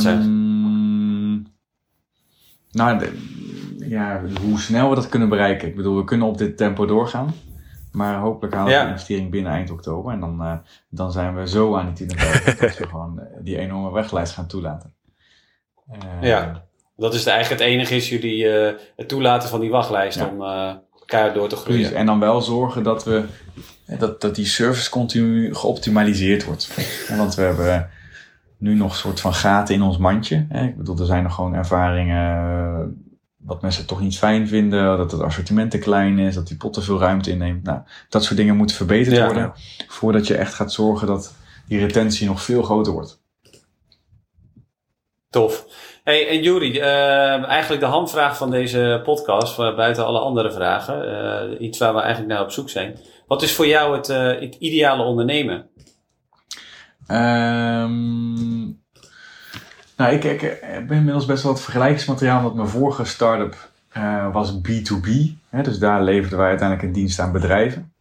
Zijn 0.00 0.16
het? 0.16 0.26
Ehm, 0.26 1.32
nou, 2.70 2.98
de- 2.98 3.30
ja, 3.88 4.22
hoe 4.40 4.60
snel 4.60 4.88
we 4.88 4.94
dat 4.94 5.08
kunnen 5.08 5.28
bereiken. 5.28 5.68
Ik 5.68 5.76
bedoel, 5.76 5.96
we 5.96 6.04
kunnen 6.04 6.26
op 6.26 6.38
dit 6.38 6.56
tempo 6.56 6.86
doorgaan. 6.86 7.34
Maar 7.92 8.18
hopelijk 8.18 8.54
halen 8.54 8.68
we 8.72 8.78
Ja. 8.78 8.84
de 8.84 8.90
investering 8.90 9.30
binnen 9.30 9.52
eind 9.52 9.70
oktober. 9.70 10.12
En 10.12 10.20
dan, 10.20 10.42
eh, 10.42 10.54
dan 10.88 11.12
zijn 11.12 11.34
we 11.36 11.48
zo 11.48 11.76
aan 11.76 11.84
die 11.86 11.94
20.000 11.94 12.60
dat 12.60 12.76
we 12.78 12.86
gewoon 12.86 13.18
eh, 13.20 13.26
die 13.40 13.58
enorme 13.58 13.92
weglijst 13.92 14.32
gaan 14.32 14.46
toelaten. 14.46 14.94
Eh, 15.90 15.98
Ja. 16.28 16.64
Dat 16.96 17.14
is 17.14 17.22
de, 17.24 17.30
eigenlijk 17.30 17.62
het 17.62 17.70
enige 17.70 17.94
is 17.96 18.08
jullie 18.08 18.46
het 18.96 19.08
toelaten 19.08 19.48
van 19.48 19.60
die 19.60 19.70
wachtlijst 19.70 20.18
Ja. 20.18 20.26
om 20.26 20.42
elkaar 20.98 21.34
door 21.34 21.48
te 21.48 21.56
groeien. 21.56 21.80
Precies, 21.80 21.96
en 21.96 22.06
dan 22.06 22.20
wel 22.20 22.40
zorgen 22.40 22.82
dat 22.82 23.04
we 23.04 23.24
dat, 23.98 24.20
dat 24.20 24.34
die 24.34 24.46
service 24.46 24.90
continu 24.90 25.54
geoptimaliseerd 25.54 26.44
wordt. 26.44 26.68
Want 27.16 27.34
we 27.34 27.42
hebben 27.42 27.90
nu 28.62 28.74
nog 28.74 28.90
een 28.90 28.96
soort 28.96 29.20
van 29.20 29.34
gaten 29.34 29.74
in 29.74 29.82
ons 29.82 29.98
mandje. 29.98 30.46
hè. 30.48 30.64
Ik 30.64 30.76
bedoel, 30.76 30.98
er 30.98 31.06
zijn 31.06 31.22
nog 31.22 31.34
gewoon 31.34 31.54
ervaringen 31.54 32.36
eh, 32.36 32.86
wat 33.36 33.62
mensen 33.62 33.86
toch 33.86 34.00
niet 34.00 34.18
fijn 34.18 34.48
vinden, 34.48 34.96
dat 34.96 35.12
het 35.12 35.20
assortiment 35.20 35.70
te 35.70 35.78
klein 35.78 36.18
is, 36.18 36.34
dat 36.34 36.46
die 36.46 36.56
pot 36.56 36.72
te 36.72 36.80
veel 36.82 36.98
ruimte 36.98 37.30
inneemt. 37.30 37.62
Nou, 37.62 37.80
dat 38.08 38.24
soort 38.24 38.36
dingen 38.36 38.56
moeten 38.56 38.76
verbeterd 38.76 39.16
Ja. 39.16 39.24
worden 39.26 39.52
voordat 39.88 40.26
je 40.26 40.36
echt 40.36 40.54
gaat 40.54 40.72
zorgen 40.72 41.06
dat 41.06 41.34
die 41.68 41.78
retentie 41.78 42.26
nog 42.26 42.42
veel 42.42 42.62
groter 42.62 42.92
wordt. 42.92 43.20
Tof. 45.30 45.66
Hey, 46.04 46.28
en 46.28 46.42
Juri, 46.42 46.78
eh, 46.78 47.44
eigenlijk 47.48 47.80
de 47.80 47.88
handvraag 47.88 48.36
van 48.36 48.50
deze 48.50 49.00
podcast, 49.04 49.54
voor 49.54 49.74
buiten 49.74 50.06
alle 50.06 50.18
andere 50.18 50.52
vragen, 50.52 51.22
eh, 51.50 51.60
iets 51.60 51.78
waar 51.78 51.94
we 51.94 52.00
eigenlijk 52.00 52.32
naar 52.32 52.42
op 52.42 52.50
zoek 52.50 52.70
zijn. 52.70 52.98
Wat 53.26 53.42
is 53.42 53.54
voor 53.54 53.66
jou 53.66 53.96
het, 53.96 54.08
eh, 54.08 54.26
het 54.26 54.54
ideale 54.58 55.02
ondernemen? 55.02 55.70
Ehm, 57.06 58.60
nou, 59.96 60.12
ik, 60.14 60.24
ik, 60.24 60.42
ik 60.42 60.86
ben 60.86 60.96
inmiddels 60.96 61.26
best 61.26 61.42
wel 61.42 61.52
wat 61.52 61.62
vergelijkingsmateriaal, 61.62 62.38
omdat 62.38 62.54
mijn 62.54 62.68
vorige 62.68 63.04
start-up 63.04 63.70
eh, 63.88 64.32
was 64.32 64.54
B2B. 64.54 65.08
Hè, 65.48 65.62
dus 65.62 65.78
daar 65.78 66.02
leverden 66.02 66.38
wij 66.38 66.48
uiteindelijk 66.48 66.88
een 66.88 66.94
dienst 66.94 67.18
aan 67.18 67.32
bedrijven. 67.32 67.92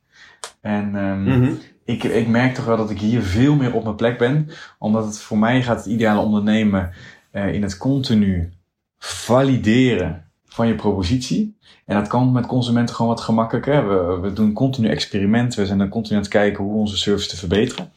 En 0.61 0.95
ehm, 0.95 1.53
ik, 1.85 2.03
ik 2.03 2.27
merk 2.27 2.53
toch 2.53 2.65
wel 2.65 2.77
dat 2.77 2.89
ik 2.89 2.99
hier 2.99 3.21
veel 3.21 3.55
meer 3.55 3.73
op 3.73 3.83
mijn 3.83 3.95
plek 3.95 4.17
ben. 4.17 4.49
Omdat 4.77 5.05
het 5.05 5.19
voor 5.19 5.37
mij 5.37 5.63
gaat 5.63 5.77
het 5.77 5.85
ideale 5.85 6.21
ondernemen 6.21 6.91
eh, 7.31 7.53
in 7.53 7.61
het 7.61 7.77
continu 7.77 8.53
valideren 8.97 10.25
van 10.45 10.67
je 10.67 10.75
propositie. 10.75 11.57
En 11.85 11.95
dat 11.95 12.07
kan 12.07 12.31
met 12.31 12.45
consumenten 12.45 12.95
gewoon 12.95 13.11
wat 13.11 13.21
gemakkelijker. 13.21 13.87
We, 13.87 14.19
we 14.19 14.33
doen 14.33 14.53
continu 14.53 14.89
experimenten. 14.89 15.59
We 15.59 15.65
zijn 15.65 15.77
dan 15.77 15.89
continu 15.89 16.15
aan 16.15 16.21
het 16.21 16.31
kijken 16.31 16.63
hoe 16.63 16.73
onze 16.75 16.97
service 16.97 17.29
te 17.29 17.37
verbeteren. 17.37 17.91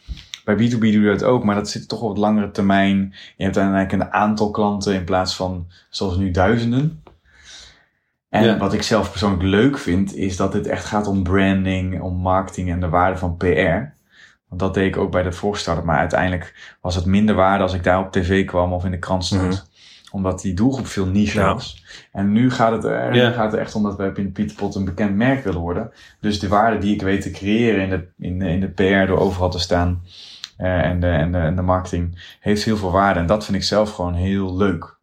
Bij 0.45 0.55
B2B 0.55 0.78
doe 0.78 1.01
je 1.01 1.11
dat 1.11 1.22
ook, 1.24 1.45
maar 1.45 1.55
dat 1.55 1.68
zit 1.68 1.88
toch 1.88 2.01
op 2.01 2.09
wat 2.09 2.18
langere 2.18 2.51
termijn. 2.51 2.97
Je 3.36 3.45
hebt 3.45 3.57
uiteindelijk 3.59 3.92
een 3.92 4.12
aantal 4.12 4.51
klanten 4.51 4.95
in 4.95 5.05
plaats 5.05 5.36
van 5.36 5.66
zoals 5.90 6.16
nu 6.16 6.30
duizenden. 6.30 7.03
En 8.28 8.45
Ja. 8.45 8.57
wat 8.59 8.72
ik 8.72 8.82
zelf 8.82 9.11
persoonlijk 9.11 9.42
leuk 9.42 9.78
vind, 9.78 10.14
is 10.14 10.36
dat 10.36 10.53
het 10.53 10.66
echt 10.66 10.84
gaat 10.84 11.07
om 11.07 11.22
branding, 11.22 12.01
om 12.01 12.14
marketing 12.16 12.70
en 12.70 12.80
de 12.80 12.88
waarde 12.88 13.18
van 13.18 13.36
PR. 13.36 13.92
Want 14.49 14.61
dat 14.61 14.74
deed 14.74 14.86
ik 14.86 14.97
ook 14.97 15.11
bij 15.11 15.22
de 15.22 15.32
voorstarter. 15.32 15.84
Maar 15.84 15.99
uiteindelijk 15.99 16.76
was 16.80 16.95
het 16.95 17.05
minder 17.07 17.34
waarde 17.34 17.62
als 17.62 17.74
ik 17.74 17.84
daar 17.84 17.99
op 17.99 18.12
tv 18.12 18.45
kwam 18.47 18.72
of 18.72 18.84
in 18.84 18.90
de 18.90 18.99
krant 18.99 19.24
stond. 19.24 19.42
Mhm. 19.42 19.62
Omdat 20.11 20.40
die 20.40 20.55
doelgroep 20.55 20.86
veel 20.86 21.07
niche 21.07 21.38
Ja. 21.38 21.53
was. 21.55 21.84
En 22.12 22.32
nu 22.32 22.51
gaat 22.51 22.72
het, 22.72 22.84
er, 22.84 23.14
Ja. 23.14 23.28
nu 23.28 23.34
gaat 23.34 23.53
het 23.53 23.61
echt 23.61 23.74
om 23.74 23.82
dat 23.82 23.97
wij 23.97 24.11
in 24.14 24.32
Pieter 24.32 24.57
Pot 24.57 24.74
een 24.74 24.84
bekend 24.84 25.16
merk 25.16 25.45
willen 25.45 25.61
worden. 25.61 25.90
Dus 26.20 26.38
de 26.40 26.49
waarde 26.49 26.78
die 26.78 26.95
ik 26.95 27.03
weet 27.03 27.20
te 27.22 27.30
creëren 27.30 27.82
in 27.82 27.90
de, 27.90 28.07
in 28.18 28.38
de, 28.38 28.49
in 28.49 28.61
de 28.61 28.68
PR 28.68 29.07
door 29.07 29.18
overal 29.18 29.51
te 29.51 29.59
staan. 29.59 30.03
Eh, 30.57 30.85
en, 30.85 31.01
de, 31.01 31.07
en, 31.07 31.33
de, 31.33 31.39
en 31.39 31.57
de 31.57 31.63
marketing 31.63 32.37
heeft 32.41 32.65
heel 32.65 32.77
veel 32.77 32.91
waarde. 32.91 33.21
En 33.21 33.27
dat 33.27 33.45
vind 33.45 33.57
ik 33.57 33.63
zelf 33.63 33.91
gewoon 33.91 34.15
heel 34.15 34.57
leuk. 34.57 34.99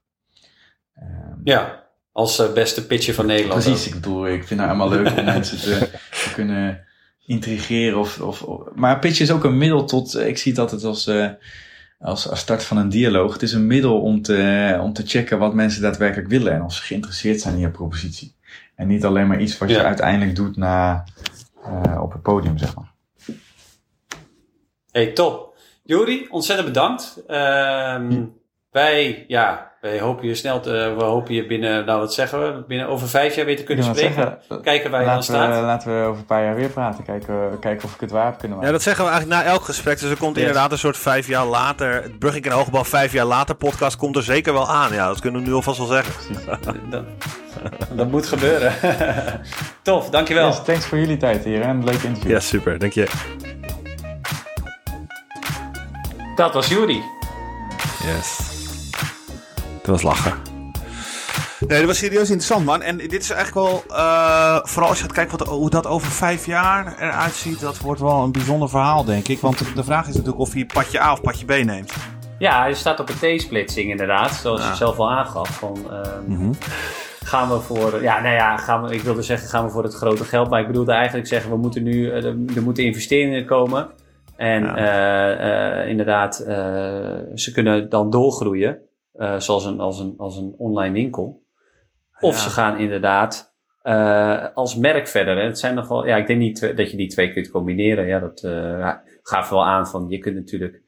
Ehm, 0.95 1.39
Ja, 1.43 1.83
als 2.11 2.39
eh, 2.39 2.53
beste 2.53 2.87
pitcher 2.87 3.13
van 3.13 3.25
Nederland. 3.25 3.63
Precies, 3.63 3.87
ik 3.87 3.93
bedoel, 3.93 4.27
ik 4.27 4.43
vind 4.43 4.59
het 4.59 4.69
allemaal 4.69 4.89
leuk 4.89 5.17
om 5.17 5.25
mensen 5.35 5.57
te, 5.57 5.89
te 6.11 6.31
kunnen 6.33 6.85
intrigeren. 7.25 7.99
Of, 7.99 8.21
of, 8.21 8.45
maar 8.75 8.99
pitch 8.99 9.19
is 9.19 9.31
ook 9.31 9.43
een 9.43 9.57
middel 9.57 9.85
tot, 9.85 10.17
ik 10.17 10.37
zie 10.37 10.51
het 10.51 10.61
altijd 10.61 10.83
als, 10.83 11.07
eh, 11.07 11.29
als, 11.99 12.29
als 12.29 12.39
start 12.39 12.63
van 12.63 12.77
een 12.77 12.89
dialoog. 12.89 13.33
Het 13.33 13.41
is 13.41 13.53
een 13.53 13.67
middel 13.67 14.01
om 14.01 14.21
te, 14.21 14.77
om 14.81 14.93
te 14.93 15.03
checken 15.05 15.39
wat 15.39 15.53
mensen 15.53 15.81
daadwerkelijk 15.81 16.29
willen 16.29 16.53
en 16.53 16.63
of 16.63 16.73
ze 16.73 16.81
geïnteresseerd 16.81 17.41
zijn 17.41 17.53
in 17.53 17.59
je 17.59 17.69
propositie. 17.69 18.35
En 18.75 18.87
niet 18.87 19.05
alleen 19.05 19.27
maar 19.27 19.41
iets 19.41 19.57
wat 19.57 19.69
je 19.69 19.83
uiteindelijk 19.83 20.35
doet 20.35 20.57
na, 20.57 21.03
eh, 21.63 22.01
op 22.01 22.11
het 22.11 22.21
podium, 22.21 22.57
zeg 22.57 22.75
maar. 22.75 22.91
Hey, 24.91 25.07
top. 25.07 25.53
Jori, 25.83 26.27
ontzettend 26.29 26.67
bedankt. 26.67 27.23
Ehm, 27.27 28.23
wij, 28.71 29.25
ja, 29.27 29.71
wij 29.81 29.99
hopen 29.99 30.27
je 30.27 30.35
snel 30.35 30.59
te, 30.59 30.93
we 30.97 31.03
hopen 31.03 31.33
je 31.33 31.45
binnen, 31.45 31.85
nou 31.85 31.99
wat 31.99 32.13
zeggen 32.13 32.39
we, 32.55 32.63
binnen 32.67 32.87
over 32.87 33.07
vijf 33.07 33.35
jaar 33.35 33.45
weer 33.45 33.55
te 33.57 33.63
kunnen 33.63 33.85
spreken. 33.85 34.13
zeggen, 34.13 34.61
Kijken 34.63 34.91
waar 34.91 35.09
je 35.09 35.15
we, 35.15 35.21
staat. 35.21 35.61
laten 35.63 35.99
we 36.01 36.05
over 36.07 36.19
een 36.19 36.25
paar 36.25 36.43
jaar 36.43 36.55
weer 36.55 36.69
praten. 36.69 37.03
Kijken, 37.03 37.59
kijken 37.59 37.85
of 37.87 37.93
ik 37.93 37.99
het 37.99 38.11
waar 38.11 38.25
heb 38.25 38.37
kunnen 38.37 38.49
Ja, 38.49 38.55
maken. 38.63 38.71
dat 38.73 38.81
zeggen 38.81 39.05
we 39.05 39.11
eigenlijk 39.11 39.41
na 39.43 39.49
elk 39.51 39.63
gesprek. 39.63 39.99
Dus 39.99 40.09
er 40.09 40.17
komt 40.17 40.35
Yes. 40.35 40.45
inderdaad 40.45 40.71
een 40.71 40.77
soort 40.77 40.97
vijf 40.97 41.27
jaar 41.27 41.45
later. 41.45 41.93
Het 42.03 42.19
Brugink 42.19 42.45
en 42.45 42.51
Hoogbal 42.51 42.83
vijf 42.83 43.13
jaar 43.13 43.25
later 43.25 43.55
podcast 43.55 43.97
komt 43.97 44.15
er 44.15 44.23
zeker 44.23 44.53
wel 44.53 44.67
aan. 44.69 44.93
Ja, 44.93 45.07
dat 45.07 45.19
kunnen 45.19 45.41
we 45.41 45.47
nu 45.47 45.53
alvast 45.53 45.77
wel 45.77 45.87
zeggen. 45.87 46.13
Dat, 46.89 47.05
dat 47.97 48.11
moet 48.11 48.27
gebeuren. 48.27 48.73
Tof, 49.83 50.09
dankjewel. 50.09 50.47
Yes, 50.47 50.63
thanks 50.63 50.85
voor 50.85 50.97
jullie 50.97 51.17
tijd 51.17 51.43
hier 51.43 51.61
en 51.61 51.69
een 51.69 51.83
leuk 51.83 52.01
interview. 52.01 52.31
Ja, 52.31 52.39
super. 52.39 52.79
Dank 52.79 52.93
je. 52.93 53.07
Dat 56.41 56.53
was 56.53 56.67
Jori. 56.67 57.03
Yes. 58.03 58.39
Dat 59.81 59.85
was 59.85 60.01
lachen. 60.01 60.33
Nee, 61.59 61.77
dat 61.77 61.87
was 61.87 61.97
serieus 61.97 62.29
interessant, 62.29 62.65
man. 62.65 62.81
En 62.81 62.97
dit 62.97 63.21
is 63.21 63.29
eigenlijk 63.29 63.67
wel, 63.67 63.83
eh, 63.97 64.59
vooral 64.63 64.89
als 64.89 64.97
je 64.97 65.03
gaat 65.03 65.13
kijken 65.13 65.37
wat, 65.37 65.47
hoe 65.47 65.69
dat 65.69 65.87
over 65.87 66.11
vijf 66.11 66.45
jaar 66.45 66.95
eruit 66.99 67.33
ziet, 67.33 67.59
dat 67.59 67.79
wordt 67.79 68.01
wel 68.01 68.23
een 68.23 68.31
bijzonder 68.31 68.69
verhaal, 68.69 69.03
denk 69.03 69.27
ik. 69.27 69.39
Want 69.39 69.75
de, 69.75 69.83
vraag 69.83 70.07
is 70.07 70.13
natuurlijk 70.13 70.39
of 70.39 70.53
je 70.53 70.65
padje 70.65 71.01
A 71.01 71.11
of 71.11 71.21
padje 71.21 71.45
B 71.45 71.65
neemt. 71.65 71.93
Ja, 72.39 72.65
je 72.65 72.75
staat 72.75 72.99
op 72.99 73.09
een 73.09 73.37
T-splitsing 73.37 73.89
inderdaad, 73.89 74.31
zoals 74.31 74.67
je 74.67 74.75
zelf 74.75 74.97
al 74.97 75.11
aangaf. 75.11 75.49
Van, 75.49 75.77
ehm, 75.91 76.51
Gaan 77.23 77.49
we 77.49 77.59
voor, 77.59 78.01
ja, 78.01 78.21
nou 78.21 78.35
ja, 78.35 78.57
gaan 78.57 78.83
we, 78.83 78.93
ik 78.93 79.01
wilde 79.01 79.21
zeggen, 79.21 79.49
gaan 79.49 79.65
we 79.65 79.71
voor 79.71 79.83
het 79.83 79.93
grote 79.93 80.23
geld. 80.23 80.49
Maar 80.49 80.61
ik 80.61 80.67
bedoelde 80.67 80.91
eigenlijk 80.91 81.27
zeggen, 81.27 81.51
we 81.51 81.57
moeten 81.57 81.83
nu, 81.83 82.09
eh, 82.09 82.15
er, 82.15 82.35
er 82.55 82.61
moeten 82.63 82.83
investeringen 82.83 83.45
komen. 83.45 83.89
En 84.41 84.63
Ja. 84.63 84.75
eh, 84.75 85.81
eh, 85.81 85.89
inderdaad, 85.89 86.39
eh, 86.39 87.19
ze 87.33 87.51
kunnen 87.53 87.89
dan 87.89 88.09
doorgroeien, 88.09 88.81
zoals 89.37 89.65
een, 89.65 89.79
als, 89.79 89.99
een, 89.99 90.13
als 90.17 90.37
een 90.37 90.53
online 90.57 90.93
winkel. 90.93 91.43
Of 92.19 92.33
Ja. 92.35 92.41
ze 92.41 92.49
gaan 92.49 92.77
inderdaad 92.77 93.53
als 94.53 94.75
merk 94.75 95.07
verder. 95.07 95.37
Hè. 95.37 95.43
Het 95.43 95.59
zijn 95.59 95.75
nogal, 95.75 96.05
ja, 96.07 96.15
ik 96.15 96.27
denk 96.27 96.39
niet 96.39 96.77
dat 96.77 96.91
je 96.91 96.97
die 96.97 97.09
twee 97.09 97.33
kunt 97.33 97.51
combineren. 97.51 98.07
Ja, 98.07 98.19
dat 98.19 98.39
ja, 98.41 99.03
gaf 99.23 99.49
wel 99.49 99.65
aan 99.65 99.87
van, 99.87 100.05
je 100.09 100.17
kunt 100.17 100.35
natuurlijk 100.35 100.81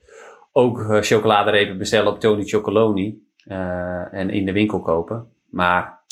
ook 0.51 0.87
chocoladerepen 1.05 1.77
bestellen 1.77 2.11
op 2.11 2.19
Tony 2.19 2.43
Chocoloni 2.43 3.21
en 4.11 4.29
in 4.29 4.45
de 4.45 4.51
winkel 4.51 4.79
kopen. 4.81 5.27
Maar 5.49 6.03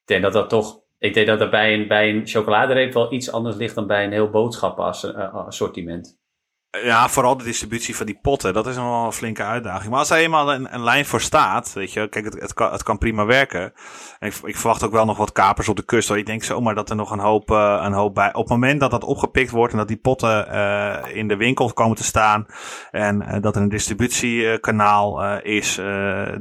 ik 0.00 0.06
denk 0.06 0.22
dat 0.22 0.32
dat 0.32 0.48
toch, 0.48 0.80
ik 0.98 1.14
denk 1.14 1.26
dat 1.26 1.38
dat 1.38 1.50
bij 1.50 1.74
een, 1.74 1.88
bij 1.88 2.10
een 2.10 2.26
chocoladereep 2.26 2.92
wel 2.92 3.12
iets 3.12 3.32
anders 3.32 3.56
ligt 3.56 3.74
dan 3.74 3.86
bij 3.86 4.04
een 4.04 4.12
heel 4.12 4.30
boodschappenassortiment. 4.30 6.20
Ja, 6.82 7.08
vooral 7.08 7.36
de 7.36 7.44
distributie 7.44 7.96
van 7.96 8.06
die 8.06 8.18
potten, 8.22 8.52
dat 8.54 8.66
is 8.66 8.76
nog 8.76 8.84
wel 8.84 9.04
een 9.04 9.12
flinke 9.12 9.42
uitdaging. 9.42 9.90
Maar 9.90 9.98
als 9.98 10.10
er 10.10 10.16
eenmaal 10.16 10.52
een, 10.52 10.74
een 10.74 10.82
lijn 10.82 11.06
voor 11.06 11.20
staat, 11.20 11.72
weet 11.72 11.92
je, 11.92 12.08
kijk, 12.08 12.24
het, 12.24 12.40
het, 12.40 12.54
kan, 12.54 12.72
het 12.72 12.82
kan 12.82 12.98
prima 12.98 13.24
werken. 13.24 13.72
En 14.18 14.28
ik, 14.28 14.34
ik 14.44 14.56
verwacht 14.56 14.84
ook 14.84 14.92
wel 14.92 15.04
nog 15.04 15.16
wat 15.16 15.32
kapers 15.32 15.68
op 15.68 15.76
de 15.76 15.84
kust. 15.84 16.08
Hoor. 16.08 16.18
Ik 16.18 16.26
denk 16.26 16.42
zomaar 16.42 16.74
dat 16.74 16.90
er 16.90 16.96
nog 16.96 17.10
een 17.10 17.18
hoop, 17.18 17.50
eh, 17.50 17.80
een 17.84 17.92
hoop 17.92 18.14
bij. 18.14 18.28
Op 18.28 18.40
het 18.40 18.48
moment 18.48 18.80
dat 18.80 18.90
dat 18.90 19.04
opgepikt 19.04 19.50
wordt 19.50 19.72
en 19.72 19.78
dat 19.78 19.88
die 19.88 19.96
potten 19.96 20.48
eh, 20.48 21.16
in 21.16 21.28
de 21.28 21.36
winkel 21.36 21.72
komen 21.72 21.96
te 21.96 22.04
staan. 22.04 22.46
En 22.90 23.22
eh, 23.22 23.42
dat 23.42 23.56
er 23.56 23.62
een 23.62 23.68
distributiekanaal 23.68 25.38
is 25.42 25.74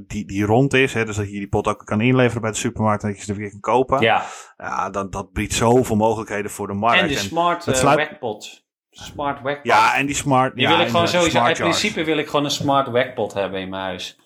die, 0.07 0.25
die 0.25 0.45
rond 0.45 0.73
is. 0.73 0.93
Hè, 0.93 1.05
dus 1.05 1.15
dat 1.15 1.25
je 1.31 1.31
die 1.39 1.49
pot 1.49 1.67
ook 1.67 1.85
kan 1.85 2.01
inleveren 2.01 2.41
bij 2.41 2.51
de 2.51 2.57
supermarkt 2.57 3.03
en 3.03 3.09
dat 3.09 3.17
je 3.17 3.23
ze 3.25 3.31
er 3.31 3.37
weer 3.37 3.49
kan 3.49 3.59
kopen. 3.59 3.99
Ja, 4.01 4.23
Ja, 4.57 4.89
dan, 4.89 5.09
dat 5.09 5.31
biedt 5.31 5.53
zoveel 5.53 5.95
mogelijkheden 5.95 6.51
voor 6.51 6.67
de 6.67 6.73
markt. 6.73 7.01
en 7.01 7.07
de 7.07 7.15
smart 7.17 7.65
het 7.65 7.77
sluit- 7.77 7.97
wekpot. 7.97 8.69
Smart 8.91 9.41
wekpot. 9.41 9.65
ja, 9.65 9.95
en 9.95 10.05
die 10.05 10.15
smart. 10.15 10.55
Die 10.55 10.63
ja, 10.63 10.69
wil 10.69 10.79
ik 10.85 10.87
gewoon 10.91 11.07
sowieso, 11.07 11.45
in 11.45 11.53
principe 11.53 12.03
wil 12.03 12.17
ik 12.17 12.27
gewoon 12.27 12.45
een 12.45 12.51
smart 12.51 12.89
wekpot 12.89 13.33
hebben 13.33 13.59
in 13.59 13.69
mijn 13.69 13.83
huis. 13.83 14.19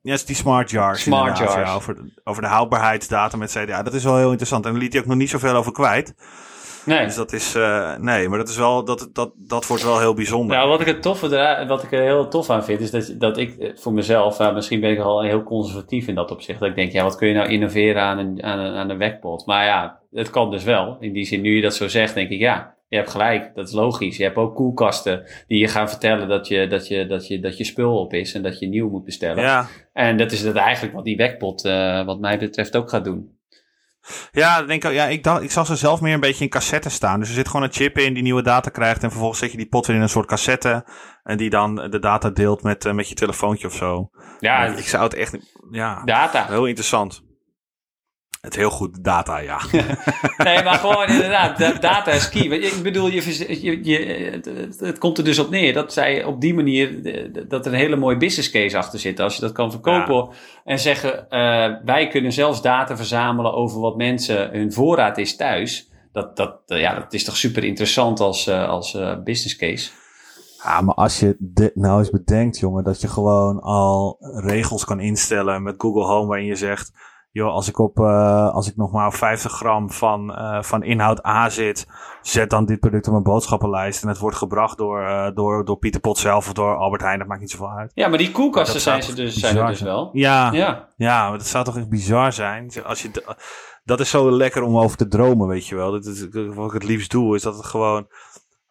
Ja, 0.00 0.12
is 0.12 0.24
die 0.24 0.36
smart 0.36 0.70
jars. 0.70 1.02
Smart 1.02 1.38
jars. 1.38 1.54
Ja, 1.54 1.74
over, 1.74 1.96
over 2.24 2.42
de 2.42 2.48
houdbaarheidsdatum, 2.48 3.42
et 3.42 3.50
cetera. 3.50 3.76
Ja, 3.76 3.82
dat 3.82 3.94
is 3.94 4.04
wel 4.04 4.16
heel 4.16 4.28
interessant. 4.28 4.64
En 4.66 4.72
daar 4.72 4.80
liet 4.80 4.92
hij 4.92 5.02
ook 5.02 5.08
nog 5.08 5.16
niet 5.16 5.30
zoveel 5.30 5.54
over 5.54 5.72
kwijt. 5.72 6.14
Nee. 6.86 7.04
Dus 7.04 7.14
dat 7.14 7.32
is, 7.32 7.54
eh, 7.54 7.96
nee, 7.96 8.28
maar 8.28 8.38
dat 8.38 8.48
is 8.48 8.56
wel, 8.56 8.84
dat, 8.84 9.08
dat, 9.12 9.32
dat 9.36 9.66
wordt 9.66 9.82
wel 9.82 9.98
heel 9.98 10.14
bijzonder. 10.14 10.56
Nou, 10.56 10.68
wat 10.68 10.80
ik, 10.80 10.86
het 10.86 11.02
toffe 11.02 11.26
eraan- 11.26 11.66
wat 11.66 11.82
ik 11.82 11.92
er 11.92 12.02
heel 12.02 12.28
tof 12.28 12.50
aan 12.50 12.64
vind, 12.64 12.80
is 12.80 12.90
dat, 12.90 13.14
dat 13.18 13.36
ik 13.38 13.56
eh, 13.58 13.70
voor 13.74 13.92
mezelf, 13.92 14.40
eh, 14.40 14.54
misschien 14.54 14.80
ben 14.80 14.90
ik 14.90 14.98
al 14.98 15.22
heel 15.22 15.42
conservatief 15.42 16.06
in 16.06 16.14
dat 16.14 16.30
opzicht, 16.30 16.60
dat 16.60 16.68
ik 16.68 16.74
denk, 16.74 16.92
ja, 16.92 17.02
wat 17.02 17.16
kun 17.16 17.28
je 17.28 17.34
nou 17.34 17.48
innoveren 17.48 18.02
aan 18.02 18.18
een, 18.18 18.42
aan 18.42 18.58
een, 18.58 18.74
aan 18.74 18.90
een 18.90 18.98
wekpot? 18.98 19.46
Maar 19.46 19.64
ja, 19.64 19.98
het 20.12 20.30
kan 20.30 20.50
dus 20.50 20.64
wel. 20.64 20.96
In 21.00 21.12
die 21.12 21.24
zin, 21.24 21.40
nu 21.40 21.54
je 21.54 21.62
dat 21.62 21.74
zo 21.74 21.88
zegt, 21.88 22.14
denk 22.14 22.30
ik, 22.30 22.38
ja, 22.38 22.74
je 22.94 23.00
hebt 23.00 23.12
gelijk, 23.12 23.54
dat 23.54 23.68
is 23.68 23.74
logisch. 23.74 24.16
Je 24.16 24.22
hebt 24.22 24.36
ook 24.36 24.54
koelkasten 24.54 25.26
die 25.46 25.58
je 25.58 25.68
gaan 25.68 25.88
vertellen 25.88 26.28
dat 26.28 26.48
je, 26.48 26.66
dat 26.66 26.88
je, 26.88 27.06
dat 27.06 27.26
je, 27.26 27.40
dat 27.40 27.56
je 27.58 27.64
spul 27.64 27.98
op 27.98 28.12
is 28.12 28.34
en 28.34 28.42
dat 28.42 28.58
je 28.58 28.66
nieuw 28.68 28.90
moet 28.90 29.04
bestellen. 29.04 29.42
ja, 29.42 29.66
En 29.92 30.16
dat 30.16 30.32
is 30.32 30.42
het 30.42 30.56
eigenlijk 30.56 30.94
wat 30.94 31.04
die 31.04 31.16
wekpot, 31.16 31.64
eh, 31.64 32.04
wat 32.04 32.20
mij 32.20 32.38
betreft, 32.38 32.76
ook 32.76 32.88
gaat 32.90 33.04
doen. 33.04 33.38
ja, 34.32 34.58
ik 34.60 34.66
denk, 34.66 34.84
ook- 34.84 34.92
ja 34.92 35.06
ik, 35.06 35.22
dacht, 35.24 35.42
ik 35.42 35.50
zag 35.50 35.66
ze 35.66 35.76
zelf 35.76 36.00
meer 36.00 36.14
een 36.14 36.20
beetje 36.20 36.44
in 36.44 36.50
cassette 36.50 36.90
staan. 36.90 37.18
Dus 37.20 37.28
er 37.28 37.34
zit 37.34 37.46
gewoon 37.48 37.62
een 37.62 37.72
chip 37.72 37.98
in 37.98 38.14
die 38.14 38.22
nieuwe 38.22 38.42
data 38.42 38.70
krijgt. 38.70 39.02
En 39.02 39.10
vervolgens 39.10 39.40
zet 39.40 39.50
je 39.50 39.56
die 39.56 39.68
pot 39.68 39.86
weer 39.86 39.96
in 39.96 40.02
een 40.02 40.08
soort 40.08 40.26
cassette. 40.26 40.84
En 41.22 41.36
die 41.36 41.50
dan 41.50 41.74
de 41.74 41.98
data 41.98 42.30
deelt 42.30 42.62
met, 42.62 42.84
eh, 42.84 42.92
met 42.92 43.08
je 43.08 43.14
telefoontje 43.14 43.66
of 43.66 43.74
zo. 43.74 44.10
Ja, 44.40 44.64
ik 44.64 44.86
zou 44.88 45.02
het 45.04 45.14
echt, 45.14 45.36
ja, 45.70 46.02
data. 46.04 46.46
heel 46.46 46.66
interessant. 46.66 47.23
Het 48.44 48.56
heel 48.56 48.70
goed 48.70 49.04
data, 49.04 49.38
ja. 49.38 49.60
Nee, 50.44 50.62
maar 50.62 50.78
gewoon 50.78 51.06
inderdaad, 51.06 51.58
da- 51.58 51.72
data 51.72 52.10
is 52.10 52.28
key. 52.28 52.42
Ik 52.42 52.82
bedoel, 52.82 53.08
je, 53.08 53.60
je, 53.62 53.84
je, 53.84 54.40
het, 54.78 54.98
komt 54.98 55.18
er 55.18 55.24
dus 55.24 55.38
op 55.38 55.50
neer 55.50 55.72
dat 55.72 55.92
zij 55.92 56.24
op 56.24 56.40
die 56.40 56.54
manier, 56.54 57.02
dat 57.48 57.66
er 57.66 57.72
een 57.72 57.78
hele 57.78 57.96
mooie 57.96 58.16
business 58.16 58.50
case 58.50 58.76
achter 58.76 58.98
zit. 58.98 59.20
Als 59.20 59.34
je 59.34 59.40
dat 59.40 59.52
kan 59.52 59.70
verkopen 59.70 60.28
en 60.64 60.78
zeggen, 60.78 61.30
eh, 61.30 61.72
wij 61.84 62.08
kunnen 62.08 62.32
zelfs 62.32 62.62
data 62.62 62.96
verzamelen 62.96 63.54
over 63.54 63.80
wat 63.80 63.96
mensen, 63.96 64.50
hun 64.50 64.72
voorraad 64.72 65.18
is 65.18 65.36
thuis. 65.36 65.90
Dat, 66.12 66.36
dat, 66.36 66.60
eh, 66.66 66.80
ja, 66.80 66.94
dat 66.94 67.12
is 67.12 67.24
toch 67.24 67.36
super 67.36 67.64
interessant 67.64 68.20
als, 68.20 68.46
eh, 68.46 68.68
als 68.68 68.94
eh, 68.94 69.22
business 69.22 69.56
case. 69.56 69.90
Ja, 70.64 70.80
maar 70.80 70.94
als 70.94 71.20
je 71.20 71.36
dit 71.38 71.76
nou 71.76 71.98
eens 71.98 72.10
bedenkt, 72.10 72.58
jongen, 72.58 72.84
dat 72.84 73.00
je 73.00 73.08
gewoon 73.08 73.60
al 73.60 74.16
regels 74.20 74.84
kan 74.84 75.00
instellen 75.00 75.62
met 75.62 75.74
Google 75.78 76.04
Home 76.04 76.26
waarin 76.26 76.46
je 76.46 76.56
zegt... 76.56 76.92
Joh, 77.34 77.52
als 77.52 77.68
ik, 77.68 77.78
op, 77.78 77.98
eh, 77.98 78.48
als 78.54 78.68
ik 78.68 78.76
nog 78.76 78.92
maar 78.92 79.06
op 79.06 79.14
50 79.14 79.52
gram 79.52 79.90
van, 79.90 80.34
eh, 80.34 80.62
van 80.62 80.82
inhoud 80.82 81.26
A 81.26 81.48
zit, 81.48 81.86
zet 82.22 82.50
dan 82.50 82.64
dit 82.64 82.80
product 82.80 83.06
op 83.06 83.12
mijn 83.12 83.24
boodschappenlijst. 83.24 84.02
En 84.02 84.08
het 84.08 84.18
wordt 84.18 84.36
gebracht 84.36 84.78
door, 84.78 85.02
eh, 85.02 85.30
door, 85.34 85.64
door 85.64 85.78
Pieter 85.78 86.00
Pot 86.00 86.18
zelf 86.18 86.46
of 86.46 86.52
door 86.52 86.76
Albert 86.76 87.02
Heijn, 87.02 87.18
dat 87.18 87.28
maakt 87.28 87.40
niet 87.40 87.50
zoveel 87.50 87.70
uit. 87.70 87.90
Ja, 87.94 88.08
maar 88.08 88.18
die 88.18 88.30
koelkasten 88.30 88.80
zijn, 88.80 89.02
ze 89.02 89.14
dus, 89.14 89.34
zijn 89.34 89.56
er 89.56 89.66
dus 89.66 89.80
wel. 89.80 90.10
Ja, 90.12 90.52
ja. 90.52 90.88
Ja, 90.96 91.28
maar 91.28 91.38
dat 91.38 91.46
zou 91.46 91.64
toch 91.64 91.76
echt 91.76 91.88
bizar 91.88 92.32
zijn. 92.32 92.70
Als 92.84 93.02
je, 93.02 93.36
dat 93.84 94.00
is 94.00 94.10
zo 94.10 94.30
lekker 94.30 94.62
om 94.62 94.78
over 94.78 94.96
te 94.96 95.08
dromen, 95.08 95.48
weet 95.48 95.66
je 95.66 95.74
wel. 95.74 95.90
Dat 95.90 96.04
is, 96.04 96.28
wat 96.54 96.66
ik 96.66 96.72
het 96.72 96.84
liefst 96.84 97.10
doe, 97.10 97.34
is 97.34 97.42
dat 97.42 97.56
het 97.56 97.66
gewoon... 97.66 98.06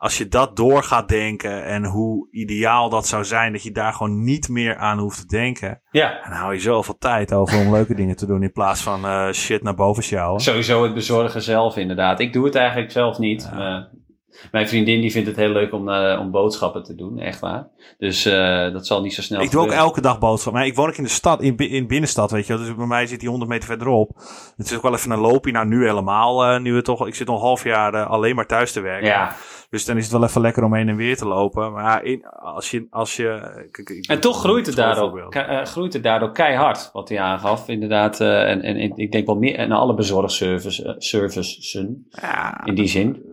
Als 0.04 0.18
je 0.18 0.28
dat 0.28 0.56
door 0.56 0.84
gaat 0.84 1.08
denken 1.08 1.66
en 1.66 1.86
hoe 1.86 2.28
ideaal 2.32 2.90
dat 2.90 3.08
zou 3.08 3.24
zijn, 3.26 3.52
dat 3.52 3.64
je 3.64 3.72
daar 3.72 3.94
gewoon 3.94 4.24
niet 4.24 4.50
meer 4.50 4.78
aan 4.78 4.98
hoeft 5.00 5.18
te 5.20 5.26
denken. 5.26 5.82
ja. 5.92 6.20
Dan 6.24 6.32
hou 6.32 6.54
je 6.54 6.60
zoveel 6.60 6.98
tijd 6.98 7.34
over 7.34 7.60
om 7.66 7.72
leuke 7.72 7.96
dingen 7.96 8.16
te 8.16 8.26
doen 8.26 8.44
in 8.44 8.52
plaats 8.52 8.82
van 8.82 9.06
eh, 9.06 9.32
shit 9.32 9.64
naar 9.64 9.76
boven 9.76 10.04
sjouwen. 10.04 10.42
Sowieso 10.42 10.84
het 10.84 10.94
bezorgen 10.94 11.42
zelf, 11.42 11.78
inderdaad. 11.78 12.20
Ik 12.20 12.34
doe 12.34 12.46
het 12.46 12.56
eigenlijk 12.56 12.92
zelf 12.92 13.18
niet. 13.18 13.50
Eh, 13.54 13.78
mijn 14.52 14.68
vriendin 14.68 15.02
die 15.02 15.12
vindt 15.12 15.28
het 15.28 15.38
heel 15.38 15.50
leuk 15.50 15.74
om, 15.74 15.90
eh, 15.90 16.20
om 16.20 16.32
boodschappen 16.32 16.84
te 16.84 16.96
doen, 16.96 17.20
echt 17.20 17.40
waar. 17.40 17.68
Dus 17.98 18.26
eh, 18.26 18.72
dat 18.74 18.88
zal 18.88 19.02
niet 19.02 19.14
zo 19.14 19.22
snel 19.22 19.42
Ik 19.42 19.52
doe 19.52 19.62
ook 19.62 19.72
elke 19.72 20.02
dag 20.02 20.20
boodschappen. 20.20 20.62
Maar 20.62 20.70
ik 20.70 20.76
woon 20.76 20.88
ook 20.90 20.96
in 20.98 21.04
de 21.04 21.10
stad, 21.10 21.42
in, 21.42 21.56
bi- 21.56 21.74
in 21.76 21.88
binnenstad, 21.88 22.32
weet 22.32 22.48
je. 22.48 22.58
Dus 22.58 22.76
bij 22.76 22.86
mij 22.86 23.06
zit 23.08 23.20
die 23.20 23.30
100 23.30 23.52
meter 23.52 23.68
verderop. 23.68 24.10
Het 24.56 24.66
is 24.66 24.76
ook 24.76 24.82
wel 24.82 24.94
even 24.94 25.12
een 25.12 25.20
loopje. 25.20 25.52
Nou, 25.52 25.68
nu 25.68 25.86
helemaal. 25.88 26.60
nu 26.60 26.76
het 26.76 26.86
toch, 26.86 27.08
ik 27.08 27.16
zit 27.16 27.28
al 27.28 27.36
een 27.36 27.42
half 27.42 27.64
jaar 27.64 28.06
alleen 28.06 28.36
maar 28.36 28.48
thuis 28.48 28.72
te 28.72 28.82
werken. 28.82 29.08
Ja, 29.08 29.36
Dus 29.74 29.86
dan 29.86 29.98
is 29.98 30.04
het 30.04 30.12
wel 30.12 30.24
even 30.24 30.42
lekker 30.42 30.64
om 30.64 30.74
heen 30.74 30.90
en 30.90 30.96
weer 30.96 31.18
te 31.18 31.28
lopen. 31.28 31.72
Maar 31.72 31.84
ja, 31.84 32.02
in, 32.02 32.26
als 32.26 32.72
je... 32.72 32.88
Als 32.90 33.16
je 33.16 33.64
ik- 33.72 34.06
En 34.08 34.20
toch 34.20 34.40
groeit 34.40 34.66
het, 34.66 34.76
daardoor, 34.76 35.30
eh, 35.30 35.64
groeit 35.66 35.94
het 35.94 36.04
daardoor 36.04 36.32
keihard, 36.32 36.90
wat 36.94 37.10
hij 37.10 37.20
aangaf. 37.20 37.68
Inderdaad, 37.68 38.20
eh, 38.20 38.50
en, 38.50 38.62
en, 38.62 38.98
ik 38.98 39.12
denk 39.12 39.26
wel 39.26 39.36
meer 39.38 39.56
en 39.56 39.72
alle 39.72 39.94
bezorgservices 39.94 40.82
eh, 40.86 40.94
services 40.98 41.72
Ja, 42.10 42.66
in 42.66 42.76
die 42.76 42.88
zin. 42.88 43.24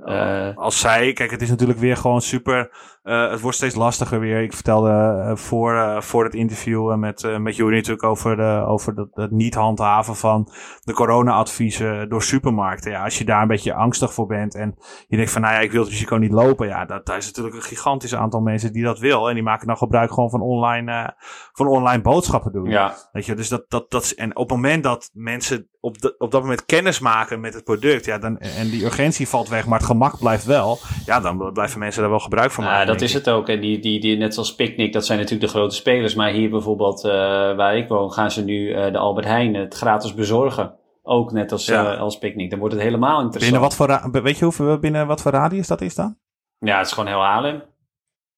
Als 0.54 0.80
zij, 0.80 1.12
kijk, 1.12 1.30
het 1.30 1.42
is 1.42 1.48
natuurlijk 1.48 1.78
weer 1.78 1.96
gewoon 1.96 2.20
super. 2.20 2.70
Eh, 3.02 3.30
het 3.30 3.40
wordt 3.40 3.56
steeds 3.56 3.74
lastiger 3.74 4.20
weer. 4.20 4.42
Ik 4.42 4.52
vertelde 4.52 4.90
eh, 4.90 5.36
voor, 5.36 5.74
eh, 5.74 6.00
voor 6.00 6.24
het 6.24 6.34
interview 6.34 6.96
met, 6.96 7.38
met 7.38 7.56
Jury 7.56 7.74
natuurlijk 7.74 8.04
over, 8.04 8.36
de, 8.36 8.64
over 8.66 8.94
dat, 8.94 9.08
het 9.12 9.30
niet 9.30 9.54
handhaven 9.54 10.16
van 10.16 10.52
de 10.80 10.92
corona-adviezen 10.92 12.08
door 12.08 12.22
supermarkten. 12.22 12.90
Ja, 12.90 13.04
als 13.04 13.18
je 13.18 13.24
daar 13.24 13.42
een 13.42 13.48
beetje 13.48 13.74
angstig 13.74 14.14
voor 14.14 14.26
bent 14.26 14.54
en 14.54 14.74
je 15.06 15.16
denkt 15.16 15.32
van, 15.32 15.42
nou 15.42 15.54
ja, 15.54 15.60
ik 15.60 15.72
wil 15.72 15.80
het 15.80 15.90
risico 15.90 16.16
niet 16.16 16.32
lopen. 16.32 16.66
Ja, 16.66 16.84
dat, 16.84 17.06
daar 17.06 17.16
is 17.16 17.26
natuurlijk 17.26 17.56
een 17.56 17.62
gigantisch 17.62 18.14
aantal 18.14 18.40
mensen 18.40 18.72
die 18.72 18.84
dat 18.84 18.98
wil. 18.98 19.28
En 19.28 19.34
die 19.34 19.42
maken 19.42 19.66
dan 19.66 19.76
gebruik 19.76 20.12
gewoon 20.12 20.30
van 20.30 20.40
online, 20.40 21.16
van 21.52 21.66
online 21.66 22.02
boodschappen 22.02 22.52
doen. 22.52 22.70
ja, 22.70 22.94
Weet 23.12 23.26
je, 23.26 23.34
dus 23.34 23.48
dat, 23.48 23.64
dat, 23.68 23.90
dat 23.90 24.02
is, 24.02 24.14
en 24.14 24.36
op 24.36 24.48
het 24.48 24.56
moment 24.56 24.82
dat 24.82 25.10
mensen 25.12 25.69
op, 25.80 25.98
de, 26.00 26.14
op 26.18 26.30
dat 26.30 26.40
moment 26.42 26.64
kennis 26.66 26.98
maken 26.98 27.40
met 27.40 27.54
het 27.54 27.64
product, 27.64 28.04
ja, 28.04 28.18
dan, 28.18 28.38
en 28.38 28.70
die 28.70 28.84
urgentie 28.84 29.28
valt 29.28 29.48
weg, 29.48 29.66
maar 29.66 29.78
het 29.78 29.86
gemak 29.86 30.18
blijft 30.18 30.44
wel, 30.44 30.78
ja, 31.06 31.20
dan 31.20 31.52
blijven 31.52 31.78
mensen 31.78 32.00
daar 32.00 32.10
wel 32.10 32.18
gebruik 32.20 32.50
van 32.50 32.64
Ja, 32.64 32.70
maken. 32.70 32.86
dat 32.86 32.98
denk 32.98 33.10
is 33.10 33.16
het 33.16 33.30
ook. 33.30 33.48
En 33.48 33.60
die, 33.60 33.78
die, 33.78 34.00
die, 34.00 34.16
net 34.16 34.34
zoals 34.34 34.54
Picnic, 34.54 34.92
dat 34.92 35.06
zijn 35.06 35.18
natuurlijk 35.18 35.52
de 35.52 35.58
grote 35.58 35.74
spelers. 35.74 36.14
Maar 36.14 36.30
hier 36.30 36.50
bijvoorbeeld, 36.50 37.04
eh, 37.04 37.10
waar 37.56 37.76
ik 37.76 37.88
woon, 37.88 38.12
gaan 38.12 38.30
ze 38.30 38.44
nu 38.44 38.72
eh, 38.72 38.92
de 38.92 38.98
Albert 38.98 39.26
Heijn 39.26 39.54
het 39.54 39.74
gratis 39.74 40.14
bezorgen. 40.14 40.74
Ook 41.02 41.32
net 41.32 41.52
als, 41.52 41.66
Ja. 41.66 41.92
eh, 41.92 42.00
als 42.00 42.18
Picnic. 42.18 42.50
Dan 42.50 42.58
wordt 42.58 42.74
het 42.74 42.82
helemaal 42.82 43.20
interessant. 43.20 43.42
Binnen 43.52 43.60
wat 43.60 44.10
voor, 44.12 44.22
weet 44.22 44.38
je 44.38 44.44
hoeveel, 44.44 44.78
binnen 44.78 45.06
wat 45.06 45.22
voor 45.22 45.32
radius 45.32 45.66
dat 45.66 45.80
is 45.80 45.94
dan? 45.94 46.16
Ja, 46.58 46.76
het 46.78 46.86
is 46.86 46.92
gewoon 46.92 47.08
heel 47.08 47.22
Haarlem. 47.22 47.54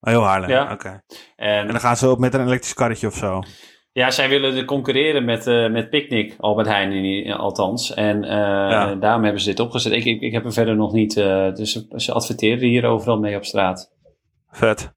Oh, 0.00 0.10
heel 0.12 0.22
Haarlem, 0.22 0.50
Ja. 0.50 0.72
oké. 0.72 0.88
En, 1.36 1.48
En 1.58 1.66
dan 1.66 1.80
gaan 1.80 1.96
ze 1.96 2.10
op 2.10 2.18
met 2.18 2.34
een 2.34 2.46
elektrisch 2.46 2.74
karretje 2.74 3.06
of 3.06 3.14
zo. 3.14 3.42
Ja, 3.92 4.10
zij 4.10 4.28
willen 4.28 4.64
concurreren 4.64 5.24
met, 5.24 5.46
eh, 5.46 5.70
met 5.70 5.90
Picnic, 5.90 6.34
Albert 6.38 6.68
Heijn 6.68 6.92
in- 6.92 7.32
althans. 7.32 7.94
En 7.94 8.24
eh, 8.24 8.30
Ja. 8.30 8.94
daarom 8.94 9.22
hebben 9.22 9.40
ze 9.42 9.48
dit 9.48 9.60
opgezet. 9.60 9.92
Ik, 9.92 10.04
ik, 10.04 10.20
ik 10.20 10.32
heb 10.32 10.44
er 10.44 10.52
verder 10.52 10.76
nog 10.76 10.92
niet, 10.92 11.16
eh, 11.16 11.52
dus 11.54 11.72
ze, 11.72 11.86
ze 11.96 12.12
adverteren 12.12 12.68
hier 12.68 12.84
overal 12.84 13.18
mee 13.18 13.36
op 13.36 13.44
straat. 13.44 13.92
Vet. 14.50 14.92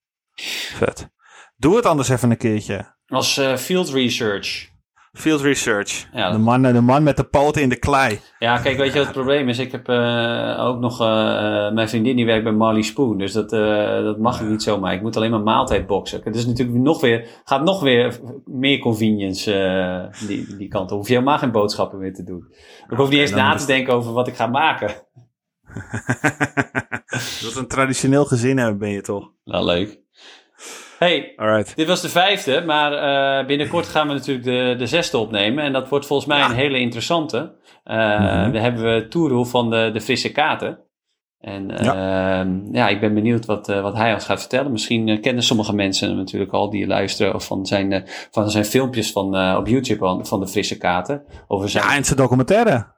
Vet. 0.76 1.10
Doe 1.58 1.76
het 1.76 1.86
anders 1.86 2.10
even 2.10 2.32
een 2.32 2.38
keertje. 2.38 2.96
Als 3.08 3.41
field 3.58 3.89
research. 3.89 4.74
Field 5.16 5.41
research. 5.41 6.07
Ja, 6.13 6.32
De, 6.32 6.38
man, 6.38 6.61
de 6.61 6.82
man 6.82 7.03
met 7.03 7.18
de 7.18 7.24
poten 7.24 7.61
in 7.61 7.70
de 7.70 7.80
klei. 7.80 8.20
Ja, 8.39 8.57
kijk, 8.57 8.78
weet 8.78 8.91
je 8.93 8.97
wat 8.97 9.07
het 9.07 9.16
probleem 9.16 9.49
is? 9.49 9.59
Ik 9.59 9.72
heb 9.72 9.88
eh, 9.89 10.55
ook 10.66 10.80
nog... 10.80 11.01
eh, 11.01 11.66
eh, 11.68 11.74
mijn 11.74 11.89
vriendin 11.89 12.16
die 12.16 12.26
werkt 12.26 12.43
bij 12.43 12.53
Marley 12.53 12.82
Spoon. 12.82 13.18
Dus 13.18 13.32
dat, 13.34 13.53
eh, 13.53 14.03
dat 14.03 14.18
mag 14.20 14.41
ik 14.41 14.47
niet 14.47 14.63
zomaar. 14.63 14.93
Ik 14.93 15.01
moet 15.01 15.16
alleen 15.18 15.32
maar 15.32 15.41
maaltijdboxen. 15.41 16.22
Het 16.24 16.36
is 16.36 16.45
natuurlijk 16.45 16.78
nog 16.78 17.01
weer... 17.01 17.28
Gaat 17.43 17.63
nog 17.63 17.82
weer 17.82 18.20
meer 18.45 18.80
convenience 18.80 19.53
eh, 19.53 20.28
die, 20.28 20.55
die 20.57 20.68
kant 20.68 20.91
op. 20.91 20.97
Hoef 20.97 21.07
je 21.07 21.13
helemaal 21.13 21.38
geen 21.38 21.51
boodschappen 21.51 21.99
meer 21.99 22.13
te 22.13 22.24
doen. 22.24 22.45
Ik 22.89 22.97
hoef 22.97 23.09
niet 23.09 23.20
eens 23.20 23.32
na 23.32 23.55
te 23.55 23.66
denken 23.66 23.93
over 23.93 24.13
wat 24.13 24.28
ik 24.28 24.36
ga 24.36 24.47
maken. 24.47 24.91
Dat 27.09 27.22
is 27.51 27.55
een 27.55 27.68
traditioneel 27.68 28.26
gezin 28.26 28.57
hebben 28.57 28.78
ben 28.78 28.89
je 28.89 29.01
toch? 29.01 29.32
Nou, 29.43 29.66
leuk. 29.66 30.03
Hey, 31.00 31.34
Alright. 31.36 31.76
dit 31.76 31.88
was 31.88 32.02
de 32.02 32.10
vijfde. 32.10 32.64
Maar 32.66 32.93
eh, 32.93 33.46
binnenkort 33.48 33.88
gaan 33.88 34.08
we 34.08 34.14
natuurlijk 34.14 34.46
de, 34.46 34.76
de 34.78 34.88
zesde 34.88 35.18
opnemen. 35.18 35.64
En 35.64 35.74
dat 35.74 35.89
wordt 35.89 36.06
volgens 36.06 36.30
mij 36.30 36.41
een 36.41 36.52
hele 36.52 36.80
interessante. 36.80 37.56
Eh 37.84 38.20
Mhm. 38.20 38.52
Dan 38.52 38.62
hebben 38.62 38.84
we 38.84 39.08
Toeroe 39.08 39.46
van 39.46 39.70
de, 39.70 39.89
de 39.93 40.02
Frisse 40.02 40.32
Katen. 40.32 40.80
En 41.39 41.68
ja. 41.84 42.46
ja, 42.72 42.88
ik 42.88 43.00
ben 43.00 43.14
benieuwd 43.14 43.46
wat, 43.46 43.70
eh, 43.70 43.82
wat 43.82 43.96
hij 43.96 44.14
ons 44.14 44.26
gaat 44.26 44.39
vertellen. 44.39 44.72
Misschien 44.72 45.22
kennen 45.22 45.43
sommige 45.43 45.74
mensen 45.74 46.08
hem 46.08 46.18
natuurlijk 46.18 46.52
al 46.52 46.70
die 46.70 46.88
luisteren 46.88 47.34
of 47.34 47.46
van 47.46 47.66
zijn, 47.66 48.04
van 48.32 48.50
zijn 48.50 48.66
filmpjes 48.66 49.12
van, 49.12 49.58
op 49.58 49.68
YouTube 49.68 50.00
van, 50.00 50.26
van 50.26 50.39
de 50.39 50.48
Frisse 50.48 50.78
Katen. 50.78 51.24
Over 51.48 51.70
zijn... 51.70 51.84
Ja, 51.84 51.96
en 51.96 52.06
zijn 52.06 52.18
documentaire. 52.18 52.93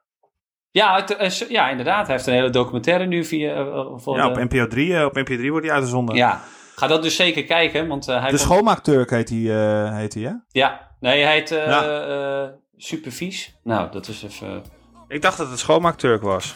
ja, 0.72 1.06
het, 1.06 1.46
ja, 1.50 1.70
inderdaad. 1.70 2.06
Hij 2.06 2.16
heeft 2.16 2.28
een 2.28 2.34
hele 2.34 2.50
documentaire 2.50 3.06
nu 3.06 3.24
via... 3.24 3.66
voor 3.96 4.18
Ja, 4.18 4.28
op 4.28 4.36
NPO 4.36 4.68
3, 4.68 4.96
eh, 4.96 5.06
op 5.06 5.14
NPO 5.14 5.36
3 5.36 5.50
wordt 5.50 5.66
die 5.66 5.74
uitgezonden. 5.74 6.16
ja, 6.16 6.42
ga 6.80 6.88
dat 6.88 7.04
dus 7.04 7.16
zeker 7.16 7.44
kijken. 7.44 7.88
Want, 7.88 8.08
eh, 8.08 8.14
hij 8.16 8.24
De 8.24 8.28
komt- 8.30 8.40
schoonmaakturk 8.40 9.10
heet 9.10 9.30
hij, 9.30 9.38
eh 9.86 9.96
heet 9.96 10.14
hij, 10.14 10.24
hè? 10.24 10.32
Ja, 10.52 10.80
nee, 11.00 11.24
hij 11.24 11.34
heet 11.34 11.52
eh 11.52 11.66
Ja. 11.66 11.84
eh, 12.44 12.50
Supervies. 12.78 13.56
Nou, 13.64 13.92
dat 13.92 14.08
is 14.08 14.24
even... 14.24 14.64
Ik 15.08 15.22
dacht 15.22 15.38
dat 15.38 15.50
het 15.50 15.60
schoonmaakturk 15.60 16.22
was. 16.22 16.56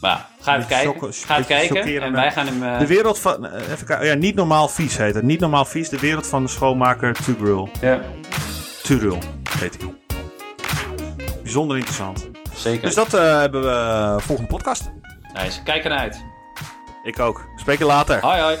Maar 0.00 0.26
ga 0.40 0.56
even 0.56 0.68
kijken. 0.68 1.12
Ga 1.14 1.34
even 1.38 1.46
kijken. 1.46 2.02
En 2.02 2.12
wij 2.12 2.32
gaan 2.32 2.46
hem... 2.46 2.62
eh, 2.62 2.78
De 2.78 2.86
wereld 2.86 3.18
van, 3.18 3.46
eh, 3.46 3.70
even 3.70 3.86
kijken, 3.86 4.06
ja, 4.06 4.14
niet 4.14 4.34
normaal 4.34 4.68
vies 4.68 4.96
heet 4.96 5.14
het. 5.14 5.24
Niet 5.24 5.40
normaal 5.40 5.64
vies, 5.64 5.88
de 5.88 5.98
wereld 5.98 6.26
van 6.26 6.42
de 6.42 6.48
schoonmaker 6.48 7.12
Tugrul. 7.12 7.68
ja, 7.80 8.00
Turul 8.82 9.18
heet 9.58 9.76
hij. 9.82 9.94
Bijzonder 11.42 11.76
interessant. 11.76 12.28
zeker. 12.54 12.82
Dus 12.82 12.94
dat 12.94 13.14
eh, 13.14 13.38
hebben 13.40 13.62
we 13.62 14.16
volgende 14.20 14.50
podcast. 14.50 14.90
Nice. 15.32 15.62
Kijk 15.62 15.84
ernaar 15.84 15.98
uit. 15.98 16.24
Ik 17.02 17.18
ook. 17.20 17.44
Spreek 17.56 17.78
je 17.78 17.84
later. 17.84 18.20
Hoi 18.20 18.40
hoi. 18.40 18.56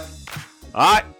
Hoi. 0.74 1.17